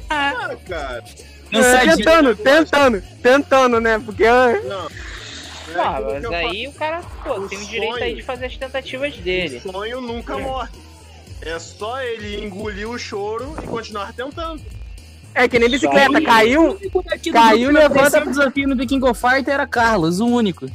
Ah, 0.09 0.55
cara. 0.67 1.03
Não 1.03 1.38
É, 1.51 1.85
de... 1.87 1.95
tentando, 1.97 2.35
tentando, 2.35 3.03
tentando, 3.21 3.81
né? 3.81 3.99
Porque 4.03 4.25
ah, 4.25 4.59
Não. 4.63 4.87
É 4.87 5.79
Ah, 5.79 5.97
aquilo 5.97 6.31
mas 6.31 6.33
aí 6.33 6.67
o 6.67 6.73
cara, 6.73 7.01
pô, 7.23 7.33
O 7.41 7.47
tem 7.47 7.59
o 7.59 7.65
direito 7.65 7.91
sonho- 7.93 8.03
aí 8.03 8.15
de 8.15 8.21
fazer 8.23 8.45
as 8.47 8.57
tentativas 8.57 9.15
dele. 9.17 9.61
O 9.63 9.71
sonho 9.71 10.01
nunca 10.01 10.37
morre. 10.37 10.69
É 11.41 11.57
só 11.59 12.01
ele 12.01 12.43
engolir 12.43 12.89
o 12.89 12.97
choro 12.97 13.55
e 13.63 13.67
continuar 13.67 14.11
tentando. 14.13 14.61
é 15.35 15.47
que 15.47 15.59
nem 15.59 15.69
bicicleta, 15.69 16.17
Aí- 16.17 16.23
caiu, 16.25 16.79
Caiu, 17.31 17.71
levanta- 17.71 18.23
o 18.23 18.29
desafio 18.29 18.67
no 18.67 18.75
The 18.75 18.85
King 18.85 19.05
of 19.07 19.19
Fighter 19.21 19.53
era 19.53 19.67
Carlos, 19.67 20.19
o 20.19 20.25
único. 20.25 20.67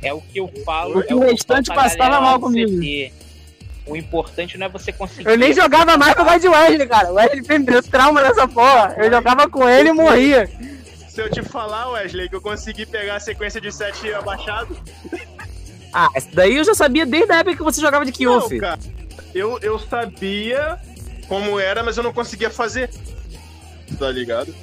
É 0.00 0.14
o 0.14 0.20
que 0.20 0.38
eu 0.38 0.48
falo. 0.64 0.98
O 0.98 1.02
é 1.02 1.14
o 1.14 1.18
restante 1.18 1.66
passava 1.74 2.20
mal 2.20 2.38
comigo. 2.38 2.70
CT. 2.80 3.12
O 3.88 3.96
importante 3.96 4.58
não 4.58 4.66
é 4.66 4.68
você 4.68 4.92
conseguir. 4.92 5.28
eu 5.28 5.36
nem 5.38 5.52
jogava 5.52 5.96
mais 5.96 6.14
com 6.14 6.22
o 6.22 6.24
God 6.24 6.44
Wesley, 6.44 6.86
cara. 6.86 7.10
O 7.10 7.14
Wesley 7.14 7.42
me 7.58 7.64
deu 7.64 7.82
trauma 7.82 8.20
nessa 8.22 8.46
porra. 8.46 8.94
Eu 8.98 9.10
jogava 9.10 9.48
com 9.48 9.68
ele 9.68 9.88
e 9.88 9.92
morria. 9.92 10.48
Se 11.08 11.20
eu 11.22 11.30
te 11.30 11.42
falar, 11.42 11.90
Wesley, 11.90 12.28
que 12.28 12.36
eu 12.36 12.40
consegui 12.40 12.84
pegar 12.86 13.16
a 13.16 13.20
sequência 13.20 13.60
de 13.60 13.72
7 13.72 14.12
abaixado. 14.14 14.76
Ah, 15.92 16.08
esse 16.14 16.28
daí 16.34 16.56
eu 16.56 16.64
já 16.64 16.74
sabia 16.74 17.06
desde 17.06 17.32
a 17.32 17.36
época 17.38 17.56
que 17.56 17.62
você 17.62 17.80
jogava 17.80 18.04
de 18.04 18.10
Não, 18.24 18.40
Kyofi. 18.40 18.58
cara. 18.60 18.78
Eu, 19.34 19.58
eu 19.62 19.78
sabia 19.78 20.78
como 21.26 21.58
era, 21.58 21.82
mas 21.82 21.96
eu 21.96 22.02
não 22.02 22.12
conseguia 22.12 22.50
fazer. 22.50 22.90
Tá 23.98 24.10
ligado? 24.10 24.54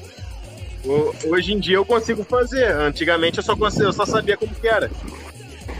O- 0.83 1.13
Hoje 1.31 1.51
em 1.53 1.59
dia 1.59 1.77
eu 1.77 1.85
consigo 1.85 2.23
fazer. 2.23 2.71
Antigamente 2.71 3.39
eu 3.39 3.43
só, 3.43 3.55
consigo, 3.55 3.85
eu 3.85 3.93
só 3.93 4.05
sabia 4.05 4.37
como 4.37 4.53
que 4.53 4.67
era. 4.67 4.89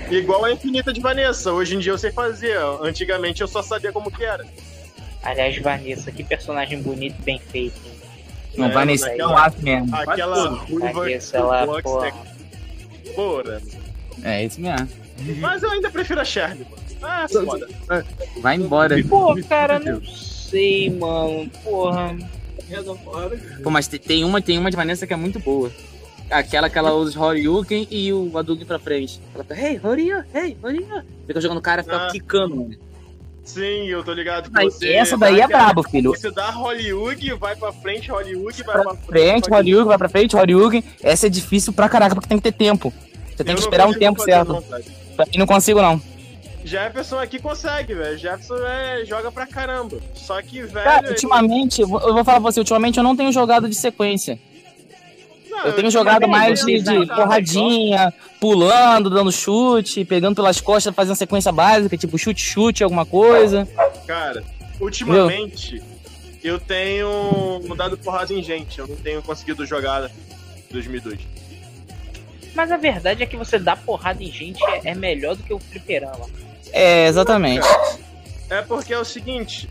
Igual 0.10 0.46
a 0.46 0.52
Infinita 0.52 0.94
de 0.94 1.00
Vanessa. 1.02 1.52
Hoje 1.52 1.76
em 1.76 1.80
dia 1.80 1.92
eu 1.92 1.98
sei 1.98 2.12
fazer. 2.12 2.58
Antigamente 2.82 3.42
eu 3.42 3.48
só 3.48 3.62
sabia 3.62 3.92
como 3.92 4.12
que 4.12 4.24
era. 4.24 4.46
Aliás, 5.24 5.58
Vanessa, 5.58 6.12
que 6.12 6.24
personagem 6.24 6.82
bonito 6.82 7.16
e 7.20 7.24
bem 7.24 7.40
feito. 7.40 7.76
hein? 7.86 7.92
Não, 8.58 8.80
É, 8.80 8.86
nesse 8.86 9.06
naquela- 9.06 9.32
eu 9.34 9.38
acho 9.38 9.62
mesmo. 9.64 9.96
Aquela 9.96 10.50
ruiva 10.50 10.94
Vanessa, 10.94 11.38
ela, 11.38 11.66
Box, 11.66 11.82
porra. 11.84 12.08
é- 12.08 13.12
Porra. 13.14 13.62
É 14.24 14.46
isso 14.46 14.62
mesmo. 14.62 14.88
Mas 15.40 15.64
eu 15.64 15.72
ainda 15.72 15.90
prefiro 15.90 16.22
a 16.22 16.26
Shirley, 16.26 16.60
mano. 16.70 16.84
Ah, 17.02 17.28
foda. 17.28 17.68
Vai 18.42 18.56
embora. 18.56 18.96
Pô, 19.04 19.36
cara, 19.48 19.80
não 19.80 20.02
sei, 20.06 20.90
mano. 20.90 21.50
Porra. 21.64 22.16
Pô, 23.64 23.70
mas 23.70 23.88
tem 23.88 24.24
uma, 24.24 24.42
tem 24.42 24.58
uma 24.58 24.70
de 24.72 24.78
Vanessa 24.78 25.06
que 25.06 25.14
é 25.14 25.18
muito 25.18 25.40
boa. 25.40 25.72
Aquela 26.30 26.70
que 26.70 26.78
ela 26.78 26.94
usa 26.94 27.12
os 27.12 27.16
Horyuken 27.18 27.88
e 27.92 28.12
o 28.12 28.36
Hadouken 28.38 28.66
pra 28.66 28.80
frente. 28.80 29.20
Ela 29.34 29.44
fica, 29.44 29.60
hey, 29.62 29.80
Horyu, 29.84 30.24
hey, 30.34 30.58
Horyu. 30.62 30.88
Fica 31.28 31.40
jogando 31.40 31.60
o 31.60 31.62
cara, 31.62 31.84
fica 31.84 31.96
Ah. 31.98 32.08
quicando, 32.12 32.56
mano. 32.56 32.76
Sim, 33.44 33.88
eu 33.88 34.04
tô 34.04 34.12
ligado 34.12 34.50
que 34.50 34.64
você. 34.64 34.94
essa 34.94 35.16
daí 35.16 35.40
é 35.40 35.48
brabo, 35.48 35.84
filho. 35.84 36.10
Você 36.10 36.32
dá 36.32 36.50
Hollywood, 36.50 37.34
vai 37.36 37.56
pra 37.56 37.72
frente, 37.72 38.10
Hollywood, 38.10 38.64
vai 38.64 38.74
Pra 38.82 38.84
pra 38.84 38.96
frente, 38.96 39.54
Horyuken, 39.54 39.86
vai 39.86 39.98
pra 40.00 40.10
frente, 40.10 40.36
Horyuken. 40.36 40.84
Essa 41.04 41.28
é 41.28 41.30
difícil 41.30 41.72
pra 41.72 41.88
caraca, 41.88 42.16
porque 42.16 42.28
tem 42.28 42.40
que 42.40 42.44
ter 42.44 42.58
tempo. 42.58 42.92
Você 43.36 43.44
tem 43.44 43.54
Eu 43.54 43.58
que 43.58 43.62
não 43.62 43.68
esperar 43.68 43.88
um 43.88 43.94
tempo 43.94 44.20
certo. 44.24 44.64
Pra 45.16 45.26
mim 45.28 45.38
não 45.38 45.46
consigo, 45.46 45.80
não. 45.80 46.02
Jefferson 46.64 47.20
aqui 47.20 47.38
consegue, 47.38 47.94
velho. 47.94 48.18
Jefferson 48.18 48.56
é, 48.66 49.06
joga 49.06 49.32
pra 49.32 49.46
caramba. 49.46 50.00
Só 50.16 50.42
que, 50.42 50.64
velho. 50.64 50.84
Cara, 50.84 51.02
ele- 51.04 51.10
ultimamente, 51.10 51.82
eu 51.82 51.88
vou 51.88 52.00
eu 52.02 52.16
vou 52.16 52.24
falar 52.26 52.42
pra 52.42 52.52
você, 52.52 52.60
ultimamente 52.60 52.98
eu 52.98 53.04
não 53.04 53.16
tenho 53.16 53.32
jogado 53.32 53.70
de 53.70 53.76
sequência. 53.76 54.40
Não, 55.56 55.66
Eu 55.68 55.74
tenho 55.74 55.90
jogado 55.90 56.24
ultimamente 56.24 56.64
mais 56.66 56.84
de, 56.84 56.94
eu 56.94 57.06
de 57.06 57.16
porradinha, 57.16 58.14
pulando, 58.40 59.10
dando 59.10 59.32
chute, 59.32 60.04
pegando 60.04 60.36
pelas 60.36 60.60
costas, 60.60 60.94
fazendo 60.94 61.16
sequência 61.16 61.52
básica, 61.52 61.98
tipo 61.98 62.18
chute-chute, 62.18 62.84
alguma 62.84 63.06
coisa. 63.06 63.68
Cara, 64.06 64.44
ultimamente 64.80 65.82
eu 66.44 66.60
tenho 66.60 67.62
dado 67.76 67.98
porrada 67.98 68.34
em 68.34 68.44
gente. 68.44 68.78
Eu 68.78 68.88
não 68.88 68.96
tenho 68.98 69.22
conseguido 69.22 69.66
jogar 69.66 70.12
2002. 70.72 71.20
Mas 72.54 72.72
a 72.72 72.78
verdade 72.78 73.24
é 73.24 73.26
que 73.26 73.36
você 73.36 73.58
dar 73.58 73.78
porrada 73.78 74.24
em 74.24 74.32
gente 74.32 74.64
é, 74.66 74.92
é 74.92 74.96
melhor 74.96 75.36
do 75.36 75.44
que 75.44 75.54
o 75.54 75.60
fliperama. 75.60 76.26
É, 76.72 77.08
exatamente. 77.08 77.68
É 78.50 78.62
porque 78.62 78.94
é 78.94 79.00
o 79.00 79.04
seguinte, 79.04 79.68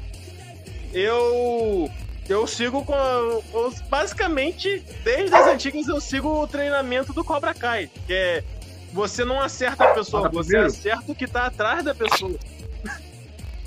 eu 0.93 1.91
eu 2.28 2.46
sigo 2.46 2.84
com 2.84 2.94
eu- 2.94 3.74
basicamente 3.88 4.82
desde 5.02 5.34
as 5.34 5.46
antigas 5.46 5.86
eu 5.88 6.00
sigo 6.00 6.42
o 6.42 6.46
treinamento 6.46 7.12
do 7.12 7.24
Cobra 7.24 7.52
Kai, 7.54 7.90
que 8.06 8.12
é 8.12 8.44
você 8.92 9.24
não 9.24 9.40
acerta 9.40 9.84
a 9.84 9.94
pessoa, 9.94 10.28
você 10.28 10.56
acerta 10.56 11.10
o 11.10 11.14
que 11.14 11.26
tá 11.26 11.46
atrás 11.46 11.84
da 11.84 11.94
pessoa. 11.94 12.38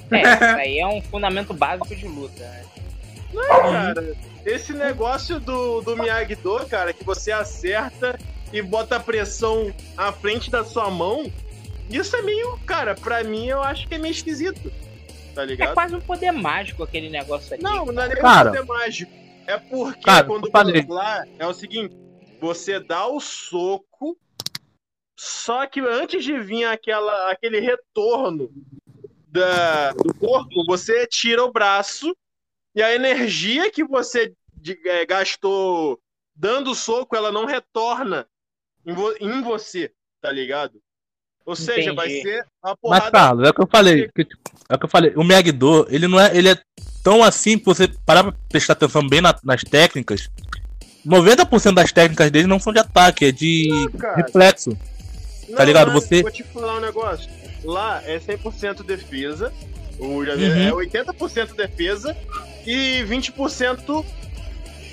É, 0.09 0.21
isso 0.33 0.43
aí 0.57 0.79
é 0.79 0.87
um 0.87 1.01
fundamento 1.01 1.53
básico 1.53 1.93
de 1.95 2.07
luta. 2.07 2.43
né? 2.43 2.63
Cara, 3.61 4.15
esse 4.45 4.71
negócio 4.71 5.37
do, 5.39 5.81
do 5.81 5.97
Miyagi-Do, 5.97 6.65
cara, 6.67 6.93
que 6.93 7.03
você 7.03 7.33
acerta 7.33 8.17
e 8.53 8.61
bota 8.61 8.95
a 8.95 8.99
pressão 9.01 9.73
à 9.97 10.13
frente 10.13 10.49
da 10.49 10.63
sua 10.63 10.89
mão, 10.89 11.29
isso 11.89 12.15
é 12.15 12.21
meio, 12.21 12.57
cara, 12.65 12.95
pra 12.95 13.21
mim 13.23 13.47
eu 13.47 13.61
acho 13.61 13.85
que 13.85 13.95
é 13.95 13.97
meio 13.97 14.13
esquisito. 14.13 14.71
Tá 15.38 15.43
É 15.43 15.45
ligado? 15.45 15.73
quase 15.75 15.95
um 15.95 16.01
poder 16.01 16.31
mágico 16.31 16.81
aquele 16.81 17.09
negócio 17.09 17.53
ali. 17.53 17.61
Não, 17.61 17.85
não 17.85 18.01
é 18.01 18.07
nem 18.07 18.17
Cara. 18.17 18.49
poder 18.49 18.65
mágico. 18.65 19.11
É 19.45 19.55
porque 19.57 20.01
Cara, 20.01 20.25
quando 20.25 20.49
você 20.51 20.85
lá 20.89 21.23
é 21.38 21.45
o 21.45 21.53
seguinte: 21.53 21.95
você 22.41 22.79
dá 22.79 23.05
o 23.05 23.19
soco, 23.19 24.17
só 25.15 25.67
que 25.67 25.79
antes 25.79 26.23
de 26.23 26.39
vir 26.39 26.65
aquela, 26.65 27.29
aquele 27.31 27.59
retorno 27.59 28.49
da, 29.27 29.91
do 29.93 30.11
corpo, 30.15 30.65
você 30.65 31.05
tira 31.05 31.43
o 31.43 31.51
braço 31.51 32.17
e 32.73 32.81
a 32.81 32.93
energia 32.95 33.69
que 33.71 33.83
você 33.83 34.33
de- 34.53 34.79
é, 34.89 35.05
gastou 35.05 36.01
dando 36.35 36.71
o 36.71 36.75
soco, 36.75 37.15
ela 37.15 37.31
não 37.31 37.45
retorna 37.45 38.27
em, 38.83 38.93
vo- 38.93 39.15
em 39.19 39.41
você, 39.43 39.93
tá 40.19 40.31
ligado? 40.31 40.81
Ou 41.47 41.55
seja, 41.55 41.93
vai 41.93 42.09
ser 42.09 42.45
a 42.61 42.69
Mas, 42.69 42.75
porrada. 42.81 43.11
Carlos, 43.11 43.47
é 43.47 43.49
o 43.49 43.53
que 43.53 43.61
eu 43.63 43.67
falei. 43.71 44.09
que- 44.13 44.27
É 44.69 44.75
o 44.75 44.77
que 44.79 44.85
eu 44.85 44.89
falei. 44.89 45.13
O 45.15 45.23
Miyagi-Do, 45.23 45.87
ele 45.89 46.07
não 46.07 46.19
é. 46.19 46.35
Ele 46.37 46.49
é 46.49 46.57
tão 47.01 47.23
assim, 47.23 47.57
que 47.57 47.63
você 47.65 47.87
parar 48.05 48.23
pra 48.25 48.33
prestar 48.49 48.73
atenção 48.73 49.07
bem 49.07 49.21
na- 49.21 49.33
nas 49.43 49.63
técnicas. 49.63 50.29
90% 51.05 51.75
das 51.75 51.91
técnicas 51.93 52.29
dele 52.29 52.47
não 52.47 52.59
são 52.59 52.73
de 52.73 52.79
ataque, 52.79 53.25
é 53.25 53.31
de 53.31 53.69
cara. 53.97 54.17
reflexo. 54.17 54.77
Não, 55.47 55.55
Tá 55.55 55.63
ligado? 55.63 55.91
mas 55.93 56.03
Você- 56.03 56.21
Vou 56.21 56.31
te 56.31 56.43
falar 56.43 56.77
um 56.77 56.81
negócio. 56.81 57.29
Lá 57.63 58.01
é 58.05 58.19
100% 58.19 58.83
defesa, 58.83 59.53
o 59.97 60.25
já 60.25 60.33
Uhum. 60.35 60.67
é 60.67 60.73
80% 60.73 61.55
defesa 61.55 62.15
e 62.65 63.03
20% 63.03 64.05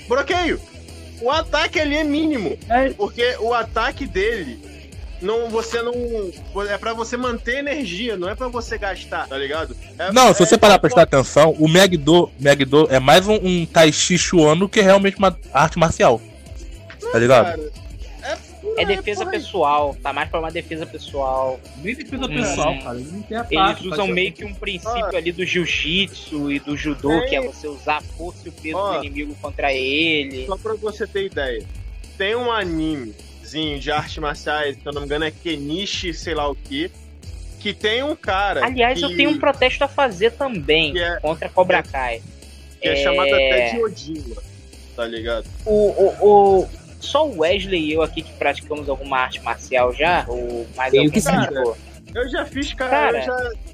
bloqueio. 0.09 0.61
O 1.21 1.31
ataque 1.31 1.81
ali 1.81 1.97
é 1.97 2.05
mínimo, 2.05 2.57
É. 2.69 2.91
porque 2.91 3.37
o 3.41 3.53
ataque 3.53 4.07
dele 4.07 4.61
não 5.25 5.49
você 5.49 5.83
não 5.83 5.93
é 6.69 6.79
pra 6.79 6.93
você 6.93 7.17
manter 7.17 7.59
energia, 7.59 8.17
não 8.17 8.29
é 8.29 8.35
pra 8.35 8.49
você 8.49 8.77
gastar, 8.79 9.27
tá 9.27 9.37
ligado? 9.37 9.77
É- 9.99 10.13
Não, 10.13 10.33
se 10.35 10.43
é- 10.43 10.47
você 10.47 10.57
parar 10.59 10.75
pra 10.79 10.81
prestar 10.91 11.03
atenção, 11.03 11.51
o 11.59 11.67
Miyagi-Do, 11.69 12.31
Miyagi-Do 12.39 12.87
é 12.91 12.99
mais 13.01 13.27
um, 13.27 13.35
um 13.43 13.67
Tai 13.67 13.91
Chi 13.93 14.19
Chuan 14.19 14.57
do 14.57 14.69
que 14.69 14.81
realmente 14.81 15.17
uma 15.17 15.37
arte 15.53 15.79
marcial. 15.79 16.21
Tá 17.13 17.19
ligado? 17.19 17.47
Cara, 17.47 17.71
é, 18.23 18.83
É 18.83 18.85
defesa 18.87 19.25
pessoal, 19.27 19.95
tá 20.03 20.13
mais 20.13 20.29
pra 20.29 20.41
uma 20.41 20.51
defesa 20.51 20.85
pessoal. 20.87 21.61
Nem 21.83 21.95
defesa 21.95 22.25
Hum. 22.25 22.29
pessoal, 22.35 22.79
cara. 22.83 22.97
Eles 22.99 23.13
não 23.13 23.23
tem 23.23 23.37
ataque. 23.37 23.83
Eles 23.85 23.93
usam 23.93 24.07
meio 24.09 24.33
que 24.33 24.45
um 24.45 24.55
princípio 24.55 25.17
ali 25.17 25.31
do 25.31 25.45
jiu-jitsu 25.45 26.51
e 26.51 26.59
do 26.59 26.77
judô, 26.77 27.11
Tem. 27.21 27.29
que 27.29 27.37
é 27.37 27.43
você 27.43 27.69
usar 27.69 27.99
a 27.99 28.01
força 28.01 28.41
e 28.47 28.49
o 28.49 28.53
peso 28.53 28.77
Ó. 28.77 28.93
do 28.99 29.05
inimigo 29.05 29.37
contra 29.41 29.73
ele. 29.73 30.47
Só 30.47 30.57
pra 30.57 30.75
você 30.75 31.07
ter 31.07 31.27
ideia. 31.27 31.63
Tem 32.19 32.35
um 32.35 32.51
de 33.55 33.91
artes 33.91 34.19
marciais, 34.19 34.77
se 34.77 34.83
eu 34.85 34.93
não 34.93 35.01
me 35.03 35.07
engano 35.07 35.25
é 35.25 35.31
Kenichi, 35.31 36.13
sei 36.13 36.35
lá 36.35 36.49
o 36.51 36.55
que, 36.55 36.91
que 37.61 37.73
tem 37.73 38.03
um 38.03 38.17
cara. 38.17 38.65
Aliás, 38.65 38.99
que, 38.99 39.05
eu 39.05 39.17
tenho 39.17 39.31
um 39.31 39.39
protesto 39.39 39.85
a 39.85 39.89
fazer 39.89 40.33
também 40.33 40.99
é- 40.99 41.19
contra 41.21 41.49
Cobra 41.49 41.83
Kai. 41.83 42.21
que 42.81 42.89
é, 42.89 42.97
chamado 42.97 43.33
até 43.33 43.71
de 43.73 43.83
Odila, 43.83 44.43
tá 44.97 45.07
ligado? 45.07 45.47
O, 45.65 45.73
o, 45.73 46.29
o- 46.63 46.69
Só 47.01 47.27
o 47.29 47.41
Wesley 47.41 47.85
e 47.87 47.93
eu 47.93 48.03
aqui 48.03 48.23
que 48.23 48.33
praticamos 48.33 48.89
alguma 48.89 49.19
arte 49.19 49.41
marcial 49.41 49.93
já, 49.95 50.25
ou 50.29 50.67
mais 50.77 50.93
algum 50.95 51.11
que 51.11 51.21
sim. 51.21 51.31
praticou? 51.31 51.77
Eu 52.15 52.29
já 52.31 52.45
fiz, 52.47 52.73
cara, 52.75 52.91
Cara. 52.91 53.19
eu 53.19 53.25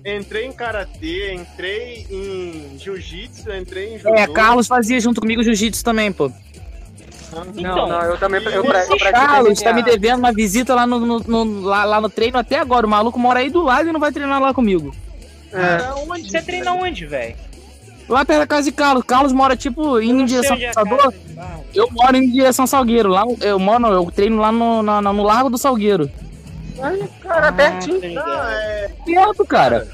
já 0.05 0.17
entrei 0.17 0.47
em 0.47 0.53
karatê, 0.53 1.35
entrei 1.35 2.07
em 2.11 2.79
jiu-jitsu, 2.79 3.53
entrei 3.53 3.95
em 3.95 3.99
judô. 3.99 4.15
É, 4.15 4.27
Carlos 4.29 4.67
fazia 4.67 4.99
junto 4.99 5.21
comigo 5.21 5.43
jiu-jitsu 5.43 5.85
também, 5.85 6.11
pô. 6.11 6.33
Então, 7.57 7.77
Não, 7.77 7.89
não, 7.89 8.03
eu 8.03 8.19
também 8.19 8.43
eu, 8.43 8.65
pra- 8.65 8.85
eu 8.85 8.97
pratico 8.97 9.11
Carlos 9.27 9.61
tá 9.63 9.73
me 9.73 9.83
devendo 9.83 10.19
uma 10.19 10.33
visita 10.33 10.75
lá 10.75 10.87
no, 10.87 10.99
no- 11.01 11.21
no- 11.21 11.61
lá, 11.63 11.85
lá 11.85 12.01
no 12.01 12.09
treino 12.11 12.39
até 12.39 12.59
agora. 12.59 12.87
O 12.87 12.91
maluco 12.91 13.19
mora 13.19 13.41
aí 13.41 13.51
do 13.51 13.63
lado 13.63 13.89
e 13.89 13.93
não 13.93 14.01
vai 14.01 14.11
treinar 14.13 14.41
lá 14.41 14.53
comigo. 14.53 14.95
É. 15.53 15.79
Cara, 15.79 15.95
onde, 16.09 16.31
Você 16.31 16.43
treina 16.43 16.73
onde, 16.73 17.07
velho? 17.07 17.35
Lá 18.09 18.25
perto 18.25 18.41
da 18.41 18.47
casa 18.47 18.65
de 18.65 18.73
Carlos. 18.73 19.05
Carlos 19.05 19.33
mora, 19.33 19.57
tipo, 19.57 20.01
indo 20.01 20.23
em 20.23 20.25
direção 20.25 20.57
onde 20.57 20.65
é 20.65 20.71
a 20.71 20.73
Salvador. 20.73 21.15
Eu 21.73 21.89
moro 21.93 22.17
em 22.17 22.29
direção 22.31 22.67
Salgueiro. 22.67 23.09
Lá, 23.09 23.25
eu 23.41 23.59
moro, 23.59 23.87
eu 23.87 24.11
treino 24.11 24.39
lá 24.41 24.51
no, 24.51 24.83
na- 24.83 25.01
no 25.01 25.23
Largo 25.23 25.49
do 25.49 25.57
Salgueiro. 25.59 26.11
Cara, 27.23 27.53
pertinho. 27.53 27.99
Ah, 27.99 28.01
tá 28.01 28.07
ligado. 28.09 28.29
Ah, 28.29 28.53
é, 28.53 28.91
Perto, 29.05 29.45
cara. 29.47 29.89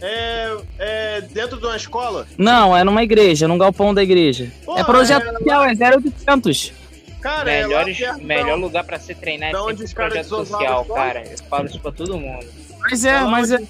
É, 0.00 0.56
é 0.78 1.20
dentro 1.22 1.58
de 1.58 1.66
uma 1.66 1.76
escola? 1.76 2.26
Não, 2.38 2.76
é 2.76 2.82
numa 2.84 3.02
igreja, 3.02 3.46
num 3.48 3.58
galpão 3.58 3.92
da 3.94 4.02
igreja. 4.02 4.50
Pô, 4.64 4.76
é 4.78 4.84
projeto 4.84 5.26
é 5.26 5.32
social, 5.32 5.64
é 5.64 5.72
0800. 5.96 6.72
Cara, 7.20 7.52
é 7.52 7.62
lá 7.62 7.68
Melhores, 7.68 7.98
perto 7.98 8.24
melhor 8.24 8.58
lugar 8.58 8.82
pra 8.84 8.98
se 8.98 9.14
treinar 9.14 9.50
é 9.52 9.56
onde 9.58 9.84
os 9.84 9.92
projeto 9.92 10.26
social, 10.26 10.84
cara. 10.86 11.22
Eu 11.30 11.36
falo 11.50 11.66
isso 11.66 11.78
pra 11.80 11.92
todo 11.92 12.16
mundo. 12.18 12.46
Mas 12.80 13.04
é, 13.04 13.16
É 13.16 13.20
mas 13.24 13.50
é. 13.52 13.56
onde- 13.56 13.68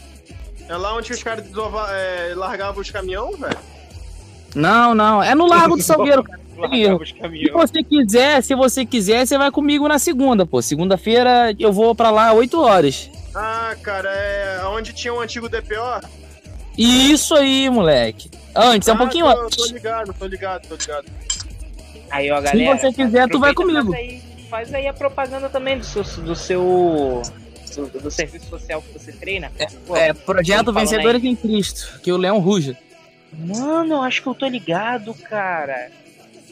É 0.68 0.76
lá 0.76 0.94
onde 0.96 1.12
os 1.12 1.20
caras 1.22 1.44
desova- 1.44 1.88
é, 1.90 2.32
largavam 2.36 2.80
os 2.80 2.90
caminhões, 2.90 3.36
velho? 3.38 3.58
Não, 4.54 4.94
não. 4.94 5.20
É 5.22 5.34
no 5.34 5.46
Largo 5.48 5.76
do 5.76 5.82
Salgueiro, 5.82 6.22
cara. 6.22 6.38
Se 6.60 7.50
você 7.50 7.82
quiser, 7.82 8.42
se 8.42 8.54
você 8.54 8.84
quiser, 8.84 9.26
você 9.26 9.38
vai 9.38 9.50
comigo 9.50 9.88
na 9.88 9.98
segunda, 9.98 10.44
pô. 10.44 10.60
Segunda-feira 10.60 11.54
eu 11.58 11.72
vou 11.72 11.94
pra 11.94 12.10
lá 12.10 12.32
8 12.34 12.60
horas. 12.60 13.10
Ah, 13.34 13.76
cara, 13.82 14.10
é 14.10 14.64
onde 14.66 14.92
tinha 14.92 15.12
um 15.14 15.20
antigo 15.20 15.48
DPO? 15.48 16.08
Isso 16.76 17.34
aí, 17.34 17.68
moleque. 17.70 18.30
Antes, 18.54 18.88
é 18.88 18.92
um 18.92 18.96
Ah, 18.96 18.98
pouquinho 18.98 19.26
tô, 19.26 19.40
antes. 19.42 19.56
Tô 19.56 19.66
ligado, 19.72 20.14
tô 20.14 20.26
ligado, 20.26 20.68
tô 20.68 20.74
ligado. 20.76 21.06
Aí, 22.10 22.30
ó, 22.30 22.40
galera. 22.40 22.76
você 22.76 22.92
quiser, 22.92 23.28
tu 23.28 23.38
vai 23.38 23.54
comigo. 23.54 23.92
Faz 23.92 23.94
aí, 24.04 24.22
faz 24.48 24.74
aí 24.74 24.88
a 24.88 24.92
propaganda 24.92 25.48
também 25.48 25.78
do 25.78 25.84
seu. 25.84 26.02
Do, 26.02 26.34
seu 26.34 27.22
do, 27.76 28.00
do 28.00 28.10
serviço 28.10 28.48
social 28.48 28.82
que 28.82 28.92
você 28.98 29.12
treina. 29.12 29.52
Pô, 29.86 29.96
É, 29.96 30.12
Projeto 30.12 30.72
Vencedores 30.72 31.22
em 31.22 31.36
Cristo, 31.36 32.00
que 32.02 32.10
o 32.10 32.16
Leão 32.16 32.38
Ruja. 32.40 32.76
Mano, 33.32 33.94
eu 33.94 34.02
acho 34.02 34.22
que 34.22 34.28
eu 34.28 34.34
tô 34.34 34.46
ligado, 34.48 35.14
cara. 35.14 35.90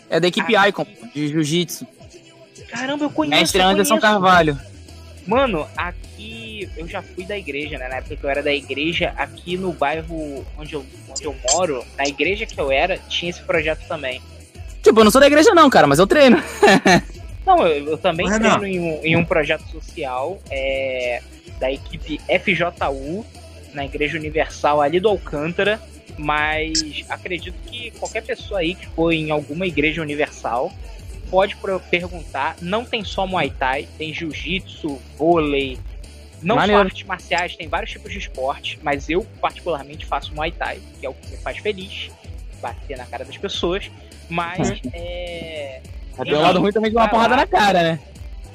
É 0.09 0.21
da 0.21 0.29
equipe 0.29 0.55
Ah, 0.55 0.69
Icon, 0.69 0.87
de 1.13 1.29
Jiu-Jitsu. 1.29 1.87
Caramba, 2.71 3.05
eu 3.05 3.11
conheço. 3.11 3.41
Mestre 3.41 3.61
Anderson 3.61 3.99
conheço. 3.99 4.13
Carvalho. 4.13 4.59
Mano, 5.27 5.67
aqui 5.77 6.48
eu 6.77 6.89
já 6.89 7.03
fui 7.03 7.25
da 7.25 7.37
igreja, 7.37 7.77
né? 7.79 7.89
Na 7.89 7.97
época 7.97 8.17
que 8.17 8.25
eu 8.25 8.31
era 8.31 8.43
da 8.43 8.53
igreja, 8.53 9.13
aqui 9.17 9.57
no 9.57 9.73
bairro 9.73 10.45
onde 10.57 10.75
eu, 10.75 10.85
onde 11.09 11.25
eu 11.25 11.35
moro, 11.51 11.85
na 11.97 12.07
igreja 12.07 12.47
que 12.47 12.59
eu 12.59 12.73
era, 12.73 12.99
tinha 13.09 13.31
esse 13.31 13.43
projeto 13.43 13.87
também. 13.87 14.23
Tipo, 14.83 15.01
eu 15.01 15.05
não 15.05 15.11
sou 15.11 15.21
da 15.21 15.27
igreja 15.27 15.55
não, 15.55 15.69
cara, 15.69 15.87
mas 15.87 15.99
eu 15.99 16.07
treino. 16.07 16.43
Não, 17.47 17.67
eu, 17.67 17.93
eu 17.93 17.97
também 17.97 18.29
Renan. 18.29 18.59
treino 18.59 18.67
em 18.67 18.79
um, 18.79 19.01
em 19.03 19.17
um 19.17 19.25
projeto 19.25 19.65
social 19.71 20.39
é, 20.51 21.23
da 21.59 21.73
equipe 21.73 22.21
FJU, 22.29 23.25
na 23.73 23.87
Igreja 23.87 24.19
Universal 24.19 24.83
ali 24.83 25.01
do 25.01 25.09
Alcântara, 25.09 25.81
mas 26.19 27.05
acredito 27.09 27.55
que 27.67 27.91
qualquer 27.93 28.23
pessoa 28.23 28.61
aí 28.61 28.75
que 28.75 28.87
for 28.89 29.13
em 29.13 29.31
alguma 29.31 29.67
igreja 29.67 30.03
universal 30.03 30.73
pode 31.31 31.57
perguntar. 31.91 32.57
Não 32.61 32.85
tem 32.85 33.05
só 33.05 33.27
Muay 33.27 33.51
Thai, 33.51 33.89
tem 33.97 34.13
Jiu-Jitsu, 34.13 34.99
vôlei, 35.17 35.79
não 36.43 36.57
Maneiro. 36.57 36.83
só 36.83 36.87
artes 36.87 37.07
marciais, 37.07 37.57
tem 37.57 37.69
vários 37.69 37.91
tipos 37.91 38.13
de 38.13 38.19
esporte, 38.19 38.79
mas 38.83 39.09
eu 39.09 39.27
particularmente 39.41 40.07
faço 40.07 40.35
Muay 40.35 40.53
Thai, 40.53 40.81
que 40.99 41.07
é 41.07 41.09
o 41.09 41.15
que 41.15 41.31
me 41.31 41.37
faz 41.39 41.59
feliz, 41.59 42.11
bater 42.61 42.97
na 42.97 43.05
cara 43.05 43.25
das 43.25 43.37
pessoas, 43.37 43.91
mas 44.29 44.81
é... 44.93 45.81
O 46.19 46.31
lado 46.31 46.61
ruim 46.61 46.73
também 46.73 46.91
de 46.91 46.97
uma 46.97 47.09
porrada 47.09 47.37
na 47.37 47.47
cara, 47.47 47.83
né? 47.83 48.01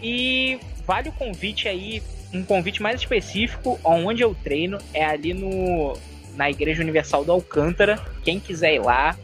E 0.02 0.60
vale 0.86 1.10
o 1.10 1.14
convite 1.14 1.68
aí, 1.70 2.04
um 2.34 2.44
convite 2.44 2.82
mais 2.82 3.00
específico, 3.00 3.80
onde 3.84 4.22
eu 4.22 4.36
treino 4.36 4.78
é 4.94 5.06
ali 5.06 5.34
no 5.34 5.94
na 6.36 6.50
Igreja 6.50 6.82
Universal 6.82 7.24
do 7.24 7.32
Alcântara. 7.32 8.00
Quem 8.24 8.40
quiser 8.40 8.74
ir 8.74 8.80
lá, 8.80 9.16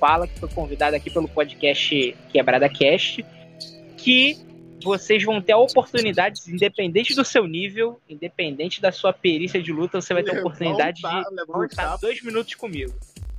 fala 0.00 0.26
que 0.26 0.38
foi 0.38 0.48
convidado 0.48 0.96
aqui 0.96 1.10
pelo 1.10 1.28
podcast 1.28 2.16
Quebrada 2.32 2.68
Cast, 2.68 3.24
que 3.96 4.38
vocês 4.82 5.22
vão 5.24 5.40
ter 5.40 5.52
a 5.52 5.58
oportunidade, 5.58 6.40
independente 6.48 7.14
do 7.14 7.24
seu 7.24 7.46
nível, 7.46 8.00
independente 8.08 8.80
da 8.80 8.92
sua 8.92 9.12
perícia 9.12 9.62
de 9.62 9.72
luta, 9.72 10.00
você 10.00 10.12
vai 10.14 10.22
ter 10.22 10.30
a 10.30 10.34
Levar 10.34 10.46
oportunidade 10.46 11.02
ta- 11.02 11.22
de 11.22 11.34
levar 11.34 11.56
um 11.58 11.62
lutar 11.62 11.84
tapa. 11.86 11.98
dois 12.00 12.22
minutos 12.22 12.54
comigo. 12.54 12.92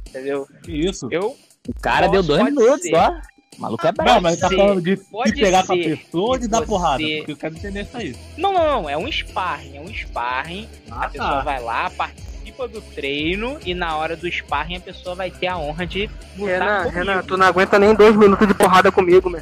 Entendeu? 0.07 0.47
Isso? 0.67 1.07
Eu 1.11 1.35
O 1.67 1.73
cara 1.81 2.07
Posso- 2.07 2.11
deu 2.13 2.37
dois 2.37 2.43
minutos, 2.45 2.81
ser. 2.83 2.95
ó. 2.95 3.11
O 3.57 3.61
maluco 3.61 3.85
é 3.87 3.91
brabo. 3.91 4.11
Não, 4.13 4.21
mas 4.21 4.33
ele 4.33 4.41
tá 4.41 4.49
falando 4.49 4.81
de 4.81 4.97
pode 4.97 5.29
se 5.31 5.35
pegar 5.41 5.65
com 5.65 5.73
a 5.73 5.77
pessoa 5.77 6.29
ou 6.29 6.37
de 6.37 6.47
dar 6.47 6.59
você- 6.59 6.65
porrada. 6.67 7.03
Porque 7.03 7.31
eu 7.31 7.37
quero 7.37 7.55
entender 7.55 7.81
isso 7.81 7.97
aí. 7.97 8.15
Não, 8.37 8.53
não, 8.53 8.65
não. 8.83 8.89
É 8.89 8.97
um 8.97 9.11
sparring. 9.11 9.77
É 9.77 9.81
um 9.81 9.93
sparring. 9.93 10.69
a 10.89 11.05
Ah, 11.05 11.09
pessoa 11.09 11.29
tá. 11.29 11.41
vai 11.41 11.61
lá, 11.61 11.89
participa 11.89 12.67
do 12.67 12.79
treino 12.81 13.59
e 13.65 13.73
na 13.73 13.97
hora 13.97 14.15
do 14.15 14.31
sparring 14.31 14.77
a 14.77 14.79
pessoa 14.79 15.15
vai 15.15 15.29
ter 15.31 15.47
a 15.47 15.57
honra 15.57 15.85
de 15.85 16.09
lutar 16.37 16.59
Renan, 16.59 16.77
comigo. 16.83 16.97
Renan, 16.99 17.23
tu 17.23 17.35
não 17.37 17.45
aguenta 17.47 17.77
nem 17.79 17.93
dois 17.95 18.15
minutos 18.15 18.47
de 18.47 18.53
porrada 18.53 18.91
comigo, 18.91 19.29
meu. 19.29 19.41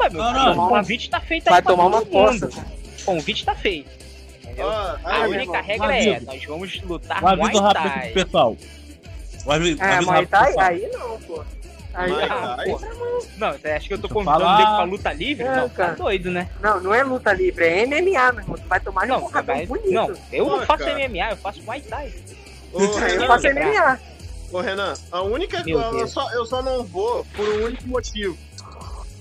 Ué, 0.00 0.10
meu 0.10 0.22
Não, 0.22 0.32
não. 0.32 0.66
o 0.66 0.68
convite 0.68 1.10
tá 1.10 1.20
feito 1.20 1.48
aí 1.48 1.52
Vai 1.54 1.62
tomar 1.62 1.86
uma 1.86 2.04
coça. 2.04 2.48
O 2.48 3.04
convite 3.04 3.44
tá 3.44 3.54
feito. 3.54 3.90
Entendeu? 4.42 4.66
Ó, 4.66 4.70
a 4.72 4.98
aí, 5.04 5.22
única 5.30 5.42
irmão, 5.42 5.62
regra 5.62 5.86
um 5.86 5.90
é, 5.90 6.20
nós 6.20 6.44
vamos 6.44 6.82
lutar 6.82 7.22
Um 7.22 7.28
aviso 7.28 7.50
Muay 7.50 7.62
rápido 7.62 7.82
Thai. 7.82 7.98
aqui 7.98 8.12
pro 8.12 8.24
pessoal. 8.24 8.56
Um 9.46 9.52
aviso, 9.52 9.78
um 9.80 9.84
É, 9.84 9.92
aviso 9.94 10.10
Muay 10.10 10.24
rápido 10.24 10.28
pro 10.30 10.38
Thai? 10.38 10.46
pessoal. 10.48 10.66
Aí 10.66 10.88
não, 10.92 11.20
pô. 11.20 11.44
Aí, 11.94 12.12
Muay 12.12 12.28
Ah, 12.30 12.54
Thai. 12.56 12.66
pô. 12.66 12.80
Não, 13.36 13.52
você 13.52 13.68
acha 13.68 13.88
que 13.88 13.94
eu 13.94 13.98
tô 13.98 14.08
convidando 14.08 14.40
falar. 14.40 14.58
nego 14.58 14.74
pra 14.74 14.84
luta 14.84 15.12
livre? 15.12 15.44
É, 15.46 15.56
não, 15.56 15.68
tá 15.68 15.90
doido, 15.92 16.30
né? 16.30 16.48
não, 16.62 16.80
não 16.80 16.94
é 16.94 17.02
luta 17.02 17.32
livre, 17.32 17.64
é 17.66 17.86
MMA, 17.86 18.32
meu 18.32 18.40
irmão. 18.42 18.56
Tu 18.56 18.68
vai 18.68 18.80
tomar 18.80 19.04
um 19.04 19.08
Não, 19.08 19.20
porradão 19.20 19.56
mas, 19.56 19.68
bonito. 19.68 19.90
não, 19.92 20.12
eu 20.32 20.46
não 20.48 20.58
Pô, 20.60 20.66
faço 20.66 20.84
cara. 20.84 21.08
MMA, 21.08 21.30
eu 21.30 21.36
faço 21.36 21.62
Muay 21.62 21.80
Thai. 21.82 22.12
Ô, 22.72 22.80
É, 22.80 22.84
eu 22.84 22.98
Renan, 23.20 23.26
faço. 23.26 23.46
MMA. 23.48 23.98
ô, 24.52 24.60
Renan, 24.60 24.94
a 25.12 25.22
única 25.22 25.62
eu 25.66 26.06
só, 26.08 26.30
eu 26.32 26.44
só 26.46 26.62
não 26.62 26.84
vou 26.84 27.24
por 27.34 27.48
um 27.48 27.64
único 27.64 27.86
motivo. 27.88 28.36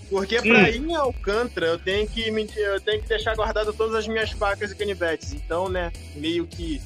Porque 0.10 0.42
pra 0.42 0.60
Hum. 0.60 0.68
ir 0.68 0.78
em 0.78 0.96
Alcântara, 0.96 1.66
eu 1.68 1.78
tenho 1.80 2.08
que 2.08 2.32
me, 2.32 2.48
eu 2.56 2.80
tenho 2.80 3.02
que 3.02 3.10
deixar 3.10 3.36
guardado 3.36 3.74
todas 3.74 3.94
as 3.96 4.08
minhas 4.08 4.32
facas 4.32 4.72
e 4.72 4.76
canivetes. 4.76 5.34
Então, 5.34 5.68
né, 5.68 5.92
meio 6.16 6.46
que. 6.48 6.82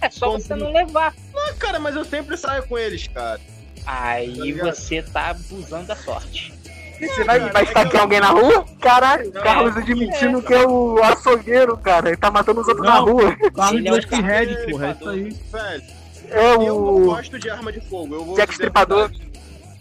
É 0.00 0.08
só 0.08 0.26
Como- 0.26 0.40
você 0.40 0.54
não 0.54 0.72
levar. 0.72 1.14
Ah, 1.36 1.52
cara, 1.58 1.78
mas 1.80 1.94
eu 1.96 2.04
sempre 2.04 2.36
saio 2.36 2.62
com 2.66 2.78
eles, 2.78 3.06
cara. 3.08 3.38
Tá 3.84 4.02
Aí 4.02 4.26
ligado? 4.28 4.74
você 4.74 5.02
tá 5.02 5.30
abusando 5.30 5.86
da 5.86 5.96
sorte. 5.96 6.54
E 7.00 7.08
Você 7.08 7.24
vai, 7.24 7.40
cara, 7.40 7.52
vai 7.52 7.62
é 7.62 7.64
esfaquear 7.64 7.94
eu- 7.96 8.00
alguém 8.02 8.20
na 8.20 8.28
rua? 8.30 8.64
Caralho, 8.80 9.30
o 9.30 9.34
Não, 9.34 9.42
Carlos 9.42 9.76
admitindo 9.76 10.42
que 10.42 10.52
é 10.54 10.66
o 10.66 11.02
açougueiro, 11.02 11.76
cara. 11.78 12.08
Ele 12.10 12.16
tá 12.18 12.30
matando 12.30 12.60
os 12.60 12.68
outros 12.68 12.86
Não. 12.86 12.92
na 12.94 13.00
rua. 13.00 13.36
Carlos 13.54 13.84
é 13.84 13.88
o 13.88 13.92
Black 13.92 14.06
cara 14.08 14.22
Red, 14.22 14.46
que 14.66 14.70
porra, 14.70 14.86
é 14.86 14.90
isso 14.92 15.08
aí. 15.08 15.22
Velho, 15.50 15.82
É 16.28 16.52
eu 16.54 16.58
não 16.60 16.76
o 16.76 17.04
gosto 17.06 17.38
de 17.38 17.50
arma 17.50 17.72
de 17.72 17.80
fogo. 17.80 18.14
Eu 18.14 18.24
vou 18.24 18.36
Jack 18.36 18.56
verdade. 18.56 19.29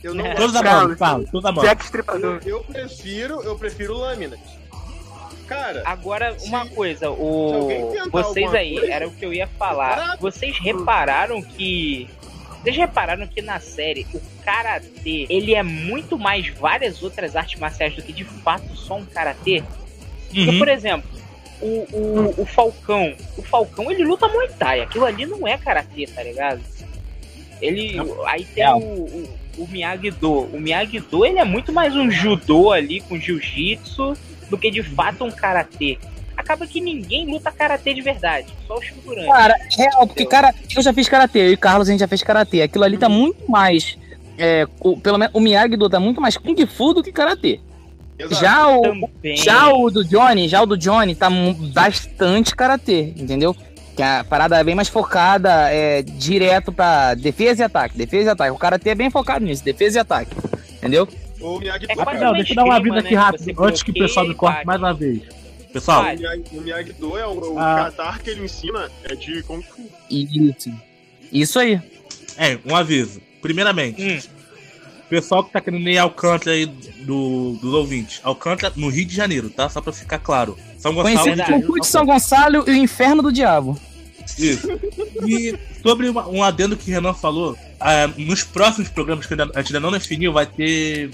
Eu 0.04 0.14
não 0.14 0.26
É. 0.26 0.30
gosto. 0.30 0.42
Todos 0.42 0.56
a 0.56 0.64
Carlos. 0.64 0.88
mão, 0.88 0.98
Carlos, 0.98 1.30
todos 1.32 1.46
a 1.46 1.52
mão. 1.52 1.64
Jack 1.64 1.84
Stripador. 1.84 2.40
Eu, 2.46 2.58
eu 2.58 2.64
prefiro, 2.64 3.42
eu 3.44 3.58
prefiro 3.58 3.94
lâminas. 3.98 4.40
Cara, 5.48 5.82
Agora, 5.86 6.38
uma 6.44 6.64
Se- 6.64 6.70
coisa, 6.76 7.08
alguém 7.08 7.84
o... 7.84 7.92
vocês 8.12 8.46
alguma 8.46 8.60
aí, 8.60 8.76
coisa, 8.76 8.94
era 8.94 9.08
o 9.08 9.12
que 9.12 9.26
eu 9.26 9.34
ia 9.34 9.48
falar. 9.48 10.18
Vocês 10.20 10.58
repararam 10.60 11.42
que. 11.42 12.08
Vocês 12.62 12.76
repararam 12.78 13.26
que 13.26 13.42
na 13.42 13.60
série 13.60 14.06
o 14.14 14.22
karatê 14.46 15.26
ele 15.30 15.56
é 15.56 15.64
muito 15.64 16.20
mais 16.20 16.48
várias 16.50 17.02
outras 17.02 17.36
artes 17.36 17.60
marciais 17.60 17.96
do 17.96 18.02
que 18.04 18.14
de 18.14 18.24
fato 18.26 18.76
só 18.76 18.98
um 18.98 19.06
karatê? 19.06 19.64
Porque, 20.28 20.50
Uhum. 20.52 20.60
por 20.60 20.68
exemplo, 20.68 21.10
o, 21.62 21.88
o, 21.92 22.42
o 22.42 22.46
Falcão. 22.46 23.16
O 23.38 23.42
Falcão 23.42 23.90
ele 23.90 24.04
luta 24.04 24.28
Muay 24.28 24.50
Thai. 24.50 24.82
Aquilo 24.82 25.06
ali 25.06 25.26
não 25.26 25.48
é 25.48 25.58
karatê, 25.58 26.06
tá 26.06 26.22
ligado? 26.22 26.62
Ele. 27.62 27.98
Aí 28.26 28.46
tem 28.46 28.64
É. 28.64 28.74
o, 28.74 28.78
o, 28.78 29.30
o 29.60 29.68
Miyagi-Do. 29.68 30.32
O 30.54 30.60
Miyagi-Do 30.60 31.26
ele 31.26 31.40
é 31.40 31.46
muito 31.46 31.72
mais 31.74 31.96
um 31.96 32.10
judô 32.10 32.72
ali 32.72 33.02
com 33.02 33.20
jiu-jitsu 33.20 34.14
do 34.50 34.58
que 34.58 34.72
de 34.72 34.82
fato 34.84 35.24
um 35.24 35.32
karatê. 35.32 35.98
Acaba 36.36 36.66
que 36.66 36.80
ninguém 36.80 37.30
luta 37.30 37.52
karatê 37.52 37.94
de 37.94 38.02
verdade, 38.02 38.48
só 38.66 38.78
os 38.78 38.86
figurantes. 38.88 39.30
Cara, 39.30 39.56
real, 39.78 40.08
porque 40.08 40.26
cara, 40.26 40.56
eu 40.76 40.82
já 40.82 40.94
fiz 40.94 41.10
karatê, 41.10 41.40
eu 41.40 41.52
e 41.52 41.58
Carlos 41.58 41.90
a 41.90 41.92
gente 41.92 42.00
já 42.00 42.08
fez 42.08 42.24
karatê. 42.24 42.62
Aquilo 42.62 42.86
ali 42.86 42.98
tá 42.98 43.10
muito 43.10 43.50
mais. 43.52 43.98
É, 44.38 44.66
o, 44.80 44.98
pelo 44.98 45.18
menos 45.18 45.36
o 45.36 45.40
Miyagi-Do 45.42 45.90
tá 45.90 46.00
muito 46.00 46.22
mais 46.22 46.38
Kung 46.38 46.56
Fu 46.66 46.94
do 46.94 47.04
que 47.04 47.12
karatê. 47.12 47.60
Exato. 48.18 48.36
Já 48.42 48.68
o, 48.70 48.82
Também. 48.82 49.38
já 49.38 49.74
o 49.74 49.90
do 49.90 50.04
Johnny, 50.04 50.48
já 50.48 50.62
o 50.62 50.66
do 50.66 50.78
Johnny 50.78 51.14
tá 51.16 51.30
bastante 51.74 52.56
karatê, 52.56 53.14
entendeu? 53.16 53.56
Que 54.00 54.04
a 54.04 54.24
parada 54.24 54.58
é 54.58 54.64
bem 54.64 54.76
mais 54.76 54.88
focada, 54.88 55.70
é 55.74 56.02
direto 56.02 56.72
pra 56.72 57.14
defesa 57.16 57.64
e 57.64 57.66
ataque, 57.66 57.98
defesa 57.98 58.30
e 58.30 58.32
ataque. 58.32 58.52
O 58.52 58.58
karatê 58.58 58.92
é 58.92 58.96
bem 58.96 59.10
focado 59.10 59.44
nisso, 59.44 59.62
defesa 59.62 59.98
e 59.98 60.00
ataque, 60.00 60.34
entendeu? 60.78 61.06
O 61.42 61.60
Miyagi-Do 61.60 61.92
É 61.92 61.96
quase 61.98 62.24
Não, 62.24 62.32
deixa 62.32 62.54
eu 62.54 62.56
dar 62.56 62.64
uma 62.64 62.78
abrida 62.78 63.00
aqui 63.00 63.14
né? 63.14 63.20
rápido, 63.20 63.62
antes 63.62 63.84
que 63.84 63.92
o 63.92 63.94
pessoal 63.94 64.26
me 64.26 64.34
corte 64.34 64.66
mais 64.66 64.80
uma 64.80 64.94
vez. 64.94 65.24
Pessoal. 65.74 66.04
O 66.04 66.16
Miyagi- 66.16 66.44
Miyagi-Do 66.54 67.18
é 67.18 67.28
o, 67.28 67.56
o 67.56 67.60
Ah. 67.60 67.92
katar 67.92 68.20
que 68.22 68.30
ele 68.30 68.46
ensina 68.46 68.90
é 69.04 69.14
de 69.16 69.44
Kung 69.44 69.62
Fu. 69.62 69.82
Isso. 70.10 70.72
Isso 71.30 71.60
aí. 71.60 71.82
é, 72.38 72.58
um 72.66 72.74
aviso. 72.78 73.20
Primeiramente, 73.42 74.02
Hum. 74.02 74.20
pessoal 75.10 75.44
que 75.44 75.52
tá 75.52 75.60
querendo 75.60 75.90
ir 75.90 75.98
Alcântara 75.98 76.52
aí 76.56 76.66
do, 76.66 77.58
dos 77.62 77.74
ouvintes. 77.74 78.22
Alcântara 78.24 78.74
no 78.78 78.88
Rio 78.88 79.06
de 79.06 79.14
Janeiro, 79.14 79.50
tá? 79.50 79.68
Só 79.68 79.82
pra 79.82 79.92
ficar 79.92 80.20
claro. 80.20 80.58
São 80.78 80.94
Gonçalo. 80.94 81.16
Conhecido 81.18 81.36
verdade. 81.36 81.52
como 81.64 81.74
Cut 81.74 81.86
São 81.86 82.06
Gonçalo 82.06 82.64
e 82.66 82.72
o 82.72 82.76
Inferno 82.78 83.22
do 83.22 83.30
Diabo. 83.34 83.78
Isso. 84.38 84.68
E 85.26 85.58
sobre 85.82 86.10
uma- 86.10 86.28
um 86.28 86.44
adendo 86.44 86.76
que 86.78 86.90
o 86.90 86.94
Renan 86.94 87.14
falou, 87.14 87.58
ah, 87.80 88.08
nos 88.18 88.44
próximos 88.44 88.90
programas 88.90 89.26
que 89.26 89.34
ainda- 89.34 89.50
a 89.56 89.62
gente 89.62 89.76
ainda 89.76 89.80
não 89.80 89.92
definiu, 89.92 90.32
vai 90.34 90.46
ter 90.46 91.10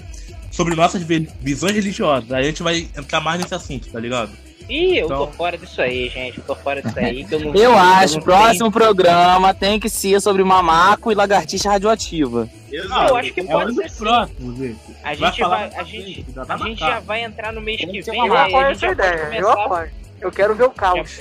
sobre 0.50 0.74
nossas 0.74 1.02
vi- 1.02 1.28
visões 1.40 1.74
religiosas. 1.74 2.30
Aí 2.32 2.44
a 2.44 2.46
gente 2.48 2.62
vai 2.62 2.88
entrar 2.96 3.20
mais 3.20 3.40
nesse 3.40 3.54
assunto, 3.54 3.88
tá 3.88 4.00
ligado? 4.00 4.30
Ih, 4.68 4.96
eu 4.98 5.04
Então- 5.06 5.26
tô 5.26 5.32
fora 5.32 5.56
disso 5.56 5.80
aí, 5.80 6.08
gente. 6.08 6.38
Eu 6.38 6.44
tô 6.44 6.56
fora 6.56 6.82
disso 6.82 6.98
aí. 6.98 7.24
Que 7.24 7.36
eu, 7.36 7.38
não, 7.40 7.54
Eu 7.54 7.78
acho, 7.78 8.16
não 8.16 8.22
próximo 8.22 8.72
programa 8.72 9.54
tem 9.54 9.78
que 9.78 9.88
ser 9.88 10.20
sobre 10.20 10.42
mamaco 10.42 11.12
e 11.12 11.14
lagartixa 11.14 11.70
radioativa. 11.70 12.48
Exato. 12.72 13.10
Eu 13.10 13.16
acho 13.16 13.32
que 13.32 13.40
É 13.40 13.42
um 13.44 13.46
pode 13.46 13.74
ser 13.76 13.82
dos 13.84 13.92
sim. 13.92 13.98
próximos, 13.98 14.58
gente. 14.58 14.78
A 15.04 15.14
Vai 15.14 15.16
gente 15.16 15.40
vai, 15.40 15.48
mais 15.48 15.74
a 15.76 15.82
gente, 15.84 16.26
a 16.48 16.56
gente 16.58 16.80
já 16.80 16.98
vai 16.98 17.22
entrar 17.22 17.52
no 17.52 17.60
mês 17.60 17.80
que 17.80 18.02
ser 18.02 18.10
vem. 18.10 18.26
Eu 18.26 18.36
apoio 18.36 18.66
essa 18.66 18.86
ideia, 18.88 19.30
eu 19.38 19.50
apoio. 19.50 19.90
Eu 20.20 20.32
quero 20.32 20.54
ver 20.56 20.64
o 20.64 20.70
caos. 20.70 21.20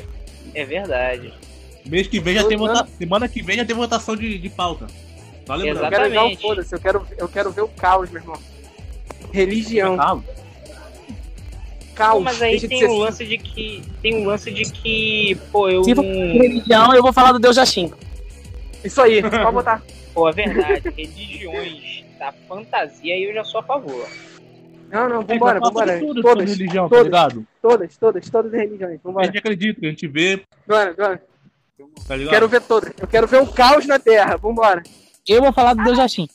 É 0.55 0.65
verdade. 0.65 1.31
Mês 1.88 2.07
que 2.07 2.20
vem 2.20 2.36
já 2.36 2.44
tem 2.48 2.57
votação. 2.57 2.88
Semana 2.98 3.28
que 3.28 3.41
vem 3.41 3.57
já 3.57 3.66
tem 3.66 3.76
votação 3.76 4.16
de, 4.16 4.38
de 4.38 4.49
pauta. 4.49 4.88
Só 5.45 5.56
lembrando. 5.56 5.84
Eu 5.86 5.90
quero 5.90 6.03
ver 6.03 6.10
o 6.10 6.12
Exatamente. 6.12 6.41
foda-se, 6.41 6.74
eu 6.76 6.80
quero, 6.80 7.07
eu 7.18 7.28
quero 7.28 7.52
ver 7.52 7.62
o 7.62 7.68
caos, 7.68 8.10
meu 8.10 8.22
irmão. 8.22 8.40
Religião, 9.32 9.95
Tá? 9.98 10.18
caos. 11.95 12.24
Mas 12.24 12.41
aí 12.41 12.52
deixa 12.52 12.68
tem 12.68 12.86
um 12.88 12.98
lance 12.98 13.26
de 13.26 13.38
que. 13.38 13.84
Tem 14.02 14.16
um 14.16 14.26
lance 14.26 14.52
de 14.52 14.64
que. 14.72 15.38
Pô, 15.52 15.70
eu 15.70 15.84
Se 15.84 15.94
for 15.95 16.03
religião, 16.03 16.94
eu 16.95 17.02
vou 17.03 17.14
falar 17.14 17.32
do 17.32 17.40
Deus 17.40 17.56
Jaxim. 17.56 17.91
Isso 18.84 19.02
aí, 19.02 19.22
pode 19.22 19.52
botar. 19.53 19.82
Pô, 20.14 20.30
é 20.30 20.32
verdade. 20.32 20.90
religiões 20.95 22.06
da 22.18 22.32
fantasia 22.48 23.14
aí 23.14 23.24
eu 23.26 23.34
já 23.34 23.44
sou 23.44 23.60
a 23.60 23.64
favor. 23.64 24.07
Não, 24.90 25.10
não, 25.10 25.22
vambora, 25.24 25.60
vambora. 25.60 25.99
Tudo 25.99 26.22
Todas, 26.22 26.49
sobre 26.49 26.64
religião, 26.64 26.88
todas. 26.88 27.12
tá 27.12 27.28
ligado? 27.28 27.48
todas, 27.62 27.98
todas, 27.98 28.30
todas 28.30 28.53
as 28.53 28.60
religiões, 28.62 28.99
A 29.03 29.07
vambora. 29.07 29.26
gente 29.26 29.38
acredita, 29.40 29.86
a 29.86 29.90
gente 29.90 30.07
vê, 30.07 30.41
Bora, 30.66 30.94
bora. 30.94 31.24
Tá 32.07 32.15
ligado? 32.15 32.34
Quero 32.34 32.47
ver 32.47 32.61
todas. 32.61 32.91
Eu 32.99 33.07
quero 33.07 33.27
ver 33.27 33.41
o 33.41 33.47
caos 33.47 33.85
na 33.85 33.99
Terra, 33.99 34.38
vambora. 34.38 34.84
Eu 35.27 35.41
vou 35.41 35.52
falar 35.53 35.73
do 35.73 35.84
Deus 35.84 35.97
Jaxim. 35.97 36.27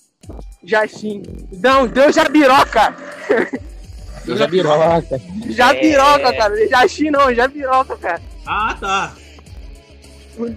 Jaxim. 0.65 1.23
Não, 1.63 1.87
Deus 1.87 2.15
Jabiroca. 2.15 2.95
Deus 4.25 4.39
Jabiroca. 4.39 5.21
Jabiroca, 5.49 6.29
É. 6.29 6.37
cara. 6.37 6.69
Jaxim 6.69 7.11
não, 7.11 7.35
Jabiroca, 7.35 7.97
cara. 7.97 8.23
Ah, 8.47 8.77
tá. 8.79 9.13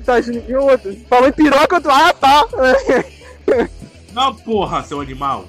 Tá, 0.05 0.19
e 0.19 0.55
o 0.55 0.63
outro? 0.63 0.95
Falou 1.09 1.27
em 1.27 1.33
piroca, 1.33 1.81
tu. 1.81 1.89
Ah, 1.89 2.13
tá. 2.13 2.45
Não, 4.13 4.33
porra, 4.33 4.81
seu 4.83 5.01
animal. 5.01 5.45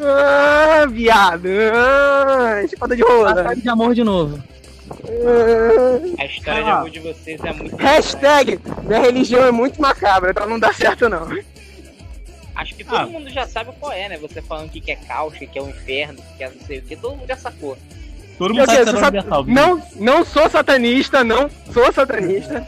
Ah, 0.00 0.86
viado. 0.90 1.46
Ah, 1.72 2.62
espada 2.64 2.96
de 2.96 3.02
rola. 3.02 3.34
Batalha 3.34 3.60
de 3.60 3.68
amor 3.68 3.94
de 3.94 4.02
novo. 4.02 4.42
Ah. 4.90 6.22
A 6.22 6.26
história 6.26 6.62
de 6.64 6.70
amor 6.70 6.90
de 6.90 7.00
vocês 7.00 7.40
é 7.44 7.52
muito. 7.52 7.76
Hashtag, 7.76 8.60
minha 8.84 9.00
religião 9.00 9.44
é 9.46 9.50
muito 9.50 9.80
macabra, 9.80 10.30
então 10.30 10.48
não 10.48 10.58
dá 10.58 10.72
certo 10.72 11.08
não. 11.08 11.26
Acho 12.54 12.74
que 12.74 12.84
todo 12.84 12.96
Ah. 12.96 13.06
mundo 13.06 13.28
já 13.30 13.46
sabe 13.46 13.70
qual 13.78 13.92
é, 13.92 14.08
né? 14.08 14.18
Você 14.18 14.40
falando 14.40 14.70
que 14.70 14.80
que 14.80 14.90
é 14.92 14.96
caos, 14.96 15.34
que 15.34 15.58
é 15.58 15.62
o 15.62 15.68
inferno, 15.68 16.18
que 16.36 16.44
é 16.44 16.48
não 16.50 16.60
sei 16.66 16.78
o 16.78 16.82
que, 16.82 16.96
todo 16.96 17.16
mundo 17.16 17.28
já 17.28 17.36
sacou. 17.36 17.76
Todo 18.38 18.54
mundo 18.54 18.66
sabe 18.66 18.76
que 18.84 18.88
é 18.88 18.92
sat- 18.92 19.02
universal. 19.12 19.44
viu? 19.44 19.54
não, 19.54 19.82
não 19.96 20.24
sou 20.24 20.48
satanista, 20.48 21.24
não 21.24 21.50
sou 21.72 21.92
satanista. 21.92 22.66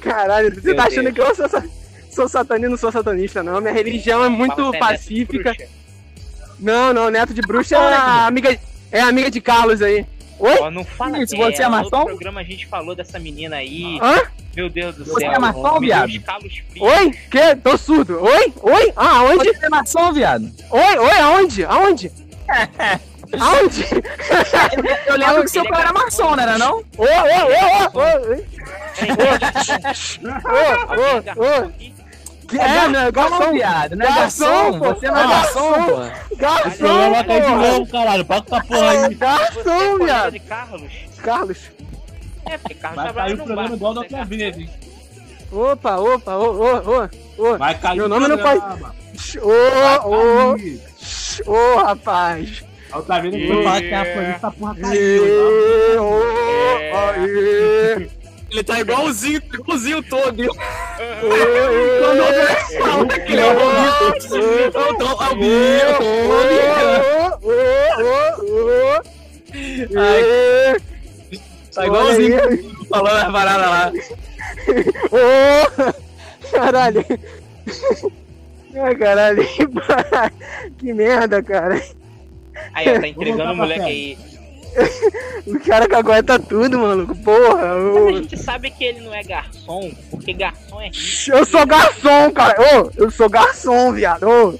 Caralho, 0.00 0.54
você 0.54 0.68
Meu 0.68 0.76
tá 0.76 0.84
achando 0.84 1.10
Deus. 1.12 1.14
que 1.14 1.20
eu 1.20 1.34
sou, 1.34 1.48
sa- 1.48 1.64
sou 2.10 2.28
satanista, 2.28 2.68
não 2.70 2.76
sou 2.76 2.92
satanista 2.92 3.42
não. 3.42 3.60
Minha 3.60 3.72
religião 3.72 4.24
é 4.24 4.28
muito 4.28 4.74
é 4.74 4.78
pacífica. 4.78 5.52
bruxa. 5.52 5.66
Não, 6.60 6.92
não, 6.92 7.10
neto 7.10 7.32
de 7.34 7.40
bruxa 7.42 7.76
é 7.76 7.94
amiga, 8.26 8.58
é 8.90 9.00
amiga 9.00 9.30
de 9.30 9.40
Carlos 9.40 9.80
aí. 9.82 10.06
Oi? 10.38 10.58
Ó, 10.60 10.70
não 10.70 10.84
fala 10.84 11.22
Isso, 11.22 11.34
dela. 11.36 11.50
você 11.52 11.62
é 11.62 11.64
No 11.66 11.70
maçom? 11.72 12.04
programa 12.04 12.40
a 12.40 12.44
gente 12.44 12.66
falou 12.66 12.94
dessa 12.94 13.18
menina 13.18 13.56
aí. 13.56 13.98
Hã? 14.00 14.22
Meu 14.54 14.68
Deus 14.70 14.96
do 14.96 15.04
Você 15.04 15.20
céu. 15.20 15.32
é 15.32 15.38
maçom, 15.38 15.80
viado? 15.80 16.10
Oi? 16.80 17.10
Que? 17.30 17.56
Tô 17.56 17.76
surdo. 17.78 18.20
Oi? 18.22 18.52
Oi? 18.62 18.92
Ah, 18.96 19.18
aonde? 19.20 19.52
Você 19.52 19.66
é 19.66 19.68
maçom, 19.68 20.12
viado. 20.12 20.50
Oi? 20.70 20.98
Oi? 20.98 21.18
Aonde? 21.20 21.64
Aonde? 21.64 22.12
Aonde? 23.38 23.84
Eu 25.06 25.16
lembro 25.16 25.42
que 25.42 25.50
seu 25.50 25.62
pai 25.68 25.82
era 25.82 25.92
maçom, 25.92 26.34
não 26.34 26.42
era 26.42 26.56
não? 26.56 26.76
Oi, 26.76 27.08
oi, 27.08 27.42
oi, 27.42 27.88
oi, 27.94 28.28
oi. 28.28 28.46
Alguém 30.88 31.14
Ô, 31.14 31.18
ô, 31.18 31.22
garfou 31.22 31.66
ô. 31.66 31.72
Que 32.48 32.58
é, 32.58 32.88
né? 32.88 33.10
Garçom, 33.12 33.30
Garçom, 33.38 33.52
viado. 33.52 33.96
Não 33.96 34.06
é 34.06 34.08
Garçom, 34.08 34.44
garçom. 34.46 34.78
pô. 34.78 34.94
Você 34.94 35.06
não 35.10 35.16
é 35.18 35.26
garçom, 35.28 35.70
garçom. 35.70 35.86
pô. 36.30 36.36
garçom, 36.36 36.70
Programa 36.78 37.24
tá 37.24 37.38
de 37.38 37.50
novo, 37.54 37.86
caralho. 37.92 38.24
Com 38.24 38.34
essa 38.34 38.44
porra 38.64 38.90
aí. 38.90 38.96
É 39.04 39.08
Garçom, 39.14 39.98
viado. 40.04 40.32
de 40.32 40.40
Carlos? 40.40 40.92
Carlos. 41.22 41.58
É, 42.46 42.56
porque 42.58 42.74
Carlos 42.74 43.04
Vai 43.04 43.12
cair 43.14 43.34
o 43.34 43.36
no 43.36 43.44
programa 43.44 43.68
bar. 43.68 43.74
igual 43.76 43.94
da 43.94 44.00
é 44.00 44.02
outra 44.04 44.24
vez, 44.24 44.58
hein? 44.58 44.70
Opa, 45.52 45.96
opa, 45.96 46.36
ô, 46.36 46.44
ô, 46.52 46.76
ô, 46.76 47.08
ô. 47.52 47.58
Vai 47.58 47.74
cair 47.78 47.96
Meu 47.96 48.06
o 48.06 48.08
nome 48.08 48.28
não 48.28 48.38
programa. 48.38 48.94
Ô, 49.42 50.08
ô, 51.46 51.52
ô, 51.52 51.76
rapaz. 51.82 52.64
A 52.90 52.96
outra 52.96 53.20
vez 53.20 53.34
eu 53.34 53.54
vou 53.54 53.62
falar 53.64 53.80
que 53.82 53.92
a 53.94 54.04
polícia 54.04 54.34
essa 54.36 54.50
porra 54.50 54.74
caiu. 54.74 55.22
Ô, 56.02 56.22
É. 56.80 56.92
aê. 56.94 58.08
Ele 58.50 58.64
tá 58.64 58.80
igualzinho, 58.80 59.42
igualzinho 59.52 60.02
todo. 60.02 60.36
viu? 60.36 60.52
Ele 63.26 63.40
é 63.40 63.52
o 63.52 63.58
Tá 71.74 71.86
igualzinho 71.86 72.38
falando 72.88 73.16
as 73.16 73.32
paradas 73.32 73.68
lá. 73.68 73.92
Ô! 75.12 76.50
Caralho! 76.50 77.04
Ai, 78.74 78.96
caralho! 78.96 79.46
Que 80.78 80.92
merda, 80.94 81.42
cara! 81.42 81.80
Aí, 82.74 82.96
ó, 82.96 83.00
tá 83.00 83.08
entregando 83.08 83.52
o 83.52 83.56
moleque 83.56 83.82
aí. 83.82 84.18
O 85.46 85.58
cara 85.60 85.88
que 85.88 85.94
aguenta 85.94 86.38
tudo, 86.38 86.78
maluco! 86.78 87.16
Porra! 87.16 87.74
Mas 87.74 88.06
a 88.06 88.22
gente 88.22 88.36
sabe 88.36 88.70
que 88.70 88.84
ele 88.84 89.00
não 89.00 89.14
é 89.14 89.22
garçom, 89.22 89.90
porque 90.10 90.32
garçom 90.32 90.80
é 90.80 90.88
rico. 90.88 91.30
Eu 91.30 91.44
sou 91.46 91.66
garçom, 91.66 92.30
cara! 92.32 92.56
Ô! 92.60 92.90
Eu 92.96 93.10
sou 93.10 93.28
garçom, 93.30 93.92
viado! 93.92 94.28
Ô! 94.28 94.58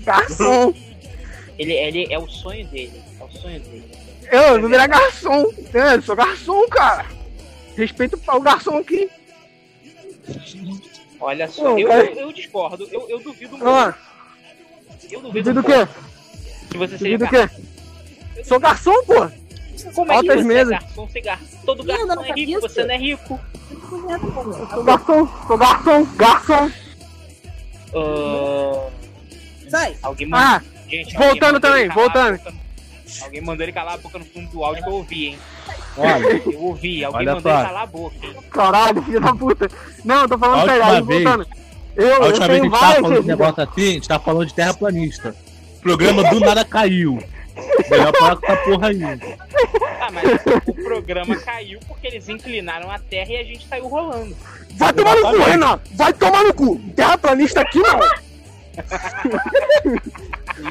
Garçom! 0.00 0.74
Ele, 1.58 1.72
ele 1.72 2.06
é 2.12 2.18
o 2.18 2.28
sonho 2.28 2.66
dele. 2.66 3.02
É 3.18 3.24
o 3.24 3.30
sonho 3.30 3.58
dele. 3.60 3.90
Eu 4.30 4.60
vou 4.60 4.68
virar 4.68 4.86
garçom! 4.86 5.46
É, 5.72 5.94
eu 5.94 6.02
sou 6.02 6.14
garçom, 6.14 6.68
cara! 6.68 7.06
Respeito 7.74 8.20
o 8.28 8.40
garçom 8.40 8.76
aqui! 8.76 9.08
Olha 11.18 11.48
só, 11.48 11.74
Ô, 11.74 11.78
eu, 11.78 11.88
cara. 11.88 12.04
eu, 12.04 12.16
eu 12.16 12.32
discordo. 12.32 12.86
Eu, 12.92 13.08
eu 13.08 13.20
duvido 13.20 13.56
muito. 13.56 13.66
Ó, 13.66 13.92
eu 15.10 15.20
duvido 15.22 15.22
duvido 15.22 15.50
o 15.50 15.54
muito 15.54 15.88
quê? 15.88 16.02
que 16.70 16.78
você 16.78 16.98
seja 16.98 17.18
Duvido 17.18 17.24
o 17.24 17.48
quê? 17.48 18.44
Sou 18.44 18.60
garçom, 18.60 19.02
pô! 19.04 19.30
Como 19.94 20.12
é 20.12 20.20
que 20.20 20.26
você 20.26 20.58
é 20.58 20.64
garçom 20.64 21.08
sem 21.08 21.22
garçom? 21.22 21.56
Todo 21.64 21.84
garçom 21.84 22.24
é 22.24 22.32
rico, 22.32 22.60
você 22.60 22.84
não 22.84 22.94
é 22.94 22.98
rico. 22.98 23.40
Sou 24.70 24.84
garçom! 24.84 25.28
Sou 25.46 25.58
garçom! 25.58 26.06
Garçom! 26.16 26.70
Ah, 27.94 28.88
Sai. 29.68 29.96
alguém 30.02 30.26
mandou. 30.26 30.46
Ah! 30.46 30.62
gente, 30.88 31.16
voltando 31.16 31.60
também, 31.60 31.88
voltando. 31.88 32.38
boca 32.38 32.54
Alguém 33.22 33.40
mandou 33.40 33.64
ele 33.64 33.72
calar 33.72 33.94
a 33.94 33.98
boca 33.98 34.18
no 34.18 34.24
fundo 34.24 34.50
do 34.50 34.64
áudio 34.64 34.82
que 34.82 34.88
eu 34.88 34.94
ouvi, 34.94 35.26
hein? 35.26 35.38
Olha, 35.96 36.42
Eu 36.52 36.62
ouvi, 36.62 37.04
alguém 37.04 37.20
Olha 37.20 37.34
mandou 37.34 37.52
só. 37.52 37.58
ele 37.58 37.68
calar 37.68 37.82
a 37.82 37.86
boca, 37.86 38.26
hein? 38.26 38.36
Caralho, 38.50 39.02
filho 39.02 39.20
da 39.20 39.34
puta! 39.34 39.68
Não, 40.04 40.22
eu 40.22 40.28
tô 40.28 40.38
falando 40.38 40.68
sério, 40.68 40.84
aí 40.84 41.02
voltando. 41.02 41.46
Eu, 41.94 42.06
a 42.06 42.16
eu 42.16 42.22
última 42.24 42.48
vez 42.48 42.60
que 42.60 42.66
a 42.66 42.70
tenho 42.70 42.72
gente 42.72 42.80
tava 42.80 42.94
falando 42.94 43.22
de 43.22 43.28
negócio 43.28 43.62
assim, 43.62 43.88
a 43.88 43.92
gente 43.92 44.08
tava 44.08 44.24
falando 44.24 44.46
de 44.46 44.54
terraplanista. 44.54 45.36
O 45.78 45.80
programa 45.80 46.24
do 46.30 46.40
nada 46.40 46.64
caiu. 46.64 47.18
Melhor 47.90 48.16
falar 48.16 48.36
com 48.36 48.46
essa 48.52 48.62
porra 48.64 48.88
aí. 48.88 49.00
Ah, 50.00 50.10
mas 50.12 50.24
o 50.66 50.74
programa 50.74 51.36
caiu 51.36 51.78
porque 51.88 52.06
eles 52.06 52.28
inclinaram 52.28 52.90
a 52.90 52.98
terra 52.98 53.30
e 53.32 53.36
a 53.36 53.44
gente 53.44 53.66
saiu 53.66 53.86
rolando. 53.88 54.36
Vai 54.76 54.92
tomar 54.92 55.16
no 55.16 55.22
cu, 55.30 55.36
Renan! 55.44 55.80
Vai 55.94 56.12
tomar 56.12 56.44
no 56.44 56.54
cu! 56.54 56.78
Terraplanista 56.94 57.60
aqui 57.62 57.78
não! 57.78 57.98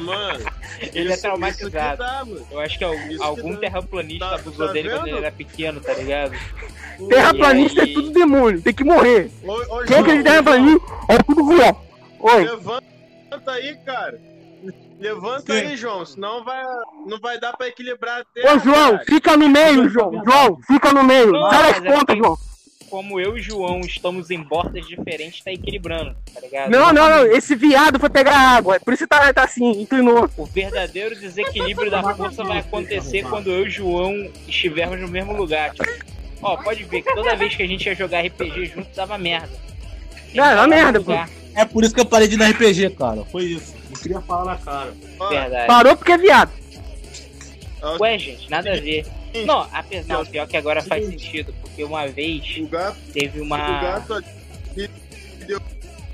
Mano, 0.02 0.44
Ele 0.92 1.12
é 1.12 1.16
traumatizado. 1.16 1.96
que 1.96 1.98
dá. 1.98 2.24
Eu 2.50 2.60
acho 2.60 2.78
que 2.78 2.84
Isso 2.84 3.22
algum 3.22 3.54
que- 3.54 3.60
terraplanista 3.60 4.28
tá- 4.28 4.34
abusou 4.34 4.66
tá 4.66 4.72
dele 4.72 4.88
quando 4.90 5.04
vendo? 5.04 5.16
ele 5.16 5.26
era 5.26 5.32
pequeno, 5.32 5.80
tá 5.80 5.92
ligado? 5.94 6.32
Terraplanista 7.08 7.80
E 7.80 7.82
aí- 7.84 7.90
é 7.90 7.94
tudo 7.94 8.10
demônio, 8.10 8.60
tem 8.62 8.74
que 8.74 8.84
morrer. 8.84 9.30
Ô, 9.44 9.52
ô, 9.52 9.84
Quem 9.84 9.96
acredita 9.98 10.08
em 10.08 10.12
João, 10.12 10.22
terraplanista 10.44 10.86
é 11.08 11.18
tudo 11.22 11.46
vilão. 11.48 11.80
Oi, 12.18 12.44
Levanta 12.44 12.84
aí, 13.48 13.76
cara. 13.84 14.20
Levanta 14.98 15.52
Sim. 15.52 15.66
aí, 15.66 15.76
João, 15.76 16.04
senão 16.06 16.42
vai, 16.44 16.62
não 17.06 17.18
vai 17.20 17.38
dar 17.38 17.52
pra 17.56 17.68
equilibrar 17.68 18.20
a 18.20 18.24
terra. 18.24 18.54
ô 18.54 18.58
João, 18.58 18.92
cara. 18.92 19.04
fica 19.06 19.36
no 19.36 19.48
meio, 19.48 19.88
João. 19.90 20.22
João, 20.24 20.58
fica 20.66 20.92
no 20.92 21.04
meio. 21.04 21.32
Não, 21.32 21.50
Sai 21.50 21.72
das 21.74 21.84
é 21.84 21.92
contas, 21.92 22.14
que- 22.16 22.22
João. 22.22 22.38
Como 22.88 23.18
eu 23.18 23.36
e 23.36 23.42
João 23.42 23.80
estamos 23.80 24.30
em 24.30 24.40
bordas 24.40 24.86
diferentes, 24.86 25.42
tá 25.42 25.50
equilibrando, 25.50 26.16
tá 26.32 26.40
ligado? 26.40 26.70
Não, 26.70 26.92
não, 26.92 27.10
não. 27.10 27.26
Esse 27.26 27.56
viado 27.56 27.98
foi 27.98 28.08
pegar 28.08 28.38
água. 28.38 28.78
Por 28.78 28.94
isso 28.94 29.08
tá, 29.08 29.32
tá 29.34 29.42
assim, 29.42 29.82
inclinou. 29.82 30.30
O 30.36 30.46
verdadeiro 30.46 31.16
desequilíbrio 31.16 31.90
da 31.90 32.00
força 32.14 32.44
vai 32.44 32.58
acontecer 32.58 33.24
quando 33.24 33.50
eu 33.50 33.66
e 33.66 33.70
João 33.70 34.30
estivermos 34.46 35.00
no 35.00 35.08
mesmo 35.08 35.36
lugar. 35.36 35.70
Tipo, 35.74 35.84
ó, 36.40 36.56
pode 36.58 36.84
ver 36.84 37.02
que 37.02 37.12
toda 37.12 37.34
vez 37.34 37.56
que 37.56 37.62
a 37.64 37.66
gente 37.66 37.84
ia 37.86 37.94
jogar 37.96 38.20
RPG 38.24 38.66
junto 38.66 38.94
dava 38.94 39.18
merda. 39.18 39.50
Não, 40.34 40.44
Tava 40.44 40.62
no 40.62 40.68
merda, 40.68 40.98
lugar. 40.98 41.30
É 41.54 41.64
por 41.64 41.84
isso 41.84 41.94
que 41.94 42.00
eu 42.00 42.04
parei 42.04 42.28
de 42.28 42.34
ir 42.34 42.38
no 42.38 42.44
RPG, 42.44 42.90
cara. 42.90 43.24
Foi 43.24 43.44
isso. 43.44 43.74
Não 43.90 44.00
queria 44.00 44.20
falar 44.20 44.44
na 44.44 44.56
cara. 44.56 44.92
Verdade. 45.30 45.66
Parou 45.66 45.96
porque 45.96 46.12
é 46.12 46.18
viado. 46.18 46.50
Ué, 48.00 48.18
gente, 48.18 48.50
nada 48.50 48.72
a 48.72 48.76
ver. 48.76 49.06
Não, 49.44 49.66
apesar, 49.72 50.14
não, 50.14 50.26
pior 50.26 50.46
que 50.46 50.56
agora 50.56 50.82
faz 50.82 51.06
sentido, 51.06 51.54
porque 51.60 51.84
uma 51.84 52.06
vez 52.08 52.56
o 52.58 52.66
gato, 52.66 52.96
teve 53.12 53.40
o 53.40 53.44
uma. 53.44 53.58
gato 53.58 54.14
ali 54.14 54.90
deu 55.46 55.60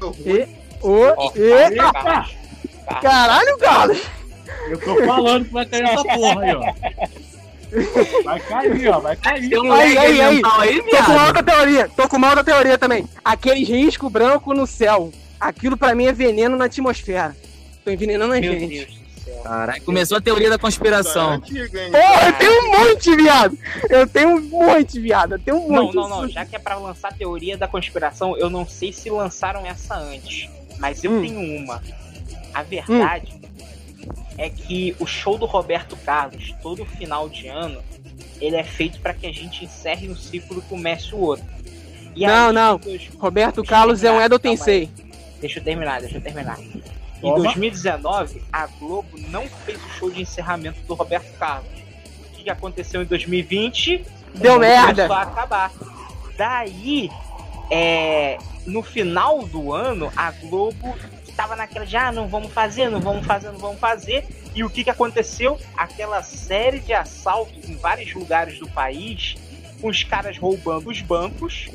ruim. 0.00 0.40
E, 0.40 0.48
o, 0.80 1.14
Ó, 1.16 1.32
e, 1.36 3.00
caralho, 3.00 3.58
Carlos. 3.58 4.02
Eu 4.68 4.80
tô 4.80 5.06
falando 5.06 5.44
que 5.44 5.52
vai 5.52 5.66
cair 5.66 5.84
essa 5.84 6.02
porra 6.02 6.42
aí, 6.42 6.54
ó. 6.54 6.62
Vai 8.24 8.40
cair, 8.40 8.88
ó. 8.88 9.00
Vai 9.00 9.16
cair. 9.16 9.48
Tem 9.48 9.58
um 9.60 9.72
Aí, 9.72 9.96
aí, 9.98 10.20
aí. 10.20 10.42
aí, 10.44 10.82
Tô 10.82 10.96
com 11.04 11.12
uma 11.12 11.26
outra 11.26 11.42
teoria. 11.42 11.88
Tô 11.96 12.08
com 12.08 12.16
uma 12.16 12.28
outra 12.28 12.44
teoria 12.44 12.76
também. 12.78 13.08
Aquele 13.24 13.64
risco 13.64 14.10
branco 14.10 14.52
no 14.54 14.66
céu. 14.66 15.10
Aquilo 15.40 15.76
pra 15.76 15.94
mim 15.94 16.06
é 16.06 16.12
veneno 16.12 16.56
na 16.56 16.66
atmosfera. 16.66 17.34
Tô 17.84 17.90
envenenando 17.90 18.34
a 18.34 18.40
Meu 18.40 18.52
gente. 18.52 18.68
Deus 18.68 18.86
do 18.86 19.24
céu. 19.24 19.42
Caralho, 19.42 19.82
começou 19.82 20.18
a 20.18 20.20
teoria 20.20 20.48
da 20.48 20.54
é 20.54 20.58
conspiração. 20.58 21.34
hein? 21.34 21.40
Porra, 21.90 22.26
eu 22.28 22.32
tenho 22.38 22.60
um 22.60 22.70
monte, 22.78 23.16
viado. 23.16 23.58
Eu 23.90 24.06
tenho 24.06 24.28
um 24.28 24.40
monte, 24.40 25.00
viado. 25.00 25.32
Eu 25.32 25.38
tenho 25.38 25.56
um 25.56 25.72
Não, 25.72 25.84
monte. 25.84 25.94
não, 25.94 26.08
não. 26.08 26.28
Já 26.28 26.44
que 26.44 26.54
é 26.54 26.58
pra 26.58 26.76
lançar 26.76 27.08
a 27.08 27.12
teoria 27.12 27.56
da 27.56 27.66
conspiração, 27.66 28.36
eu 28.36 28.48
não 28.50 28.66
sei 28.66 28.92
se 28.92 29.08
lançaram 29.10 29.64
essa 29.66 29.96
antes. 29.96 30.48
Mas 30.78 31.02
eu 31.02 31.10
Hum. 31.12 31.22
tenho 31.22 31.58
uma. 31.64 31.82
A 32.54 32.62
verdade 32.62 33.40
é 34.38 34.48
que 34.50 34.94
o 34.98 35.06
show 35.06 35.36
do 35.38 35.46
Roberto 35.46 35.96
Carlos, 35.96 36.54
todo 36.62 36.84
final 36.84 37.28
de 37.28 37.48
ano, 37.48 37.82
ele 38.40 38.56
é 38.56 38.64
feito 38.64 39.00
pra 39.00 39.12
que 39.14 39.26
a 39.26 39.32
gente 39.32 39.64
encerre 39.64 40.08
um 40.08 40.16
ciclo 40.16 40.58
e 40.58 40.62
comece 40.62 41.14
o 41.14 41.18
outro. 41.18 41.44
E 42.14 42.26
Não, 42.26 42.48
aí, 42.48 42.52
não. 42.52 42.76
em 42.76 42.78
dois- 42.80 43.08
Roberto 43.18 43.56
Deixa 43.62 43.70
Carlos 43.70 43.98
é 44.02 44.08
um 44.08 44.12
terminar, 44.12 44.24
Edo 44.26 44.38
Tensei. 44.38 44.90
Deixa 45.40 45.58
eu 45.58 45.64
terminar, 45.64 46.00
deixa 46.00 46.16
eu 46.18 46.20
terminar. 46.20 46.58
Em 46.60 46.82
Toma. 47.20 47.36
2019, 47.36 48.42
a 48.52 48.66
Globo 48.66 49.08
não 49.28 49.46
fez 49.64 49.78
o 49.84 49.88
show 49.90 50.10
de 50.10 50.20
encerramento 50.22 50.80
do 50.86 50.94
Roberto 50.94 51.32
Carlos. 51.38 51.68
O 52.32 52.34
que 52.44 52.50
aconteceu 52.50 53.00
em 53.02 53.04
2020? 53.06 54.04
Deu 54.34 54.58
merda. 54.58 55.06
começou 55.06 55.16
a 55.16 55.22
acabar. 55.22 55.72
Daí, 56.36 57.10
é, 57.70 58.38
no 58.66 58.82
final 58.82 59.42
do 59.44 59.72
ano, 59.72 60.12
a 60.16 60.30
Globo 60.32 60.94
tava 61.36 61.56
naquela 61.56 61.86
de, 61.86 61.96
ah, 61.96 62.12
não 62.12 62.28
vamos 62.28 62.52
fazer, 62.52 62.88
não 62.88 63.00
vamos 63.00 63.26
fazer, 63.26 63.50
não 63.50 63.58
vamos 63.58 63.78
fazer. 63.78 64.26
E 64.54 64.62
o 64.62 64.70
que, 64.70 64.84
que 64.84 64.90
aconteceu? 64.90 65.58
Aquela 65.76 66.22
série 66.22 66.80
de 66.80 66.92
assaltos 66.92 67.68
em 67.68 67.76
vários 67.76 68.12
lugares 68.14 68.58
do 68.58 68.68
país, 68.68 69.36
com 69.80 69.88
os 69.88 70.02
caras 70.04 70.38
roubando 70.38 70.90
os 70.90 71.00
bancos, 71.00 71.68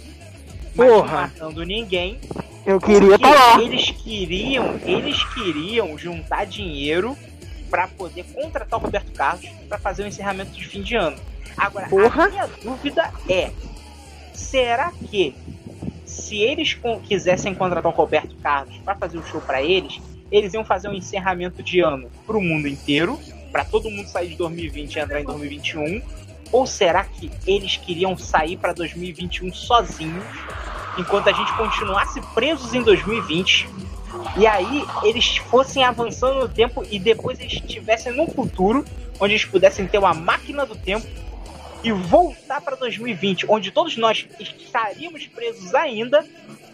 mas 0.76 0.88
não 0.88 1.02
Porra. 1.02 1.22
matando 1.22 1.64
ninguém. 1.64 2.20
Eu 2.66 2.80
queria 2.80 3.18
tá 3.18 3.30
lá. 3.30 3.62
Eles 3.62 3.90
queriam, 3.92 4.80
eles 4.86 5.24
queriam 5.34 5.98
juntar 5.98 6.46
dinheiro 6.46 7.18
pra 7.70 7.88
poder 7.88 8.24
contratar 8.26 8.80
o 8.80 8.84
Roberto 8.84 9.12
Carlos 9.14 9.50
pra 9.68 9.78
fazer 9.78 10.04
o 10.04 10.08
encerramento 10.08 10.52
de 10.52 10.66
fim 10.68 10.82
de 10.82 10.96
ano. 10.96 11.18
Agora, 11.58 11.88
Porra. 11.88 12.26
a 12.26 12.30
minha 12.30 12.48
dúvida 12.62 13.12
é: 13.28 13.52
será 14.34 14.92
que 15.10 15.34
se 16.18 16.38
eles 16.38 16.77
quisessem 17.07 17.53
contratar 17.53 17.91
o 17.91 17.95
Roberto 17.95 18.35
Carlos 18.38 18.76
pra 18.84 18.95
fazer 18.95 19.18
o 19.18 19.23
show 19.23 19.39
pra 19.39 19.61
eles, 19.61 20.02
eles 20.31 20.53
iam 20.53 20.65
fazer 20.65 20.89
um 20.89 20.94
encerramento 20.94 21.64
de 21.64 21.80
ano 21.80 22.10
pro 22.26 22.41
mundo 22.41 22.68
inteiro, 22.68 23.18
pra 23.52 23.64
todo 23.64 23.89
mundo 23.89 24.07
sair 24.07 24.30
de 24.30 24.35
2020 24.35 24.95
e 24.95 24.99
entrar 24.99 25.22
em 25.22 25.23
2021? 25.23 26.02
Ou 26.52 26.65
será 26.65 27.03
que 27.03 27.31
eles 27.45 27.77
queriam 27.77 28.18
sair 28.18 28.57
pra 28.57 28.73
2021 28.73 29.53
sozinhos, 29.53 30.26
enquanto 30.98 31.30
a 31.30 31.34
gente 31.34 31.53
continuasse 31.56 32.19
presos 32.34 32.73
em 32.73 32.81
2020? 32.81 33.69
E 34.38 34.48
aí 34.48 34.84
eles 35.03 35.38
fossem 35.38 35.84
avançando 35.84 36.39
no 36.39 36.49
tempo 36.49 36.84
e 36.89 36.99
depois 36.99 37.39
eles 37.39 37.53
estivessem 37.53 38.14
num 38.14 38.27
futuro 38.27 38.84
onde 39.19 39.34
eles 39.34 39.45
pudessem 39.45 39.88
ter 39.88 39.98
uma 39.98 40.14
máquina 40.14 40.65
do 40.65 40.76
tempo 40.76 41.07
e 41.88 41.91
voltar 41.91 42.59
pra 42.61 42.76
2020, 42.76 43.45
onde 43.49 43.72
todos 43.72 43.95
nós 43.97 44.26
estaríamos 44.39 45.26
presos 45.27 45.73
ainda, 45.73 46.26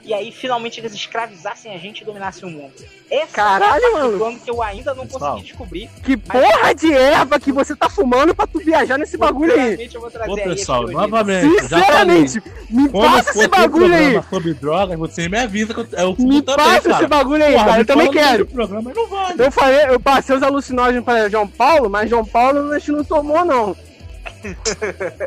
e 0.03 0.13
aí 0.13 0.31
finalmente 0.33 0.79
eles 0.81 0.93
escravizassem 0.93 1.73
a 1.73 1.77
gente 1.77 2.01
e 2.01 2.05
dominassem 2.05 2.47
o 2.49 2.51
mundo. 2.51 2.73
Essa 3.09 3.27
Caralho, 3.35 3.63
é 3.63 3.67
a 3.67 3.69
parte 3.81 3.85
do 3.85 3.93
mano. 4.07 4.17
plano 4.17 4.39
que 4.39 4.49
eu 4.51 4.61
ainda 4.61 4.93
não 4.93 5.05
Pessoal. 5.05 5.31
consegui 5.33 5.47
descobrir. 5.47 5.89
Que 6.03 6.17
porra 6.17 6.75
de 6.75 6.91
erva 6.93 7.39
que 7.39 7.51
você 7.53 7.75
tá 7.75 7.87
fumando 7.89 8.33
pra 8.35 8.45
tu 8.47 8.59
viajar 8.59 8.97
nesse 8.97 9.15
bagulho 9.17 9.53
aí? 9.53 9.89
Eu 9.93 10.01
vou 10.01 10.09
Ô, 10.33 10.35
pessoal, 10.35 10.87
novamente. 10.89 11.61
Sinceramente, 11.61 12.43
me 12.69 12.89
Quando 12.89 13.11
passa 13.13 13.29
esse 13.29 13.45
um 13.45 13.49
bagulho 13.49 13.93
aí. 13.95 14.21
sobre 14.29 14.53
drogas, 14.55 14.97
você 14.99 15.29
me 15.29 15.37
avisa 15.39 15.73
que 15.73 15.79
eu, 15.79 15.87
eu 15.91 16.15
fumo 16.15 16.27
Me 16.27 16.41
também, 16.41 16.65
passa 16.65 16.81
cara. 16.81 16.97
esse 16.97 17.07
bagulho 17.07 17.43
aí, 17.45 17.53
Porra, 17.53 17.65
cara. 17.65 17.81
Eu 17.81 17.85
também 17.85 18.11
quero. 18.11 18.45
programa 18.47 18.91
e 18.91 18.93
não 18.95 19.07
vale. 19.07 19.35
Eu 19.45 19.51
falei, 19.51 19.85
eu 19.89 19.99
passei 19.99 20.35
os 20.35 20.43
alucinógenos 20.43 21.05
pra 21.05 21.29
João 21.29 21.47
Paulo, 21.47 21.89
mas 21.89 22.09
João 22.09 22.25
Paulo 22.25 22.71
a 22.71 22.79
gente 22.79 22.91
não 22.91 23.03
tomou, 23.05 23.45
não. 23.45 23.73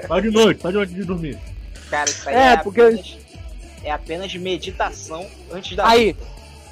Vai 0.09 0.21
de 0.23 0.31
noite, 0.31 0.63
vai 0.63 0.73
de 0.73 0.79
noite 0.79 0.95
de 0.95 1.05
dormir. 1.05 1.39
Cara, 1.91 2.09
isso 2.11 2.29
aí 2.29 2.35
É, 2.35 2.39
é, 2.53 2.57
porque- 2.59 2.81
apenas, 2.81 3.19
é 3.85 3.91
apenas 3.93 4.35
meditação 4.35 5.27
antes 5.53 5.77
da 5.77 5.87
Aí, 5.89 6.17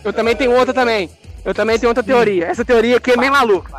eu 0.04 0.12
também 0.12 0.34
tenho 0.36 0.52
outra 0.52 0.74
também. 0.74 1.08
Eu 1.44 1.54
também 1.54 1.78
tenho 1.78 1.90
outra 1.90 2.02
teoria. 2.02 2.46
Essa 2.46 2.64
teoria 2.64 2.96
aqui 2.96 3.10
é 3.12 3.16
bem 3.16 3.30
maluca. 3.30 3.70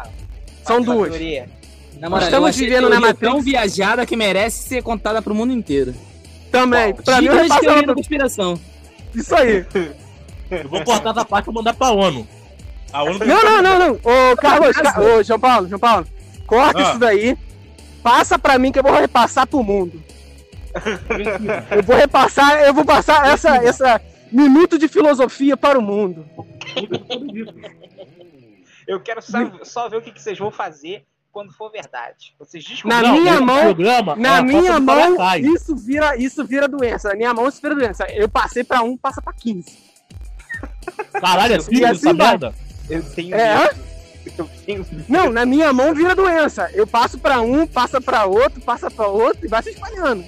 São 0.64 0.84
Fala, 0.84 0.96
duas. 0.98 1.10
teoria. 1.10 1.50
Moral, 2.02 2.20
Estamos 2.26 2.56
vivendo 2.58 2.90
na 2.90 3.00
Matrix. 3.00 3.20
tão 3.32 3.42
viajada 3.42 4.06
que 4.06 4.16
merece 4.18 4.68
ser 4.68 4.84
contada 4.84 5.22
pro 5.22 5.34
mundo 5.34 5.54
inteiro. 5.54 5.96
Também. 6.52 6.94
Pra 6.94 7.22
mim, 7.22 7.28
eu 7.28 7.60
teoria 7.60 7.84
da 7.88 7.94
conspiração. 7.96 8.60
Isso 9.14 9.34
aí. 9.36 9.66
Eu 10.52 10.70
vou 10.70 10.84
cortar 10.84 11.12
essa 11.12 11.26
parte 11.26 11.50
e 11.50 11.54
mandar 11.54 11.74
pra 11.74 11.90
ONU. 11.92 12.28
A 12.94 13.02
ONU 13.04 13.20
Não, 13.20 13.44
não, 13.44 13.62
não, 13.62 13.80
não. 13.80 13.94
Ô, 14.04 14.36
Carlos, 14.38 14.76
Ca- 14.76 15.00
ô, 15.02 15.24
João 15.24 15.40
Paulo, 15.40 15.68
João 15.68 15.80
Paulo. 15.80 16.08
Corta 16.46 16.80
Ah. 16.80 16.90
isso 16.90 17.00
daí. 17.00 17.38
Passa 18.06 18.38
pra 18.38 18.60
mim 18.60 18.72
que 18.72 18.78
eu 18.78 18.84
vou 18.84 18.94
repassar 18.94 19.48
pro 19.48 19.64
mundo. 19.64 20.00
Eu 21.76 21.82
vou 21.82 21.96
repassar, 21.96 22.62
eu 22.62 22.72
vou 22.72 22.86
passar 22.86 23.26
essa, 23.26 23.56
essa 23.58 24.00
minuto 24.32 24.78
de 24.78 24.88
filosofia 24.88 25.58
para 25.58 25.80
o 25.80 25.82
mundo. 25.82 26.24
Eu 28.88 29.02
quero 29.02 29.24
só, 29.24 29.40
só 29.64 29.90
ver 29.90 29.98
o 29.98 30.02
que, 30.04 30.12
que 30.12 30.22
vocês 30.22 30.38
vão 30.38 30.52
fazer 30.52 31.04
quando 31.32 31.52
for 31.52 31.72
verdade. 31.72 32.36
Vocês 32.38 32.64
Na 32.84 33.02
descobriram. 33.02 33.08
Não, 33.16 33.22
minha 33.22 33.42
mão, 33.42 33.62
programa 33.64 34.14
é 34.14 34.16
na 34.18 34.38
a 34.38 34.42
minha 34.44 34.80
mão, 34.80 35.18
isso 35.56 35.76
vira, 35.76 36.16
isso 36.16 36.46
vira 36.46 36.68
doença. 36.68 37.10
Na 37.10 37.16
minha 37.16 37.34
mão, 37.34 37.48
isso 37.48 37.60
vira 37.60 37.74
doença. 37.74 38.06
Eu 38.12 38.30
passei 38.30 38.64
pra 38.64 38.84
um, 38.84 38.96
passa 38.96 39.20
pra 39.20 39.34
15. 39.34 39.66
Caralho, 41.20 41.56
é 41.56 41.60
filho 41.60 41.88
assim 41.88 42.04
dessa 42.04 42.14
vai. 42.14 42.28
merda? 42.28 42.54
Eu 42.88 43.02
tenho 43.16 43.34
É, 43.36 43.58
medo. 43.68 43.95
Não, 45.08 45.32
na 45.32 45.46
minha 45.46 45.72
mão 45.72 45.94
vira 45.94 46.16
doença. 46.16 46.70
Eu 46.74 46.88
passo 46.88 47.18
pra 47.18 47.42
um, 47.42 47.66
passa 47.68 48.02
pra 48.02 48.26
outro, 48.26 48.62
passa 48.62 48.90
pra 48.90 49.08
outro 49.08 49.46
e 49.46 49.48
vai 49.48 49.62
se 49.62 49.70
espalhando. 49.70 50.24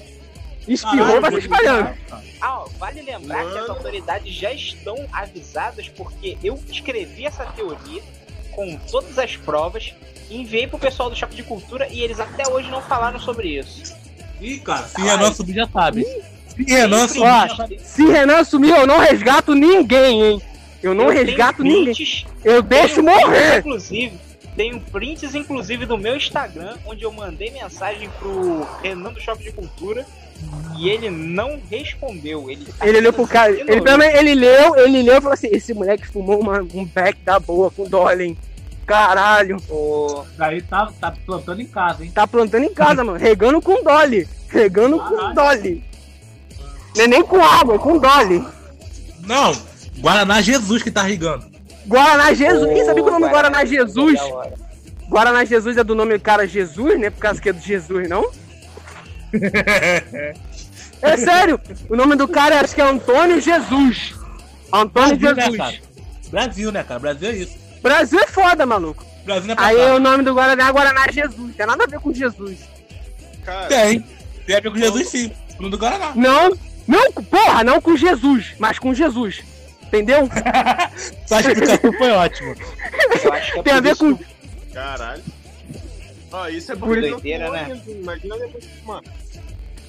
Espirrou, 0.68 0.98
Caralho, 0.98 1.22
vai 1.22 1.32
se 1.32 1.40
espalhando. 1.40 1.98
Ah, 2.42 2.60
ó, 2.60 2.68
vale 2.78 3.02
lembrar 3.02 3.44
que 3.44 3.58
as 3.58 3.68
Mano. 3.68 3.74
autoridades 3.74 4.34
já 4.34 4.52
estão 4.52 4.96
avisadas 5.12 5.88
porque 5.90 6.38
eu 6.44 6.60
escrevi 6.70 7.26
essa 7.26 7.46
teoria 7.46 8.02
com 8.52 8.78
todas 8.92 9.18
as 9.18 9.36
provas, 9.38 9.94
enviei 10.30 10.68
pro 10.68 10.78
pessoal 10.78 11.10
do 11.10 11.16
Choque 11.16 11.36
de 11.36 11.44
Cultura 11.44 11.88
e 11.90 12.02
eles 12.02 12.20
até 12.20 12.48
hoje 12.50 12.70
não 12.70 12.82
falaram 12.82 13.20
sobre 13.20 13.58
isso. 13.60 13.96
Ih, 14.42 14.60
cara, 14.60 14.86
se 14.88 15.02
Renan 15.02 15.34
subir 15.34 15.54
já 15.54 15.68
sabe. 15.68 16.06
Se 16.48 16.64
Renan 16.64 17.08
sabe. 17.08 17.80
Se 17.80 18.06
Renan 18.06 18.44
sumir, 18.44 18.76
eu 18.76 18.86
não 18.88 19.00
resgato 19.00 19.56
ninguém, 19.56 20.24
hein? 20.24 20.42
Eu 20.88 20.94
não 20.94 21.06
Eu 21.06 21.10
resgato 21.12 21.64
ninguém. 21.64 21.94
Eu 22.44 22.62
deixo 22.62 23.04
prints, 23.04 23.22
morrer. 23.24 23.60
Inclusive, 23.60 24.14
tenho 24.56 24.80
prints, 24.80 25.36
inclusive, 25.36 25.86
do 25.86 25.98
meu 25.98 26.16
Instagram, 26.16 26.76
onde 26.86 27.04
eu 27.04 27.12
mandei 27.12 27.52
mensagem 27.52 28.10
pro 28.20 28.66
Renan 28.82 29.14
do 29.14 29.20
Shopping 29.20 29.44
de 29.44 29.52
Cultura 29.52 30.06
e 30.78 30.90
ele 30.90 31.10
não 31.10 31.60
respondeu. 31.70 32.50
Ele, 32.50 32.66
tá 32.66 32.88
Ele 32.88 32.98
olhou 33.00 33.14
pro 33.14 33.28
cara, 33.28 33.52
ele, 33.52 33.82
pelo 33.82 33.98
menos, 33.98 34.16
ele 34.20 34.36
leu, 34.36 34.76
ele 34.78 35.02
leu 35.02 35.18
e 35.18 35.22
falou 35.22 35.34
assim: 35.34 35.50
esse 35.52 35.74
moleque 35.74 36.08
fumou 36.08 36.40
uma- 36.40 36.62
um 36.62 36.86
back 36.86 37.20
da 37.24 37.40
boa 37.40 37.70
com 37.72 37.84
Dolly, 37.88 38.24
hein? 38.26 38.38
Caralho, 38.86 39.58
Ô, 39.70 40.24
Daí 40.38 40.62
tá, 40.62 40.90
tá 41.02 41.12
plantando 41.26 41.62
em 41.62 41.66
casa, 41.66 42.06
hein? 42.06 42.12
tá 42.16 42.26
plantando 42.26 42.64
em 42.64 42.74
casa, 42.74 43.04
mano. 43.04 43.18
Regando 43.20 43.62
com 43.62 43.84
Dolly. 43.84 44.26
Regando 44.48 44.98
com 44.98 45.34
Dolly. 45.34 45.84
Não 46.96 47.04
é 47.04 47.08
nem 47.08 47.22
com 47.22 47.44
água, 47.44 47.76
é 47.76 47.78
com 47.78 47.98
Dolly. 47.98 48.44
Não, 49.26 49.52
Guaraná 50.00 50.42
Jesus 50.42 50.84
que 50.84 50.92
tá 50.92 51.04
rigando. 51.04 51.46
Guaraná 51.86 52.34
Jesus. 52.34 52.74
Quem 52.74 52.86
sabia 52.86 53.04
que 53.04 53.10
o 53.10 53.14
nome 53.14 53.28
Guaraná 53.28 53.60
Guaraná 53.60 53.66
Jesus? 53.66 54.20
Guaraná 55.10 55.46
Jesus 55.46 55.78
é 55.78 55.84
do 55.84 55.96
nome 55.96 56.18
do 56.18 56.22
cara 56.22 56.48
Jesus, 56.48 57.00
né? 57.00 57.10
Por 57.10 57.20
causa 57.20 57.42
que 57.42 57.50
é 57.50 57.54
do 57.54 57.62
Jesus, 57.62 58.10
não? 58.10 58.30
É 61.02 61.16
sério, 61.16 61.60
o 61.90 61.96
nome 61.96 62.16
do 62.16 62.28
cara 62.28 62.60
acho 62.60 62.74
que 62.74 62.82
é 62.82 62.84
Antônio 62.84 63.40
Jesus. 63.40 64.16
Antônio 64.74 65.16
Brasil, 65.16 65.36
né, 65.36 65.42
Jesus. 65.44 65.58
cara? 65.58 65.76
Brasil, 66.32 66.72
né, 66.72 66.84
cara? 66.84 67.00
Brasil 67.00 67.30
é 67.30 67.34
isso. 67.34 67.58
Brasil 67.84 68.20
é 68.20 68.28
foda, 68.28 68.66
maluco. 68.66 69.06
Brasil 69.24 69.46
não 69.46 69.54
é 69.54 69.56
pra 69.56 69.66
Aí 69.68 69.78
cá. 69.78 69.96
o 69.96 70.00
nome 70.00 70.24
do 70.24 70.34
Guaraná 70.34 70.68
é 70.68 70.72
Guaraná 70.72 71.06
Jesus. 71.12 71.56
Tem 71.56 71.66
nada 71.66 71.84
a 71.84 71.88
ver 71.88 72.00
com 72.00 72.12
Jesus. 72.14 72.58
Cara, 73.46 73.68
Tem. 73.68 74.04
Tem 74.46 74.56
a 74.56 74.60
ver 74.60 74.72
com 74.72 74.78
Jesus 74.78 75.10
sim. 75.10 75.32
O 75.60 75.62
nome 75.62 75.72
do 75.72 75.78
Guaraná. 75.78 76.14
Não, 76.16 76.58
não, 76.88 77.12
porra, 77.12 77.64
não 77.64 77.80
com 77.80 77.96
Jesus, 77.96 78.56
mas 78.58 78.80
com 78.80 78.94
Jesus. 78.94 79.44
Entendeu? 79.88 80.30
Sua 81.26 81.40
explicação 81.40 81.94
foi 81.94 82.12
ótima. 82.12 82.56
Eu 83.24 83.34
acho 83.34 83.54
que 83.54 83.60
é 83.60 83.64
Tem 83.64 83.74
a 83.74 83.80
ver 83.80 83.96
com. 83.96 84.16
que 84.16 84.26
caralho. 84.74 85.24
Ó, 86.32 86.48
isso 86.50 86.72
é 86.72 86.76
Por 86.76 87.00
doideira, 87.00 87.46
não 87.46 87.54
né? 87.54 87.82
Imagina 87.88 88.38
depois 88.38 88.64
de. 88.64 88.70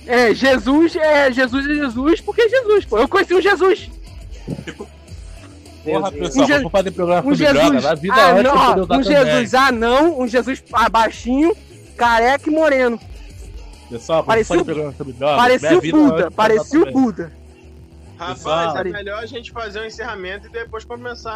É, 0.06 0.32
Jesus 0.34 0.96
é 0.96 1.30
Jesus 1.32 1.66
é 1.66 1.74
Jesus 1.74 2.20
porque 2.20 2.42
é 2.42 2.48
Jesus, 2.48 2.84
pô. 2.84 2.98
Eu 2.98 3.08
conheci 3.08 3.34
um 3.34 3.42
Jesus. 3.42 3.90
Porra, 5.84 6.12
pessoal, 6.12 6.44
Um 6.44 6.46
Je- 6.46 6.52
vamos 6.54 6.72
fazer 6.72 6.90
programa 6.92 7.20
Um 7.28 7.34
sobre 7.36 7.46
droga. 7.52 7.60
Jesus. 7.66 7.84
Na 7.84 7.94
vida 7.94 8.14
Ah, 8.14 8.30
antes 8.32 8.42
não, 8.44 8.56
ó, 8.56 8.66
poder 8.74 8.80
usar 8.80 8.94
um 8.94 9.02
também. 9.02 9.04
Jesus 9.26 9.54
anão, 9.54 10.20
um 10.20 10.26
Jesus 10.28 10.64
abaixinho, 10.72 11.56
careca 11.96 12.48
e 12.48 12.52
moreno. 12.52 13.00
Pessoal, 13.90 14.18
vamos 14.22 14.26
Parecia 14.26 14.48
fazer 14.56 14.60
o- 14.62 14.64
programa 14.64 14.94
sobre 14.96 15.12
droga. 15.14 15.36
Parecia 15.36 15.70
o 15.72 15.76
antes 15.76 15.90
Buda, 15.90 16.30
parecia 16.30 16.78
o 16.80 16.84
também. 16.86 17.02
Buda. 17.02 17.32
Rapaz, 18.18 18.74
é 18.74 18.84
melhor 18.84 19.22
a 19.22 19.26
gente 19.26 19.52
fazer 19.52 19.80
um 19.80 19.84
encerramento 19.84 20.48
e 20.48 20.50
depois 20.50 20.84
começar 20.84 21.30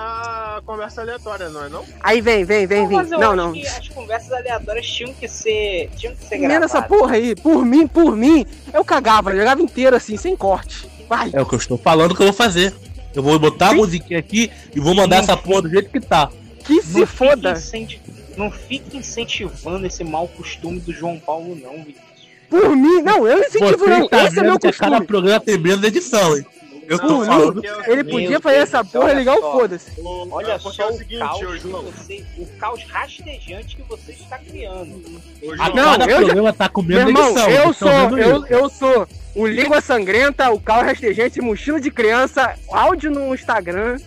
a 0.59 0.62
conversa 0.66 1.00
aleatória, 1.00 1.48
não 1.48 1.64
é 1.64 1.68
não? 1.68 1.84
Aí 2.00 2.20
vem, 2.20 2.44
vem, 2.44 2.66
vem, 2.66 2.88
vem. 2.88 3.02
Não, 3.06 3.30
acho 3.30 3.36
não. 3.36 3.52
as 3.52 3.88
conversas 3.88 4.32
aleatórias 4.32 4.86
tinham 4.86 5.14
que 5.14 5.28
ser, 5.28 5.90
tinham 5.96 6.14
que 6.16 6.24
ser 6.24 6.34
Emenda 6.36 6.64
essa 6.64 6.80
gravadas. 6.80 6.98
porra 6.98 7.14
aí. 7.14 7.36
Por 7.36 7.64
mim, 7.64 7.86
por 7.86 8.16
mim, 8.16 8.44
eu 8.74 8.84
cagava, 8.84 9.30
eu 9.30 9.36
jogava 9.38 9.62
inteiro 9.62 9.94
assim, 9.94 10.16
sem 10.16 10.36
corte. 10.36 10.88
Vai. 11.09 11.30
É 11.32 11.40
o 11.40 11.46
que 11.46 11.54
eu 11.54 11.59
estou 11.59 11.78
falando 11.78 12.14
que 12.14 12.22
eu 12.22 12.26
vou 12.26 12.34
fazer. 12.34 12.74
Eu 13.14 13.22
vou 13.22 13.38
botar 13.38 13.68
a 13.68 13.70
Sim. 13.70 13.76
musiquinha 13.76 14.18
aqui 14.18 14.50
e 14.74 14.80
vou 14.80 14.94
mandar 14.94 15.16
essa 15.18 15.36
porra 15.36 15.62
do 15.62 15.68
jeito 15.70 15.90
que 15.90 16.00
tá. 16.00 16.30
Que 16.64 16.80
se 16.82 17.00
Não 17.00 17.06
foda. 17.06 17.54
Fique 17.54 18.00
Não 18.36 18.50
fique 18.50 18.96
incentivando 18.96 19.86
esse 19.86 20.02
mau 20.02 20.26
costume 20.28 20.80
do 20.80 20.92
João 20.92 21.18
Paulo, 21.18 21.54
não, 21.54 21.72
Vinícius. 21.72 22.12
Por 22.48 22.74
mim, 22.76 23.02
não, 23.02 23.26
eu 23.26 23.38
incentivo 23.40 23.78
Você 23.78 23.86
não. 23.90 24.09
tá 24.09 24.24
Esse 24.24 24.38
é 24.38 24.42
meu 24.42 24.59
que 24.59 24.66
a 24.66 24.72
cada 24.72 24.90
costume. 24.90 25.06
programa 25.06 25.40
tem 25.40 25.59
menos 25.59 25.82
edição, 25.84 26.36
hein? 26.36 26.44
Eu 26.88 26.98
tô 26.98 27.06
Por 27.09 27.26
falando. 27.26 27.64
é 27.64 27.72
o 27.72 27.92
ele 27.92 28.04
podia 28.04 28.28
Meu 28.30 28.40
fazer 28.40 28.56
Deus 28.56 28.68
essa 28.74 28.84
céu, 28.84 29.00
porra 29.00 29.12
e 29.12 29.16
ligar 29.16 29.36
o 29.36 29.40
foda-se. 29.52 30.00
o- 30.00 30.28
Olha 30.30 30.52
é 30.52 30.59
só 30.59 30.70
é 30.82 30.86
o 30.86 30.88
o 30.90 30.92
seguinte, 30.98 31.18
caos 31.20 31.40
ô 31.42 31.56
João. 31.56 31.82
você, 31.84 32.24
o 32.38 32.46
caos 32.59 32.84
rastejante 32.84 33.76
que 33.76 33.82
você 33.82 34.12
está 34.12 34.38
criando. 34.38 35.02
Ô, 35.42 35.52
A 35.52 35.56
João, 35.56 35.74
Não, 35.74 35.84
cada 35.98 36.10
eu 36.10 36.44
já- 36.44 36.52
tá 36.52 36.68
com 36.68 36.82
Meu 36.82 36.98
irmão, 36.98 37.30
edição. 37.30 37.50
eu 37.50 37.72
sou, 37.72 37.88
eu, 38.18 38.46
eu 38.46 38.68
sou 38.68 39.06
o 39.34 39.46
Língua 39.46 39.80
Sangrenta, 39.80 40.50
o 40.50 40.60
Carro 40.60 40.82
Rastejante, 40.84 41.40
Mochila 41.40 41.80
de 41.80 41.90
Criança, 41.90 42.54
áudio 42.70 43.10
no 43.10 43.32
Instagram. 43.34 43.98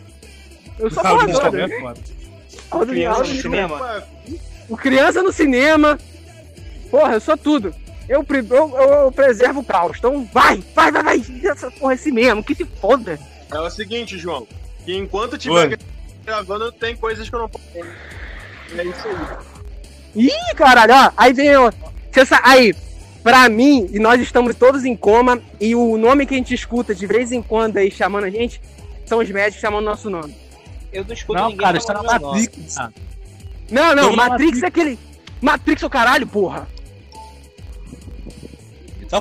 Eu 0.77 0.89
sou 0.91 0.99
a 0.99 1.03
Sabe 1.03 1.15
porra 1.15 1.27
disso 1.27 1.41
toda. 1.41 1.61
também, 1.61 1.81
mano? 1.81 1.97
Áudio- 2.69 2.93
Criança 2.93 3.17
áudio- 3.19 3.33
no 3.35 3.41
cinema. 3.41 4.03
O 4.67 4.77
Criança 4.77 5.23
no 5.23 5.31
cinema. 5.31 5.97
Porra, 6.91 7.13
eu 7.13 7.21
sou 7.21 7.37
tudo. 7.37 7.73
Eu, 8.07 8.25
eu, 8.29 8.77
eu- 8.77 9.11
preservo 9.11 9.61
o 9.61 9.63
caos. 9.63 9.97
Então 9.97 10.27
vai, 10.31 10.63
vai, 10.75 10.91
vai, 10.91 11.03
vai. 11.03 11.25
Essa 11.43 11.71
porra 11.71 11.93
é 11.93 11.95
assim 11.95 12.11
mesmo, 12.11 12.43
que 12.43 12.53
se 12.55 12.65
foda. 12.65 13.19
É 13.51 13.59
o 13.59 13.69
seguinte, 13.69 14.17
João. 14.17 14.47
Que 14.85 14.95
enquanto 14.95 15.33
Oi. 15.33 15.39
tiver 15.39 15.79
gravando, 16.23 16.71
tem 16.71 16.95
coisas 16.95 17.27
que 17.29 17.35
eu 17.35 17.39
não 17.39 17.49
posso. 17.49 17.63
É 17.75 18.83
isso 18.83 19.07
aí. 19.07 20.25
Ih, 20.27 20.55
caralho, 20.55 20.93
ó. 20.93 21.11
Aí 21.17 21.33
vem, 21.33 21.49
sa- 22.25 22.41
Aí, 22.43 22.73
pra 23.23 23.49
mim, 23.49 23.87
e 23.91 23.99
nós 23.99 24.19
estamos 24.21 24.55
todos 24.55 24.85
em 24.85 24.95
coma, 24.95 25.41
e 25.59 25.75
o 25.75 25.97
nome 25.97 26.25
que 26.25 26.33
a 26.33 26.37
gente 26.37 26.53
escuta 26.53 26.93
de 26.95 27.05
vez 27.07 27.31
em 27.31 27.41
quando 27.41 27.77
aí 27.77 27.89
chamando 27.91 28.23
a 28.25 28.29
gente 28.29 28.61
são 29.05 29.19
os 29.19 29.29
médicos 29.29 29.61
chamando 29.61 29.85
nosso 29.85 30.09
nome. 30.09 30.35
Eu 30.93 31.03
não 31.03 31.13
escuto 31.13 31.39
Não, 31.39 31.49
ninguém 31.49 31.65
cara, 31.65 31.77
está 31.77 31.93
na 31.93 32.19
nome. 32.19 32.41
Matrix. 32.41 32.75
cara. 32.75 32.93
Não, 33.69 33.95
não, 33.95 34.13
uma 34.13 34.29
Matrix 34.29 34.63
é 34.63 34.67
aquele. 34.67 34.99
Matrix 35.41 35.83
é 35.83 35.85
o 35.85 35.89
caralho, 35.89 36.25
porra. 36.27 36.67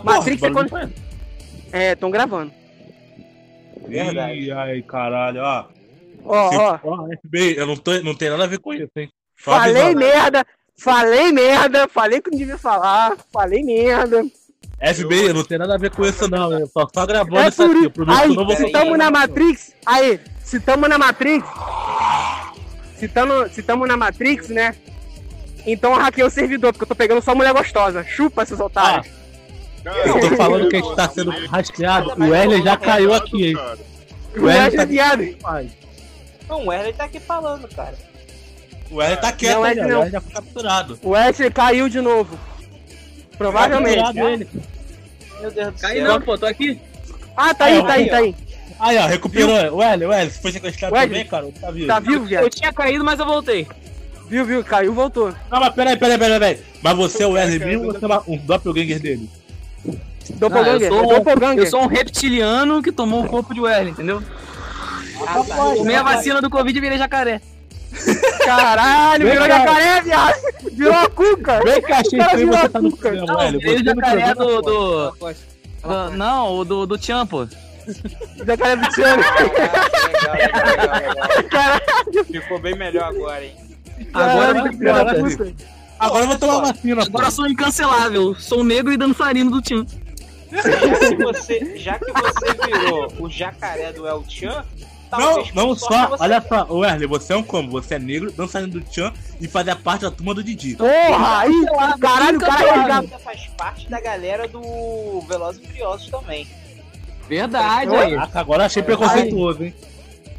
Porra, 0.00 0.16
Matrix 0.18 0.42
é 0.42 0.50
barulho 0.50 0.70
quando- 0.70 0.92
É, 1.72 1.94
tão 1.94 2.10
gravando. 2.10 2.52
Verdade. 3.86 4.38
Ih, 4.40 4.50
ai, 4.52 4.82
caralho, 4.82 5.40
ó. 5.42 5.64
Ó, 6.24 6.50
Se- 6.50 6.56
ó. 6.56 6.78
ó, 6.84 7.06
FBI, 7.22 7.56
eu 7.56 7.66
não, 7.66 7.76
tô, 7.76 7.92
não 8.02 8.14
tem 8.14 8.30
nada 8.30 8.44
a 8.44 8.46
ver 8.46 8.58
com 8.58 8.72
isso, 8.72 8.90
hein? 8.96 9.10
Só 9.36 9.50
Falei 9.58 9.94
merda, 9.94 10.46
falei 10.78 11.32
merda, 11.32 11.86
falei 11.88 12.20
que 12.20 12.30
não 12.30 12.38
devia 12.38 12.56
falar, 12.56 13.16
falei 13.32 13.62
merda. 13.62 14.24
FBI, 14.80 15.26
eu 15.26 15.34
não 15.34 15.44
tem 15.44 15.58
nada 15.58 15.74
a 15.74 15.78
ver 15.78 15.90
com 15.90 16.04
isso, 16.04 16.28
não. 16.30 16.50
Eu 16.58 16.66
só 16.66 16.86
tô 16.86 17.06
gravando 17.06 17.38
É 17.38 17.48
isso 17.48 17.62
aqui. 17.62 17.84
Eu 17.84 17.90
prometo 17.90 18.18
Aí, 18.18 18.28
eu 18.28 18.34
não 18.34 18.44
vou 18.46 18.56
se 18.56 18.70
tamo 18.72 18.96
na. 18.96 19.10
Matrix, 19.10 19.74
aí, 19.84 20.20
se 20.42 20.60
tamo 20.60 20.88
na 20.88 20.96
Matrix, 20.98 21.46
se 22.96 23.08
tamo, 23.08 23.48
se 23.50 23.62
tamo 23.62 23.86
na 23.86 23.96
Matrix, 23.96 24.48
né? 24.48 24.74
Então 25.66 25.92
eu 25.92 25.98
hackei 25.98 26.24
o 26.24 26.30
servidor, 26.30 26.72
porque 26.72 26.84
eu 26.84 26.88
tô 26.88 26.94
pegando 26.94 27.20
só 27.22 27.34
mulher 27.34 27.52
gostosa. 27.52 28.02
Chupa, 28.04 28.44
seus 28.46 28.60
otários. 28.60 29.06
Eu 29.84 30.20
tô 30.30 30.36
falando 30.36 30.68
que 30.68 30.76
a 30.76 30.80
gente 30.80 30.96
tá 30.96 31.08
sendo 31.08 31.30
rastreado. 31.48 32.12
O 32.16 32.30
Wesley 32.30 32.62
já 32.62 32.76
caiu 32.76 33.12
aqui, 33.14 33.48
hein? 33.48 33.56
O 34.36 34.42
Wesley 34.44 34.76
tá- 34.76 34.84
viado. 34.84 35.22
Não, 36.48 36.62
o 36.64 36.68
Wesley 36.68 36.92
tá 36.92 37.04
aqui 37.04 37.20
falando, 37.20 37.68
cara. 37.74 37.94
O 38.90 38.96
Wesley 38.96 39.20
tá 39.20 39.32
quieto, 39.32 39.54
Não, 39.56 39.62
né? 39.62 39.68
Wesley 39.68 39.84
O 39.84 39.88
não. 39.88 39.94
Wesley 40.00 40.12
já 40.12 40.20
foi 40.20 40.32
capturado. 40.32 40.98
O 41.02 41.10
Wesley 41.10 41.50
caiu 41.50 41.88
de 41.88 42.00
novo. 42.00 42.38
Provavelmente. 43.36 44.18
Ele. 44.18 44.48
Meu 45.40 45.50
Deus 45.50 45.74
do 45.74 45.78
céu. 45.78 46.04
não, 46.04 46.20
pô, 46.20 46.38
tô 46.38 46.46
aqui. 46.46 46.80
Ah, 47.36 47.52
tá 47.52 47.64
aí, 47.66 47.82
tá 47.82 47.92
aí, 47.92 48.08
tá 48.08 48.16
aí. 48.18 48.34
Aí, 48.78 48.98
ó, 48.98 49.06
recuperou. 49.06 49.76
Wesley, 49.76 50.06
Wesley, 50.08 50.30
você 50.30 50.40
foi 50.40 50.52
sequestrado 50.52 50.94
Wesley. 50.94 51.24
também, 51.24 51.26
cara? 51.26 51.52
Tá 51.60 51.70
vivo. 51.70 51.86
Tá 51.86 52.00
vivo, 52.00 52.14
Eu 52.16 52.26
viado? 52.26 52.50
tinha 52.50 52.72
caído, 52.72 53.04
mas 53.04 53.18
eu 53.18 53.26
voltei. 53.26 53.66
Viu, 54.28 54.44
viu? 54.44 54.64
Caiu, 54.64 54.94
voltou. 54.94 55.34
Não, 55.50 55.60
mas 55.60 55.74
peraí, 55.74 55.96
peraí, 55.96 56.18
peraí, 56.18 56.38
peraí. 56.38 56.58
Mas 56.82 56.96
você 56.96 57.22
é 57.22 57.26
o 57.26 57.32
Wesley 57.32 57.58
mesmo 57.58 57.86
ou 57.86 57.92
você 57.92 58.04
é 58.04 58.20
um 58.26 58.36
doppelganger 58.38 58.98
dele? 59.00 59.28
Doppelganger, 60.30 60.90
Ah, 60.90 60.94
eu 60.94 61.00
é 61.00 61.04
sou- 61.06 61.14
doppelganger. 61.18 61.64
Eu 61.64 61.70
sou 61.70 61.82
um 61.82 61.86
reptiliano 61.86 62.82
que 62.82 62.90
tomou 62.92 63.24
o 63.24 63.28
corpo 63.28 63.52
de 63.54 63.60
Wesley, 63.60 63.90
entendeu? 63.90 64.22
Tomei 65.76 65.96
a 65.96 66.02
vacina 66.02 66.40
do 66.40 66.50
Covid 66.50 66.76
e 66.76 66.80
virei 66.80 66.98
jacaré. 66.98 67.40
Caralho, 68.44 69.30
virou 69.30 69.46
jacaré, 69.46 70.00
viado. 70.02 70.34
Virou 70.72 70.94
a 70.94 71.08
cuca. 71.08 71.60
Vem 71.64 71.80
cá, 71.82 72.02
que 72.02 72.36
virou 72.36 72.56
você 72.56 72.68
tá 72.68 72.80
no 72.82 72.90
cuca. 72.90 73.12
Não, 73.12 73.36
Wesley. 73.36 73.60
virei 73.60 73.74
o 73.74 73.78
Você 73.78 73.84
no 73.94 74.00
jacaré 74.00 74.34
do. 74.34 74.34
pô. 74.34 74.62
do... 74.62 75.10
do- 75.12 76.10
não, 76.16 76.56
o 76.56 76.64
do, 76.64 76.86
do 76.86 76.98
Tchan, 76.98 77.26
pô. 77.26 77.46
Jacaré 78.46 78.74
legal, 78.74 79.16
legal. 80.76 81.44
Caralho. 81.50 82.24
Ficou 82.24 82.58
bem 82.58 82.76
melhor 82.76 83.04
agora, 83.04 83.44
hein? 83.44 83.54
Agora, 84.12 84.54
Caralho, 84.54 84.90
agora, 84.90 85.14
puta. 85.20 85.54
Agora 85.98 86.24
eu 86.24 86.28
vou 86.28 86.38
tomar 86.38 86.60
vacina, 86.72 86.96
pô. 87.02 87.08
agora 87.08 87.26
eu 87.26 87.30
sou 87.30 87.46
incancelável. 87.46 88.34
Sou 88.34 88.60
um 88.60 88.64
negro 88.64 88.92
e 88.92 88.96
dançarino 88.96 89.50
do 89.50 89.62
Tchan. 89.62 89.86
Já 90.62 90.98
que 91.08 91.16
você, 91.16 91.76
já 91.78 91.98
que 91.98 92.12
você 92.12 92.54
virou 92.66 93.12
o 93.18 93.28
jacaré 93.30 93.92
do 93.92 94.06
El 94.06 94.24
Chan, 94.28 94.64
Não, 95.12 95.34
por 95.44 95.54
não 95.54 95.74
só, 95.76 96.08
você- 96.08 96.22
olha 96.22 96.40
só, 96.48 96.66
ô, 96.68 96.78
Wesley, 96.78 97.06
você 97.06 97.32
é 97.32 97.36
um 97.36 97.42
como? 97.42 97.70
Você 97.70 97.94
é 97.94 97.98
negro, 97.98 98.32
dançarino 98.32 98.80
do 98.80 98.84
Chan 98.92 99.12
e 99.40 99.46
fazia 99.46 99.76
parte 99.76 100.02
da 100.02 100.10
turma 100.10 100.34
do 100.34 100.42
Didi. 100.42 100.74
Porra, 100.76 101.38
aí, 101.40 101.66
caralho, 102.00 102.38
o 102.38 102.40
cara. 102.40 103.00
Você 103.02 103.18
faz 103.18 103.46
parte 103.56 103.88
da 103.88 104.00
galera 104.00 104.48
do 104.48 105.20
Velozes 105.28 105.62
e 105.62 105.66
Furiosos 105.68 106.08
também. 106.08 106.46
Verdade, 107.28 107.94
aí. 107.94 108.14
Caraca, 108.14 108.40
agora 108.40 108.62
eu 108.62 108.66
achei 108.66 108.82
preconceituoso, 108.82 109.64
hein? 109.64 109.74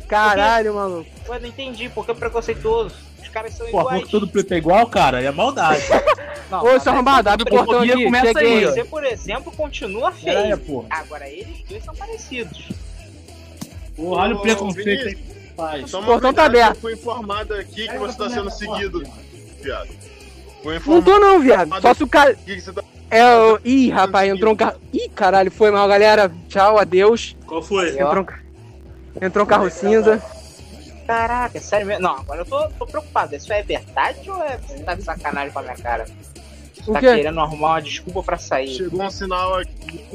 Caralho, 0.07 0.75
maluco. 0.75 1.09
Ué, 1.29 1.39
não 1.39 1.47
entendi, 1.47 1.89
porque 1.89 2.11
é 2.11 2.13
preconceituoso. 2.13 2.95
Caras 3.35 3.53
são 3.53 3.67
Pô, 3.67 3.81
iguais. 3.81 3.99
porque 3.99 4.11
todo 4.11 4.27
preto 4.29 4.53
é 4.53 4.57
igual, 4.57 4.87
cara, 4.87 5.21
é 5.21 5.29
maldade. 5.29 5.83
Não, 6.49 6.63
Ô, 6.63 6.79
seu 6.79 6.93
arrombado, 6.93 7.27
abre 7.27 7.43
o 7.43 7.49
portão 7.49 7.81
aqui. 7.81 8.05
começa 8.05 8.27
cheguei. 8.27 8.59
aí, 8.59 8.65
ó. 8.65 8.71
Você, 8.71 8.83
por 8.85 9.03
exemplo, 9.03 9.51
continua 9.51 10.09
aí, 10.09 10.15
feio. 10.15 10.57
pô. 10.59 10.85
Agora, 10.89 11.27
eles 11.27 11.61
dois 11.67 11.83
são 11.83 11.93
parecidos. 11.93 12.69
Porra, 13.93 14.21
olha 14.21 14.35
o 14.35 14.39
preconceito 14.39 15.07
aí 15.07 15.17
faz. 15.53 15.93
O 15.93 16.03
portão 16.03 16.33
tá 16.33 16.45
aberto. 16.45 16.75
Eu 16.75 16.81
fui 16.81 16.93
informado 16.93 17.53
aqui 17.55 17.89
que 17.89 17.97
você 17.97 18.17
tá 18.17 18.29
sendo 18.29 18.49
seguido 18.49 19.03
viado. 19.61 19.89
Não 20.85 21.01
tô 21.01 21.19
não, 21.19 21.41
viado. 21.41 21.81
Só 21.81 21.93
se 21.93 22.03
o 22.03 22.07
cara. 22.07 22.37
tá 22.73 22.83
É 23.11 23.25
o. 23.35 23.59
Ih, 23.65 23.89
rapaz, 23.89 24.31
entrou 24.31 24.53
um 24.53 24.55
carro. 24.55 24.79
Ih, 24.93 25.09
caralho, 25.09 25.51
foi 25.51 25.71
mal, 25.71 25.89
galera. 25.89 26.31
Tchau, 26.47 26.77
adeus. 26.79 27.35
Qual 27.45 27.61
foi? 27.61 27.89
Entrou 27.99 28.23
um, 28.23 29.25
entrou 29.25 29.43
um 29.43 29.47
carro 29.47 29.69
cinza. 29.69 30.23
Caraca, 31.05 31.59
sério 31.59 31.85
mesmo? 31.87 32.01
Não, 32.03 32.17
agora 32.17 32.41
eu 32.41 32.45
tô, 32.45 32.67
tô 32.69 32.85
preocupado. 32.85 33.35
Isso 33.35 33.51
é 33.53 33.61
verdade 33.61 34.29
ou 34.29 34.43
é 34.43 34.57
você 34.57 34.79
tá 34.79 34.95
de 34.95 35.03
sacanagem 35.03 35.51
com 35.51 35.59
a 35.59 35.63
minha 35.63 35.75
cara? 35.75 36.05
Você 36.73 36.91
tá 36.91 36.99
querendo 36.99 37.39
arrumar 37.39 37.67
uma 37.73 37.81
desculpa 37.81 38.23
pra 38.23 38.37
sair. 38.37 38.75
Chegou 38.75 39.01
um 39.03 39.09
sinal 39.09 39.55
aqui. 39.59 40.05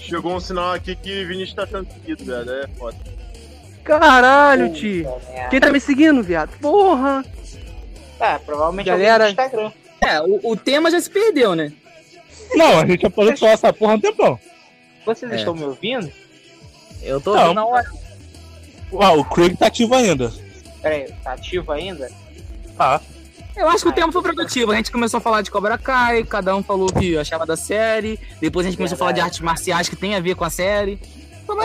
Chegou 0.00 0.34
um 0.36 0.40
sinal 0.40 0.72
aqui 0.72 0.94
que 0.96 1.24
Vinícius 1.24 1.54
tá 1.54 1.66
sendo 1.66 1.86
seguido, 1.92 2.24
velho. 2.24 2.50
É 2.50 2.68
foda. 2.78 2.96
Caralho, 3.84 4.72
tio. 4.72 5.04
Puta 5.04 5.32
merda. 5.32 5.48
Quem 5.50 5.60
tá 5.60 5.70
me 5.72 5.80
seguindo, 5.80 6.22
viado? 6.22 6.50
Porra. 6.60 7.24
É, 8.18 8.38
provavelmente 8.38 8.86
Galera- 8.86 9.24
alguém 9.26 9.36
do 9.36 9.42
Instagram. 9.42 9.72
É, 10.00 10.20
o, 10.20 10.40
o 10.52 10.56
tema 10.56 10.90
já 10.90 11.00
se 11.00 11.10
perdeu, 11.10 11.54
né? 11.54 11.72
Não, 12.54 12.80
a 12.80 12.86
gente 12.86 13.02
já 13.02 13.10
pode 13.10 13.36
falar 13.38 13.52
essa 13.52 13.72
porra 13.72 13.92
há 13.92 13.96
um 13.96 14.00
tempão. 14.00 14.38
Vocês 15.04 15.30
É. 15.32 15.36
estão 15.36 15.54
me 15.54 15.64
ouvindo? 15.64 16.10
Eu 17.02 17.20
tô 17.20 17.34
Não. 17.34 17.42
ouvindo 17.42 17.60
a 17.60 17.66
hora. 17.66 17.90
Ah, 19.02 19.12
o 19.12 19.24
Craig 19.24 19.56
tá 19.56 19.66
ativo 19.66 19.94
ainda. 19.94 20.32
Pera 20.82 20.94
aí, 20.94 21.12
tá 21.22 21.32
ativo 21.32 21.72
ainda? 21.72 22.10
Ah, 22.78 23.00
Eu 23.56 23.68
acho 23.68 23.84
que 23.84 23.88
o 23.88 23.92
tema 23.92 24.12
foi 24.12 24.22
produtivo. 24.22 24.72
A 24.72 24.76
gente 24.76 24.92
começou 24.92 25.18
a 25.18 25.20
falar 25.20 25.40
de 25.42 25.50
Cobra 25.50 25.78
Kai, 25.78 26.24
cada 26.24 26.54
um 26.54 26.62
falou 26.62 26.88
o 26.88 26.92
que 26.92 27.16
achava 27.16 27.46
da 27.46 27.56
série. 27.56 28.18
Depois 28.40 28.66
a 28.66 28.68
gente 28.70 28.76
começou 28.76 28.96
a 28.96 28.98
falar 28.98 29.12
de 29.12 29.20
artes 29.20 29.40
marciais 29.40 29.88
que 29.88 29.96
tem 29.96 30.14
a 30.14 30.20
ver 30.20 30.34
com 30.34 30.44
a 30.44 30.50
série. 30.50 30.98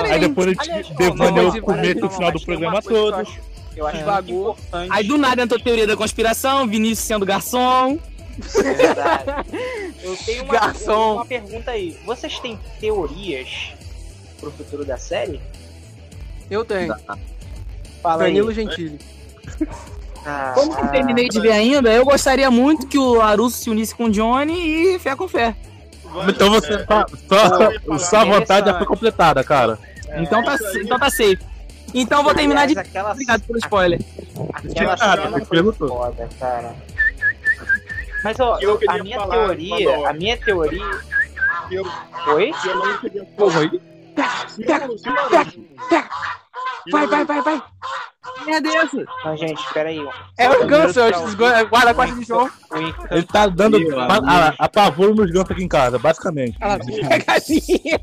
Aí 0.10 0.20
depois 0.20 0.56
a 0.58 0.64
gente 0.64 0.94
devaneou 0.94 1.49
o 1.49 1.62
começo 1.62 1.98
e 1.98 1.98
o 1.98 2.02
não, 2.02 2.10
final 2.10 2.32
do 2.32 2.40
programa 2.41 2.78
eu 2.78 2.82
todo. 2.84 3.16
acho- 3.16 3.40
Eu 3.76 3.88
acho 3.88 4.03
Vagou. 4.06 4.44
muito 4.45 4.60
importante. 4.60 4.90
Aí 4.94 5.03
do 5.08 5.18
nada 5.18 5.41
entrou 5.44 5.60
a 5.60 5.64
teoria 5.64 5.88
da 5.88 5.98
conspiração, 5.98 6.68
Vinícius 6.68 6.99
sendo 7.08 7.26
garçom. 7.26 7.98
É 8.64 8.74
verdade. 8.74 9.24
Eu 10.03 10.16
tenho 10.18 10.44
uma, 10.44 10.53
Garçom. 10.53 10.91
eu 10.91 10.95
tenho 10.95 11.14
uma 11.16 11.26
pergunta 11.26 11.72
aí. 11.72 11.98
Vocês 12.06 12.40
têm 12.40 12.58
teorias 12.80 13.74
pro 14.40 14.52
futuro 14.52 14.86
da 14.86 14.98
série? 14.98 15.40
Eu 16.52 16.65
tenho. 16.65 16.94
Fala 18.03 18.23
Danilo 18.26 18.49
aí. 18.49 18.56
Gentili. 18.56 18.99
Ah, 20.26 20.52
Como 20.53 20.73
não 20.73 20.88
terminei 20.90 21.30
de 21.30 21.40
ver 21.40 21.53
ainda, 21.53 21.91
eu 21.91 22.06
gostaria 22.06 22.52
muito 22.52 22.86
que 22.86 22.98
o 22.98 23.22
Arusso 23.22 23.57
se 23.57 23.69
unisse 23.69 23.95
com 23.95 24.03
o 24.06 24.11
Johnny 24.11 24.53
e 24.95 24.99
fé 24.99 25.15
com 25.15 25.28
fé. 25.28 25.56
Então 26.28 26.52
você 26.52 26.73
é, 26.73 26.78
tá. 26.84 27.06
Só, 27.28 27.98
sua 27.98 28.26
vontade 28.26 28.68
já 28.69 28.78
foi 28.78 28.86
completada, 28.86 29.44
cara. 29.44 29.80
Então 30.18 30.44
tá, 30.44 30.52
aí. 30.52 30.82
então 30.84 30.99
tá 30.99 31.10
safe. 31.10 31.40
Então 31.94 32.23
vou 32.23 32.36
terminar 32.36 32.68
de. 32.68 32.78
Aquela, 32.78 33.11
Obrigado 33.11 33.41
pelo 33.44 33.57
spoiler. 33.60 33.99
aquela 34.53 34.98
Cara, 34.98 35.22
cena 35.23 35.40
você 35.40 35.45
foi 35.45 35.57
perguntou. 35.57 35.88
foda, 35.88 36.30
cara. 36.40 36.76
Mas 38.23 38.40
ó, 38.40 38.60
Eu 38.60 38.78
a 38.88 38.98
minha 39.02 39.18
falar, 39.18 39.36
teoria, 39.48 39.90
Mandou. 39.90 40.06
a 40.06 40.14
minha 40.14 40.38
teoria. 40.38 40.99
Eu, 41.72 41.86
Oi? 42.36 42.53
eu 42.65 42.76
não 42.76 42.98
queria 42.98 43.23
Porra, 43.38 43.61
aí. 43.61 43.82
Eu- 44.18 44.98
se 44.98 45.08
eu- 45.08 46.04
Vai, 46.92 47.06
vai, 47.08 47.26
vai, 47.26 47.42
vai. 47.42 47.62
Merda 48.46 48.70
é 48.70 48.76
essa? 48.78 49.06
Não, 49.24 49.38
gente, 49.38 49.74
peraí. 49.74 50.00
É 50.38 50.50
o 50.50 50.66
ganso, 50.66 51.00
é 51.00 51.10
o 51.64 51.68
guarda-costas 51.68 52.18
de 52.20 52.26
João. 52.26 52.50
Ele 53.12 53.24
tá 53.24 53.46
dando 53.48 53.80
Meu 53.80 54.00
a- 54.00 54.56
apavoro 54.58 55.14
nos 55.14 55.30
gansos 55.32 55.52
aqui 55.52 55.64
em 55.64 55.68
casa, 55.68 56.00
basicamente. 56.00 56.58
Ah, 56.60 56.78
pegadinha. 56.80 58.00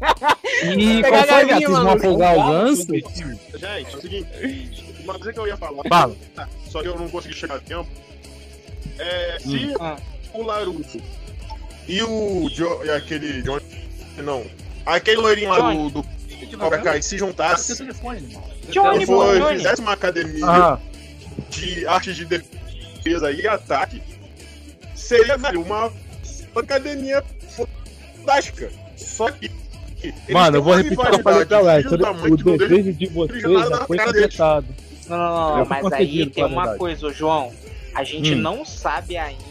E 0.76 1.02
Pegar 1.02 1.26
qual 1.26 1.38
a 1.40 1.40
foi? 1.40 1.46
Vocês 1.54 1.68
vão 1.70 1.90
afogar 1.90 2.38
o 2.38 2.48
ganso? 2.50 2.86
Gente, 2.94 3.58
é 3.58 3.96
o 3.96 4.00
seguinte. 4.00 4.94
Uma 5.02 5.14
coisa 5.14 5.32
que 5.32 5.38
eu 5.40 5.46
ia 5.46 5.56
falar, 5.56 5.82
Fala. 5.88 6.16
só 6.68 6.82
que 6.82 6.88
eu 6.88 6.98
não 6.98 7.08
consegui 7.08 7.34
chegar 7.34 7.56
a 7.56 7.60
tempo. 7.60 7.88
É, 8.98 9.38
se 9.40 9.74
Ah. 9.80 9.96
o 10.34 10.42
Larusso 10.42 11.00
e 11.88 12.02
o 12.02 12.48
jo, 12.50 12.84
e 12.84 12.90
aquele 12.90 13.42
Johnny. 13.42 13.64
Não. 14.18 14.44
Aquele 14.88 15.18
loirinho 15.18 15.50
lá 15.50 15.70
do, 15.72 15.90
do 15.90 16.58
Cobra 16.58 16.78
Kai 16.78 17.02
se 17.02 17.18
juntassem 17.18 17.76
Johnny, 18.70 19.02
e 19.02 19.06
pô, 19.06 19.20
for, 19.20 19.38
Johnny. 19.38 19.56
fizesse 19.58 19.80
uma 19.82 19.92
academia 19.92 20.46
Ah, 20.46 20.78
de 21.50 21.86
artes 21.86 22.16
de 22.16 22.24
defesa 22.24 23.30
e 23.30 23.46
ataque, 23.46 24.02
seria, 24.94 25.36
velho, 25.36 25.60
uma 25.62 25.92
academia 26.56 27.22
fantástica. 27.54 28.70
Só 28.96 29.30
que. 29.30 29.50
eles 30.02 30.14
mano, 30.30 30.56
eu 30.56 30.62
vou 30.62 30.74
repetir 30.74 30.98
o 30.98 31.02
que 31.02 31.14
eu 31.16 31.22
falei 31.22 31.44
pra 31.44 31.58
tamanho 31.98 32.34
O 32.34 32.56
desejo 32.58 32.92
de 32.94 33.06
vocês 33.08 33.42
já 33.42 33.86
foi 33.86 33.98
completado. 33.98 34.66
Não, 35.06 35.16
não, 35.18 35.26
não, 35.50 35.56
não, 35.58 35.66
mas 35.66 35.92
aí 35.92 36.26
tem 36.30 36.44
uma 36.44 36.76
coisa, 36.76 37.10
João. 37.10 37.52
A 37.94 38.04
gente 38.04 38.32
Hum. 38.34 38.38
não 38.38 38.64
sabe 38.64 39.16
ainda 39.16 39.42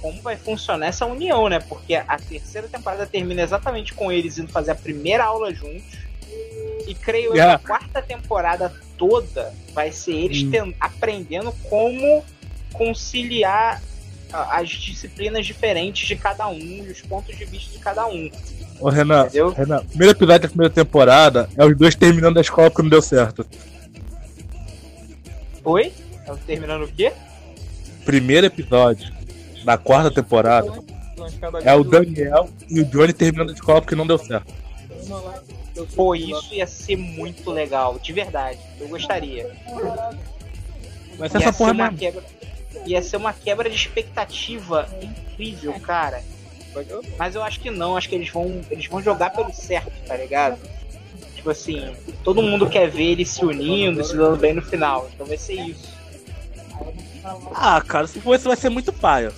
como 0.00 0.20
vai 0.22 0.36
funcionar 0.36 0.86
essa 0.88 1.04
união, 1.06 1.48
né? 1.48 1.58
Porque 1.60 1.94
a 1.94 2.16
terceira 2.18 2.68
temporada 2.68 3.06
termina 3.06 3.42
exatamente 3.42 3.92
com 3.94 4.10
eles 4.12 4.38
indo 4.38 4.50
fazer 4.50 4.70
a 4.72 4.74
primeira 4.74 5.24
aula 5.24 5.52
juntos. 5.54 5.96
E 6.86 6.94
creio 6.94 7.26
eu 7.26 7.32
que 7.32 7.38
Yeah. 7.38 7.54
a 7.56 7.58
quarta 7.58 8.00
temporada 8.02 8.72
toda 8.96 9.52
vai 9.74 9.92
ser 9.92 10.12
eles 10.14 10.42
Hum. 10.42 10.72
aprendendo 10.80 11.52
como 11.68 12.24
conciliar 12.72 13.82
a- 14.32 14.58
as 14.58 14.68
disciplinas 14.70 15.46
diferentes 15.46 16.06
de 16.06 16.16
cada 16.16 16.46
um 16.48 16.58
e 16.58 16.88
os 16.90 17.00
pontos 17.02 17.36
de 17.36 17.44
vista 17.44 17.72
de 17.72 17.78
cada 17.78 18.06
um. 18.06 18.30
Ô, 18.80 18.88
Renan, 18.90 19.22
Entendeu? 19.24 19.50
Renan, 19.50 19.80
o 19.80 19.84
primeiro 19.86 20.12
episódio 20.12 20.42
da 20.42 20.48
primeira 20.48 20.72
temporada 20.72 21.48
é 21.56 21.64
os 21.64 21.76
dois 21.76 21.94
terminando 21.94 22.38
a 22.38 22.40
escola 22.40 22.70
porque 22.70 22.82
não 22.82 22.90
deu 22.90 23.02
certo. 23.02 23.44
Oi? 25.64 25.92
Estamos 26.20 26.40
terminando 26.42 26.84
o 26.84 26.88
quê? 26.88 27.12
Primeiro 28.04 28.46
episódio 28.46 29.12
da 29.64 29.76
quarta 29.76 30.10
temporada 30.10 30.72
é 31.64 31.74
o 31.74 31.84
Daniel 31.84 32.48
e 32.68 32.80
o 32.80 32.84
Johnny 32.84 33.12
terminando 33.12 33.50
a 33.50 33.52
escola 33.52 33.80
porque 33.80 33.94
não 33.94 34.06
deu 34.06 34.18
certo. 34.18 34.52
Pô, 35.94 36.14
isso 36.14 36.54
ia 36.54 36.66
ser 36.66 36.96
muito 36.96 37.50
legal, 37.50 37.98
de 37.98 38.12
verdade. 38.12 38.58
Eu 38.80 38.88
gostaria. 38.88 39.54
Vai 41.16 41.28
ser 41.28 41.38
ia 41.38 41.44
essa 41.44 41.52
ser 41.52 41.58
porra 41.58 41.72
uma 41.72 41.84
mesmo. 41.84 41.98
quebra. 41.98 42.24
Ia 42.86 43.02
ser 43.02 43.16
uma 43.16 43.32
quebra 43.32 43.70
de 43.70 43.76
expectativa 43.76 44.88
incrível, 45.00 45.74
cara. 45.80 46.22
Mas 47.18 47.34
eu 47.34 47.42
acho 47.42 47.60
que 47.60 47.70
não, 47.70 47.96
acho 47.96 48.08
que 48.08 48.14
eles 48.14 48.28
vão, 48.28 48.60
eles 48.70 48.86
vão 48.86 49.02
jogar 49.02 49.30
pelo 49.30 49.52
certo, 49.52 49.92
tá 50.06 50.16
ligado? 50.16 50.58
Tipo 51.34 51.50
assim, 51.50 51.94
todo 52.22 52.42
mundo 52.42 52.68
quer 52.68 52.90
ver 52.90 53.12
eles 53.12 53.28
se 53.30 53.44
unindo, 53.44 54.04
se 54.04 54.16
dando 54.16 54.36
bem 54.36 54.52
no 54.52 54.62
final. 54.62 55.08
Então 55.14 55.26
vai 55.26 55.36
ser 55.36 55.54
isso. 55.54 55.96
Ah, 57.54 57.80
cara, 57.80 58.06
se 58.06 58.20
for 58.20 58.34
isso 58.34 58.48
vai 58.48 58.56
ser 58.56 58.68
muito 58.68 58.92
paia. 58.92 59.32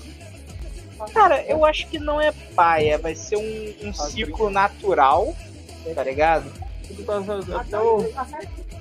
Cara, 1.12 1.43
eu 1.47 1.65
acho 1.65 1.87
que 1.89 1.99
não 1.99 2.20
é 2.20 2.32
paia, 2.55 2.99
vai 2.99 3.15
ser 3.15 3.37
um, 3.37 3.89
um 3.89 3.93
ciclo 3.93 4.51
natural, 4.51 5.35
tá 5.95 6.03
ligado? 6.05 6.51
Até 7.57 7.78
o. 7.78 8.12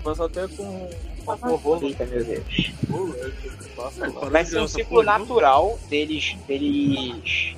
Passa 0.04 0.26
até 0.26 0.48
com. 0.48 0.90
Eita, 1.86 2.06
meu 2.06 2.24
Deus. 2.24 2.72
Vai 4.32 4.46
ser 4.46 4.60
um 4.60 4.68
ciclo 4.68 5.04
natural 5.04 5.80
deles, 5.90 6.36
deles, 6.48 7.56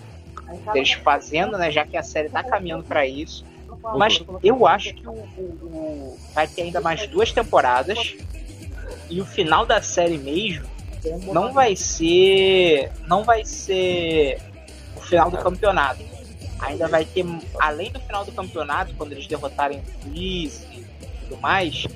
deles 0.74 0.92
fazendo, 0.94 1.58
né? 1.58 1.72
Já 1.72 1.86
que 1.86 1.96
a 1.96 2.04
série 2.04 2.30
tá 2.30 2.44
caminhando 2.44 2.84
pra 2.84 3.06
isso. 3.08 3.46
Mas 3.98 4.22
eu 4.44 4.68
acho 4.68 4.94
que 4.94 5.08
o, 5.08 5.12
o- 5.12 5.18
o- 5.64 6.20
vai 6.34 6.48
ter 6.48 6.64
ainda 6.64 6.82
mais 6.82 7.08
duas 7.08 7.32
temporadas 7.32 8.16
e 9.10 9.22
o 9.22 9.26
final 9.26 9.66
da 9.66 9.82
série 9.82 10.18
mesmo 10.18 10.66
não 11.34 11.52
vai 11.54 11.76
ser, 11.76 12.92
não 13.08 13.24
vai 13.24 13.44
ser 13.46 14.38
o 14.96 15.02
final 15.02 15.30
do 15.30 15.38
campeonato. 15.38 16.02
Ainda 16.60 16.88
vai 16.88 17.06
ter, 17.06 17.26
além 17.60 17.92
do 17.92 18.00
final 18.00 18.24
do 18.24 18.32
campeonato, 18.32 18.94
quando 18.96 19.14
eles 19.14 19.26
derrotarem 19.26 19.80
o 19.80 20.02
Freeze 20.02 20.64
e 20.72 20.86
tudo 21.22 21.42
mais, 21.42 21.88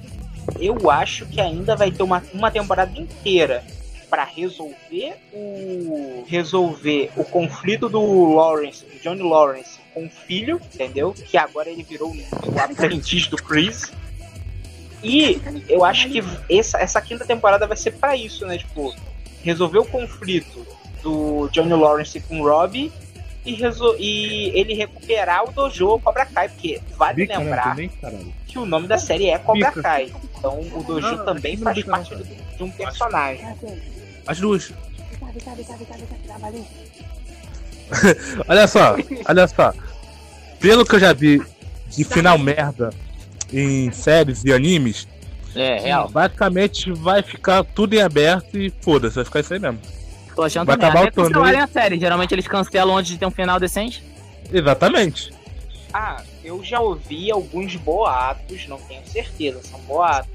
eu 0.60 0.90
acho 0.90 1.26
que 1.28 1.40
ainda 1.40 1.76
vai 1.76 1.92
ter 1.92 2.04
uma, 2.04 2.24
uma 2.34 2.50
temporada 2.50 2.98
inteira 3.00 3.64
para 4.10 4.24
resolver 4.24 5.18
o 5.34 6.24
resolver 6.28 7.12
o 7.16 7.24
conflito 7.26 7.90
do 7.90 8.34
Lawrence, 8.34 8.86
do 8.86 9.00
Johnny 9.00 9.22
Lawrence 9.22 9.80
com 9.94 10.06
o 10.06 10.10
filho, 10.10 10.60
entendeu? 10.74 11.14
Que 11.14 11.38
agora 11.38 11.70
ele 11.70 11.84
virou 11.84 12.12
o 12.14 12.60
aprendiz 12.60 13.28
do 13.28 13.38
Chris. 13.38 13.92
E 15.04 15.40
eu 15.70 15.86
acho 15.86 16.10
que 16.10 16.24
essa, 16.50 16.80
essa 16.80 17.02
quinta 17.02 17.26
temporada 17.26 17.68
vai 17.68 17.78
ser 17.78 17.92
para 17.92 18.16
isso, 18.16 18.46
né? 18.46 18.58
Tipo, 18.58 18.94
resolver 19.44 19.80
o 19.80 19.86
conflito 19.86 20.66
do 21.06 21.48
Johnny 21.52 21.74
Lawrence 21.74 22.20
com 22.22 22.42
o 22.42 22.50
Robbie 22.50 22.92
e, 23.46 23.54
resol- 23.54 23.96
e 24.00 24.50
ele 24.60 24.74
recuperar 24.74 25.48
o 25.48 25.52
dojo 25.52 26.00
Cobra 26.00 26.26
Kai, 26.26 26.50
porque 26.50 26.82
vale 26.98 27.22
Bica, 27.22 27.38
né? 27.38 27.44
lembrar 27.44 27.76
Nem 27.76 27.90
caralho. 27.90 28.34
que 28.48 28.58
o 28.58 28.66
nome 28.66 28.88
da 28.88 28.98
série 28.98 29.30
é 29.30 29.38
Cobra 29.38 29.70
Bica. 29.70 29.82
Kai. 29.84 30.12
Então 30.38 30.60
o 30.74 30.84
dojo 30.84 31.16
Não, 31.16 31.26
também 31.26 31.56
não 31.56 31.64
faz 31.64 31.78
bica 31.78 31.92
parte 31.92 32.16
não, 32.16 32.22
de, 32.24 32.36
de 32.58 32.64
um 32.64 32.72
personagem. 32.72 33.46
As 34.26 34.40
duas. 34.40 34.74
olha 38.48 38.68
só, 38.68 38.96
olha 39.28 39.48
só. 39.48 39.74
Pelo 40.60 40.86
que 40.86 40.96
eu 40.96 41.00
já 41.00 41.14
vi 41.14 41.42
de 41.90 42.04
final 42.04 42.38
merda 42.38 42.90
em 43.54 43.92
séries 43.92 44.44
e 44.44 44.52
animes, 44.52 45.08
É, 45.56 45.80
real. 45.80 46.10
basicamente 46.10 46.92
vai 46.92 47.22
ficar 47.22 47.64
tudo 47.64 47.94
em 47.94 48.02
aberto 48.02 48.58
e 48.58 48.74
foda-se, 48.82 49.16
vai 49.18 49.26
ficar 49.26 49.40
isso 49.42 49.54
aí 49.54 49.60
mesmo. 49.60 49.80
Tô 50.36 50.44
achando 50.44 50.66
Vai 50.68 50.76
também. 50.76 50.90
acabar 50.90 51.08
Até 51.08 51.12
o 51.12 51.14
turno, 51.24 51.30
cancelarem 51.32 51.62
a 51.62 51.68
série. 51.68 52.00
Geralmente 52.00 52.34
eles 52.34 52.48
cancelam 52.48 52.98
antes 52.98 53.12
de 53.12 53.18
ter 53.18 53.26
um 53.26 53.32
final 53.32 53.60
decente. 53.60 54.04
Exatamente. 54.52 55.34
Ah, 55.94 56.22
eu 56.44 56.62
já 56.64 56.80
ouvi 56.82 57.32
alguns 57.32 57.76
boatos, 57.78 58.68
não 58.68 58.78
tenho 58.80 59.06
certeza, 59.08 59.62
são 59.64 59.80
boatos. 59.82 60.30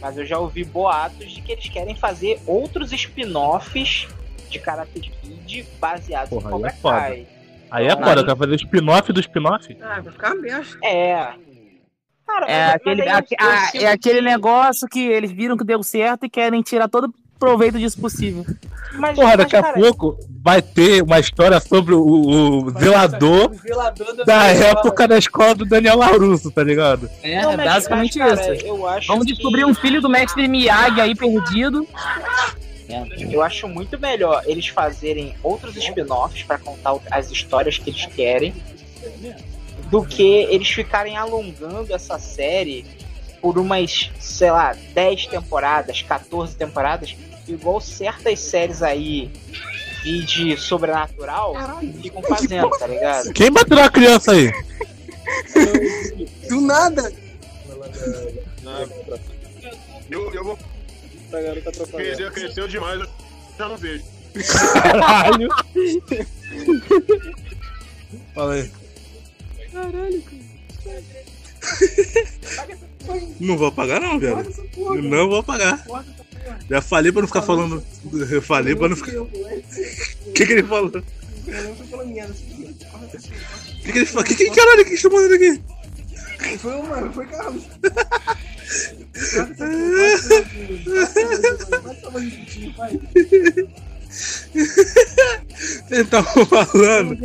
Mas 0.00 0.18
eu 0.18 0.26
já 0.26 0.38
ouvi 0.38 0.64
boatos 0.64 1.30
de 1.32 1.40
que 1.40 1.52
eles 1.52 1.68
querem 1.68 1.94
fazer 1.96 2.40
outros 2.46 2.92
spin-offs 2.92 4.06
de 4.50 4.58
Karate 4.58 5.00
Kid 5.00 5.66
baseados 5.80 6.28
Porra, 6.28 6.48
em 6.48 6.52
Cobra 6.52 6.68
aí 6.70 6.74
é 6.76 6.80
foda. 6.80 6.96
Kai. 7.00 7.26
Aí 7.70 7.86
é 7.86 7.90
foda, 7.96 8.20
eu 8.20 8.24
quero 8.26 8.36
fazer 8.36 8.54
spin-off 8.56 9.12
do 9.12 9.20
spin-off. 9.20 9.76
Ah, 9.80 10.00
vai 10.00 10.12
ficar 10.12 10.34
mesmo. 10.34 10.84
É. 10.84 11.32
Cara, 12.26 12.46
É, 12.50 12.64
aquele, 12.72 13.08
ah, 13.08 13.22
sinto 13.70 13.82
é 13.82 13.86
aquele 13.86 14.18
que- 14.18 14.24
negócio 14.24 14.88
que 14.88 15.00
eles 15.06 15.30
viram 15.32 15.56
que 15.56 15.64
deu 15.64 15.82
certo 15.82 16.26
e 16.26 16.30
querem 16.30 16.60
tirar 16.62 16.88
todo 16.88 17.12
proveito 17.46 17.78
disso 17.78 18.00
possível. 18.00 18.46
Mas, 18.94 19.14
Porra, 19.16 19.28
mas, 19.28 19.36
daqui 19.38 19.56
a 19.56 19.62
cara, 19.62 19.74
pouco 19.74 20.18
vai 20.42 20.60
ter 20.62 21.02
uma 21.02 21.18
história 21.18 21.58
sobre 21.60 21.94
o, 21.94 22.00
o 22.04 22.70
zelador 22.78 23.50
O 23.50 23.54
zelador 23.54 24.24
da 24.24 24.46
época 24.46 25.08
da 25.08 25.18
escola 25.18 25.54
do 25.54 25.64
Daniel 25.64 25.96
Larusso, 25.96 26.50
tá 26.50 26.62
ligado? 26.62 27.08
É, 27.22 27.42
Não, 27.42 27.52
é 27.52 27.56
basicamente 27.56 28.18
mas, 28.18 28.40
cara, 28.40 28.54
isso. 28.54 28.66
Eu 28.66 28.86
acho 28.86 29.06
Vamos 29.08 29.24
que- 29.26 29.32
descobrir 29.32 29.64
um 29.64 29.74
filho 29.74 30.00
do 30.00 30.08
mestre 30.08 30.46
Miyagi 30.46 31.00
aí 31.00 31.14
perdido. 31.14 31.86
Eu 33.30 33.42
acho 33.42 33.66
muito 33.66 33.98
melhor 33.98 34.42
eles 34.44 34.68
fazerem 34.68 35.34
outros 35.42 35.74
spin-offs 35.76 36.42
pra 36.42 36.58
contar 36.58 36.94
as 37.10 37.30
histórias 37.30 37.78
que 37.78 37.88
eles 37.90 38.04
querem 38.06 38.54
do 39.90 40.04
que 40.04 40.22
eles 40.22 40.68
ficarem 40.68 41.16
alongando 41.16 41.94
essa 41.94 42.18
série 42.18 42.84
por 43.40 43.58
umas, 43.58 44.10
sei 44.20 44.50
lá, 44.50 44.74
10 44.94 45.26
temporadas, 45.26 46.00
14 46.02 46.54
temporadas, 46.54 47.16
igual 47.48 47.80
certas 47.80 48.40
séries 48.40 48.82
aí 48.82 49.30
e 50.04 50.20
de 50.22 50.56
sobrenatural 50.56 51.54
ficam 52.00 52.22
fazendo, 52.22 52.70
tá 52.70 52.86
ligado? 52.86 53.32
Quem 53.32 53.50
bateu 53.50 53.76
na 53.76 53.88
criança 53.90 54.32
aí? 54.32 54.52
Do 56.48 56.60
nada. 56.60 57.12
Eu, 60.10 60.32
eu 60.34 60.44
vou. 60.44 60.58
Atrapalhada. 61.66 61.86
Cresceu, 61.92 62.30
cresceu 62.30 62.68
demais, 62.68 63.00
eu 63.00 63.08
já 63.56 63.68
não 63.68 63.76
vejo. 63.76 64.04
Caralho. 64.82 65.48
Fala 68.34 68.54
aí. 68.54 68.70
Não 73.40 73.56
vou 73.56 73.72
pagar 73.72 74.00
não, 74.00 74.18
velho. 74.18 74.44
Não 75.02 75.28
vou 75.28 75.42
pagar. 75.42 75.84
Já 76.68 76.80
falei 76.80 77.12
pra 77.12 77.20
não 77.22 77.28
ficar 77.28 77.42
falando. 77.42 77.82
Eu 78.30 78.42
falei 78.42 78.74
pra 78.74 78.88
não 78.88 78.96
ficar. 78.96 79.20
O 79.20 79.26
que, 80.32 80.46
que 80.46 80.52
ele 80.52 80.62
falou? 80.62 80.88
O 80.88 81.02
que, 83.82 83.92
que 83.92 83.98
ele 83.98 84.06
falou? 84.06 84.24
Que, 84.24 84.34
que 84.34 84.50
caralho 84.50 84.84
que 84.84 84.94
está 84.94 85.08
mandando 85.08 85.34
aqui? 85.34 85.62
Foi 86.58 86.74
o 86.74 86.86
mano, 86.86 87.12
foi 87.12 87.26
Carlos. 87.26 87.62
Ele 95.90 96.04
tava 96.04 96.46
falando. 96.46 97.18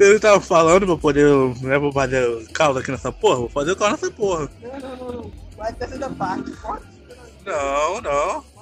Ele 0.00 0.20
tava 0.20 0.40
falando 0.40 0.86
pra 0.86 0.96
poder. 0.96 1.26
Né, 1.62 1.78
pra 1.78 1.92
fazer 1.92 2.28
o 2.28 2.46
caos 2.52 2.76
aqui 2.76 2.90
nessa 2.90 3.10
porra. 3.10 3.36
Vou 3.36 3.48
fazer 3.48 3.72
o 3.72 3.76
caos 3.76 3.92
nessa 3.92 4.10
porra. 4.10 4.50
Não, 4.62 4.80
não, 4.80 5.12
não. 5.12 5.32
Vai 5.56 5.72
ter 5.72 5.84
essa 5.84 6.10
parte. 6.10 6.52
Não, 7.44 8.00
não. 8.00 8.53